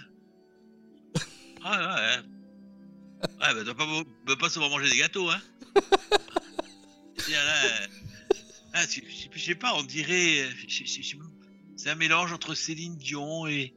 Ah 1.65 1.95
ouais, 1.97 2.23
ouais. 3.25 3.55
Bah, 3.55 3.65
doit 3.65 3.75
pas, 3.75 3.87
doit 4.27 4.37
pas 4.39 4.49
souvent 4.51 4.69
manger 4.69 4.91
des 4.91 4.99
gâteaux, 4.99 5.29
hein. 5.31 5.41
Euh, 7.31 7.87
ah, 8.75 8.83
je, 8.87 9.41
sais 9.41 9.55
pas, 9.55 9.73
on 9.77 9.83
dirait. 9.83 10.43
euh, 10.43 10.51
C'est 11.77 11.89
un 11.89 11.95
mélange 11.95 12.33
entre 12.35 12.55
Céline 12.55 12.97
Dion 12.99 13.47
et. 13.47 13.73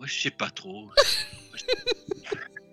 Ouais, 0.00 0.08
je 0.08 0.18
sais 0.18 0.30
pas 0.30 0.48
trop. 0.50 0.90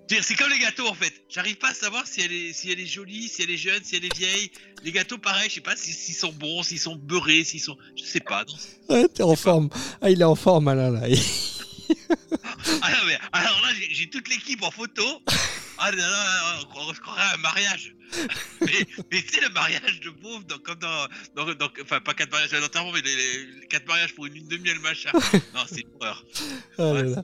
C'est 0.08 0.36
comme 0.36 0.50
les 0.50 0.60
gâteaux 0.60 0.88
en 0.88 0.94
fait. 0.94 1.14
J'arrive 1.28 1.58
pas 1.58 1.72
à 1.72 1.74
savoir 1.74 2.08
si 2.08 2.22
elle, 2.22 2.32
est, 2.32 2.54
si 2.54 2.72
elle 2.72 2.80
est 2.80 2.86
jolie, 2.86 3.28
si 3.28 3.42
elle 3.44 3.52
est 3.52 3.58
jeune, 3.58 3.84
si 3.84 3.98
elle 3.98 4.06
est 4.06 4.16
vieille. 4.18 4.50
Les 4.84 4.94
gâteaux, 4.94 5.18
pareil, 5.18 5.50
je 5.50 5.56
sais 5.56 5.62
pas 5.62 5.76
si- 5.76 5.92
s'ils 5.92 6.16
sont 6.16 6.32
bons, 6.32 6.64
s'ils 6.64 6.80
sont 6.80 6.96
beurrés, 6.96 7.44
s'ils 7.44 7.60
sont. 7.60 7.78
Je 7.98 8.04
sais 8.06 8.22
pas. 8.22 8.46
non. 8.46 8.96
Ouais, 8.96 9.08
T'es 9.10 9.24
en 9.24 9.36
forme. 9.36 9.70
Ah, 10.02 10.10
il 10.10 10.22
est 10.22 10.26
en 10.26 10.36
forme, 10.36 10.70
Alain 10.70 10.92
là. 10.92 11.02
Ah 12.82 12.92
non, 12.92 12.98
mais 13.08 13.18
alors 13.34 13.62
là, 13.62 13.70
j'ai 13.92 14.10
toute 14.10 14.30
l'équipe 14.30 14.64
en 14.64 14.72
photo. 14.72 15.04
Ah 15.80 15.92
là, 15.92 15.98
là, 15.98 16.60
on 16.76 16.94
se 16.94 17.00
croirait 17.00 17.22
à 17.22 17.34
un 17.34 17.38
mariage. 17.38 17.94
Mais, 18.62 18.72
mais 19.12 19.22
tu 19.22 19.34
sais, 19.34 19.42
le 19.42 19.50
mariage 19.50 20.00
de 20.00 20.10
pauvres, 20.12 20.44
dans- 20.46 20.58
comme 20.60 20.80
dans, 20.80 21.08
dans, 21.36 21.54
dans- 21.56 21.70
Enfin, 21.82 22.00
pas 22.00 22.14
quatre 22.14 22.32
mariages 22.32 22.54
à 22.54 22.60
l'enterrement, 22.62 22.94
mais 22.94 23.02
les, 23.02 23.14
les- 23.16 23.46
les 23.60 23.68
quatre 23.68 23.86
mariages 23.86 24.16
pour 24.16 24.26
une 24.28 24.34
lune 24.34 24.48
de 24.48 24.56
miel, 24.58 24.80
machin. 24.80 25.12
Non, 25.54 25.66
c'est 25.68 25.82
une 25.82 25.90
horreur. 26.00 26.24
Ah, 26.80 27.22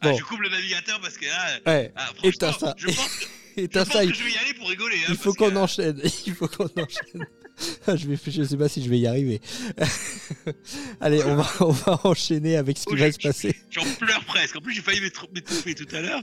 Bon. 0.00 0.16
je 0.16 0.22
coupe 0.24 0.40
le 0.40 0.48
navigateur 0.48 1.00
parce 1.02 1.18
que 1.18 1.26
là. 1.26 1.58
Ouais. 1.66 1.92
ah, 1.94 2.06
franchement, 2.16 2.58
ça. 2.58 2.74
Je 2.78 2.86
pense 2.86 3.16
que, 3.18 3.24
Et 3.56 3.62
je, 3.62 3.66
t'as 3.66 3.84
pense 3.84 3.94
ça. 3.94 4.00
que 4.04 4.08
Il, 4.08 4.14
je 4.14 4.24
vais 4.24 4.30
y 4.30 4.36
aller 4.38 4.54
pour 4.54 4.68
rigoler. 4.68 4.96
hein, 4.96 5.06
il 5.10 5.16
faut 5.16 5.32
que- 5.32 5.38
qu'on 5.38 5.56
enchaîne. 5.56 6.00
Il 6.26 6.34
faut 6.34 6.48
qu'on 6.48 6.64
enchaîne. 6.64 7.26
Je 7.86 8.08
vais. 8.08 8.18
Je 8.26 8.42
sais 8.44 8.56
pas 8.56 8.68
si 8.68 8.82
je 8.82 8.88
vais 8.88 8.98
y 8.98 9.06
arriver. 9.06 9.40
Allez, 11.00 11.22
on 11.24 11.36
va 11.36 11.48
on 11.60 11.70
va 11.70 12.00
enchaîner 12.04 12.56
avec 12.56 12.78
ce 12.78 12.84
qui 12.86 12.94
Oh, 12.94 12.96
va 12.96 13.12
se 13.12 13.18
passer. 13.18 13.54
J'en 13.70 13.84
pleure 14.00 14.24
presque. 14.24 14.56
En 14.56 14.60
plus, 14.60 14.74
j'ai 14.74 14.80
failli 14.82 15.00
m'étouffer 15.00 15.74
tout 15.74 15.86
à 15.94 16.00
l'heure. 16.00 16.22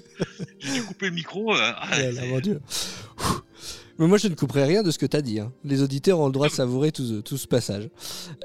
J'ai 0.60 0.74
dû 0.74 0.84
couper 0.84 1.06
le 1.08 1.14
micro. 1.16 1.56
euh, 1.56 1.72
ah, 1.78 2.00
là 2.12 2.26
mon 2.26 2.40
Dieu. 2.40 2.60
Ouh. 3.20 3.24
Mais 4.00 4.08
moi, 4.08 4.18
je 4.18 4.30
ne 4.30 4.34
couperai 4.34 4.64
rien 4.64 4.82
de 4.82 4.90
ce 4.92 4.98
que 4.98 5.06
tu 5.06 5.18
as 5.18 5.22
dit. 5.22 5.40
hein. 5.40 5.52
Les 5.66 5.82
auditeurs 5.84 6.20
ont 6.20 6.26
le 6.28 6.32
droit 6.32 6.48
de 6.48 6.54
savourer 6.54 6.92
tout, 6.92 7.06
ce- 7.06 7.20
tout 7.22 7.38
ce 7.38 7.46
passage. 7.48 7.90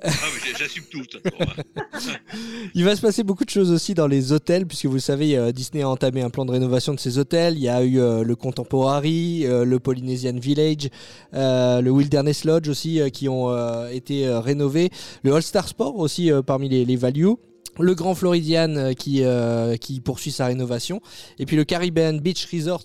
ah, 0.02 0.10
J'assume 0.58 0.82
tout. 0.90 1.02
Il 2.74 2.84
va 2.84 2.96
se 2.96 3.00
passer 3.00 3.22
beaucoup 3.22 3.44
de 3.44 3.50
choses 3.50 3.70
aussi 3.70 3.94
dans 3.94 4.06
les 4.08 4.32
hôtels, 4.32 4.66
puisque 4.66 4.86
vous 4.86 4.94
le 4.94 4.98
savez, 5.00 5.36
euh, 5.36 5.52
Disney 5.52 5.82
a 5.82 5.88
entamé 5.88 6.22
un 6.22 6.30
plan 6.30 6.44
de 6.44 6.50
rénovation 6.50 6.92
de 6.94 6.98
ses 7.00 7.18
hôtels. 7.18 7.54
Il 7.56 7.62
y 7.62 7.68
a 7.68 7.82
eu 7.84 8.00
euh, 8.00 8.24
le 8.24 8.34
Contemporary, 8.36 9.46
euh, 9.46 9.64
le 9.64 9.78
Polynesian 9.78 10.36
Village, 10.38 10.88
euh, 11.34 11.80
le 11.80 11.90
Wilderness 11.90 12.44
Lodge 12.44 12.68
aussi, 12.68 13.00
euh, 13.00 13.08
qui 13.08 13.28
ont 13.28 13.50
euh, 13.50 13.88
été 13.90 14.26
euh, 14.26 14.40
rénovés. 14.40 14.90
Le 15.22 15.34
All 15.34 15.42
Star 15.42 15.68
Sport 15.68 15.96
aussi 15.98 16.32
euh, 16.32 16.42
parmi 16.42 16.68
les, 16.68 16.84
les 16.84 16.96
values. 16.96 17.36
Le 17.80 17.94
Grand 17.94 18.14
Floridian 18.14 18.76
euh, 18.76 18.92
qui, 18.92 19.24
euh, 19.24 19.76
qui 19.76 20.00
poursuit 20.00 20.30
sa 20.30 20.46
rénovation. 20.46 21.00
Et 21.38 21.46
puis 21.46 21.56
le 21.56 21.64
Caribbean 21.64 22.20
Beach 22.20 22.46
Resort 22.52 22.84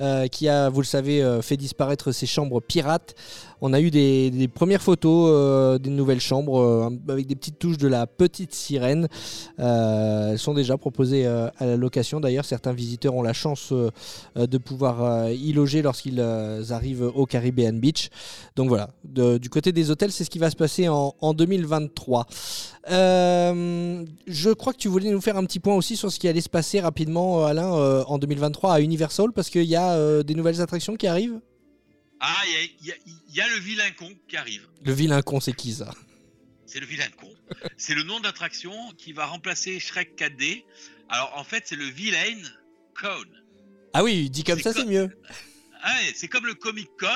euh, 0.00 0.28
qui 0.28 0.48
a, 0.48 0.68
vous 0.68 0.80
le 0.80 0.86
savez, 0.86 1.38
fait 1.42 1.56
disparaître 1.56 2.12
ses 2.12 2.26
chambres 2.26 2.60
pirates. 2.60 3.14
On 3.60 3.72
a 3.72 3.80
eu 3.80 3.90
des, 3.90 4.48
premières 4.54 4.82
photos 4.82 5.80
des 5.80 5.90
nouvelles 5.90 6.20
chambres 6.20 6.92
avec 7.08 7.26
des 7.26 7.34
petites 7.34 7.58
touches 7.58 7.78
de 7.78 7.88
la 7.88 8.06
petite 8.06 8.54
sirène. 8.54 9.08
Elles 9.58 10.38
sont 10.38 10.54
déjà 10.54 10.76
proposées 10.76 11.26
à 11.26 11.52
la 11.60 11.76
location. 11.76 12.20
D'ailleurs, 12.20 12.44
certains 12.44 12.72
visiteurs 12.72 13.16
ont 13.16 13.22
la 13.22 13.32
chance 13.32 13.72
de 14.36 14.58
pouvoir 14.58 15.28
y 15.30 15.52
loger 15.52 15.82
lorsqu'ils 15.82 16.20
arrivent 16.70 17.10
au 17.12 17.26
Caribbean 17.26 17.80
Beach. 17.80 18.10
Donc 18.54 18.68
voilà, 18.68 18.90
du 19.04 19.50
côté 19.50 19.72
des 19.72 19.90
hôtels, 19.90 20.12
c'est 20.12 20.22
ce 20.22 20.30
qui 20.30 20.38
va 20.38 20.50
se 20.50 20.56
passer 20.56 20.88
en 20.88 21.34
2023. 21.34 22.28
Euh, 22.90 24.04
je 24.26 24.50
crois 24.50 24.72
que 24.72 24.78
tu 24.78 24.88
voulais 24.88 25.10
nous 25.10 25.20
faire 25.20 25.36
un 25.36 25.44
petit 25.44 25.60
point 25.60 25.74
aussi 25.74 25.96
sur 25.96 26.10
ce 26.10 26.18
qui 26.18 26.28
allait 26.28 26.40
se 26.40 26.48
passer 26.48 26.80
rapidement, 26.80 27.42
euh, 27.42 27.46
Alain, 27.46 27.74
euh, 27.74 28.02
en 28.04 28.18
2023 28.18 28.74
à 28.74 28.80
Universal, 28.80 29.32
parce 29.34 29.50
qu'il 29.50 29.64
y 29.64 29.76
a 29.76 29.92
euh, 29.92 30.22
des 30.22 30.34
nouvelles 30.34 30.60
attractions 30.60 30.96
qui 30.96 31.06
arrivent. 31.06 31.40
Ah, 32.20 32.42
il 32.80 32.86
y 32.86 32.90
a, 32.92 32.94
y 33.06 33.38
y 33.38 33.54
le 33.54 33.60
vilain 33.60 33.90
con 33.96 34.10
qui 34.26 34.36
arrive. 34.36 34.66
Le 34.84 34.92
vilain 34.92 35.22
con, 35.22 35.40
c'est 35.40 35.52
qui 35.52 35.72
ça? 35.72 35.90
C'est 36.66 36.80
le 36.80 36.86
vilain 36.86 37.08
con. 37.20 37.28
c'est 37.76 37.94
le 37.94 38.02
nom 38.02 38.20
d'attraction 38.20 38.72
qui 38.96 39.12
va 39.12 39.26
remplacer 39.26 39.78
Shrek 39.78 40.18
4D. 40.18 40.64
Alors 41.08 41.32
en 41.36 41.44
fait, 41.44 41.64
c'est 41.66 41.76
le 41.76 41.84
vilain 41.84 42.42
Cone. 42.94 43.42
Ah 43.92 44.02
oui, 44.02 44.28
dit 44.28 44.44
comme 44.44 44.60
ça, 44.60 44.72
c'est 44.72 44.84
mieux. 44.84 45.08
Ah 45.82 45.94
c'est 46.14 46.28
comme 46.28 46.46
le 46.46 46.54
Comic 46.54 46.88
Con, 46.98 47.06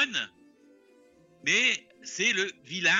mais 1.44 1.86
c'est 2.04 2.32
le 2.32 2.50
vilain 2.64 2.90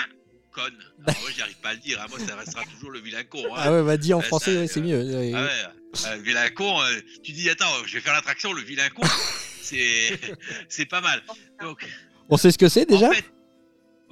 con. 0.53 0.63
Alors 1.07 1.21
moi, 1.21 1.31
j'arrive 1.37 1.57
pas 1.59 1.71
à 1.71 1.75
le 1.75 1.81
dire. 1.81 2.01
hein. 2.01 2.07
Moi, 2.11 2.19
ça 2.27 2.37
restera 2.37 2.65
toujours 2.65 2.91
le 2.91 3.01
vilain 3.01 3.25
con. 3.25 3.43
hein. 3.55 3.59
Ah 3.59 3.73
ouais, 3.73 3.83
bah 3.85 3.97
dit 3.97 4.13
en 4.15 4.21
Euh, 4.21 4.23
français, 4.23 4.57
ouais, 4.59 4.67
c'est 4.69 4.81
euh, 4.81 4.83
mieux. 4.83 5.03
Ouais, 5.03 5.33
Ah 5.35 5.43
ouais, 5.43 6.13
euh, 6.13 6.17
le 6.17 6.23
vilain 6.23 6.49
con, 6.51 6.81
euh, 6.83 7.01
tu 7.23 7.33
dis 7.33 7.49
attends, 7.51 7.73
je 7.87 7.95
vais 7.95 8.01
faire 8.01 8.15
l'attraction, 8.15 8.53
le 8.53 8.63
vilain 8.63 8.89
con, 8.91 9.03
c'est 9.63 10.19
c'est 10.69 10.87
pas 10.87 11.01
mal. 11.01 11.23
Donc, 11.61 11.85
On 12.29 12.37
sait 12.37 12.51
ce 12.53 12.59
que 12.59 12.69
c'est 12.69 12.87
déjà 12.87 13.09
en 13.09 13.13
fait, 13.13 13.25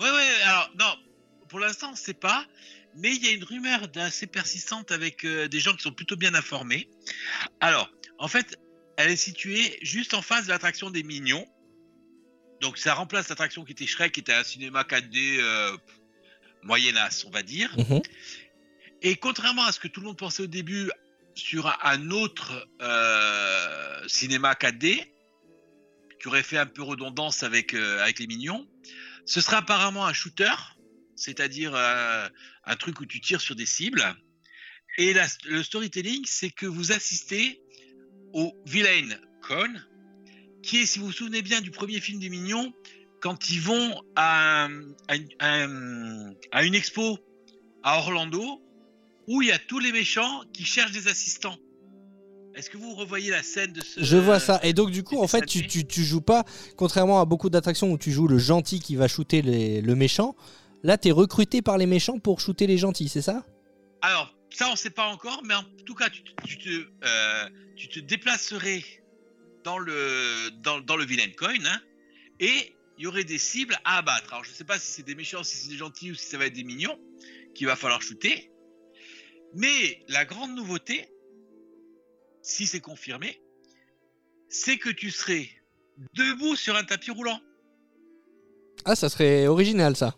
ouais 0.01 0.11
ouais, 0.11 0.43
alors 0.45 0.70
non, 0.78 0.95
pour 1.49 1.61
l'instant 1.61 1.91
on 1.93 1.97
sait 1.97 2.14
pas, 2.14 2.45
mais 2.97 3.14
il 3.14 3.24
y 3.24 3.28
a 3.28 3.32
une 3.32 3.45
rumeur 3.45 3.80
assez 3.97 4.26
persistante 4.26 4.91
avec 4.93 5.24
euh, 5.24 5.47
des 5.49 5.61
gens 5.61 5.74
qui 5.74 5.82
sont 5.82 5.93
plutôt 5.93 6.16
bien 6.16 6.34
informés. 6.34 6.88
Alors, 7.61 7.88
en 8.18 8.28
fait, 8.28 8.57
elle 8.97 9.11
est 9.11 9.16
située 9.16 9.78
juste 9.82 10.12
en 10.14 10.22
face 10.22 10.45
de 10.47 10.51
l'attraction 10.51 10.91
des 10.91 11.03
Mignons. 11.03 11.47
Donc 12.61 12.76
ça 12.76 12.93
remplace 12.93 13.28
l'attraction 13.30 13.64
qui 13.64 13.72
était 13.72 13.86
Shrek, 13.86 14.12
qui 14.12 14.20
était 14.20 14.34
un 14.34 14.45
cinéma 14.45 14.82
4D 14.82 15.38
euh, 15.41 15.76
moyennasse, 16.62 17.24
on 17.24 17.30
va 17.30 17.42
dire. 17.42 17.74
Mhm. 17.78 18.00
Et 19.02 19.16
contrairement 19.16 19.64
à 19.64 19.72
ce 19.72 19.80
que 19.80 19.88
tout 19.88 20.00
le 20.00 20.06
monde 20.06 20.18
pensait 20.18 20.42
au 20.42 20.46
début 20.48 20.90
sur 21.34 21.66
un- 21.84 22.11
autre 22.11 22.68
euh, 22.82 24.08
cinéma 24.08 24.54
4D, 24.54 25.02
qui 26.20 26.28
aurait 26.28 26.42
fait 26.42 26.58
un 26.58 26.66
peu 26.66 26.82
redondance 26.82 27.42
avec, 27.42 27.72
euh, 27.74 28.02
avec 28.02 28.18
les 28.18 28.26
mignons, 28.26 28.66
Ce 29.26 29.40
sera 29.40 29.58
apparemment 29.58 30.06
un 30.06 30.12
shooter, 30.14 30.52
c'est-à-dire 31.14 31.72
euh, 31.74 32.26
un 32.64 32.76
truc 32.76 33.00
où 33.00 33.06
tu 33.06 33.20
tires 33.20 33.40
sur 33.40 33.54
des 33.54 33.66
cibles. 33.66 34.02
Et 34.98 35.12
la- 35.12 35.28
le 35.44 35.62
storytelling, 35.62 36.24
c'est 36.26 36.50
que 36.50 36.66
vous 36.66 36.90
assistez 36.90 37.61
au 38.32 38.52
villain 38.66 39.08
Con, 39.46 39.72
qui 40.62 40.78
est, 40.78 40.86
si 40.86 40.98
vous 40.98 41.06
vous 41.06 41.12
souvenez 41.12 41.42
bien 41.42 41.61
du 41.61 41.70
premier 41.70 42.00
film 42.00 42.18
des 42.18 42.28
Mignons, 42.28 42.72
quand 43.20 43.50
ils 43.50 43.60
vont 43.60 44.02
à, 44.16 44.68
à 45.08 45.16
une- 45.16 45.28
à 45.38 45.54
un- 45.64 46.32
à 46.52 46.64
une 46.64 46.74
expo 46.74 47.18
à 47.82 47.98
Orlando, 47.98 48.60
où 49.28 49.42
il 49.42 49.48
y 49.48 49.52
a 49.52 49.58
tous 49.58 49.78
les 49.78 49.92
méchants 49.92 50.42
qui 50.52 50.64
cherchent 50.64 50.92
des 50.92 51.08
assistants. 51.08 51.56
Est-ce 52.54 52.68
que 52.68 52.76
vous 52.76 52.94
revoyez 52.94 53.30
la 53.30 53.42
scène 53.44 53.72
de 53.72 53.80
ce... 53.80 54.02
Je 54.02 54.16
vois 54.16 54.40
ça. 54.40 54.58
Et 54.64 54.72
donc, 54.72 54.90
du 54.90 55.04
coup, 55.04 55.18
en 55.22 55.28
fait, 55.28 55.46
tu, 55.46 55.66
tu, 55.68 55.86
tu 55.86 56.02
joues 56.02 56.20
pas, 56.20 56.44
contrairement 56.76 57.20
à 57.20 57.24
beaucoup 57.24 57.48
d'attractions 57.48 57.92
où 57.92 57.96
tu 57.98 58.10
joues 58.10 58.26
le 58.26 58.38
gentil 58.38 58.80
qui 58.80 58.96
va 58.96 59.06
shooter 59.06 59.40
les- 59.42 59.80
le 59.80 59.94
méchant, 59.94 60.34
là, 60.82 60.98
tu 60.98 61.08
es 61.08 61.10
recruté 61.12 61.62
par 61.62 61.78
les 61.78 61.86
méchants 61.86 62.18
pour 62.18 62.40
shooter 62.40 62.66
les 62.66 62.76
gentils, 62.76 63.08
c'est 63.08 63.22
ça? 63.22 63.46
Alors, 64.02 64.34
ça, 64.50 64.66
on 64.68 64.72
ne 64.72 64.76
sait 64.76 64.90
pas 64.90 65.06
encore, 65.06 65.42
mais 65.44 65.54
en 65.54 65.62
tout 65.86 65.94
cas, 65.94 66.10
tu, 66.10 66.24
te- 66.24 66.32
tu 66.44 66.58
te, 66.58 66.68
euh, 67.04 67.48
tu 67.76 67.88
te 67.88 68.00
déplacerais 68.00 68.82
dans 69.62 69.78
le, 69.78 70.50
dans, 70.62 70.80
dans 70.80 70.96
le 70.96 71.04
villain 71.04 71.30
coin, 71.38 71.54
hein, 71.64 71.80
et 72.40 72.74
il 73.01 73.05
y 73.05 73.07
aurait 73.07 73.24
des 73.24 73.38
cibles 73.38 73.78
à 73.86 73.96
abattre. 73.96 74.30
Alors, 74.30 74.44
je 74.44 74.51
ne 74.51 74.55
sais 74.55 74.64
pas 74.64 74.78
si 74.78 74.92
c'est 74.92 75.03
des 75.03 75.14
méchants, 75.14 75.42
si 75.42 75.57
c'est 75.57 75.70
des 75.70 75.78
gentils 75.78 76.11
ou 76.11 76.14
si 76.14 76.26
ça 76.26 76.36
va 76.36 76.44
être 76.44 76.53
des 76.53 76.64
mignons 76.64 76.98
qu'il 77.55 77.66
va 77.66 77.74
falloir 77.74 78.03
shooter. 78.03 78.51
Mais 79.55 80.05
la 80.09 80.26
grande 80.26 80.55
nouveauté, 80.55 81.09
si 82.42 82.66
c'est 82.66 82.80
confirmé, 82.80 83.40
c'est 84.51 84.76
que 84.76 84.90
tu 84.90 85.11
serais 85.11 85.48
debout 86.12 86.57
sur 86.57 86.76
un 86.76 86.84
tapis 86.84 87.11
roulant 87.11 87.40
Ah, 88.84 88.94
ça 88.94 89.09
serait 89.09 89.46
original, 89.46 89.96
ça. 89.96 90.14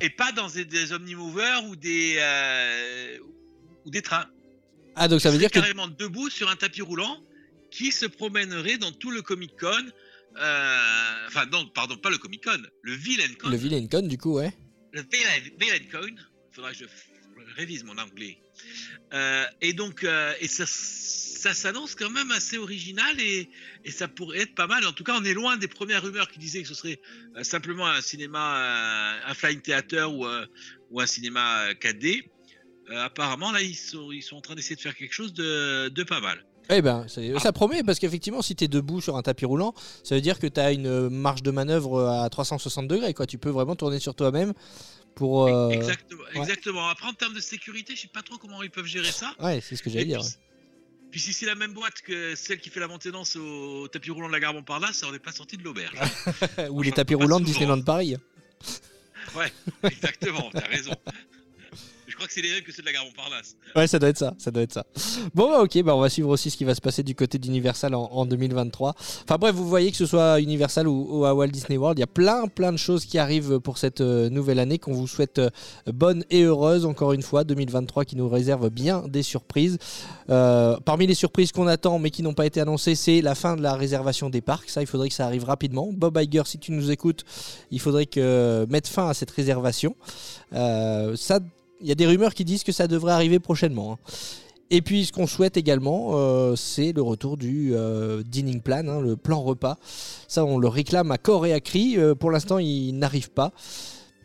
et 0.00 0.08
pas 0.08 0.32
dans 0.32 0.48
des, 0.48 0.64
des 0.64 0.92
omnimovers 0.94 1.66
ou 1.66 1.76
des, 1.76 2.14
euh, 2.18 3.18
ou 3.84 3.90
des 3.90 4.00
trains. 4.00 4.26
Ah, 4.96 5.06
donc 5.06 5.20
ça 5.20 5.30
veut 5.30 5.36
dire 5.36 5.50
que. 5.50 5.58
carrément 5.60 5.86
debout 5.88 6.30
sur 6.30 6.48
un 6.48 6.56
tapis 6.56 6.80
roulant 6.80 7.22
qui 7.70 7.92
se 7.92 8.06
promènerait 8.06 8.78
dans 8.78 8.90
tout 8.90 9.10
le 9.10 9.20
Comic 9.20 9.54
Con. 9.60 9.84
Euh, 10.36 11.26
enfin, 11.26 11.46
non, 11.46 11.66
pardon, 11.68 11.96
pas 11.96 12.10
le 12.10 12.18
Comic 12.18 12.44
Con, 12.44 12.62
le 12.82 12.94
Villain 12.94 13.34
Con. 13.38 13.48
Le 13.48 13.56
villain 13.56 13.86
con, 13.86 14.02
du 14.02 14.18
coup, 14.18 14.36
ouais. 14.36 14.52
Le 14.92 15.02
Villain, 15.02 15.56
Villain 15.58 15.84
Con. 15.90 16.14
Faudra 16.52 16.72
que 16.72 16.78
je 16.78 16.84
révise 17.56 17.84
mon 17.84 17.98
anglais. 17.98 18.38
Euh, 19.12 19.44
et 19.60 19.72
donc, 19.72 20.04
euh, 20.04 20.32
et 20.40 20.48
ça, 20.48 20.64
ça 20.66 21.54
s'annonce 21.54 21.94
quand 21.94 22.10
même 22.10 22.30
assez 22.30 22.58
original 22.58 23.20
et, 23.20 23.48
et 23.84 23.90
ça 23.90 24.08
pourrait 24.08 24.40
être 24.40 24.54
pas 24.54 24.66
mal. 24.66 24.86
En 24.86 24.92
tout 24.92 25.04
cas, 25.04 25.16
on 25.18 25.24
est 25.24 25.34
loin 25.34 25.56
des 25.56 25.68
premières 25.68 26.02
rumeurs 26.02 26.28
qui 26.30 26.38
disaient 26.38 26.62
que 26.62 26.68
ce 26.68 26.74
serait 26.74 27.00
euh, 27.36 27.42
simplement 27.42 27.86
un 27.86 28.00
cinéma, 28.00 29.20
un 29.26 29.34
flying 29.34 29.60
theater 29.60 30.12
ou, 30.12 30.26
ou 30.90 31.00
un 31.00 31.06
cinéma 31.06 31.68
euh, 31.68 31.74
4D. 31.74 32.30
Euh, 32.90 33.04
apparemment, 33.04 33.52
là, 33.52 33.62
ils 33.62 33.76
sont, 33.76 34.10
ils 34.10 34.22
sont 34.22 34.36
en 34.36 34.40
train 34.40 34.54
d'essayer 34.54 34.76
de 34.76 34.80
faire 34.80 34.96
quelque 34.96 35.12
chose 35.12 35.32
de, 35.32 35.88
de 35.88 36.02
pas 36.02 36.20
mal. 36.20 36.44
Eh 36.72 36.82
ben, 36.82 37.04
c'est- 37.08 37.38
ça 37.40 37.52
promet, 37.52 37.82
parce 37.82 37.98
qu'effectivement, 37.98 38.42
si 38.42 38.54
tu 38.54 38.64
es 38.64 38.68
debout 38.68 39.00
sur 39.00 39.16
un 39.16 39.22
tapis 39.22 39.44
roulant, 39.44 39.74
ça 40.04 40.14
veut 40.14 40.20
dire 40.20 40.38
que 40.38 40.46
tu 40.46 40.60
as 40.60 40.72
une 40.72 41.08
marge 41.08 41.42
de 41.42 41.50
manœuvre 41.50 42.06
à 42.08 42.28
360 42.30 42.86
degrés, 42.88 43.12
quoi. 43.14 43.26
Tu 43.26 43.38
peux 43.38 43.50
vraiment 43.50 43.74
tourner 43.76 43.98
sur 43.98 44.14
toi-même 44.14 44.52
pour. 45.14 45.46
euh, 45.48 45.70
Exactement, 45.70 46.22
exactement. 46.34 46.88
Après, 46.88 47.08
en 47.08 47.12
termes 47.12 47.34
de 47.34 47.40
sécurité, 47.40 47.94
je 47.96 48.02
sais 48.02 48.08
pas 48.08 48.22
trop 48.22 48.36
comment 48.38 48.62
ils 48.62 48.70
peuvent 48.70 48.86
gérer 48.86 49.10
ça. 49.10 49.32
Ouais, 49.40 49.60
c'est 49.60 49.74
ce 49.76 49.82
que 49.82 49.90
j'allais 49.90 50.04
dire. 50.04 50.20
puis, 50.20 50.28
ouais. 50.28 50.34
Puis 51.10 51.18
si 51.18 51.32
c'est 51.32 51.46
la 51.46 51.56
même 51.56 51.72
boîte 51.72 52.02
que 52.06 52.36
celle 52.36 52.60
qui 52.60 52.70
fait 52.70 52.78
la 52.78 52.86
maintenance 52.86 53.34
au 53.34 53.88
tapis 53.88 54.12
roulant 54.12 54.28
de 54.28 54.32
la 54.32 54.38
gare 54.38 54.54
Montparnasse, 54.54 55.02
on 55.02 55.10
n'est 55.10 55.18
pas 55.18 55.32
sorti 55.32 55.56
de 55.56 55.64
l'auberge. 55.64 55.92
Ou 56.70 56.82
les 56.82 56.92
tapis 56.92 57.16
roulants 57.16 57.40
de. 57.40 57.44
Disneyland 57.46 57.82
Paris. 57.82 58.16
Ouais, 59.36 59.52
exactement, 59.82 60.48
t'as 60.52 60.60
raison. 60.68 60.92
Que 62.26 62.32
c'est 62.72 62.82
de 62.82 62.86
la 62.86 62.92
gare 62.92 63.04
Montparnasse. 63.04 63.56
Ouais, 63.74 63.86
ça 63.86 63.98
doit 63.98 64.08
être 64.10 64.18
ça, 64.18 64.34
ça 64.38 64.50
doit 64.50 64.62
être 64.62 64.72
ça. 64.72 64.84
Bon, 65.34 65.50
bah, 65.50 65.62
ok, 65.62 65.82
bah, 65.82 65.94
on 65.96 66.00
va 66.00 66.10
suivre 66.10 66.28
aussi 66.28 66.50
ce 66.50 66.56
qui 66.56 66.64
va 66.64 66.74
se 66.74 66.80
passer 66.80 67.02
du 67.02 67.14
côté 67.14 67.38
d'Universal 67.38 67.94
en, 67.94 68.04
en 68.12 68.26
2023. 68.26 68.94
Enfin 69.24 69.36
bref, 69.38 69.54
vous 69.54 69.68
voyez 69.68 69.90
que 69.90 69.96
ce 69.96 70.06
soit 70.06 70.40
Universal 70.40 70.86
ou, 70.86 71.24
à 71.24 71.34
Walt 71.34 71.48
Disney 71.48 71.78
World, 71.78 71.98
il 71.98 72.00
y 72.00 72.04
a 72.04 72.06
plein, 72.06 72.46
plein 72.48 72.72
de 72.72 72.76
choses 72.76 73.04
qui 73.04 73.18
arrivent 73.18 73.58
pour 73.60 73.78
cette 73.78 74.00
euh, 74.00 74.28
nouvelle 74.28 74.58
année 74.58 74.78
qu'on 74.78 74.92
vous 74.92 75.06
souhaite 75.06 75.38
euh, 75.38 75.50
bonne 75.86 76.24
et 76.30 76.42
heureuse. 76.42 76.84
Encore 76.84 77.12
une 77.12 77.22
fois, 77.22 77.44
2023 77.44 78.04
qui 78.04 78.16
nous 78.16 78.28
réserve 78.28 78.70
bien 78.70 79.04
des 79.08 79.22
surprises. 79.22 79.78
Euh, 80.28 80.76
parmi 80.84 81.06
les 81.06 81.14
surprises 81.14 81.52
qu'on 81.52 81.66
attend 81.66 81.98
mais 81.98 82.10
qui 82.10 82.22
n'ont 82.22 82.34
pas 82.34 82.46
été 82.46 82.60
annoncées, 82.60 82.94
c'est 82.94 83.22
la 83.22 83.34
fin 83.34 83.56
de 83.56 83.62
la 83.62 83.74
réservation 83.74 84.30
des 84.30 84.40
parcs. 84.40 84.68
Ça, 84.68 84.82
il 84.82 84.86
faudrait 84.86 85.08
que 85.08 85.14
ça 85.14 85.26
arrive 85.26 85.44
rapidement. 85.44 85.88
Bob 85.92 86.18
Iger, 86.20 86.42
si 86.44 86.58
tu 86.58 86.72
nous 86.72 86.90
écoutes, 86.90 87.24
il 87.70 87.80
faudrait 87.80 88.06
que 88.06 88.66
mettre 88.68 88.90
fin 88.90 89.08
à 89.08 89.14
cette 89.14 89.30
réservation. 89.30 89.96
Ça, 90.52 91.40
il 91.80 91.88
y 91.88 91.92
a 91.92 91.94
des 91.94 92.06
rumeurs 92.06 92.34
qui 92.34 92.44
disent 92.44 92.64
que 92.64 92.72
ça 92.72 92.86
devrait 92.86 93.12
arriver 93.12 93.38
prochainement. 93.38 93.92
hein. 93.92 93.98
Et 94.72 94.82
puis 94.82 95.04
ce 95.04 95.12
qu'on 95.12 95.26
souhaite 95.26 95.56
également, 95.56 96.10
euh, 96.12 96.54
c'est 96.54 96.92
le 96.92 97.02
retour 97.02 97.36
du 97.36 97.72
euh, 97.74 98.22
dining 98.24 98.60
plan, 98.60 98.86
hein, 98.86 99.00
le 99.00 99.16
plan 99.16 99.42
repas. 99.42 99.76
Ça, 100.28 100.44
on 100.44 100.58
le 100.58 100.68
réclame 100.68 101.10
à 101.10 101.18
corps 101.18 101.44
et 101.44 101.52
à 101.52 101.60
cri. 101.60 101.96
Euh, 101.98 102.14
pour 102.14 102.30
l'instant, 102.30 102.58
il 102.58 102.92
n'arrive 102.92 103.30
pas. 103.30 103.52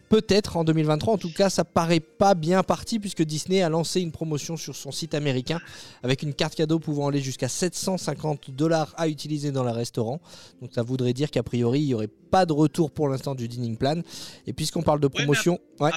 Peut-être 0.09 0.57
en 0.57 0.63
2023, 0.63 1.15
en 1.15 1.17
tout 1.17 1.31
cas, 1.33 1.49
ça 1.49 1.63
paraît 1.63 1.99
pas 1.99 2.35
bien 2.35 2.61
parti 2.63 2.99
puisque 2.99 3.23
Disney 3.23 3.61
a 3.61 3.69
lancé 3.69 4.01
une 4.01 4.11
promotion 4.11 4.55
sur 4.55 4.75
son 4.75 4.91
site 4.91 5.15
américain 5.15 5.59
avec 6.03 6.21
une 6.21 6.33
carte 6.33 6.55
cadeau 6.55 6.79
pouvant 6.79 7.07
aller 7.07 7.21
jusqu'à 7.21 7.47
750 7.47 8.51
dollars 8.51 8.93
à 8.97 9.07
utiliser 9.07 9.51
dans 9.51 9.63
le 9.63 9.71
restaurant. 9.71 10.21
Donc 10.61 10.71
ça 10.73 10.83
voudrait 10.83 11.13
dire 11.13 11.31
qu'a 11.31 11.43
priori, 11.43 11.81
il 11.81 11.87
n'y 11.87 11.93
aurait 11.93 12.07
pas 12.07 12.45
de 12.45 12.53
retour 12.53 12.91
pour 12.91 13.09
l'instant 13.09 13.33
du 13.33 13.47
dining 13.47 13.77
plan. 13.77 14.01
Et 14.45 14.53
puisqu'on 14.53 14.83
parle 14.83 14.99
de 14.99 15.07
promotion, 15.07 15.59
ouais. 15.79 15.91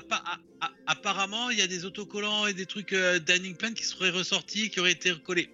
Apparemment, 0.87 1.51
il 1.51 1.59
y 1.59 1.63
a 1.63 1.67
des 1.67 1.85
autocollants 1.85 2.47
et 2.47 2.55
des 2.55 2.67
trucs 2.67 2.95
euh, 2.95 3.19
dining 3.19 3.55
plan 3.55 3.73
qui 3.73 3.85
seraient 3.85 4.11
ressortis 4.11 4.65
et 4.65 4.71
qui 4.71 4.81
auraient 4.81 4.93
été 4.93 5.13
recollés. 5.13 5.51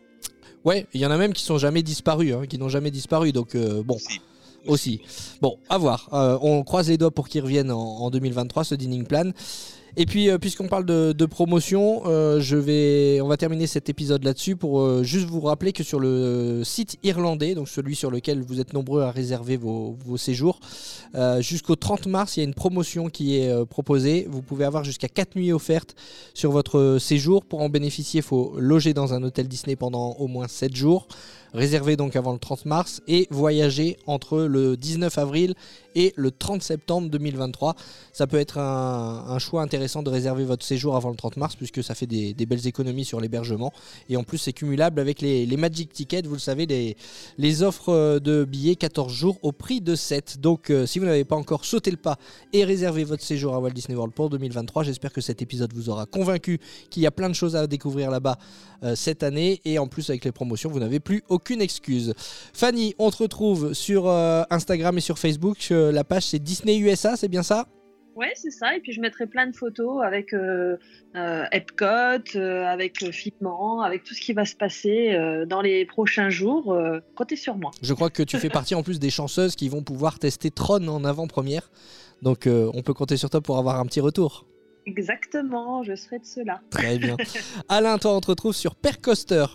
Ouais, 0.65 0.87
il 0.95 1.01
y 1.01 1.07
en 1.07 1.11
a 1.11 1.19
même 1.19 1.33
qui 1.33 1.43
sont 1.43 1.59
jamais 1.59 1.83
disparus, 1.83 2.35
hein, 2.35 2.47
qui 2.47 2.57
n'ont 2.57 2.69
jamais 2.69 2.91
disparu. 2.91 3.33
Donc 3.33 3.55
euh, 3.55 3.83
bon. 3.83 3.99
Aussi. 4.67 5.01
Bon, 5.41 5.59
à 5.69 5.79
voir. 5.79 6.09
Euh, 6.13 6.39
on 6.43 6.63
croise 6.63 6.89
les 6.89 6.99
doigts 6.99 7.11
pour 7.11 7.29
qu'ils 7.29 7.43
reviennent 7.43 7.71
en, 7.71 7.79
en 7.79 8.11
2023, 8.11 8.65
ce 8.65 8.75
dining 8.75 9.05
plan. 9.07 9.31
Et 9.97 10.07
puis, 10.07 10.29
euh, 10.29 10.39
puisqu'on 10.39 10.67
parle 10.67 10.85
de, 10.85 11.27
promotion, 11.27 12.03
euh, 12.07 12.41
je 12.41 12.57
vais, 12.57 13.21
on 13.21 13.29
va 13.29 13.37
terminer 13.37 13.69
cet 13.69 13.89
épisode 13.89 14.25
là-dessus 14.25 14.57
pour 14.57 14.81
euh, 14.81 15.05
juste 15.05 15.27
vous 15.29 15.41
rappeler 15.41 15.73
que 15.73 15.85
sur 15.85 16.01
le 16.01 16.63
site 16.65 16.99
irlandais, 17.05 17.55
donc 17.55 17.69
celui 17.69 17.95
sur 17.95 18.11
lequel 18.11 18.43
vous 18.43 18.61
êtes 18.61 18.73
nombreux 18.73 19.03
à 19.03 19.13
réserver 19.13 19.57
vos, 19.57 19.97
séjours, 20.17 20.61
jusqu'au 21.41 21.77
30 21.77 22.07
mars, 22.07 22.37
il 22.37 22.41
y 22.41 22.43
a 22.43 22.47
une 22.47 22.55
promotion 22.55 23.09
qui 23.09 23.37
est 23.37 23.67
proposée. 23.67 24.27
Vous 24.29 24.43
pouvez 24.43 24.65
avoir 24.65 24.85
jusqu'à 24.85 25.09
4 25.09 25.37
nuits 25.37 25.53
offertes 25.53 25.95
sur 26.35 26.51
votre 26.51 26.99
séjour. 27.01 27.45
Pour 27.45 27.61
en 27.63 27.69
bénéficier, 27.69 28.19
il 28.19 28.25
faut 28.25 28.55
loger 28.59 28.95
dans 28.95 29.13
un 29.13 29.23
hôtel 29.23 29.49
Disney 29.49 29.77
pendant 29.77 30.13
au 30.13 30.27
moins 30.27 30.49
7 30.49 30.75
jours. 30.75 31.09
Réservé 31.53 31.97
donc 31.97 32.17
avant 32.17 32.33
le 32.33 32.39
30 32.39 32.67
mars 32.67 33.01
et 33.07 33.29
voyager 33.31 33.97
entre 34.07 34.41
le 34.41 34.77
19 34.77 35.17
avril 35.19 35.55
et 35.95 36.13
le 36.17 36.33
30 36.33 36.63
septembre 36.63 37.09
2023. 37.11 37.77
Ça 38.13 38.27
peut 38.27 38.39
être 38.39 38.59
un 38.59 39.39
choix 39.39 39.63
intéressant 39.63 39.84
de 39.85 40.11
réserver 40.11 40.45
votre 40.45 40.65
séjour 40.65 40.97
avant 40.97 41.11
le 41.11 41.17
30 41.17 41.37
mars 41.37 41.57
puisque 41.57 41.83
ça 41.85 41.95
fait 41.95 42.07
des, 42.07 42.35
belles 42.47 42.67
économies 42.67 43.05
sur 43.05 43.21
l'hébergement 43.21 43.73
et 44.09 44.17
en 44.17 44.23
plus 44.23 44.39
c'est 44.39 44.53
cumulable 44.53 45.01
avec 45.01 45.21
les, 45.21 45.47
Magic 45.57 45.93
Tickets, 45.93 46.27
vous 46.27 46.35
le 46.35 46.41
savez, 46.41 46.97
les, 47.39 47.63
offres 47.63 47.91
euh, 47.91 48.19
de 48.19 48.45
billets 48.45 48.77
14 48.77 49.13
jours 49.13 49.39
au 49.43 49.53
prix 49.53 49.81
de 49.81 49.95
7. 49.95 50.41
Donc 50.41 50.71
euh, 50.71 50.85
si 50.87 50.99
vous 50.99 51.05
n'avez 51.05 51.25
pas 51.25 51.37
encore 51.37 51.65
sauté 51.65 51.91
le 51.91 51.97
pas 51.97 52.19
et 52.53 52.65
réservé 52.65 53.05
votre 53.05 53.23
séjour 53.23 53.55
à 53.55 53.61
Walt 53.61 53.71
Disney 53.71 53.97
World 53.97 54.15
pour 54.15 54.31
2023, 54.31 54.83
j'espère 54.85 55.13
que 55.13 55.21
cet 55.21 55.43
épisode 55.43 55.73
vous 55.73 55.91
aura 55.91 56.07
convaincu 56.07 56.59
qu'il 56.91 57.03
y 57.03 57.07
a 57.07 57.11
plein 57.11 57.29
de 57.29 57.35
choses 57.35 57.57
à 57.57 57.67
découvrir 57.67 58.11
là-bas 58.11 58.39
euh, 58.83 58.97
cette 58.97 59.23
année 59.23 59.61
et 59.65 59.79
en 59.79 59.87
plus 59.87 60.11
avec 60.11 60.25
les 60.25 60.33
promotions 60.33 60.71
vous 60.71 60.81
n'avez 60.81 61.01
plus 61.01 61.23
aucune 61.29 61.61
excuse. 61.61 62.15
Fanny, 62.53 62.95
on 62.99 63.11
te 63.11 63.19
retrouve 63.23 63.75
sur 63.75 64.09
Instagram 64.09 64.97
et 64.99 65.03
sur 65.03 65.19
Facebook. 65.19 65.69
La 65.71 66.05
page 66.05 66.27
c'est 66.27 66.39
Disney 66.39 66.79
USA, 66.79 67.17
c'est 67.17 67.29
bien 67.29 67.43
ça? 67.43 67.67
Ouais, 68.17 68.33
c'est 68.37 68.51
ça. 68.51 68.77
Et 68.77 68.81
puis 68.81 68.93
je 68.93 69.01
mettrai 69.01 69.27
plein 69.27 69.47
de 69.47 69.57
photos 69.57 70.03
avec 70.05 70.33
euh, 70.33 70.77
euh, 71.17 71.45
Epcot, 71.51 72.37
euh, 72.37 72.65
avec 72.65 73.03
euh, 73.03 73.11
Fitment, 73.11 73.83
avec 73.83 74.05
tout 74.05 74.15
ce 74.15 74.21
qui 74.21 74.33
va 74.33 74.45
se 74.45 74.55
passer 74.55 75.13
euh, 75.13 75.47
dans 75.47 75.61
les 75.61 75.85
prochains 75.85 76.31
jours. 76.31 76.73
Euh, 76.73 77.01
comptez 77.17 77.37
sur 77.37 77.57
moi. 77.57 77.73
Je 77.83 77.93
crois 77.93 78.11
que 78.11 78.23
tu 78.23 78.39
fais 78.39 78.51
partie 78.51 78.75
en 78.75 78.83
plus 78.83 79.01
des 79.01 79.11
chanceuses 79.11 79.57
qui 79.57 79.69
vont 79.69 79.83
pouvoir 79.83 80.19
tester 80.19 80.51
Tron 80.51 80.87
en 80.87 81.05
avant-première. 81.05 81.71
Donc 82.23 82.47
euh, 82.47 82.71
on 82.75 82.83
peut 82.83 82.95
compter 82.95 83.17
sur 83.17 83.31
toi 83.31 83.41
pour 83.41 83.59
avoir 83.59 83.81
un 83.81 83.87
petit 83.87 84.01
retour. 84.01 84.47
Exactement, 84.87 85.83
je 85.83 85.95
serai 85.97 86.19
de 86.19 86.27
cela. 86.27 86.61
Très 86.71 86.99
bien. 86.99 87.17
Alain, 87.69 87.99
toi 87.99 88.17
on 88.17 88.21
te 88.21 88.29
retrouve 88.29 88.55
sur 88.55 88.77
Percoster. 88.77 89.47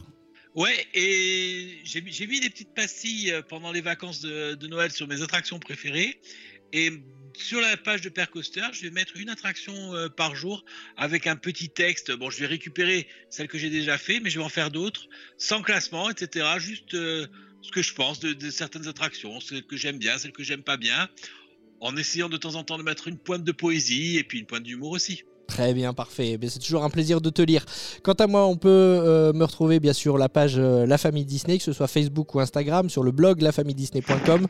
Ouais, 0.56 0.76
et 0.94 1.78
j'ai 1.84 2.02
mis, 2.02 2.40
des 2.40 2.50
petites 2.50 2.74
pastilles 2.74 3.34
pendant 3.48 3.72
les 3.72 3.82
vacances 3.82 4.22
de, 4.22 4.56
de 4.56 4.68
Noël 4.68 4.92
sur 4.92 5.08
mes 5.08 5.22
attractions 5.22 5.60
préférées. 5.60 6.20
Et 6.74 6.92
sur 7.42 7.62
la 7.62 7.78
page 7.78 8.02
de 8.02 8.10
Percoster, 8.10 8.66
je 8.74 8.82
vais 8.82 8.92
mettre 8.92 9.18
une 9.18 9.30
attraction 9.30 9.74
euh, 9.94 10.10
par 10.10 10.36
jour 10.36 10.64
avec 10.98 11.28
un 11.28 11.36
petit 11.36 11.70
texte. 11.70 12.12
Bon, 12.12 12.30
je 12.30 12.40
vais 12.40 12.46
récupérer 12.46 13.08
celle 13.30 13.48
que 13.48 13.58
j'ai 13.58 13.70
déjà 13.70 13.98
fait, 13.98 14.20
mais 14.20 14.30
je 14.30 14.40
vais 14.40 14.46
en 14.46 14.50
faire 14.50 14.72
d'autres, 14.72 15.08
sans 15.38 15.62
classement, 15.62 16.10
etc. 16.10 16.48
Juste 16.60 16.94
euh, 16.94 17.28
ce 17.62 17.72
que 17.72 17.82
je 17.82 17.94
pense 17.94 18.20
de, 18.20 18.34
de 18.34 18.50
certaines 18.50 18.88
attractions, 18.88 19.40
celles 19.40 19.66
que 19.66 19.78
j'aime 19.78 19.98
bien, 19.98 20.18
celles 20.18 20.32
que 20.32 20.44
j'aime 20.44 20.64
pas 20.64 20.78
bien. 20.78 21.10
en 21.82 21.96
essayant 21.96 22.30
de 22.30 22.38
temps 22.38 22.56
en 22.56 22.64
temps 22.64 22.78
de 22.78 22.84
mettre 22.84 23.08
une 23.08 23.18
pointe 23.18 23.44
de 23.44 23.52
poésie 23.52 24.18
et 24.18 24.24
puis 24.24 24.40
une 24.40 24.46
pointe 24.46 24.64
d'humour 24.64 24.92
aussi. 24.92 25.24
Très 25.50 25.74
bien, 25.74 25.94
parfait. 25.94 26.38
Mais 26.40 26.48
c'est 26.48 26.60
toujours 26.60 26.84
un 26.84 26.92
plaisir 26.92 27.22
de 27.22 27.30
te 27.32 27.42
lire. 27.42 27.66
Quant 28.04 28.14
à 28.14 28.28
moi, 28.28 28.46
on 28.46 28.56
peut 28.56 28.70
euh, 28.70 29.34
me 29.34 29.44
retrouver 29.44 29.80
bien 29.80 29.94
sûr 29.94 30.18
la 30.20 30.30
page 30.30 30.56
euh, 30.58 30.86
La 30.86 31.00
Famille 31.00 31.26
Disney, 31.26 31.58
que 31.58 31.64
ce 31.64 31.74
soit 31.74 31.88
Facebook 31.88 32.36
ou 32.36 32.40
Instagram, 32.40 32.88
sur 32.88 33.02
le 33.02 33.12
blog 33.12 33.42
lafamilledisney.com. 33.42 34.46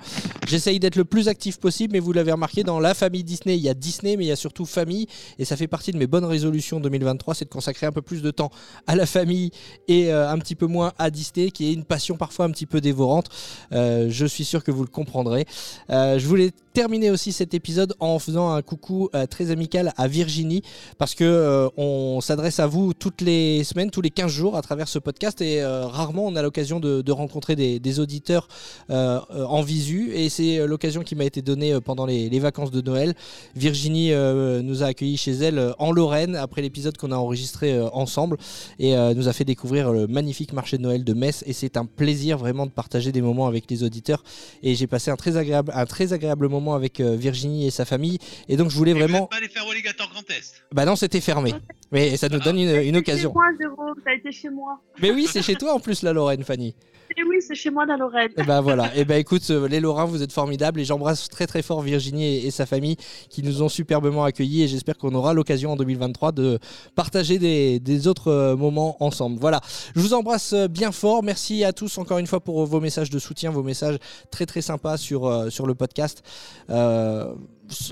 J'essaye 0.46 0.78
d'être 0.80 0.98
le 0.98 1.06
plus 1.06 1.30
actif 1.30 1.58
possible, 1.58 1.94
mais 1.94 2.00
vous 2.00 2.12
l'avez 2.12 2.34
remarqué, 2.34 2.64
dans 2.64 2.82
La 2.82 2.94
Famille 2.94 3.24
Disney, 3.24 3.56
il 3.56 3.64
y 3.64 3.70
a 3.70 3.74
Disney, 3.74 4.18
mais 4.18 4.26
il 4.26 4.28
y 4.28 4.32
a 4.32 4.36
surtout 4.36 4.66
famille. 4.66 5.08
Et 5.40 5.46
ça 5.46 5.56
fait 5.56 5.68
partie 5.68 5.94
de 5.94 5.98
mes 5.98 6.06
bonnes 6.06 6.26
résolutions 6.26 6.82
2023, 6.82 7.34
c'est 7.34 7.46
de 7.46 7.50
consacrer 7.50 7.86
un 7.86 7.94
peu 7.94 8.02
plus 8.02 8.22
de 8.22 8.32
temps 8.32 8.52
à 8.86 8.98
la 8.98 9.06
famille 9.06 9.52
et 9.88 10.12
euh, 10.12 10.30
un 10.30 10.38
petit 10.38 10.56
peu 10.56 10.66
moins 10.66 10.92
à 10.98 11.10
Disney, 11.10 11.50
qui 11.50 11.70
est 11.70 11.74
une 11.74 11.86
passion 11.86 12.18
parfois 12.18 12.44
un 12.44 12.52
petit 12.52 12.66
peu 12.66 12.82
dévorante. 12.82 13.30
Je 13.72 14.26
suis 14.26 14.44
sûr 14.44 14.66
que 14.66 14.72
vous 14.72 14.84
le 14.84 14.90
comprendrez. 14.90 15.46
Je 15.90 16.26
voulais 16.28 16.52
terminer 16.74 17.10
aussi 17.10 17.32
cet 17.32 17.54
épisode 17.54 17.96
en 18.00 18.20
faisant 18.20 18.52
un 18.52 18.62
coucou 18.62 19.10
très 19.30 19.52
amical 19.52 19.94
à 19.98 20.08
Virginie 20.08 20.62
parce 20.98 21.16
que 21.16 21.24
euh, 21.24 21.70
on 21.78 22.22
s'adresse 22.22 22.60
à 22.60 22.68
vous 22.68 22.94
toutes 22.94 23.22
les 23.22 23.64
semaines, 23.64 23.92
tous 23.92 24.02
les 24.02 24.10
15 24.10 24.32
jours 24.32 24.58
à 24.58 24.62
travers 24.62 24.88
ce 24.88 25.00
podcast 25.00 25.42
et 25.42 25.62
euh, 25.62 25.86
rarement 25.86 26.26
on 26.26 26.36
a 26.36 26.42
l'occasion 26.42 26.80
de, 26.80 27.02
de 27.02 27.12
rencontrer 27.12 27.56
des, 27.56 27.80
des 27.80 28.00
auditeurs 28.00 28.48
euh, 28.90 29.20
en 29.32 29.62
visu. 29.62 30.12
Et 30.14 30.30
c'est 30.30 30.66
l'occasion 30.68 31.02
qui 31.04 31.16
m'a 31.16 31.26
été 31.26 31.42
donnée 31.42 31.80
pendant 31.82 32.06
les, 32.06 32.30
les 32.30 32.40
vacances 32.40 32.72
de 32.72 32.82
Noël. 32.82 33.14
Virginie 33.56 34.12
nous 34.12 34.84
a 34.84 34.88
accueillis 34.88 35.18
chez 35.18 35.32
elle 35.32 35.74
en 35.78 35.92
Lorraine 35.92 36.36
après 36.36 36.62
l'épisode 36.62 36.98
qu'on 36.98 37.12
a 37.12 37.16
enregistré 37.16 37.80
ensemble. 37.94 38.38
Et 38.80 38.96
nous 39.16 39.28
a 39.28 39.34
fait 39.34 39.46
découvrir 39.46 39.92
le 39.92 40.08
magnifique 40.08 40.54
marché 40.54 40.78
de 40.78 40.84
Noël 40.84 41.04
de 41.04 41.14
Metz. 41.14 41.44
Et 41.46 41.54
c'est 41.54 41.78
un 41.78 41.86
plaisir 41.86 42.38
vraiment 42.38 42.66
de 42.66 42.72
partager 42.72 43.12
des 43.12 43.22
moments 43.22 43.48
avec 43.48 43.70
les 43.70 43.84
auditeurs. 43.84 44.24
Et 44.64 44.76
j'ai 44.76 44.88
passé 44.88 45.12
un 45.12 45.16
très 45.16 45.38
agréable, 45.38 45.72
un 45.76 45.86
très 45.86 46.14
agréable 46.14 46.48
moment 46.48 46.76
avec 46.76 47.02
Virginie 47.02 47.68
et 47.68 47.72
sa 47.72 47.86
famille. 47.86 48.18
Et 48.48 48.58
donc 48.58 48.70
je 48.70 48.76
voulais 48.76 48.92
Et 48.92 48.96
vraiment... 48.96 49.28
pas 49.28 49.38
allé 49.38 49.50
faire 49.50 49.64
Alligator 49.70 50.10
Grand 50.10 50.30
Est? 50.30 50.64
Bah 50.72 50.79
non 50.86 50.96
c'était 50.96 51.22
fermé 51.22 51.54
mais 51.92 52.18
ça 52.18 52.30
nous 52.30 52.40
donne 52.40 52.60
une, 52.60 52.76
une 52.84 52.98
occasion. 52.98 53.30
Chez 53.30 53.34
moi, 53.34 53.46
Jérôme, 53.60 53.96
t'as 54.06 54.14
été 54.14 54.32
chez 54.32 54.50
moi. 54.50 54.80
Mais 55.02 55.12
oui 55.12 55.28
c'est 55.28 55.42
chez 55.42 55.56
toi 55.56 55.74
en 55.74 55.80
plus 55.80 56.04
la 56.04 56.14
Lorraine 56.14 56.44
Fanny. 56.44 56.76
Et 57.18 57.24
oui, 57.24 57.38
c'est 57.42 57.56
chez 57.56 57.70
moi, 57.70 57.86
la 57.86 57.98
Lorraine. 57.98 58.30
Et 58.38 58.44
ben 58.44 58.62
voilà. 58.62 58.96
Et 58.96 59.04
ben 59.04 59.18
écoute, 59.18 59.46
euh, 59.50 59.68
les 59.68 59.80
Lorrains, 59.80 60.06
vous 60.06 60.22
êtes 60.22 60.32
formidables 60.32 60.80
et 60.80 60.86
j'embrasse 60.86 61.28
très 61.28 61.48
très 61.48 61.62
fort 61.62 61.82
Virginie 61.82 62.38
et, 62.38 62.48
et 62.48 62.52
sa 62.52 62.66
famille 62.66 62.98
qui 63.30 63.42
nous 63.42 63.64
ont 63.64 63.70
superbement 63.70 64.24
accueillis 64.24 64.64
et 64.64 64.68
j'espère 64.68 64.98
qu'on 64.98 65.14
aura 65.16 65.34
l'occasion 65.34 65.72
en 65.72 65.76
2023 65.76 66.32
de 66.32 66.60
partager 66.96 67.40
des, 67.40 67.80
des 67.80 68.08
autres 68.08 68.30
euh, 68.30 68.56
moments 68.56 68.96
ensemble. 69.04 69.40
Voilà. 69.40 69.60
Je 69.96 70.02
vous 70.02 70.14
embrasse 70.14 70.54
euh, 70.54 70.68
bien 70.68 70.92
fort. 70.92 71.24
Merci 71.24 71.64
à 71.64 71.74
tous 71.74 71.98
encore 71.98 72.20
une 72.20 72.28
fois 72.28 72.42
pour 72.42 72.66
vos 72.66 72.80
messages 72.80 73.10
de 73.10 73.20
soutien, 73.20 73.50
vos 73.50 73.64
messages 73.64 73.98
très 74.30 74.46
très 74.46 74.62
sympas 74.62 74.98
sur, 74.98 75.52
sur 75.52 75.66
le 75.66 75.74
podcast. 75.74 76.24
Euh, 76.70 77.34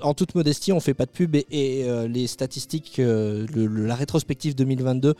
en 0.01 0.13
toute 0.13 0.35
modestie, 0.35 0.71
on 0.71 0.79
fait 0.79 0.93
pas 0.93 1.05
de 1.05 1.11
pub 1.11 1.35
et, 1.35 1.45
euh, 1.51 2.07
les 2.07 2.27
statistiques, 2.27 2.99
euh, 2.99 3.45
la 3.55 3.95
rétrospective 3.95 4.55
2022, 4.55 5.15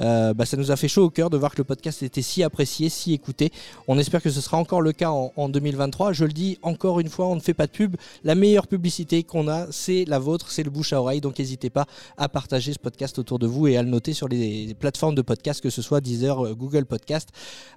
euh, 0.00 0.34
bah, 0.34 0.46
ça 0.46 0.56
nous 0.56 0.70
a 0.70 0.76
fait 0.76 0.88
chaud 0.88 1.04
au 1.04 1.10
cœur 1.10 1.30
de 1.30 1.36
voir 1.36 1.52
que 1.52 1.58
le 1.58 1.64
podcast 1.64 2.02
était 2.02 2.22
si 2.22 2.42
apprécié, 2.42 2.88
si 2.88 3.12
écouté. 3.12 3.52
On 3.88 3.98
espère 3.98 4.22
que 4.22 4.30
ce 4.30 4.40
sera 4.40 4.56
encore 4.56 4.82
le 4.82 4.92
cas 4.92 5.10
en, 5.10 5.32
en 5.36 5.48
2023. 5.48 6.12
Je 6.12 6.24
le 6.24 6.32
dis 6.32 6.58
encore 6.62 7.00
une 7.00 7.08
fois, 7.08 7.26
on 7.26 7.36
ne 7.36 7.40
fait 7.40 7.54
pas 7.54 7.66
de 7.66 7.72
pub. 7.72 7.96
La 8.24 8.34
meilleure 8.34 8.66
publicité 8.66 9.22
qu'on 9.22 9.48
a, 9.48 9.66
c'est 9.70 10.04
la 10.06 10.18
vôtre, 10.18 10.50
c'est 10.50 10.62
le 10.62 10.70
bouche 10.70 10.92
à 10.92 11.00
oreille. 11.00 11.20
Donc 11.20 11.38
n'hésitez 11.38 11.70
pas 11.70 11.86
à 12.16 12.28
partager 12.28 12.72
ce 12.72 12.78
podcast 12.78 13.18
autour 13.18 13.38
de 13.38 13.46
vous 13.46 13.66
et 13.66 13.76
à 13.76 13.82
le 13.82 13.88
noter 13.88 14.12
sur 14.12 14.28
les 14.28 14.74
plateformes 14.78 15.14
de 15.14 15.22
podcast, 15.22 15.60
que 15.60 15.70
ce 15.70 15.82
soit 15.82 16.00
Deezer, 16.00 16.46
euh, 16.46 16.54
Google 16.54 16.84
Podcast, 16.84 17.30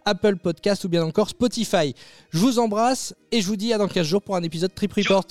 Apple 0.05 0.37
Podcast 0.37 0.83
ou 0.83 0.89
bien 0.89 1.03
encore 1.03 1.29
Spotify. 1.29 1.93
Je 2.31 2.39
vous 2.39 2.59
embrasse 2.59 3.13
et 3.31 3.41
je 3.41 3.47
vous 3.47 3.55
dis 3.55 3.73
à 3.73 3.77
dans 3.77 3.87
15 3.87 4.05
jours 4.05 4.21
pour 4.21 4.35
un 4.35 4.43
épisode 4.43 4.73
Trip 4.73 4.93
Report. 4.93 5.25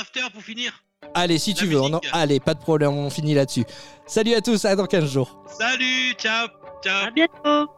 After 0.00 0.20
pour 0.32 0.42
finir 0.42 0.72
Allez, 1.14 1.38
si 1.38 1.52
La 1.52 1.58
tu 1.60 1.66
veux, 1.66 1.80
on 1.80 1.92
en- 1.94 2.00
allez, 2.12 2.40
pas 2.40 2.54
de 2.54 2.58
problème, 2.60 2.90
on 2.90 3.10
finit 3.10 3.34
là-dessus. 3.34 3.64
Salut 4.06 4.34
à 4.34 4.40
tous, 4.40 4.64
à 4.64 4.74
dans 4.76 4.86
15 4.86 5.10
jours. 5.10 5.42
Salut, 5.58 6.12
ciao, 6.18 6.48
ciao. 6.82 7.06
À 7.06 7.10
bientôt. 7.10 7.70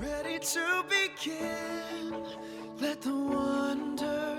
Ready 0.00 0.38
to 0.40 0.60
begin. 0.88 2.14
Let 2.80 3.00
the 3.02 3.08
wonder 3.08 4.36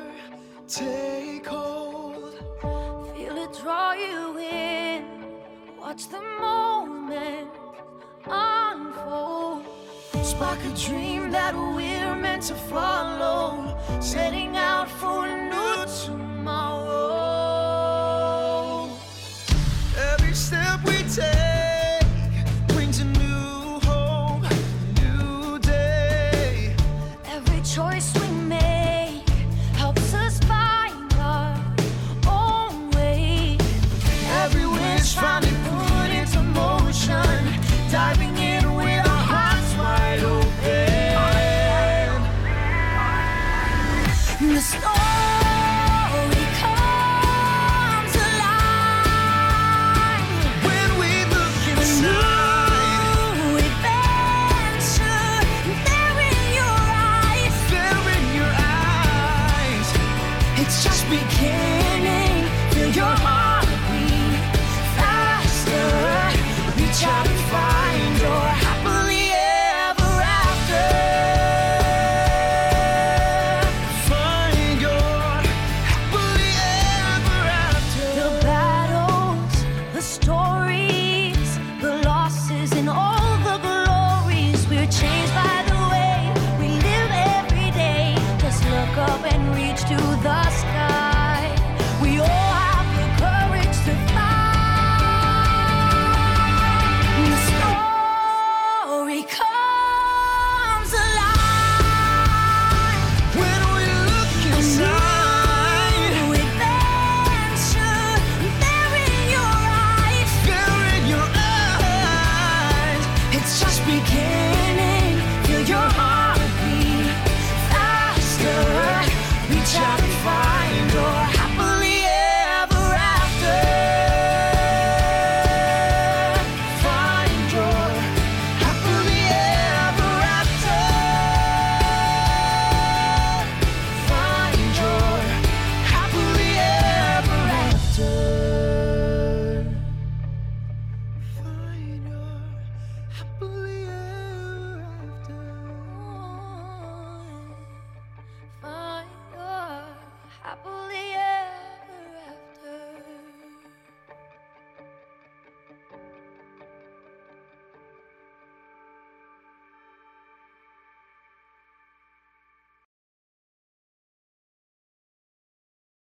take 0.67 1.45
hold. 1.47 2.33
Feel 3.15 3.37
it 3.37 3.51
draw 3.61 3.93
you 3.93 4.37
in. 4.39 5.03
Watch 5.79 6.07
the 6.09 6.21
moment 6.41 7.49
unfold. 8.25 9.63
Spark 10.23 10.59
a 10.65 10.75
dream 10.87 11.31
that 11.31 11.53
we're 11.55 12.15
meant 12.15 12.43
to 12.47 12.55
follow. 12.55 13.75
Setting 13.99 14.55
out 14.57 14.89
for 14.89 15.25
a 15.25 15.49
new 15.49 15.83
tomorrow. 16.49 16.89
Every 19.97 20.33
step 20.33 20.83
we 20.85 21.03
take. 21.03 21.58